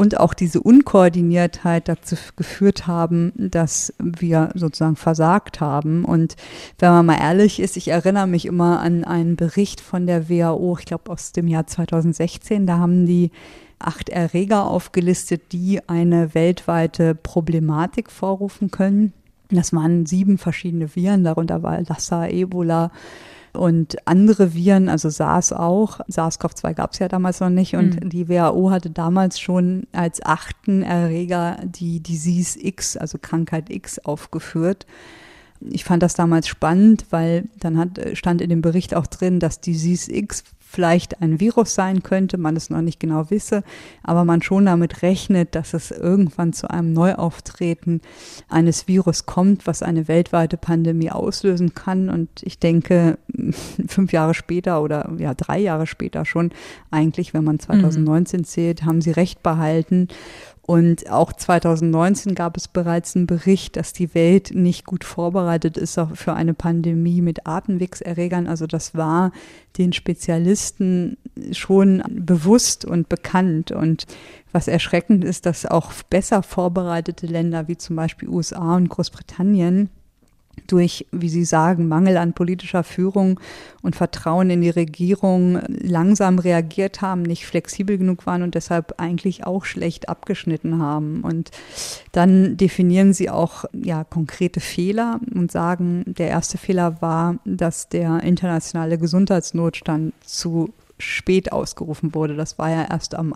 und 0.00 0.18
auch 0.18 0.32
diese 0.32 0.62
Unkoordiniertheit 0.62 1.86
dazu 1.86 2.16
geführt 2.34 2.86
haben, 2.86 3.34
dass 3.36 3.92
wir 3.98 4.48
sozusagen 4.54 4.96
versagt 4.96 5.60
haben. 5.60 6.06
Und 6.06 6.36
wenn 6.78 6.88
man 6.88 7.04
mal 7.04 7.20
ehrlich 7.20 7.60
ist, 7.60 7.76
ich 7.76 7.88
erinnere 7.88 8.26
mich 8.26 8.46
immer 8.46 8.80
an 8.80 9.04
einen 9.04 9.36
Bericht 9.36 9.82
von 9.82 10.06
der 10.06 10.30
WHO, 10.30 10.78
ich 10.78 10.86
glaube 10.86 11.12
aus 11.12 11.32
dem 11.32 11.48
Jahr 11.48 11.66
2016, 11.66 12.66
da 12.66 12.78
haben 12.78 13.04
die 13.04 13.30
acht 13.78 14.08
Erreger 14.08 14.68
aufgelistet, 14.68 15.52
die 15.52 15.86
eine 15.86 16.34
weltweite 16.34 17.14
Problematik 17.14 18.10
vorrufen 18.10 18.70
können. 18.70 19.12
Das 19.50 19.74
waren 19.74 20.06
sieben 20.06 20.38
verschiedene 20.38 20.96
Viren, 20.96 21.24
darunter 21.24 21.62
war 21.62 21.78
Lassa, 21.82 22.26
Ebola, 22.26 22.90
und 23.52 23.96
andere 24.06 24.54
Viren, 24.54 24.88
also 24.88 25.08
SARS 25.08 25.52
auch, 25.52 26.00
SARS-CoV-2 26.08 26.74
gab 26.74 26.92
es 26.92 26.98
ja 26.98 27.08
damals 27.08 27.40
noch 27.40 27.50
nicht 27.50 27.74
und 27.74 28.02
mhm. 28.02 28.08
die 28.08 28.28
WHO 28.28 28.70
hatte 28.70 28.90
damals 28.90 29.40
schon 29.40 29.86
als 29.92 30.24
achten 30.24 30.82
Erreger 30.82 31.58
die 31.64 32.00
Disease 32.00 32.58
X, 32.60 32.96
also 32.96 33.18
Krankheit 33.20 33.70
X 33.70 33.98
aufgeführt. 33.98 34.86
Ich 35.60 35.84
fand 35.84 36.02
das 36.02 36.14
damals 36.14 36.48
spannend, 36.48 37.06
weil 37.10 37.48
dann 37.58 37.76
hat, 37.76 38.00
stand 38.14 38.40
in 38.40 38.48
dem 38.48 38.62
Bericht 38.62 38.94
auch 38.94 39.06
drin, 39.06 39.40
dass 39.40 39.60
Disease 39.60 40.10
X 40.12 40.44
vielleicht 40.70 41.20
ein 41.20 41.40
Virus 41.40 41.74
sein 41.74 42.04
könnte, 42.04 42.38
man 42.38 42.54
es 42.54 42.70
noch 42.70 42.80
nicht 42.80 43.00
genau 43.00 43.28
wisse, 43.30 43.64
aber 44.04 44.24
man 44.24 44.40
schon 44.40 44.66
damit 44.66 45.02
rechnet, 45.02 45.56
dass 45.56 45.74
es 45.74 45.90
irgendwann 45.90 46.52
zu 46.52 46.70
einem 46.70 46.92
Neuauftreten 46.92 48.00
eines 48.48 48.86
Virus 48.86 49.26
kommt, 49.26 49.66
was 49.66 49.82
eine 49.82 50.06
weltweite 50.06 50.56
Pandemie 50.56 51.10
auslösen 51.10 51.74
kann. 51.74 52.08
Und 52.08 52.28
ich 52.42 52.60
denke, 52.60 53.18
fünf 53.88 54.12
Jahre 54.12 54.32
später 54.32 54.80
oder 54.80 55.10
ja 55.18 55.34
drei 55.34 55.58
Jahre 55.58 55.88
später 55.88 56.24
schon, 56.24 56.52
eigentlich, 56.92 57.34
wenn 57.34 57.42
man 57.42 57.58
2019 57.58 58.40
mhm. 58.40 58.44
zählt, 58.44 58.84
haben 58.84 59.00
sie 59.00 59.10
recht 59.10 59.42
behalten. 59.42 60.06
Und 60.70 61.10
auch 61.10 61.32
2019 61.32 62.36
gab 62.36 62.56
es 62.56 62.68
bereits 62.68 63.16
einen 63.16 63.26
Bericht, 63.26 63.74
dass 63.74 63.92
die 63.92 64.14
Welt 64.14 64.52
nicht 64.54 64.84
gut 64.84 65.02
vorbereitet 65.02 65.76
ist 65.76 66.00
für 66.14 66.34
eine 66.34 66.54
Pandemie 66.54 67.22
mit 67.22 67.44
Atemwegserregern. 67.44 68.46
Also 68.46 68.68
das 68.68 68.94
war 68.94 69.32
den 69.78 69.92
Spezialisten 69.92 71.16
schon 71.50 72.04
bewusst 72.08 72.84
und 72.84 73.08
bekannt. 73.08 73.72
Und 73.72 74.06
was 74.52 74.68
erschreckend 74.68 75.24
ist, 75.24 75.44
dass 75.44 75.66
auch 75.66 75.90
besser 76.08 76.44
vorbereitete 76.44 77.26
Länder 77.26 77.66
wie 77.66 77.76
zum 77.76 77.96
Beispiel 77.96 78.28
USA 78.28 78.76
und 78.76 78.90
Großbritannien 78.90 79.90
durch, 80.66 81.06
wie 81.10 81.28
Sie 81.28 81.44
sagen, 81.44 81.88
Mangel 81.88 82.16
an 82.16 82.32
politischer 82.32 82.84
Führung 82.84 83.40
und 83.82 83.96
Vertrauen 83.96 84.50
in 84.50 84.60
die 84.60 84.70
Regierung 84.70 85.60
langsam 85.66 86.38
reagiert 86.38 87.00
haben, 87.00 87.22
nicht 87.22 87.46
flexibel 87.46 87.98
genug 87.98 88.26
waren 88.26 88.42
und 88.42 88.54
deshalb 88.54 88.94
eigentlich 88.98 89.46
auch 89.46 89.64
schlecht 89.64 90.08
abgeschnitten 90.08 90.80
haben. 90.80 91.22
Und 91.22 91.50
dann 92.12 92.56
definieren 92.56 93.12
Sie 93.12 93.30
auch 93.30 93.64
ja, 93.72 94.04
konkrete 94.04 94.60
Fehler 94.60 95.20
und 95.34 95.50
sagen, 95.50 96.04
der 96.06 96.28
erste 96.28 96.58
Fehler 96.58 97.00
war, 97.00 97.36
dass 97.44 97.88
der 97.88 98.22
internationale 98.22 98.98
Gesundheitsnotstand 98.98 100.12
zu 100.24 100.72
spät 100.98 101.52
ausgerufen 101.52 102.14
wurde. 102.14 102.36
Das 102.36 102.58
war 102.58 102.70
ja 102.70 102.86
erst 102.88 103.14
am 103.14 103.32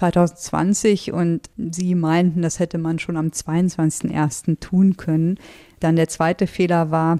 31.01.2020 0.00 1.12
und 1.12 1.50
sie 1.56 1.94
meinten, 1.94 2.42
das 2.42 2.58
hätte 2.58 2.78
man 2.78 2.98
schon 2.98 3.16
am 3.16 3.28
22.01. 3.28 4.60
tun 4.60 4.96
können. 4.96 5.38
Dann 5.80 5.96
der 5.96 6.08
zweite 6.08 6.46
Fehler 6.46 6.90
war, 6.90 7.18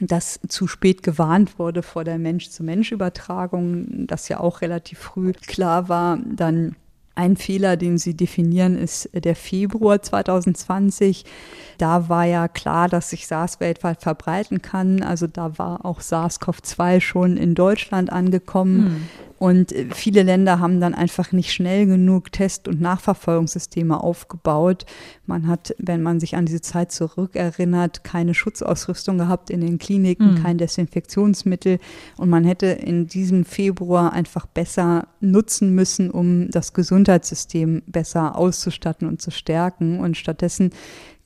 dass 0.00 0.40
zu 0.48 0.66
spät 0.66 1.02
gewarnt 1.02 1.58
wurde 1.58 1.82
vor 1.82 2.04
der 2.04 2.18
Mensch-zu-Mensch-Übertragung, 2.18 4.06
das 4.06 4.28
ja 4.28 4.40
auch 4.40 4.60
relativ 4.60 4.98
früh 4.98 5.32
klar 5.32 5.88
war. 5.88 6.18
Dann 6.18 6.76
ein 7.14 7.36
Fehler, 7.36 7.78
den 7.78 7.96
Sie 7.96 8.14
definieren, 8.14 8.76
ist 8.76 9.08
der 9.14 9.34
Februar 9.34 10.02
2020. 10.02 11.24
Da 11.78 12.10
war 12.10 12.24
ja 12.24 12.46
klar, 12.46 12.88
dass 12.90 13.10
sich 13.10 13.26
SARS 13.26 13.58
weltweit 13.58 14.02
verbreiten 14.02 14.60
kann. 14.60 15.02
Also 15.02 15.26
da 15.26 15.58
war 15.58 15.86
auch 15.86 16.00
SARS-CoV-2 16.00 17.00
schon 17.00 17.38
in 17.38 17.54
Deutschland 17.54 18.12
angekommen. 18.12 18.84
Hm. 18.84 19.08
Und 19.38 19.72
äh, 19.72 19.86
viele 19.92 20.22
Länder 20.22 20.60
haben 20.60 20.80
dann 20.80 20.94
einfach 20.94 21.32
nicht 21.32 21.52
schnell 21.52 21.86
genug 21.86 22.32
Test- 22.32 22.68
und 22.68 22.80
Nachverfolgungssysteme 22.80 24.02
aufgebaut. 24.02 24.86
Man 25.26 25.46
hat, 25.46 25.74
wenn 25.78 26.02
man 26.02 26.20
sich 26.20 26.36
an 26.36 26.46
diese 26.46 26.60
Zeit 26.60 26.92
zurückerinnert, 26.92 28.04
keine 28.04 28.34
Schutzausrüstung 28.34 29.18
gehabt 29.18 29.50
in 29.50 29.60
den 29.60 29.78
Kliniken, 29.78 30.34
mhm. 30.34 30.42
kein 30.42 30.58
Desinfektionsmittel. 30.58 31.78
Und 32.16 32.30
man 32.30 32.44
hätte 32.44 32.66
in 32.66 33.06
diesem 33.06 33.44
Februar 33.44 34.12
einfach 34.12 34.46
besser 34.46 35.08
nutzen 35.20 35.74
müssen, 35.74 36.10
um 36.10 36.50
das 36.50 36.72
Gesundheitssystem 36.72 37.82
besser 37.86 38.36
auszustatten 38.36 39.06
und 39.08 39.20
zu 39.20 39.30
stärken. 39.30 40.00
Und 40.00 40.16
stattdessen 40.16 40.70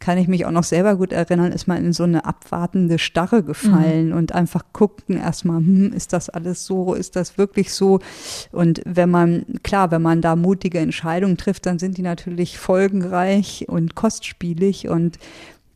kann 0.01 0.19
ich 0.19 0.29
mich 0.29 0.47
auch 0.47 0.51
noch 0.51 0.65
selber 0.65 0.97
gut 0.97 1.13
erinnern, 1.13 1.53
ist 1.53 1.69
man 1.69 1.85
in 1.85 1.93
so 1.93 2.05
eine 2.05 2.25
abwartende 2.25 2.99
Starre 2.99 3.43
gefallen 3.45 4.09
mhm. 4.09 4.17
und 4.17 4.35
einfach 4.35 4.65
guckten 4.73 5.17
erstmal, 5.17 5.59
hm, 5.59 5.93
ist 5.93 6.13
das 6.15 6.31
alles 6.31 6.65
so, 6.65 6.95
ist 6.95 7.17
das 7.17 7.39
wirklich 7.39 7.73
so? 7.73 8.01
Und 8.51 8.81
wenn 8.87 9.11
man, 9.11 9.45
klar, 9.63 9.91
wenn 9.91 10.03
man 10.03 10.23
da 10.23 10.37
mutige 10.37 10.79
Entscheidungen 10.79 11.37
trifft, 11.37 11.67
dann 11.67 11.79
sind 11.79 11.99
die 11.99 12.03
natürlich 12.03 12.59
folgenreich 12.59 13.67
und 13.69 13.95
kostspielig 13.95 14.89
und 14.89 15.19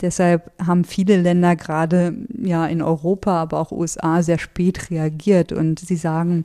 Deshalb 0.01 0.51
haben 0.61 0.85
viele 0.85 1.17
Länder 1.17 1.55
gerade 1.55 2.15
ja 2.37 2.67
in 2.67 2.83
Europa, 2.83 3.41
aber 3.41 3.61
auch 3.61 3.71
USA 3.71 4.23
sehr 4.23 4.39
spät 4.39 4.91
reagiert 4.91 5.53
und 5.53 5.79
sie 5.79 5.97
sagen, 5.97 6.45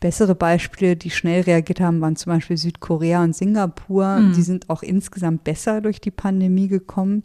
Bessere 0.00 0.34
Beispiele, 0.34 0.96
die 0.96 1.10
schnell 1.10 1.42
reagiert 1.42 1.80
haben, 1.80 2.00
waren 2.00 2.16
zum 2.16 2.32
Beispiel 2.32 2.56
Südkorea 2.56 3.22
und 3.22 3.34
Singapur. 3.34 4.18
Mhm. 4.18 4.32
Die 4.34 4.42
sind 4.42 4.68
auch 4.70 4.82
insgesamt 4.82 5.44
besser 5.44 5.80
durch 5.80 6.00
die 6.00 6.10
Pandemie 6.10 6.68
gekommen 6.68 7.22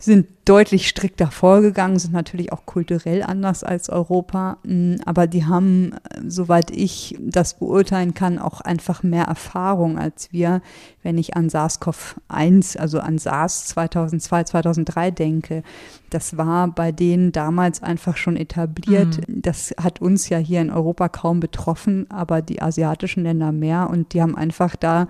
sind 0.00 0.26
deutlich 0.46 0.88
strikter 0.88 1.30
vorgegangen, 1.30 1.98
sind 1.98 2.14
natürlich 2.14 2.52
auch 2.52 2.64
kulturell 2.64 3.22
anders 3.22 3.62
als 3.62 3.90
Europa, 3.90 4.56
mm, 4.64 4.96
aber 5.04 5.26
die 5.26 5.44
haben, 5.44 5.94
soweit 6.26 6.70
ich 6.70 7.16
das 7.20 7.58
beurteilen 7.58 8.14
kann, 8.14 8.38
auch 8.38 8.62
einfach 8.62 9.02
mehr 9.02 9.24
Erfahrung 9.24 9.98
als 9.98 10.32
wir, 10.32 10.62
wenn 11.02 11.18
ich 11.18 11.36
an 11.36 11.50
SARS-CoV-1, 11.50 12.78
also 12.78 12.98
an 12.98 13.18
SARS 13.18 13.66
2002, 13.66 14.44
2003 14.44 15.10
denke. 15.10 15.62
Das 16.08 16.36
war 16.36 16.68
bei 16.68 16.90
denen 16.90 17.30
damals 17.30 17.82
einfach 17.82 18.16
schon 18.16 18.36
etabliert. 18.36 19.28
Mhm. 19.28 19.42
Das 19.42 19.74
hat 19.80 20.00
uns 20.00 20.28
ja 20.30 20.38
hier 20.38 20.62
in 20.62 20.70
Europa 20.70 21.08
kaum 21.08 21.40
betroffen, 21.40 22.10
aber 22.10 22.42
die 22.42 22.62
asiatischen 22.62 23.22
Länder 23.22 23.52
mehr 23.52 23.90
und 23.90 24.14
die 24.14 24.22
haben 24.22 24.34
einfach 24.34 24.74
da 24.76 25.06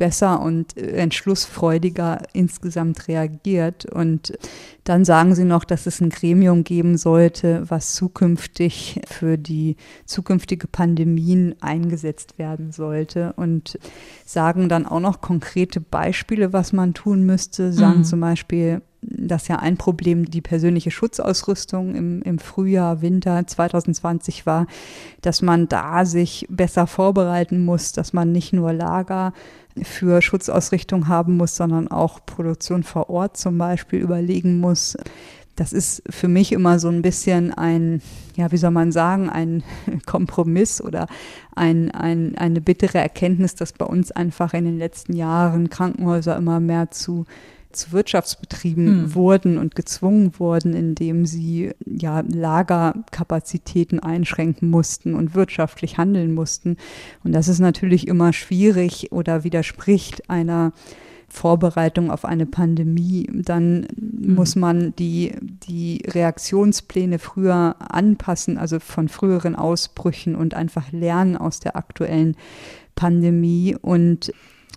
besser 0.00 0.40
und 0.40 0.78
entschlussfreudiger 0.78 2.22
insgesamt 2.32 3.06
reagiert. 3.06 3.84
Und 3.84 4.32
dann 4.84 5.04
sagen 5.04 5.34
sie 5.34 5.44
noch, 5.44 5.62
dass 5.62 5.84
es 5.84 6.00
ein 6.00 6.08
Gremium 6.08 6.64
geben 6.64 6.96
sollte, 6.96 7.64
was 7.68 7.92
zukünftig 7.92 9.02
für 9.06 9.36
die 9.36 9.76
zukünftige 10.06 10.68
Pandemien 10.68 11.54
eingesetzt 11.60 12.38
werden 12.38 12.72
sollte 12.72 13.34
und 13.34 13.78
sagen 14.24 14.70
dann 14.70 14.86
auch 14.86 15.00
noch 15.00 15.20
konkrete 15.20 15.82
Beispiele, 15.82 16.54
was 16.54 16.72
man 16.72 16.94
tun 16.94 17.26
müsste. 17.26 17.70
Sagen 17.70 17.98
mhm. 17.98 18.04
zum 18.04 18.20
Beispiel, 18.20 18.80
dass 19.02 19.48
ja 19.48 19.56
ein 19.56 19.76
Problem 19.76 20.30
die 20.30 20.40
persönliche 20.40 20.90
Schutzausrüstung 20.90 21.94
im, 21.94 22.22
im 22.22 22.38
Frühjahr, 22.38 23.00
Winter 23.02 23.46
2020 23.46 24.46
war, 24.46 24.66
dass 25.22 25.42
man 25.42 25.68
da 25.68 26.04
sich 26.04 26.46
besser 26.50 26.86
vorbereiten 26.86 27.64
muss, 27.64 27.92
dass 27.92 28.12
man 28.12 28.32
nicht 28.32 28.52
nur 28.52 28.72
Lager 28.72 29.32
für 29.82 30.20
Schutzausrichtung 30.20 31.08
haben 31.08 31.36
muss, 31.36 31.56
sondern 31.56 31.88
auch 31.88 32.20
Produktion 32.26 32.82
vor 32.82 33.08
Ort 33.08 33.36
zum 33.36 33.56
Beispiel 33.56 34.00
überlegen 34.00 34.60
muss. 34.60 34.96
Das 35.56 35.72
ist 35.72 36.02
für 36.08 36.28
mich 36.28 36.52
immer 36.52 36.78
so 36.78 36.88
ein 36.88 37.02
bisschen 37.02 37.52
ein, 37.52 38.00
ja, 38.36 38.50
wie 38.50 38.56
soll 38.56 38.70
man 38.70 38.92
sagen, 38.92 39.28
ein 39.28 39.62
Kompromiss 40.06 40.80
oder 40.80 41.06
ein, 41.54 41.90
ein, 41.90 42.36
eine 42.36 42.60
bittere 42.60 42.98
Erkenntnis, 42.98 43.54
dass 43.54 43.72
bei 43.72 43.84
uns 43.84 44.10
einfach 44.10 44.54
in 44.54 44.64
den 44.64 44.78
letzten 44.78 45.14
Jahren 45.14 45.70
Krankenhäuser 45.70 46.36
immer 46.36 46.60
mehr 46.60 46.90
zu 46.90 47.26
zu 47.72 47.92
Wirtschaftsbetrieben 47.92 49.02
mhm. 49.02 49.14
wurden 49.14 49.58
und 49.58 49.74
gezwungen 49.74 50.32
wurden, 50.38 50.74
indem 50.74 51.26
sie 51.26 51.72
ja 51.86 52.22
Lagerkapazitäten 52.26 54.00
einschränken 54.00 54.70
mussten 54.70 55.14
und 55.14 55.34
wirtschaftlich 55.34 55.98
handeln 55.98 56.34
mussten. 56.34 56.76
Und 57.24 57.32
das 57.32 57.48
ist 57.48 57.60
natürlich 57.60 58.08
immer 58.08 58.32
schwierig 58.32 59.12
oder 59.12 59.44
widerspricht 59.44 60.28
einer 60.28 60.72
Vorbereitung 61.30 62.10
auf 62.10 62.24
eine 62.24 62.44
Pandemie, 62.44 63.28
dann 63.32 63.86
mhm. 63.96 64.34
muss 64.34 64.56
man 64.56 64.94
die, 64.96 65.32
die 65.40 66.02
Reaktionspläne 66.06 67.20
früher 67.20 67.76
anpassen, 67.78 68.58
also 68.58 68.80
von 68.80 69.08
früheren 69.08 69.54
Ausbrüchen 69.54 70.34
und 70.34 70.54
einfach 70.54 70.90
lernen 70.90 71.36
aus 71.36 71.60
der 71.60 71.76
aktuellen 71.76 72.36
Pandemie. 72.96 73.76
Und 73.80 74.32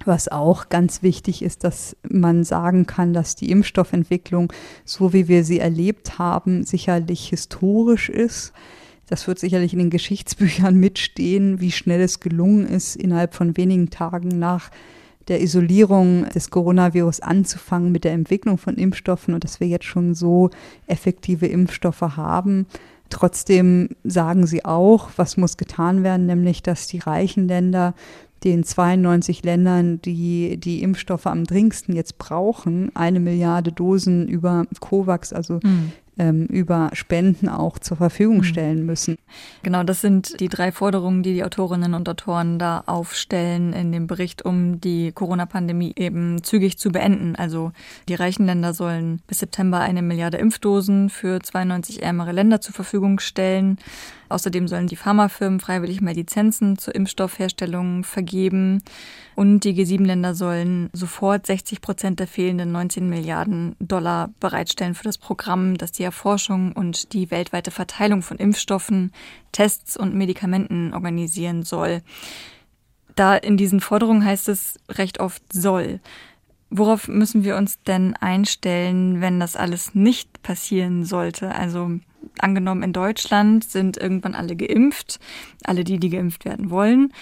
was 0.08 0.28
auch 0.28 0.70
ganz 0.70 1.04
wichtig 1.04 1.42
ist, 1.42 1.64
dass 1.64 1.96
man 2.08 2.44
sagen 2.44 2.86
kann, 2.86 3.14
dass 3.14 3.36
die 3.36 3.52
Impfstoffentwicklung, 3.52 4.52
so 4.86 5.14
wie 5.14 5.28
wir 5.28 5.44
sie 5.44 5.60
erlebt 5.60 6.20
haben, 6.20 6.64
sicherlich 6.64 7.30
historisch 7.30 8.10
ist. 8.10 8.54
Das 9.08 9.28
wird 9.28 9.40
sicherlich 9.40 9.74
in 9.74 9.80
den 9.80 9.90
Geschichtsbüchern 9.90 10.76
mitstehen, 10.76 11.60
wie 11.60 11.72
schnell 11.72 12.02
es 12.02 12.20
gelungen 12.20 12.68
ist, 12.68 12.96
innerhalb 12.96 13.34
von 13.36 13.58
wenigen 13.58 13.90
Tagen 13.90 14.40
nach 14.40 14.72
der 15.28 15.42
Isolierung 15.42 16.28
des 16.30 16.50
Coronavirus 16.50 17.22
anzufangen 17.22 17.92
mit 17.92 18.04
der 18.04 18.12
Entwicklung 18.12 18.58
von 18.58 18.76
Impfstoffen 18.76 19.34
und 19.34 19.44
dass 19.44 19.60
wir 19.60 19.68
jetzt 19.68 19.86
schon 19.86 20.16
so 20.16 20.50
effektive 20.88 21.48
Impfstoffe 21.48 22.02
haben. 22.02 22.66
Trotzdem 23.10 23.90
sagen 24.04 24.48
sie 24.48 24.66
auch, 24.66 25.12
was 25.18 25.38
muss 25.38 25.58
getan 25.58 26.04
werden, 26.04 26.26
nämlich 26.26 26.64
dass 26.64 26.88
die 26.88 27.00
reichen 27.00 27.48
Länder 27.48 27.94
den 28.44 28.64
92 28.64 29.44
Ländern, 29.44 30.02
die 30.02 30.58
die 30.58 30.82
Impfstoffe 30.82 31.28
am 31.28 31.46
dringendsten 31.46 31.96
jetzt 31.96 32.18
brauchen, 32.18 32.92
eine 32.96 33.20
Milliarde 33.20 33.72
Dosen 33.72 34.28
über 34.28 34.66
COVAX, 34.80 35.34
also 35.34 35.60
mhm 35.64 35.94
ähm, 36.18 36.46
über 36.46 36.90
Spenden 36.94 37.50
auch 37.50 37.80
zur 37.80 37.98
Verfügung 37.98 38.38
mhm. 38.38 38.44
stellen 38.44 38.86
müssen. 38.86 39.18
Genau, 39.64 39.84
das 39.84 40.02
sind 40.02 40.40
die 40.40 40.50
drei 40.50 40.72
Forderungen, 40.72 41.24
die 41.24 41.34
die 41.34 41.44
Autorinnen 41.44 41.94
und 41.94 42.08
Autoren 42.08 42.60
da 42.60 42.84
aufstellen 42.86 43.74
in 43.74 43.92
dem 43.92 44.08
Bericht, 44.08 44.44
um 44.44 44.80
die 44.80 45.12
Corona-Pandemie 45.12 45.94
eben 45.96 46.44
zügig 46.44 46.78
zu 46.78 46.92
beenden. 46.92 47.36
Also 47.36 47.72
die 48.08 48.16
reichen 48.16 48.46
Länder 48.46 48.74
sollen 48.74 49.22
bis 49.28 49.40
September 49.40 49.80
eine 49.80 50.02
Milliarde 50.02 50.38
Impfdosen 50.38 51.10
für 51.10 51.40
92 51.42 52.04
ärmere 52.04 52.32
Länder 52.32 52.62
zur 52.62 52.74
Verfügung 52.74 53.20
stellen. 53.20 53.78
Außerdem 54.34 54.68
sollen 54.68 54.88
die 54.88 54.96
Pharmafirmen 54.96 55.60
freiwillig 55.60 56.02
mehr 56.02 56.16
Lizenzen 56.16 56.80
zur 56.80 56.96
Impfstoffherstellung 56.96 58.04
vergeben. 58.04 58.82
Und 59.36 59.60
die 59.60 59.74
G7-Länder 59.74 60.34
sollen 60.34 60.90
sofort 60.92 61.46
60 61.46 61.82
Prozent 61.82 62.20
der 62.20 62.26
fehlenden 62.26 62.72
19 62.72 63.08
Milliarden 63.08 63.76
Dollar 63.80 64.32
bereitstellen 64.40 64.96
für 64.96 65.04
das 65.04 65.20
Programm, 65.20 65.78
das 65.78 65.92
die 65.92 66.04
Erforschung 66.04 66.72
und 66.72 67.14
die 67.14 67.30
weltweite 67.30 67.70
Verteilung 67.70 68.24
von 68.24 68.38
Impfstoffen, 68.38 69.12
Tests 69.52 69.96
und 69.96 70.16
Medikamenten 70.16 70.96
organisieren 70.96 71.62
soll. 71.62 72.02
Da 73.16 73.36
in 73.36 73.56
diesen 73.56 73.82
Forderungen 73.82 74.26
heißt 74.26 74.50
es 74.50 74.80
recht 74.90 75.20
oft 75.20 75.44
soll. 75.54 76.00
Worauf 76.72 77.08
müssen 77.08 77.44
wir 77.44 77.56
uns 77.56 77.84
denn 77.84 78.16
einstellen, 78.16 79.22
wenn 79.22 79.40
das 79.40 79.56
alles 79.56 79.94
nicht 79.94 80.42
passieren 80.42 81.06
sollte? 81.06 81.54
Also 81.54 82.00
angenommen, 82.40 82.84
in 82.84 82.94
Deutschland 82.94 83.64
sind 83.64 83.98
irgendwann 83.98 84.36
alle 84.36 84.56
geimpft, 84.56 85.20
alle 85.64 85.84
die, 85.84 86.00
die 86.00 86.10
geimpft 86.10 86.46
werden 86.46 86.70
wollen. 86.70 87.14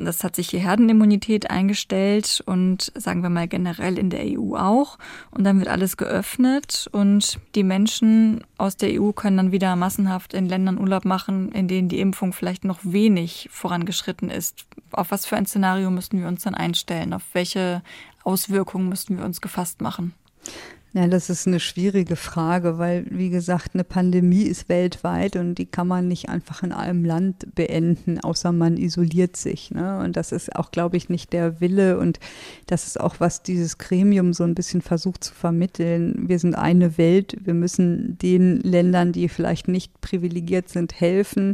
Das 0.00 0.22
hat 0.22 0.36
sich 0.36 0.46
die 0.46 0.60
Herdenimmunität 0.60 1.50
eingestellt 1.50 2.40
und 2.46 2.92
sagen 2.94 3.24
wir 3.24 3.30
mal 3.30 3.48
generell 3.48 3.98
in 3.98 4.10
der 4.10 4.20
EU 4.26 4.54
auch. 4.54 4.96
Und 5.32 5.42
dann 5.42 5.58
wird 5.58 5.68
alles 5.68 5.96
geöffnet 5.96 6.88
und 6.92 7.40
die 7.56 7.64
Menschen 7.64 8.44
aus 8.58 8.76
der 8.76 8.90
EU 9.02 9.10
können 9.10 9.36
dann 9.36 9.52
wieder 9.52 9.74
massenhaft 9.74 10.34
in 10.34 10.48
Ländern 10.48 10.78
Urlaub 10.78 11.04
machen, 11.04 11.50
in 11.50 11.66
denen 11.66 11.88
die 11.88 11.98
Impfung 11.98 12.32
vielleicht 12.32 12.64
noch 12.64 12.78
wenig 12.84 13.48
vorangeschritten 13.50 14.30
ist. 14.30 14.66
Auf 14.92 15.10
was 15.10 15.26
für 15.26 15.36
ein 15.36 15.46
Szenario 15.46 15.90
müssten 15.90 16.20
wir 16.20 16.28
uns 16.28 16.44
dann 16.44 16.54
einstellen? 16.54 17.12
Auf 17.12 17.24
welche 17.32 17.82
Auswirkungen 18.22 18.88
müssten 18.88 19.18
wir 19.18 19.24
uns 19.24 19.40
gefasst 19.40 19.80
machen? 19.80 20.14
Ja, 20.94 21.06
das 21.06 21.28
ist 21.28 21.46
eine 21.46 21.60
schwierige 21.60 22.16
Frage, 22.16 22.78
weil, 22.78 23.04
wie 23.10 23.28
gesagt, 23.28 23.74
eine 23.74 23.84
Pandemie 23.84 24.44
ist 24.44 24.70
weltweit 24.70 25.36
und 25.36 25.56
die 25.56 25.66
kann 25.66 25.86
man 25.86 26.08
nicht 26.08 26.30
einfach 26.30 26.62
in 26.62 26.72
einem 26.72 27.04
Land 27.04 27.54
beenden, 27.54 28.18
außer 28.20 28.52
man 28.52 28.78
isoliert 28.78 29.36
sich. 29.36 29.70
Ne? 29.70 29.98
Und 29.98 30.16
das 30.16 30.32
ist 30.32 30.56
auch, 30.56 30.70
glaube 30.70 30.96
ich, 30.96 31.10
nicht 31.10 31.34
der 31.34 31.60
Wille 31.60 31.98
und 31.98 32.20
das 32.66 32.86
ist 32.86 32.98
auch, 32.98 33.16
was 33.18 33.42
dieses 33.42 33.76
Gremium 33.76 34.32
so 34.32 34.44
ein 34.44 34.54
bisschen 34.54 34.80
versucht 34.80 35.24
zu 35.24 35.34
vermitteln. 35.34 36.26
Wir 36.26 36.38
sind 36.38 36.54
eine 36.54 36.96
Welt, 36.96 37.36
wir 37.44 37.54
müssen 37.54 38.16
den 38.16 38.58
Ländern, 38.60 39.12
die 39.12 39.28
vielleicht 39.28 39.68
nicht 39.68 40.00
privilegiert 40.00 40.70
sind, 40.70 40.98
helfen. 40.98 41.52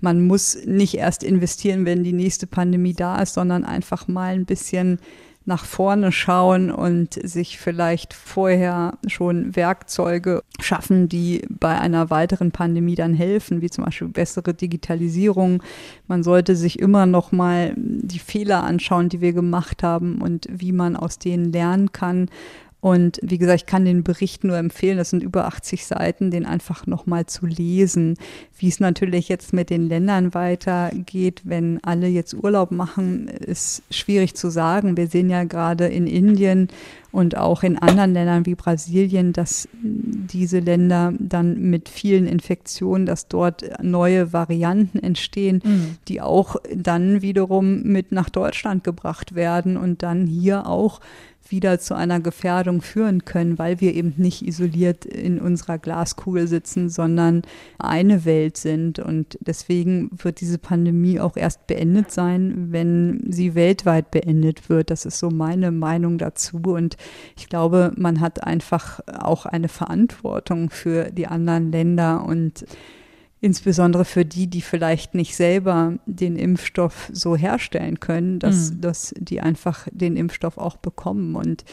Man 0.00 0.24
muss 0.24 0.64
nicht 0.64 0.94
erst 0.94 1.24
investieren, 1.24 1.86
wenn 1.86 2.04
die 2.04 2.12
nächste 2.12 2.46
Pandemie 2.46 2.94
da 2.94 3.20
ist, 3.20 3.34
sondern 3.34 3.64
einfach 3.64 4.06
mal 4.06 4.34
ein 4.34 4.46
bisschen 4.46 5.00
nach 5.46 5.64
vorne 5.64 6.10
schauen 6.10 6.72
und 6.72 7.14
sich 7.14 7.58
vielleicht 7.58 8.12
vorher 8.14 8.98
schon 9.06 9.54
Werkzeuge 9.54 10.42
schaffen, 10.60 11.08
die 11.08 11.42
bei 11.48 11.78
einer 11.78 12.10
weiteren 12.10 12.50
Pandemie 12.50 12.96
dann 12.96 13.14
helfen, 13.14 13.62
wie 13.62 13.70
zum 13.70 13.84
Beispiel 13.84 14.08
bessere 14.08 14.54
Digitalisierung. 14.54 15.62
Man 16.08 16.24
sollte 16.24 16.56
sich 16.56 16.80
immer 16.80 17.06
noch 17.06 17.30
mal 17.30 17.74
die 17.76 18.18
Fehler 18.18 18.64
anschauen, 18.64 19.08
die 19.08 19.20
wir 19.20 19.32
gemacht 19.32 19.84
haben 19.84 20.20
und 20.20 20.48
wie 20.50 20.72
man 20.72 20.96
aus 20.96 21.20
denen 21.20 21.52
lernen 21.52 21.92
kann 21.92 22.28
und 22.86 23.18
wie 23.20 23.38
gesagt, 23.38 23.62
ich 23.62 23.66
kann 23.66 23.84
den 23.84 24.04
Bericht 24.04 24.44
nur 24.44 24.56
empfehlen, 24.56 24.96
das 24.96 25.10
sind 25.10 25.20
über 25.20 25.46
80 25.46 25.84
Seiten, 25.86 26.30
den 26.30 26.46
einfach 26.46 26.86
nochmal 26.86 27.26
zu 27.26 27.44
lesen. 27.44 28.16
Wie 28.56 28.68
es 28.68 28.78
natürlich 28.78 29.28
jetzt 29.28 29.52
mit 29.52 29.70
den 29.70 29.88
Ländern 29.88 30.34
weitergeht, 30.34 31.42
wenn 31.42 31.82
alle 31.82 32.06
jetzt 32.06 32.32
Urlaub 32.32 32.70
machen, 32.70 33.26
ist 33.26 33.82
schwierig 33.90 34.36
zu 34.36 34.50
sagen. 34.50 34.96
Wir 34.96 35.08
sehen 35.08 35.28
ja 35.28 35.42
gerade 35.42 35.88
in 35.88 36.06
Indien 36.06 36.68
und 37.10 37.36
auch 37.36 37.64
in 37.64 37.76
anderen 37.76 38.12
Ländern 38.12 38.46
wie 38.46 38.54
Brasilien, 38.54 39.32
dass 39.32 39.68
diese 39.82 40.60
Länder 40.60 41.12
dann 41.18 41.58
mit 41.70 41.88
vielen 41.88 42.28
Infektionen, 42.28 43.04
dass 43.04 43.26
dort 43.26 43.64
neue 43.82 44.32
Varianten 44.32 45.00
entstehen, 45.00 45.60
mhm. 45.64 45.96
die 46.06 46.20
auch 46.20 46.54
dann 46.72 47.20
wiederum 47.20 47.82
mit 47.82 48.12
nach 48.12 48.30
Deutschland 48.30 48.84
gebracht 48.84 49.34
werden 49.34 49.76
und 49.76 50.04
dann 50.04 50.28
hier 50.28 50.68
auch 50.68 51.00
wieder 51.50 51.78
zu 51.78 51.94
einer 51.94 52.20
Gefährdung 52.20 52.82
führen 52.82 53.24
können, 53.24 53.58
weil 53.58 53.80
wir 53.80 53.94
eben 53.94 54.14
nicht 54.16 54.46
isoliert 54.46 55.04
in 55.04 55.40
unserer 55.40 55.78
Glaskugel 55.78 56.48
sitzen, 56.48 56.88
sondern 56.88 57.42
eine 57.78 58.24
Welt 58.24 58.56
sind. 58.56 58.98
Und 58.98 59.38
deswegen 59.40 60.10
wird 60.12 60.40
diese 60.40 60.58
Pandemie 60.58 61.20
auch 61.20 61.36
erst 61.36 61.66
beendet 61.66 62.10
sein, 62.10 62.68
wenn 62.70 63.24
sie 63.28 63.54
weltweit 63.54 64.10
beendet 64.10 64.68
wird. 64.68 64.90
Das 64.90 65.06
ist 65.06 65.18
so 65.18 65.30
meine 65.30 65.70
Meinung 65.70 66.18
dazu. 66.18 66.58
Und 66.64 66.96
ich 67.36 67.48
glaube, 67.48 67.92
man 67.96 68.20
hat 68.20 68.44
einfach 68.44 69.00
auch 69.06 69.46
eine 69.46 69.68
Verantwortung 69.68 70.70
für 70.70 71.10
die 71.10 71.26
anderen 71.26 71.72
Länder 71.72 72.24
und 72.24 72.64
insbesondere 73.46 74.04
für 74.04 74.24
die, 74.24 74.48
die 74.48 74.60
vielleicht 74.60 75.14
nicht 75.14 75.36
selber 75.36 75.94
den 76.04 76.34
Impfstoff 76.34 77.08
so 77.12 77.36
herstellen 77.36 78.00
können, 78.00 78.40
dass, 78.40 78.72
mhm. 78.72 78.80
dass 78.80 79.14
die 79.16 79.40
einfach 79.40 79.86
den 79.92 80.16
Impfstoff 80.16 80.58
auch 80.58 80.76
bekommen. 80.76 81.36
Und 81.36 81.64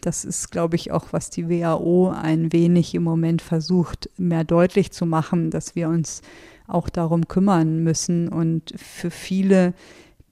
das 0.00 0.24
ist, 0.24 0.50
glaube 0.50 0.74
ich, 0.74 0.90
auch, 0.90 1.12
was 1.12 1.30
die 1.30 1.48
WHO 1.48 2.10
ein 2.10 2.52
wenig 2.52 2.96
im 2.96 3.04
Moment 3.04 3.42
versucht, 3.42 4.10
mehr 4.18 4.42
deutlich 4.42 4.90
zu 4.90 5.06
machen, 5.06 5.50
dass 5.50 5.76
wir 5.76 5.88
uns 5.88 6.22
auch 6.66 6.88
darum 6.88 7.28
kümmern 7.28 7.84
müssen. 7.84 8.28
Und 8.28 8.74
für 8.76 9.12
viele 9.12 9.72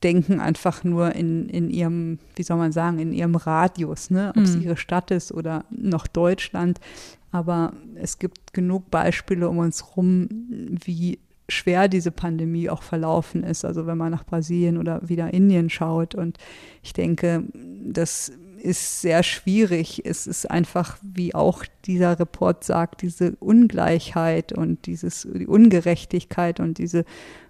denken 0.02 0.40
einfach 0.40 0.82
nur 0.82 1.14
in, 1.14 1.48
in 1.48 1.70
ihrem, 1.70 2.18
wie 2.34 2.42
soll 2.42 2.56
man 2.56 2.72
sagen, 2.72 2.98
in 2.98 3.12
ihrem 3.12 3.36
Radius, 3.36 4.10
ne? 4.10 4.32
ob 4.36 4.42
es 4.42 4.56
mhm. 4.56 4.62
ihre 4.62 4.76
Stadt 4.76 5.12
ist 5.12 5.30
oder 5.30 5.64
noch 5.70 6.08
Deutschland. 6.08 6.80
Aber 7.30 7.72
es 8.00 8.18
gibt 8.18 8.52
genug 8.52 8.90
Beispiele 8.90 9.48
um 9.48 9.58
uns 9.58 9.96
rum, 9.96 10.28
wie 10.84 11.18
schwer 11.48 11.88
diese 11.88 12.10
Pandemie 12.10 12.68
auch 12.68 12.82
verlaufen 12.82 13.42
ist. 13.42 13.64
Also 13.64 13.86
wenn 13.86 13.98
man 13.98 14.10
nach 14.10 14.24
Brasilien 14.24 14.76
oder 14.76 15.00
wieder 15.08 15.32
Indien 15.32 15.70
schaut. 15.70 16.14
Und 16.14 16.38
ich 16.82 16.92
denke, 16.92 17.44
das 17.54 18.32
ist 18.58 19.00
sehr 19.00 19.22
schwierig. 19.22 20.02
Es 20.04 20.26
ist 20.26 20.50
einfach, 20.50 20.98
wie 21.02 21.34
auch 21.34 21.64
dieser 21.84 22.18
Report 22.18 22.64
sagt, 22.64 23.02
diese 23.02 23.36
Ungleichheit 23.36 24.52
und 24.52 24.86
dieses, 24.86 25.26
die 25.32 25.46
Ungerechtigkeit 25.46 26.60
und 26.60 26.78
diese 26.78 27.04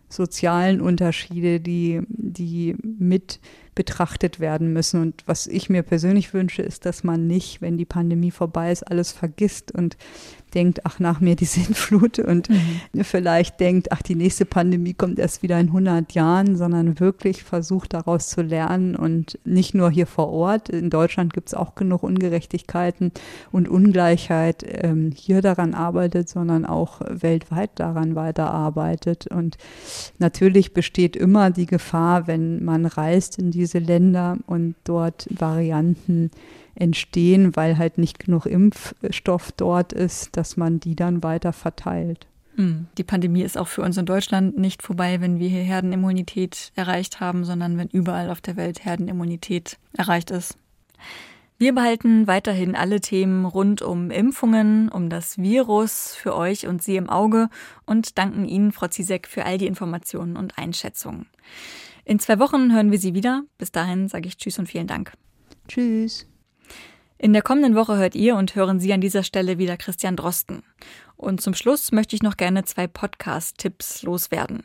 sozialen 0.08 0.80
Unterschiede, 0.80 1.60
die, 1.60 2.00
die 2.08 2.76
mit 2.82 3.40
betrachtet 3.74 4.40
werden 4.40 4.72
müssen. 4.72 5.00
Und 5.00 5.22
was 5.26 5.46
ich 5.46 5.70
mir 5.70 5.82
persönlich 5.82 6.34
wünsche, 6.34 6.62
ist, 6.62 6.86
dass 6.86 7.04
man 7.04 7.26
nicht, 7.26 7.60
wenn 7.60 7.76
die 7.76 7.84
Pandemie 7.84 8.30
vorbei 8.30 8.72
ist, 8.72 8.82
alles 8.82 9.12
vergisst 9.12 9.72
und 9.72 9.96
denkt, 10.50 10.80
ach, 10.84 10.98
nach 10.98 11.20
mir 11.20 11.36
die 11.36 11.44
Sintflut 11.46 12.18
und 12.18 12.48
mhm. 12.48 13.04
vielleicht 13.04 13.60
denkt, 13.60 13.92
ach, 13.92 14.02
die 14.02 14.14
nächste 14.14 14.44
Pandemie 14.44 14.94
kommt 14.94 15.18
erst 15.18 15.42
wieder 15.42 15.58
in 15.58 15.68
100 15.68 16.12
Jahren, 16.12 16.56
sondern 16.56 16.98
wirklich 17.00 17.42
versucht 17.42 17.94
daraus 17.94 18.28
zu 18.28 18.42
lernen 18.42 18.96
und 18.96 19.38
nicht 19.44 19.74
nur 19.74 19.90
hier 19.90 20.06
vor 20.06 20.28
Ort. 20.28 20.68
In 20.68 20.90
Deutschland 20.90 21.32
gibt 21.32 21.48
es 21.48 21.54
auch 21.54 21.74
genug 21.74 22.02
Ungerechtigkeiten 22.02 23.12
und 23.52 23.68
Ungleichheit, 23.68 24.64
ähm, 24.66 25.12
hier 25.14 25.42
daran 25.42 25.74
arbeitet, 25.74 26.28
sondern 26.28 26.64
auch 26.64 27.00
weltweit 27.08 27.70
daran 27.76 28.14
weiterarbeitet. 28.14 29.26
Und 29.26 29.56
natürlich 30.18 30.74
besteht 30.74 31.16
immer 31.16 31.50
die 31.50 31.66
Gefahr, 31.66 32.26
wenn 32.26 32.64
man 32.64 32.86
reist 32.86 33.38
in 33.38 33.50
diese 33.50 33.78
Länder 33.78 34.38
und 34.46 34.74
dort 34.84 35.28
Varianten 35.30 36.30
entstehen, 36.80 37.56
weil 37.56 37.78
halt 37.78 37.98
nicht 37.98 38.18
genug 38.18 38.46
Impfstoff 38.46 39.52
dort 39.52 39.92
ist, 39.92 40.36
dass 40.36 40.56
man 40.56 40.80
die 40.80 40.96
dann 40.96 41.22
weiter 41.22 41.52
verteilt. 41.52 42.26
Hm, 42.56 42.86
die 42.96 43.04
Pandemie 43.04 43.42
ist 43.42 43.56
auch 43.56 43.68
für 43.68 43.82
uns 43.82 43.96
in 43.96 44.06
Deutschland 44.06 44.58
nicht 44.58 44.82
vorbei, 44.82 45.20
wenn 45.20 45.38
wir 45.38 45.48
hier 45.48 45.62
Herdenimmunität 45.62 46.72
erreicht 46.74 47.20
haben, 47.20 47.44
sondern 47.44 47.78
wenn 47.78 47.88
überall 47.88 48.30
auf 48.30 48.40
der 48.40 48.56
Welt 48.56 48.84
Herdenimmunität 48.84 49.78
erreicht 49.96 50.30
ist. 50.30 50.58
Wir 51.60 51.74
behalten 51.74 52.28
weiterhin 52.28 52.76
alle 52.76 53.00
Themen 53.00 53.44
rund 53.44 53.82
um 53.82 54.12
Impfungen, 54.12 54.88
um 54.88 55.10
das 55.10 55.38
Virus 55.38 56.14
für 56.14 56.36
euch 56.36 56.68
und 56.68 56.84
Sie 56.84 56.94
im 56.94 57.10
Auge 57.10 57.48
und 57.84 58.16
danken 58.16 58.44
Ihnen, 58.44 58.70
Frau 58.70 58.86
Zizek, 58.86 59.26
für 59.26 59.44
all 59.44 59.58
die 59.58 59.66
Informationen 59.66 60.36
und 60.36 60.56
Einschätzungen. 60.56 61.26
In 62.04 62.20
zwei 62.20 62.38
Wochen 62.38 62.72
hören 62.72 62.92
wir 62.92 63.00
Sie 63.00 63.14
wieder. 63.14 63.42
Bis 63.58 63.72
dahin 63.72 64.06
sage 64.06 64.28
ich 64.28 64.36
Tschüss 64.36 64.60
und 64.60 64.66
vielen 64.66 64.86
Dank. 64.86 65.12
Tschüss. 65.66 66.27
In 67.20 67.32
der 67.32 67.42
kommenden 67.42 67.74
Woche 67.74 67.96
hört 67.96 68.14
ihr 68.14 68.36
und 68.36 68.54
hören 68.54 68.78
Sie 68.78 68.92
an 68.92 69.00
dieser 69.00 69.24
Stelle 69.24 69.58
wieder 69.58 69.76
Christian 69.76 70.14
Drosten. 70.14 70.62
Und 71.16 71.40
zum 71.40 71.52
Schluss 71.52 71.90
möchte 71.90 72.14
ich 72.14 72.22
noch 72.22 72.36
gerne 72.36 72.64
zwei 72.64 72.86
Podcast-Tipps 72.86 74.02
loswerden. 74.02 74.62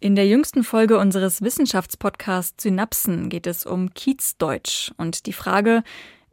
In 0.00 0.16
der 0.16 0.26
jüngsten 0.26 0.64
Folge 0.64 0.98
unseres 0.98 1.42
Wissenschaftspodcasts 1.42 2.64
Synapsen 2.64 3.28
geht 3.28 3.46
es 3.46 3.64
um 3.64 3.94
Kiezdeutsch 3.94 4.90
und 4.96 5.26
die 5.26 5.32
Frage, 5.32 5.84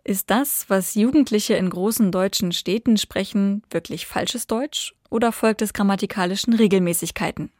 ist 0.03 0.31
das, 0.31 0.65
was 0.69 0.95
Jugendliche 0.95 1.53
in 1.53 1.69
großen 1.69 2.11
deutschen 2.11 2.51
Städten 2.51 2.97
sprechen, 2.97 3.61
wirklich 3.69 4.07
falsches 4.07 4.47
Deutsch 4.47 4.95
oder 5.11 5.31
folgt 5.31 5.61
es 5.61 5.73
grammatikalischen 5.73 6.53
Regelmäßigkeiten? 6.55 7.51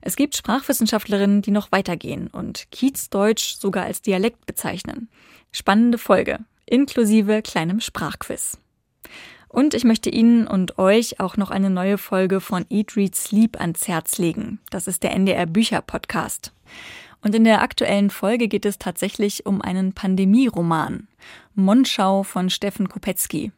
Es 0.00 0.16
gibt 0.16 0.34
Sprachwissenschaftlerinnen, 0.34 1.42
die 1.42 1.50
noch 1.50 1.72
weitergehen 1.72 2.28
und 2.28 2.70
Kiezdeutsch 2.70 3.56
sogar 3.56 3.84
als 3.84 4.00
Dialekt 4.00 4.46
bezeichnen. 4.46 5.10
Spannende 5.52 5.98
Folge 5.98 6.38
inklusive 6.68 7.42
kleinem 7.42 7.80
Sprachquiz. 7.80 8.58
Und 9.48 9.74
ich 9.74 9.84
möchte 9.84 10.10
Ihnen 10.10 10.46
und 10.46 10.78
euch 10.78 11.20
auch 11.20 11.36
noch 11.36 11.50
eine 11.50 11.70
neue 11.70 11.98
Folge 11.98 12.40
von 12.40 12.66
Eat, 12.68 12.96
Read, 12.96 13.16
Sleep 13.16 13.58
ans 13.58 13.88
Herz 13.88 14.18
legen. 14.18 14.60
Das 14.70 14.86
ist 14.86 15.02
der 15.02 15.12
NDR 15.14 15.46
Bücher 15.46 15.80
Podcast. 15.80 16.52
Und 17.22 17.34
in 17.34 17.44
der 17.44 17.62
aktuellen 17.62 18.10
Folge 18.10 18.46
geht 18.46 18.66
es 18.66 18.78
tatsächlich 18.78 19.46
um 19.46 19.60
einen 19.62 19.92
Pandemieroman. 19.92 21.08
Monschau 21.54 22.22
von 22.22 22.50
Steffen 22.50 22.88
Kopetzky. 22.88 23.50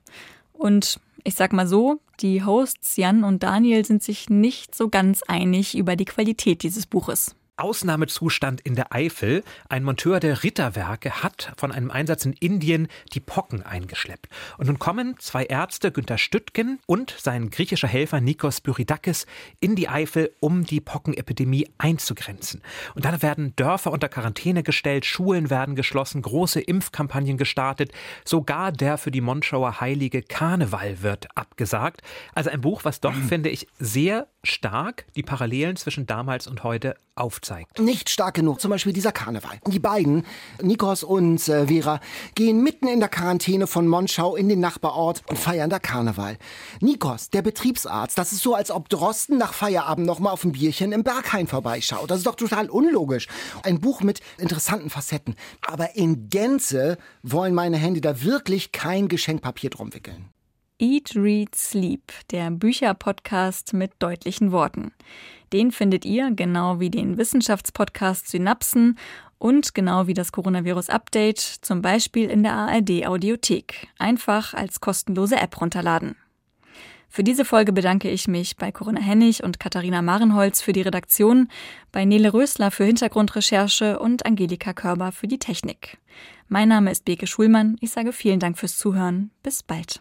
Und 0.52 1.00
ich 1.24 1.34
sag 1.34 1.52
mal 1.52 1.66
so, 1.66 2.00
die 2.20 2.44
Hosts 2.44 2.96
Jan 2.96 3.24
und 3.24 3.42
Daniel 3.42 3.84
sind 3.84 4.02
sich 4.02 4.30
nicht 4.30 4.74
so 4.74 4.88
ganz 4.88 5.22
einig 5.22 5.76
über 5.76 5.96
die 5.96 6.04
Qualität 6.04 6.62
dieses 6.62 6.86
Buches. 6.86 7.34
Ausnahmezustand 7.60 8.60
in 8.60 8.74
der 8.74 8.94
Eifel. 8.94 9.44
Ein 9.68 9.84
Monteur 9.84 10.20
der 10.20 10.42
Ritterwerke 10.42 11.22
hat 11.22 11.52
von 11.56 11.72
einem 11.72 11.90
Einsatz 11.90 12.24
in 12.24 12.32
Indien 12.32 12.88
die 13.12 13.20
Pocken 13.20 13.62
eingeschleppt. 13.62 14.28
Und 14.58 14.66
nun 14.66 14.78
kommen 14.78 15.16
zwei 15.18 15.44
Ärzte, 15.44 15.92
Günter 15.92 16.18
Stüttgen 16.18 16.80
und 16.86 17.14
sein 17.18 17.50
griechischer 17.50 17.88
Helfer 17.88 18.20
Nikos 18.20 18.60
Byridakis, 18.60 19.26
in 19.60 19.76
die 19.76 19.88
Eifel, 19.88 20.34
um 20.40 20.64
die 20.64 20.80
Pockenepidemie 20.80 21.68
einzugrenzen. 21.78 22.62
Und 22.94 23.04
dann 23.04 23.22
werden 23.22 23.54
Dörfer 23.56 23.92
unter 23.92 24.08
Quarantäne 24.08 24.62
gestellt, 24.62 25.04
Schulen 25.04 25.50
werden 25.50 25.74
geschlossen, 25.74 26.22
große 26.22 26.60
Impfkampagnen 26.60 27.36
gestartet, 27.36 27.92
sogar 28.24 28.72
der 28.72 28.98
für 28.98 29.10
die 29.10 29.20
Monschauer 29.20 29.80
heilige 29.80 30.22
Karneval 30.22 31.02
wird 31.02 31.28
abgesagt. 31.36 32.02
Also 32.34 32.50
ein 32.50 32.60
Buch, 32.60 32.84
was 32.84 33.00
doch, 33.00 33.14
finde 33.28 33.50
ich, 33.50 33.66
sehr 33.78 34.26
stark 34.42 35.06
die 35.16 35.22
Parallelen 35.22 35.76
zwischen 35.76 36.06
damals 36.06 36.46
und 36.46 36.64
heute 36.64 36.96
aufzeigt. 37.14 37.78
Nicht 37.78 38.08
stark 38.08 38.34
genug, 38.34 38.60
zum 38.60 38.70
Beispiel 38.70 38.92
dieser 38.92 39.12
Karneval. 39.12 39.60
Die 39.66 39.78
beiden, 39.78 40.24
Nikos 40.62 41.02
und 41.02 41.46
äh, 41.48 41.66
Vera, 41.66 42.00
gehen 42.34 42.62
mitten 42.62 42.88
in 42.88 43.00
der 43.00 43.08
Quarantäne 43.08 43.66
von 43.66 43.86
Monschau 43.86 44.36
in 44.36 44.48
den 44.48 44.60
Nachbarort 44.60 45.22
und 45.28 45.38
feiern 45.38 45.70
da 45.70 45.78
Karneval. 45.78 46.38
Nikos, 46.80 47.30
der 47.30 47.42
Betriebsarzt, 47.42 48.16
das 48.16 48.32
ist 48.32 48.42
so, 48.42 48.54
als 48.54 48.70
ob 48.70 48.88
Drosten 48.88 49.36
nach 49.36 49.52
Feierabend 49.52 50.06
nochmal 50.06 50.32
auf 50.32 50.44
ein 50.44 50.52
Bierchen 50.52 50.92
im 50.92 51.04
Berghain 51.04 51.46
vorbeischaut. 51.46 52.10
Das 52.10 52.18
ist 52.18 52.26
doch 52.26 52.36
total 52.36 52.70
unlogisch. 52.70 53.28
Ein 53.62 53.80
Buch 53.80 54.00
mit 54.00 54.20
interessanten 54.38 54.90
Facetten. 54.90 55.36
Aber 55.66 55.96
in 55.96 56.30
Gänze 56.30 56.96
wollen 57.22 57.54
meine 57.54 57.76
Hände 57.76 58.00
da 58.00 58.22
wirklich 58.22 58.72
kein 58.72 59.08
Geschenkpapier 59.08 59.70
drum 59.70 59.92
wickeln. 59.92 60.30
Eat, 60.80 61.14
Read, 61.14 61.54
Sleep, 61.54 62.10
der 62.30 62.50
Bücherpodcast 62.50 63.74
mit 63.74 63.92
deutlichen 63.98 64.50
Worten. 64.50 64.92
Den 65.52 65.72
findet 65.72 66.06
ihr, 66.06 66.30
genau 66.30 66.80
wie 66.80 66.88
den 66.88 67.18
Wissenschaftspodcast 67.18 68.28
Synapsen 68.28 68.98
und 69.38 69.74
genau 69.74 70.06
wie 70.06 70.14
das 70.14 70.32
Coronavirus-Update, 70.32 71.38
zum 71.38 71.82
Beispiel 71.82 72.30
in 72.30 72.42
der 72.42 72.54
ARD-Audiothek. 72.54 73.88
Einfach 73.98 74.54
als 74.54 74.80
kostenlose 74.80 75.36
App 75.36 75.60
runterladen. 75.60 76.16
Für 77.10 77.24
diese 77.24 77.44
Folge 77.44 77.72
bedanke 77.72 78.08
ich 78.08 78.28
mich 78.28 78.56
bei 78.56 78.72
Corinna 78.72 79.00
Hennig 79.00 79.42
und 79.42 79.60
Katharina 79.60 80.00
Marenholz 80.00 80.62
für 80.62 80.72
die 80.72 80.82
Redaktion, 80.82 81.48
bei 81.92 82.06
Nele 82.06 82.32
Rösler 82.32 82.70
für 82.70 82.84
Hintergrundrecherche 82.84 83.98
und 83.98 84.24
Angelika 84.24 84.72
Körber 84.72 85.12
für 85.12 85.26
die 85.26 85.40
Technik. 85.40 85.98
Mein 86.48 86.68
Name 86.68 86.90
ist 86.90 87.04
Beke 87.04 87.26
Schulmann. 87.26 87.76
Ich 87.80 87.90
sage 87.90 88.12
vielen 88.12 88.40
Dank 88.40 88.56
fürs 88.58 88.78
Zuhören. 88.78 89.30
Bis 89.42 89.62
bald. 89.62 90.00